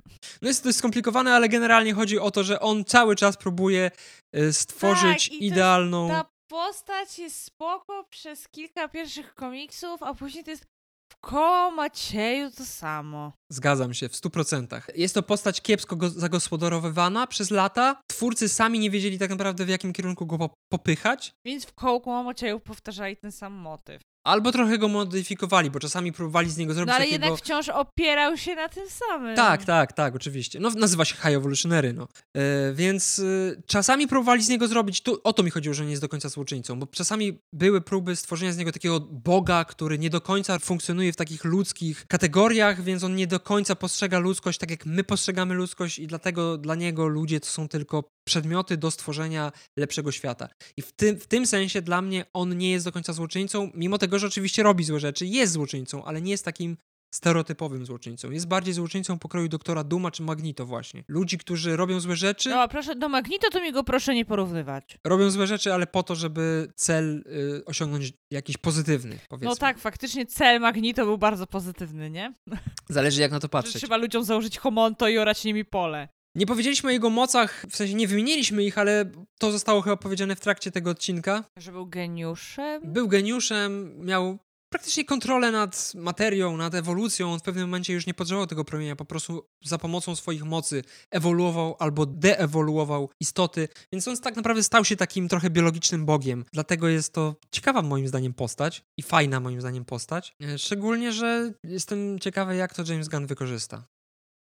No 0.42 0.48
jest 0.48 0.62
to 0.62 0.72
skomplikowane, 0.72 1.34
ale 1.34 1.48
generalnie 1.48 1.94
chodzi 1.94 2.18
o 2.18 2.30
to, 2.30 2.44
że 2.44 2.60
on 2.60 2.84
cały 2.84 3.16
czas 3.16 3.36
próbuje 3.36 3.90
e, 4.32 4.52
stworzyć 4.52 5.28
tak, 5.28 5.38
idealną... 5.38 6.08
ta 6.08 6.24
postać 6.48 7.18
jest 7.18 7.44
spoko 7.44 8.04
przez 8.10 8.48
kilka 8.48 8.88
pierwszych 8.88 9.34
komiksów, 9.34 10.02
a 10.02 10.14
później 10.14 10.44
to 10.44 10.50
jest 10.50 10.64
w 11.12 11.16
koło 11.20 11.70
Macieju 11.70 12.50
to 12.50 12.64
samo. 12.64 13.32
Zgadzam 13.52 13.94
się, 13.94 14.08
w 14.08 14.12
100%. 14.12 14.82
Jest 14.94 15.14
to 15.14 15.22
postać 15.22 15.60
kiepsko 15.60 15.96
zagospodarowywana 16.10 17.26
przez 17.26 17.50
lata. 17.50 18.00
Twórcy 18.10 18.48
sami 18.48 18.78
nie 18.78 18.90
wiedzieli 18.90 19.18
tak 19.18 19.30
naprawdę 19.30 19.64
w 19.64 19.68
jakim 19.68 19.92
kierunku 19.92 20.26
go 20.26 20.50
popychać. 20.72 21.34
Więc 21.44 21.64
w 21.64 21.72
koło 21.74 22.22
Macieju 22.22 22.60
powtarzali 22.60 23.16
ten 23.16 23.32
sam 23.32 23.52
motyw. 23.52 24.02
Albo 24.26 24.52
trochę 24.52 24.78
go 24.78 24.88
modyfikowali, 24.88 25.70
bo 25.70 25.78
czasami 25.80 26.12
próbowali 26.12 26.50
z 26.50 26.56
niego 26.56 26.74
zrobić 26.74 26.88
No 26.88 26.94
ale 26.94 27.04
takiego... 27.04 27.24
jednak 27.24 27.40
wciąż 27.40 27.68
opierał 27.68 28.36
się 28.36 28.54
na 28.54 28.68
tym 28.68 28.84
samym. 28.90 29.36
Tak, 29.36 29.64
tak, 29.64 29.92
tak, 29.92 30.14
oczywiście. 30.14 30.60
No 30.60 30.70
nazywa 30.70 31.04
się 31.04 31.14
High 31.14 31.34
Evolutionary, 31.34 31.92
no. 31.92 32.08
E, 32.36 32.72
więc 32.74 33.18
e, 33.18 33.62
czasami 33.66 34.08
próbowali 34.08 34.42
z 34.42 34.48
niego 34.48 34.68
zrobić, 34.68 35.00
tu, 35.00 35.20
o 35.24 35.32
to 35.32 35.42
mi 35.42 35.50
chodziło, 35.50 35.74
że 35.74 35.84
nie 35.84 35.90
jest 35.90 36.02
do 36.02 36.08
końca 36.08 36.28
złoczyńcą, 36.28 36.78
bo 36.78 36.86
czasami 36.86 37.40
były 37.52 37.80
próby 37.80 38.16
stworzenia 38.16 38.52
z 38.52 38.56
niego 38.56 38.72
takiego 38.72 39.00
boga, 39.00 39.64
który 39.64 39.98
nie 39.98 40.10
do 40.10 40.20
końca 40.20 40.58
funkcjonuje 40.58 41.12
w 41.12 41.16
takich 41.16 41.44
ludzkich 41.44 42.06
kategoriach, 42.06 42.82
więc 42.82 43.04
on 43.04 43.14
nie 43.14 43.26
do 43.26 43.40
końca 43.40 43.74
postrzega 43.76 44.18
ludzkość 44.18 44.58
tak, 44.58 44.70
jak 44.70 44.86
my 44.86 45.04
postrzegamy 45.04 45.54
ludzkość 45.54 45.98
i 45.98 46.06
dlatego 46.06 46.58
dla 46.58 46.74
niego 46.74 47.06
ludzie 47.06 47.40
to 47.40 47.46
są 47.46 47.68
tylko 47.68 48.15
przedmioty 48.26 48.76
do 48.76 48.90
stworzenia 48.90 49.52
lepszego 49.76 50.12
świata. 50.12 50.48
I 50.76 50.82
w 50.82 50.92
tym, 50.92 51.20
w 51.20 51.26
tym 51.26 51.46
sensie 51.46 51.82
dla 51.82 52.02
mnie 52.02 52.24
on 52.32 52.58
nie 52.58 52.70
jest 52.70 52.84
do 52.84 52.92
końca 52.92 53.12
złoczyńcą, 53.12 53.70
mimo 53.74 53.98
tego, 53.98 54.18
że 54.18 54.26
oczywiście 54.26 54.62
robi 54.62 54.84
złe 54.84 55.00
rzeczy, 55.00 55.26
jest 55.26 55.52
złoczyńcą, 55.52 56.04
ale 56.04 56.22
nie 56.22 56.30
jest 56.30 56.44
takim 56.44 56.76
stereotypowym 57.14 57.86
złoczyńcą. 57.86 58.30
Jest 58.30 58.48
bardziej 58.48 58.74
złoczyńcą 58.74 59.18
pokroju 59.18 59.48
doktora 59.48 59.84
Duma 59.84 60.10
czy 60.10 60.22
Magnito 60.22 60.66
właśnie. 60.66 61.04
Ludzi, 61.08 61.38
którzy 61.38 61.76
robią 61.76 62.00
złe 62.00 62.16
rzeczy... 62.16 62.50
No, 62.50 62.68
proszę, 62.68 62.96
do 62.96 63.08
Magnito 63.08 63.50
to 63.50 63.60
mi 63.60 63.72
go 63.72 63.84
proszę 63.84 64.14
nie 64.14 64.24
porównywać. 64.24 64.98
Robią 65.04 65.30
złe 65.30 65.46
rzeczy, 65.46 65.74
ale 65.74 65.86
po 65.86 66.02
to, 66.02 66.14
żeby 66.14 66.72
cel 66.74 67.24
y, 67.58 67.64
osiągnąć 67.64 68.12
jakiś 68.30 68.56
pozytywny, 68.56 69.18
powiedzmy. 69.28 69.48
No 69.48 69.56
tak, 69.56 69.78
faktycznie 69.78 70.26
cel 70.26 70.60
Magnito 70.60 71.04
był 71.04 71.18
bardzo 71.18 71.46
pozytywny, 71.46 72.10
nie? 72.10 72.34
Zależy 72.88 73.20
jak 73.20 73.32
na 73.32 73.40
to 73.40 73.48
patrzeć. 73.48 73.72
Że 73.72 73.78
trzeba 73.78 73.96
ludziom 73.96 74.24
założyć 74.24 74.58
homonto 74.58 75.08
i 75.08 75.18
orać 75.18 75.44
nimi 75.44 75.64
pole. 75.64 76.08
Nie 76.36 76.46
powiedzieliśmy 76.46 76.88
o 76.88 76.92
jego 76.92 77.10
mocach, 77.10 77.64
w 77.70 77.76
sensie 77.76 77.94
nie 77.94 78.08
wymieniliśmy 78.08 78.64
ich, 78.64 78.78
ale 78.78 79.10
to 79.38 79.52
zostało 79.52 79.80
chyba 79.82 79.96
powiedziane 79.96 80.36
w 80.36 80.40
trakcie 80.40 80.70
tego 80.70 80.90
odcinka. 80.90 81.44
Że 81.56 81.72
był 81.72 81.86
geniuszem? 81.86 82.82
Był 82.84 83.08
geniuszem, 83.08 83.96
miał 84.04 84.38
praktycznie 84.68 85.04
kontrolę 85.04 85.52
nad 85.52 85.92
materią, 85.94 86.56
nad 86.56 86.74
ewolucją. 86.74 87.32
On 87.32 87.38
w 87.38 87.42
pewnym 87.42 87.64
momencie 87.64 87.92
już 87.92 88.06
nie 88.06 88.14
potrzebował 88.14 88.46
tego 88.46 88.64
promienia, 88.64 88.96
po 88.96 89.04
prostu 89.04 89.46
za 89.64 89.78
pomocą 89.78 90.16
swoich 90.16 90.44
mocy 90.44 90.82
ewoluował 91.10 91.76
albo 91.78 92.06
deewoluował 92.06 93.10
istoty, 93.20 93.68
więc 93.92 94.08
on 94.08 94.16
tak 94.16 94.36
naprawdę 94.36 94.62
stał 94.62 94.84
się 94.84 94.96
takim 94.96 95.28
trochę 95.28 95.50
biologicznym 95.50 96.06
bogiem. 96.06 96.44
Dlatego 96.52 96.88
jest 96.88 97.12
to 97.12 97.36
ciekawa 97.50 97.82
moim 97.82 98.08
zdaniem 98.08 98.34
postać 98.34 98.84
i 98.96 99.02
fajna 99.02 99.40
moim 99.40 99.60
zdaniem 99.60 99.84
postać. 99.84 100.34
E, 100.42 100.58
szczególnie, 100.58 101.12
że 101.12 101.52
jestem 101.64 102.18
ciekawy, 102.18 102.56
jak 102.56 102.74
to 102.74 102.82
James 102.88 103.08
Gunn 103.08 103.26
wykorzysta. 103.26 103.95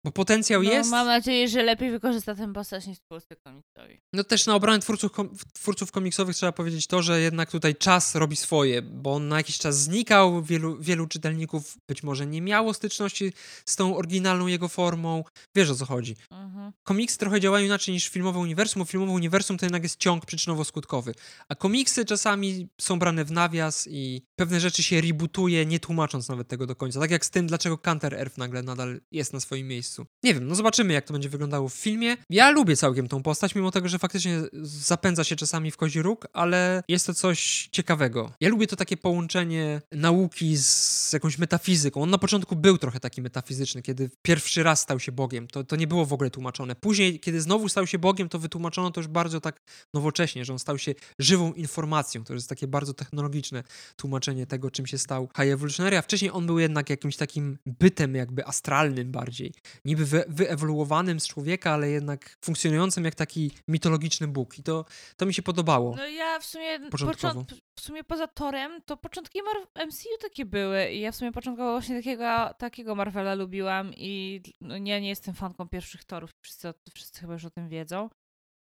Bo 0.04 0.12
potencjał 0.12 0.62
no, 0.62 0.70
jest. 0.70 0.90
Mam 0.90 1.06
nadzieję, 1.06 1.48
że 1.48 1.62
lepiej 1.62 1.90
wykorzysta 1.90 2.34
ten 2.34 2.52
postać 2.52 2.86
niż 2.86 2.98
twórcy 3.00 3.36
komiksowi. 3.44 4.00
No 4.12 4.24
też 4.24 4.46
na 4.46 4.54
obronę 4.54 4.78
twórców, 4.78 5.12
kom, 5.12 5.30
twórców 5.52 5.92
komiksowych 5.92 6.36
trzeba 6.36 6.52
powiedzieć 6.52 6.86
to, 6.86 7.02
że 7.02 7.20
jednak 7.20 7.50
tutaj 7.50 7.76
czas 7.76 8.14
robi 8.14 8.36
swoje, 8.36 8.82
bo 8.82 9.14
on 9.14 9.28
na 9.28 9.36
jakiś 9.36 9.58
czas 9.58 9.78
znikał, 9.78 10.42
wielu, 10.42 10.76
wielu 10.78 11.06
czytelników 11.06 11.78
być 11.88 12.02
może 12.02 12.26
nie 12.26 12.42
miało 12.42 12.74
styczności 12.74 13.32
z 13.66 13.76
tą 13.76 13.96
oryginalną 13.96 14.46
jego 14.46 14.68
formą. 14.68 15.24
Wiesz 15.54 15.70
o 15.70 15.74
co 15.74 15.86
chodzi. 15.86 16.16
Mhm. 16.30 16.72
Komiksy 16.82 17.18
trochę 17.18 17.40
działają 17.40 17.66
inaczej 17.66 17.94
niż 17.94 18.08
filmowe 18.08 18.38
uniwersum, 18.38 18.82
bo 18.82 18.86
filmowe 18.86 19.12
uniwersum 19.12 19.58
to 19.58 19.66
jednak 19.66 19.82
jest 19.82 19.96
ciąg 19.96 20.26
przyczynowo-skutkowy. 20.26 21.14
A 21.48 21.54
komiksy 21.54 22.04
czasami 22.04 22.68
są 22.80 22.98
brane 22.98 23.24
w 23.24 23.30
nawias 23.30 23.88
i 23.90 24.22
pewne 24.36 24.60
rzeczy 24.60 24.82
się 24.82 25.00
rebootuje, 25.00 25.66
nie 25.66 25.80
tłumacząc 25.80 26.28
nawet 26.28 26.48
tego 26.48 26.66
do 26.66 26.76
końca. 26.76 27.00
Tak 27.00 27.10
jak 27.10 27.26
z 27.26 27.30
tym, 27.30 27.46
dlaczego 27.46 27.78
Counter 27.78 28.14
Earth 28.14 28.38
nagle 28.38 28.62
nadal 28.62 29.00
jest 29.12 29.32
na 29.32 29.40
swoim 29.40 29.68
miejscu 29.68 29.91
miejscu. 29.98 30.06
Nie 30.22 30.34
wiem, 30.34 30.46
no 30.46 30.54
zobaczymy, 30.54 30.92
jak 30.92 31.04
to 31.04 31.12
będzie 31.12 31.28
wyglądało 31.28 31.68
w 31.68 31.74
filmie. 31.74 32.16
Ja 32.30 32.50
lubię 32.50 32.76
całkiem 32.76 33.08
tą 33.08 33.22
postać, 33.22 33.54
mimo 33.54 33.70
tego, 33.70 33.88
że 33.88 33.98
faktycznie 33.98 34.42
zapędza 34.62 35.24
się 35.24 35.36
czasami 35.36 35.70
w 35.70 35.76
kozi 35.76 36.02
róg, 36.02 36.26
ale 36.32 36.82
jest 36.88 37.06
to 37.06 37.14
coś 37.14 37.68
ciekawego. 37.72 38.32
Ja 38.40 38.48
lubię 38.48 38.66
to 38.66 38.76
takie 38.76 38.96
połączenie 38.96 39.82
nauki 39.92 40.56
z 40.56 41.12
jakąś 41.12 41.38
metafizyką. 41.38 42.02
On 42.02 42.10
na 42.10 42.18
początku 42.18 42.56
był 42.56 42.78
trochę 42.78 43.00
taki 43.00 43.22
metafizyczny, 43.22 43.82
kiedy 43.82 44.10
pierwszy 44.22 44.62
raz 44.62 44.80
stał 44.80 45.00
się 45.00 45.12
Bogiem. 45.12 45.48
To, 45.48 45.64
to 45.64 45.76
nie 45.76 45.86
było 45.86 46.06
w 46.06 46.12
ogóle 46.12 46.30
tłumaczone. 46.30 46.74
Później, 46.74 47.20
kiedy 47.20 47.40
znowu 47.40 47.68
stał 47.68 47.86
się 47.86 47.98
Bogiem, 47.98 48.28
to 48.28 48.38
wytłumaczono 48.38 48.90
to 48.90 49.00
już 49.00 49.08
bardzo 49.08 49.40
tak 49.40 49.60
nowocześnie, 49.94 50.44
że 50.44 50.52
on 50.52 50.58
stał 50.58 50.78
się 50.78 50.94
żywą 51.18 51.52
informacją. 51.52 52.24
To 52.24 52.34
jest 52.34 52.48
takie 52.48 52.66
bardzo 52.66 52.94
technologiczne 52.94 53.62
tłumaczenie 53.96 54.46
tego, 54.46 54.70
czym 54.70 54.86
się 54.86 54.98
stał 54.98 55.28
High 55.36 55.52
Evolutionary, 55.52 55.98
a 55.98 56.02
wcześniej 56.02 56.30
on 56.30 56.46
był 56.46 56.58
jednak 56.58 56.90
jakimś 56.90 57.16
takim 57.16 57.58
bytem 57.66 58.14
jakby 58.14 58.46
astralnym 58.46 59.12
bardziej 59.12 59.52
niby 59.84 60.06
wy, 60.06 60.24
wyewoluowanym 60.28 61.20
z 61.20 61.28
człowieka, 61.28 61.72
ale 61.72 61.90
jednak 61.90 62.36
funkcjonującym 62.44 63.04
jak 63.04 63.14
taki 63.14 63.50
mitologiczny 63.68 64.28
Bóg. 64.28 64.58
I 64.58 64.62
to, 64.62 64.84
to 65.16 65.26
mi 65.26 65.34
się 65.34 65.42
podobało. 65.42 65.96
No 65.96 66.06
ja 66.06 66.40
w 66.40 66.44
sumie 66.44 66.90
początkowo. 66.90 67.44
w 67.78 67.80
sumie 67.80 68.04
poza 68.04 68.26
Torem, 68.26 68.82
to 68.86 68.96
początki 68.96 69.42
Mar 69.42 69.86
MCU 69.86 70.08
takie 70.20 70.44
były 70.44 70.90
i 70.90 71.00
ja 71.00 71.12
w 71.12 71.16
sumie 71.16 71.32
początkowo 71.32 71.72
właśnie 71.72 71.96
takiego, 71.96 72.54
takiego 72.58 72.94
Marvela 72.94 73.34
lubiłam 73.34 73.92
i 73.96 74.42
no, 74.60 74.74
ja 74.76 74.98
nie 74.98 75.08
jestem 75.08 75.34
fanką 75.34 75.68
pierwszych 75.68 76.04
Torów, 76.04 76.30
wszyscy, 76.42 76.74
wszyscy 76.94 77.20
chyba 77.20 77.32
już 77.32 77.44
o 77.44 77.50
tym 77.50 77.68
wiedzą. 77.68 78.08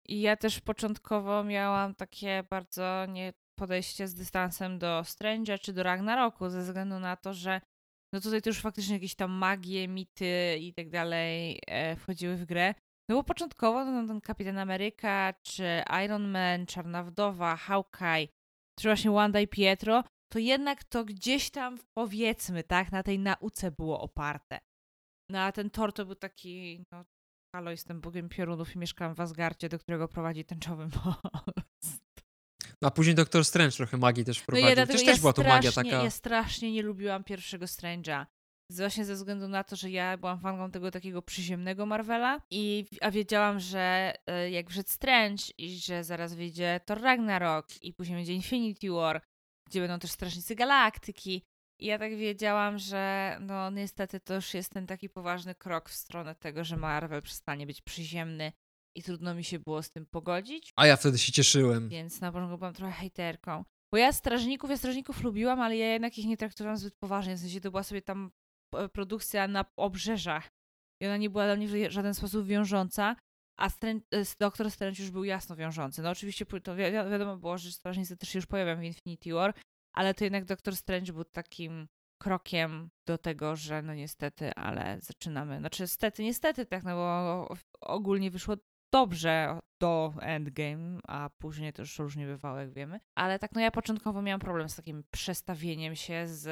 I 0.08 0.22
ja 0.22 0.38
też 0.38 0.60
początkowo 0.60 1.44
miałam 1.44 1.96
takie 1.96 2.44
bardzo 2.50 3.06
nie 3.06 3.34
podejście 3.56 4.08
z 4.08 4.14
dystansem 4.14 4.80
do 4.80 5.02
Strange'a 5.02 5.60
czy 5.60 5.74
do 5.74 5.84
Ragnaroku, 5.84 6.50
ze 6.50 6.62
względu 6.62 7.00
na 7.00 7.16
to, 7.16 7.34
że 7.34 7.62
no 8.14 8.22
tutaj 8.22 8.42
to 8.42 8.50
już 8.50 8.62
faktycznie 8.62 8.94
jakieś 8.94 9.16
tam 9.16 9.32
magie, 9.32 9.88
mity 9.88 10.58
i 10.60 10.74
tak 10.74 10.90
dalej 10.90 11.60
e, 11.68 11.96
wchodziły 11.96 12.36
w 12.36 12.46
grę. 12.46 12.74
No 13.10 13.16
bo 13.16 13.24
początkowo 13.24 13.86
no, 13.86 14.08
ten 14.08 14.22
Kapitan 14.22 14.58
Ameryka, 14.58 15.34
czy 15.44 15.84
Iron 16.06 16.28
Man, 16.28 16.66
Czarna 16.66 17.04
Wdowa, 17.04 17.56
Hawkeye, 17.56 18.28
czy 18.80 18.88
właśnie 18.88 19.12
Wanda 19.12 19.40
i 19.40 19.48
Pietro, 19.48 20.04
to 20.32 20.40
jednak 20.40 20.84
to 20.84 21.06
gdzieś 21.06 21.50
tam, 21.50 21.78
powiedzmy, 21.98 22.64
tak, 22.64 22.92
na 22.92 23.04
tej 23.04 23.20
nauce 23.20 23.72
było 23.72 24.02
oparte. 24.02 24.60
No 25.30 25.40
a 25.40 25.52
ten 25.52 25.70
Thor 25.70 25.94
to 25.94 26.06
był 26.06 26.16
taki, 26.16 26.84
no 26.92 27.06
halo, 27.56 27.72
jestem 27.72 28.02
bogiem 28.02 28.30
piorunów 28.30 28.76
i 28.76 28.80
mieszkam 28.80 29.16
w 29.16 29.20
Asgardzie, 29.20 29.70
do 29.70 29.80
którego 29.80 30.08
prowadzi 30.08 30.46
tęczowy 30.46 30.88
most. 31.06 31.63
A 32.84 32.92
później 32.92 33.16
Doktor 33.16 33.46
Strange 33.46 33.72
trochę 33.78 33.98
magii 33.98 34.26
też 34.26 34.38
No 34.38 34.44
wprowadził. 34.44 34.70
ja, 34.70 34.76
dlatego 34.76 34.98
też, 34.98 35.08
ja 35.08 35.14
też 35.14 35.20
była 35.22 35.34
to 35.34 35.44
magia 35.44 35.72
strasznie- 35.72 35.92
taka... 35.92 36.04
Ja 36.04 36.10
strasznie 36.10 36.72
nie 36.72 36.82
lubiłam 36.82 37.24
pierwszego 37.24 37.66
Strange'a. 37.66 38.26
Właśnie 38.70 39.06
ze 39.06 39.16
względu 39.16 39.48
na 39.48 39.64
to, 39.64 39.76
że 39.76 39.90
ja 39.90 40.18
byłam 40.18 40.40
fanką 40.40 40.72
tego 40.72 40.92
takiego 40.92 41.22
przyziemnego 41.22 41.86
Marvela, 41.86 42.42
i, 42.52 42.86
a 43.02 43.12
wiedziałam, 43.12 43.60
że 43.60 44.14
e, 44.28 44.50
jak 44.52 44.70
wszedł 44.70 44.90
Strange 44.90 45.44
i 45.58 45.78
że 45.78 46.04
zaraz 46.04 46.34
wyjdzie 46.34 46.80
Thor 46.86 47.02
Ragnarok 47.02 47.68
i 47.82 47.94
później 47.94 48.18
będzie 48.18 48.34
Infinity 48.34 48.92
War, 48.92 49.22
gdzie 49.70 49.80
będą 49.82 50.00
też 50.00 50.12
Strażnicy 50.12 50.56
Galaktyki. 50.56 51.44
I 51.80 51.86
ja 51.86 52.00
tak 52.00 52.16
wiedziałam, 52.18 52.80
że 52.80 53.38
no 53.42 53.70
niestety 53.70 54.20
to 54.20 54.36
już 54.36 54.54
jest 54.54 54.70
ten 54.74 54.88
taki 54.88 55.10
poważny 55.10 55.56
krok 55.56 55.90
w 55.90 55.94
stronę 55.96 56.36
tego, 56.36 56.64
że 56.64 56.78
Marvel 56.78 57.22
przestanie 57.22 57.68
być 57.68 57.82
przyziemny 57.82 58.52
i 58.96 59.04
trudno 59.04 59.36
mi 59.36 59.44
się 59.44 59.60
było 59.60 59.84
z 59.84 59.92
tym 59.92 60.06
pogodzić. 60.06 60.72
A 60.76 60.88
ja 60.88 60.96
wtedy 60.98 61.18
się 61.18 61.32
cieszyłem. 61.32 61.90
Więc 61.90 62.22
na 62.22 62.32
początku 62.32 62.58
byłam 62.58 62.74
trochę 62.74 62.92
hejterką. 62.94 63.64
Bo 63.92 63.98
ja 63.98 64.12
strażników, 64.12 64.70
ja 64.70 64.78
strażników 64.78 65.24
lubiłam, 65.24 65.62
ale 65.62 65.78
ja 65.78 65.88
jednak 65.94 66.18
ich 66.18 66.26
nie 66.26 66.38
traktowałam 66.38 66.78
zbyt 66.78 66.96
poważnie. 66.96 67.36
W 67.36 67.40
sensie 67.40 67.62
to 67.62 67.72
była 67.72 67.84
sobie 67.84 68.02
tam 68.02 68.32
e, 68.76 68.90
produkcja 68.90 69.48
na 69.48 69.66
obrzeżach. 69.78 70.50
I 71.02 71.06
ona 71.06 71.18
nie 71.18 71.30
była 71.30 71.46
dla 71.46 71.56
mnie 71.56 71.68
w 71.90 71.92
żaden 71.92 72.14
sposób 72.14 72.46
wiążąca. 72.48 73.16
A 73.60 73.68
Stran- 73.70 74.02
e, 74.12 74.24
Doktor 74.40 74.72
Strange 74.72 75.02
już 75.04 75.12
był 75.12 75.24
jasno 75.24 75.56
wiążący. 75.56 76.02
No 76.02 76.10
oczywiście 76.10 76.46
to 76.46 76.76
wi- 76.76 76.84
wi- 76.84 76.92
wiadomo 77.12 77.38
było, 77.38 77.58
że 77.58 77.72
strażnicy 77.72 78.18
też 78.18 78.30
się 78.30 78.40
już 78.40 78.46
pojawią 78.46 78.82
w 78.82 78.84
Infinity 78.84 79.34
War, 79.34 79.54
ale 79.96 80.14
to 80.14 80.24
jednak 80.24 80.46
Doktor 80.46 80.76
Strange 80.76 81.14
był 81.14 81.24
takim 81.24 81.88
krokiem 82.22 82.90
do 83.08 83.18
tego, 83.18 83.56
że 83.56 83.82
no 83.82 83.94
niestety, 83.94 84.54
ale 84.56 84.98
zaczynamy. 85.02 85.60
Znaczy 85.60 85.84
niestety, 85.84 86.24
niestety 86.24 86.66
tak, 86.66 86.84
no 86.84 86.96
bo 86.96 87.48
ogólnie 87.82 88.32
wyszło 88.32 88.56
dobrze 88.94 89.60
do 89.82 90.14
Endgame, 90.22 91.00
a 91.08 91.30
później 91.38 91.74
to 91.74 91.82
już 91.82 92.00
różnie 92.00 92.26
bywało, 92.26 92.60
jak 92.60 92.74
wiemy. 92.74 93.00
Ale 93.16 93.40
tak, 93.40 93.52
no 93.56 93.62
ja 93.62 93.72
początkowo 93.72 94.22
miałam 94.22 94.40
problem 94.40 94.70
z 94.70 94.76
takim 94.76 95.04
przestawieniem 95.12 95.96
się 95.96 96.28
z 96.28 96.46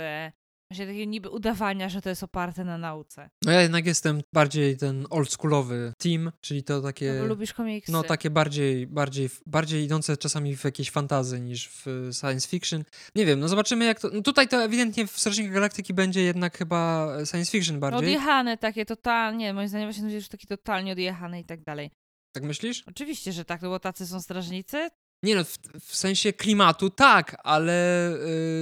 właśnie 0.71 0.85
takiego 0.85 1.11
niby 1.11 1.29
udawania, 1.29 1.89
że 1.89 2.01
to 2.01 2.09
jest 2.09 2.23
oparte 2.23 2.63
na 2.63 2.77
nauce. 2.77 3.29
No 3.45 3.51
ja 3.51 3.61
jednak 3.61 3.85
jestem 3.85 4.21
bardziej 4.33 4.77
ten 4.77 5.05
oldschoolowy 5.09 5.93
team, 5.97 6.31
czyli 6.41 6.63
to 6.63 6.81
takie... 6.81 7.13
No, 7.13 7.25
lubisz 7.25 7.53
komiksy. 7.53 7.91
No 7.91 8.03
takie 8.03 8.29
bardziej, 8.29 8.87
bardziej, 8.87 9.29
bardziej 9.45 9.83
idące 9.83 10.17
czasami 10.17 10.57
w 10.57 10.63
jakieś 10.63 10.91
fantazy 10.91 11.39
niż 11.39 11.69
w 11.69 12.09
science 12.19 12.47
fiction. 12.47 12.83
Nie 13.15 13.25
wiem, 13.25 13.39
no 13.39 13.47
zobaczymy 13.47 13.85
jak 13.85 13.99
to... 13.99 14.09
No 14.13 14.21
tutaj 14.21 14.47
to 14.47 14.63
ewidentnie 14.63 15.07
w 15.07 15.19
Strażnikach 15.19 15.53
Galaktyki 15.53 15.93
będzie 15.93 16.21
jednak 16.21 16.57
chyba 16.57 17.07
science 17.25 17.51
fiction 17.51 17.75
No, 17.75 17.79
bardziej. 17.81 17.99
odjechane 17.99 18.57
takie 18.57 18.85
totalnie, 18.85 19.53
moim 19.53 19.67
zdaniem 19.67 19.91
właśnie 19.91 20.15
już 20.15 20.29
takie 20.29 20.47
totalnie 20.47 20.91
odjechane 20.91 21.39
i 21.39 21.45
tak 21.45 21.63
dalej. 21.63 21.91
Tak 22.31 22.43
myślisz? 22.43 22.83
Oczywiście, 22.87 23.31
że 23.31 23.45
tak, 23.45 23.61
no 23.61 23.69
bo 23.69 23.79
tacy 23.79 24.07
są 24.07 24.21
strażnicy. 24.21 24.89
Nie 25.23 25.35
no, 25.35 25.43
w, 25.43 25.57
w 25.81 25.95
sensie 25.95 26.33
klimatu 26.33 26.89
tak, 26.89 27.35
ale... 27.43 28.09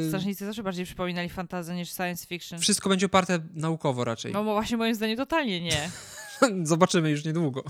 Yy, 0.01 0.07
Strażnicy 0.07 0.45
zawsze 0.45 0.63
bardziej 0.63 0.85
przypominali 0.85 1.29
fantazy 1.29 1.73
niż 1.73 1.93
science 1.93 2.25
fiction. 2.25 2.59
wszystko 2.59 2.89
będzie 2.89 3.05
oparte 3.05 3.39
naukowo 3.53 4.03
raczej. 4.03 4.33
No 4.33 4.43
bo 4.43 4.53
właśnie 4.53 4.77
moim 4.77 4.95
zdaniem 4.95 5.17
totalnie 5.17 5.61
nie. 5.61 5.91
Zobaczymy 6.63 7.09
już 7.09 7.25
niedługo. 7.25 7.63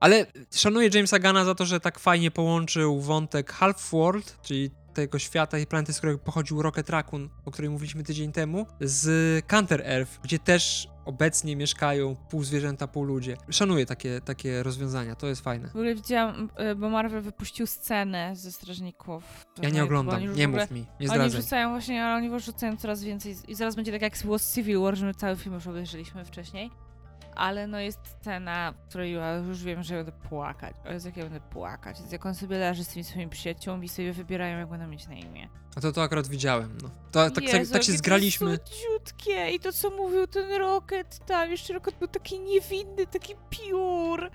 Ale 0.00 0.26
szanuję 0.54 0.90
Jamesa 0.94 1.18
Gana 1.18 1.44
za 1.44 1.54
to, 1.54 1.66
że 1.66 1.80
tak 1.80 1.98
fajnie 1.98 2.30
połączył 2.30 3.00
wątek 3.00 3.52
Half-World, 3.52 4.40
czyli 4.42 4.70
tego 4.94 5.18
świata 5.18 5.58
i 5.58 5.66
planety, 5.66 5.92
z 5.92 5.98
którego 5.98 6.18
pochodził 6.18 6.62
Rocket 6.62 6.90
Raccoon, 6.90 7.28
o 7.44 7.50
której 7.50 7.70
mówiliśmy 7.70 8.02
tydzień 8.02 8.32
temu, 8.32 8.66
z 8.80 9.46
Counter 9.46 9.80
Earth, 9.84 10.18
gdzie 10.22 10.38
też 10.38 10.88
obecnie 11.04 11.56
mieszkają 11.56 12.16
pół 12.30 12.44
zwierzęta, 12.44 12.88
pół 12.88 13.04
ludzie. 13.04 13.36
Szanuję 13.50 13.86
takie, 13.86 14.20
takie 14.20 14.62
rozwiązania, 14.62 15.14
to 15.16 15.26
jest 15.26 15.40
fajne. 15.44 15.68
W 15.68 15.70
ogóle 15.76 15.94
widziałam, 15.94 16.48
y, 16.72 16.74
bo 16.74 16.90
Marvel 16.90 17.22
wypuścił 17.22 17.66
scenę 17.66 18.36
ze 18.36 18.52
strażników. 18.52 19.46
Ja 19.62 19.68
nie 19.70 19.84
oglądam, 19.84 20.14
oni 20.16 20.28
nie 20.28 20.44
ogóle- 20.48 20.62
mów 20.62 20.70
mi, 20.70 20.80
nie 20.80 20.86
Oni 20.98 21.06
zdradzaj. 21.08 21.40
wrzucają 21.40 21.70
właśnie, 21.70 22.04
ale 22.04 22.16
oni 22.16 22.30
wrzucają 22.30 22.76
coraz 22.76 23.04
więcej 23.04 23.36
i 23.48 23.54
zaraz 23.54 23.76
będzie 23.76 23.92
tak 23.92 24.02
jak 24.02 24.16
z 24.18 24.54
Civil 24.54 24.80
War, 24.80 24.96
że 24.96 25.06
my 25.06 25.14
cały 25.14 25.36
film 25.36 25.54
już 25.54 25.66
obejrzeliśmy 25.66 26.24
wcześniej. 26.24 26.70
Ale 27.34 27.66
no 27.66 27.80
jest 27.80 27.98
scena, 28.06 28.72
w 28.72 28.88
której 28.88 29.12
ja 29.12 29.34
już 29.36 29.62
wiem, 29.64 29.82
że 29.82 29.94
będę 29.94 30.12
płakać. 30.12 30.74
O 30.88 30.92
Jezu, 30.92 31.08
jak 31.08 31.16
ja 31.16 31.22
będę 31.24 31.40
płakać. 31.40 31.98
Jest 32.00 32.12
jak 32.12 32.26
on 32.26 32.34
sobie 32.34 32.58
leży 32.58 32.84
z 32.84 32.88
tymi 32.88 33.04
swoimi 33.04 33.28
przyjaciółmi 33.30 33.86
i 33.86 33.88
sobie 33.88 34.12
wybierają, 34.12 34.58
jak 34.58 34.68
będą 34.68 34.86
mieć 34.86 35.06
na 35.08 35.14
imię. 35.14 35.48
A 35.76 35.80
to 35.80 35.92
to 35.92 36.02
akurat 36.02 36.28
widziałem, 36.28 36.78
no. 36.82 36.90
To, 37.12 37.24
tak, 37.24 37.34
tak, 37.34 37.44
Jezu, 37.44 37.72
tak 37.72 37.82
się 37.82 37.92
jakie 37.92 37.92
to 37.92 37.98
zgraliśmy. 37.98 38.58
Słodziutkie 38.64 39.50
i 39.50 39.60
to, 39.60 39.72
co 39.72 39.90
mówił 39.90 40.26
ten 40.26 40.52
Rocket 40.52 41.26
tam, 41.26 41.50
jeszcze 41.50 41.72
Rocket 41.72 41.94
był 41.98 42.08
taki 42.08 42.40
niewinny, 42.40 43.06
taki 43.06 43.34
pure. 43.34 44.30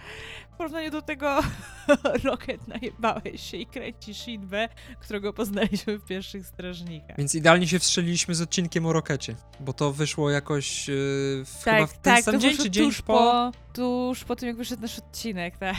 W 0.53 0.57
porównaniu 0.57 0.91
do 0.91 1.01
tego 1.01 1.39
Rocket 2.23 2.67
najebałeś 2.67 3.41
się 3.51 3.57
i 3.57 3.65
kręci 3.65 4.13
Shinbę, 4.13 4.69
którego 4.99 5.33
poznaliśmy 5.33 5.97
w 5.97 6.05
pierwszych 6.05 6.47
Strażnikach. 6.47 7.17
Więc 7.17 7.35
idealnie 7.35 7.67
się 7.67 7.79
wstrzeliliśmy 7.79 8.35
z 8.35 8.41
odcinkiem 8.41 8.85
o 8.85 8.93
Rokecie, 8.93 9.35
bo 9.59 9.73
to 9.73 9.91
wyszło 9.91 10.29
jakoś 10.29 10.87
yy, 10.87 10.95
w, 11.45 11.63
chyba 11.63 11.77
Tak, 11.77 11.89
w 11.89 11.93
ten 11.93 12.15
tak, 12.15 12.23
sam 12.23 12.39
dzień, 12.39 12.57
czy 12.57 12.69
dzień 12.69 12.91
po... 13.05 13.51
Tuż 13.73 14.23
po 14.23 14.35
tym, 14.35 14.47
jak 14.47 14.57
wyszedł 14.57 14.81
nasz 14.81 14.99
odcinek, 14.99 15.57
tak. 15.57 15.75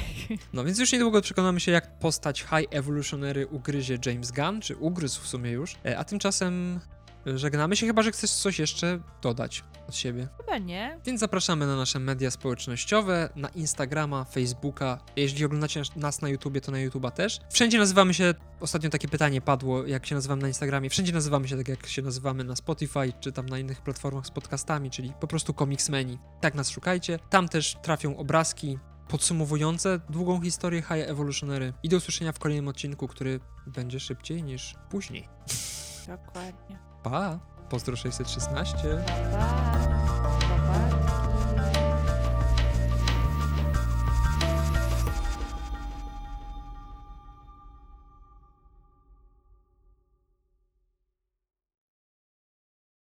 No 0.52 0.64
więc 0.64 0.78
już 0.78 0.92
niedługo 0.92 1.22
przekonamy 1.22 1.60
się, 1.60 1.72
jak 1.72 1.98
postać 1.98 2.40
High 2.40 2.68
Evolutionary 2.70 3.46
ugryzie 3.46 3.98
James 4.06 4.30
Gunn, 4.32 4.60
czy 4.60 4.76
ugryzł 4.76 5.22
w 5.22 5.26
sumie 5.26 5.47
już. 5.50 5.76
E, 5.86 5.98
A 5.98 6.04
tymczasem 6.04 6.80
e, 7.26 7.38
żegnamy 7.38 7.76
się, 7.76 7.86
chyba 7.86 8.02
że 8.02 8.12
chcesz 8.12 8.30
coś 8.30 8.58
jeszcze 8.58 9.00
dodać 9.22 9.64
od 9.88 9.96
siebie. 9.96 10.28
Chyba 10.36 10.58
nie. 10.58 10.98
Więc 11.04 11.20
zapraszamy 11.20 11.66
na 11.66 11.76
nasze 11.76 11.98
media 11.98 12.30
społecznościowe, 12.30 13.28
na 13.36 13.48
Instagrama, 13.48 14.24
Facebooka. 14.24 14.98
Jeśli 15.16 15.44
oglądacie 15.44 15.80
nas- 15.80 15.96
nas 15.96 16.22
na 16.22 16.28
YouTubie, 16.28 16.60
to 16.60 16.72
na 16.72 16.78
YouTuba 16.80 17.10
też. 17.10 17.40
Wszędzie 17.52 17.78
nazywamy 17.78 18.14
się, 18.14 18.34
ostatnio 18.60 18.90
takie 18.90 19.08
pytanie 19.08 19.40
padło, 19.40 19.86
jak 19.86 20.06
się 20.06 20.14
nazywamy 20.14 20.42
na 20.42 20.48
Instagramie. 20.48 20.90
Wszędzie 20.90 21.12
nazywamy 21.12 21.48
się 21.48 21.56
tak, 21.56 21.68
jak 21.68 21.86
się 21.86 22.02
nazywamy 22.02 22.44
na 22.44 22.56
Spotify, 22.56 23.12
czy 23.20 23.32
tam 23.32 23.46
na 23.46 23.58
innych 23.58 23.82
platformach 23.82 24.26
z 24.26 24.30
podcastami, 24.30 24.90
czyli 24.90 25.12
po 25.20 25.26
prostu 25.26 25.54
Comicsmeni. 25.54 26.18
Tak 26.40 26.54
nas 26.54 26.70
szukajcie. 26.70 27.18
Tam 27.30 27.48
też 27.48 27.76
trafią 27.82 28.16
obrazki 28.16 28.78
podsumowujące 29.08 30.00
długą 30.10 30.40
historię 30.40 30.82
High 30.82 31.08
Evolutionary. 31.08 31.72
I 31.82 31.88
do 31.88 31.96
usłyszenia 31.96 32.32
w 32.32 32.38
kolejnym 32.38 32.68
odcinku, 32.68 33.08
który 33.08 33.40
będzie 33.66 34.00
szybciej 34.00 34.42
niż 34.42 34.74
później. 34.90 35.28
Dokładnie. 36.06 36.78
Pa! 37.02 37.38
Pozdro 37.70 37.96
616. 37.96 38.76
Pa. 39.32 39.97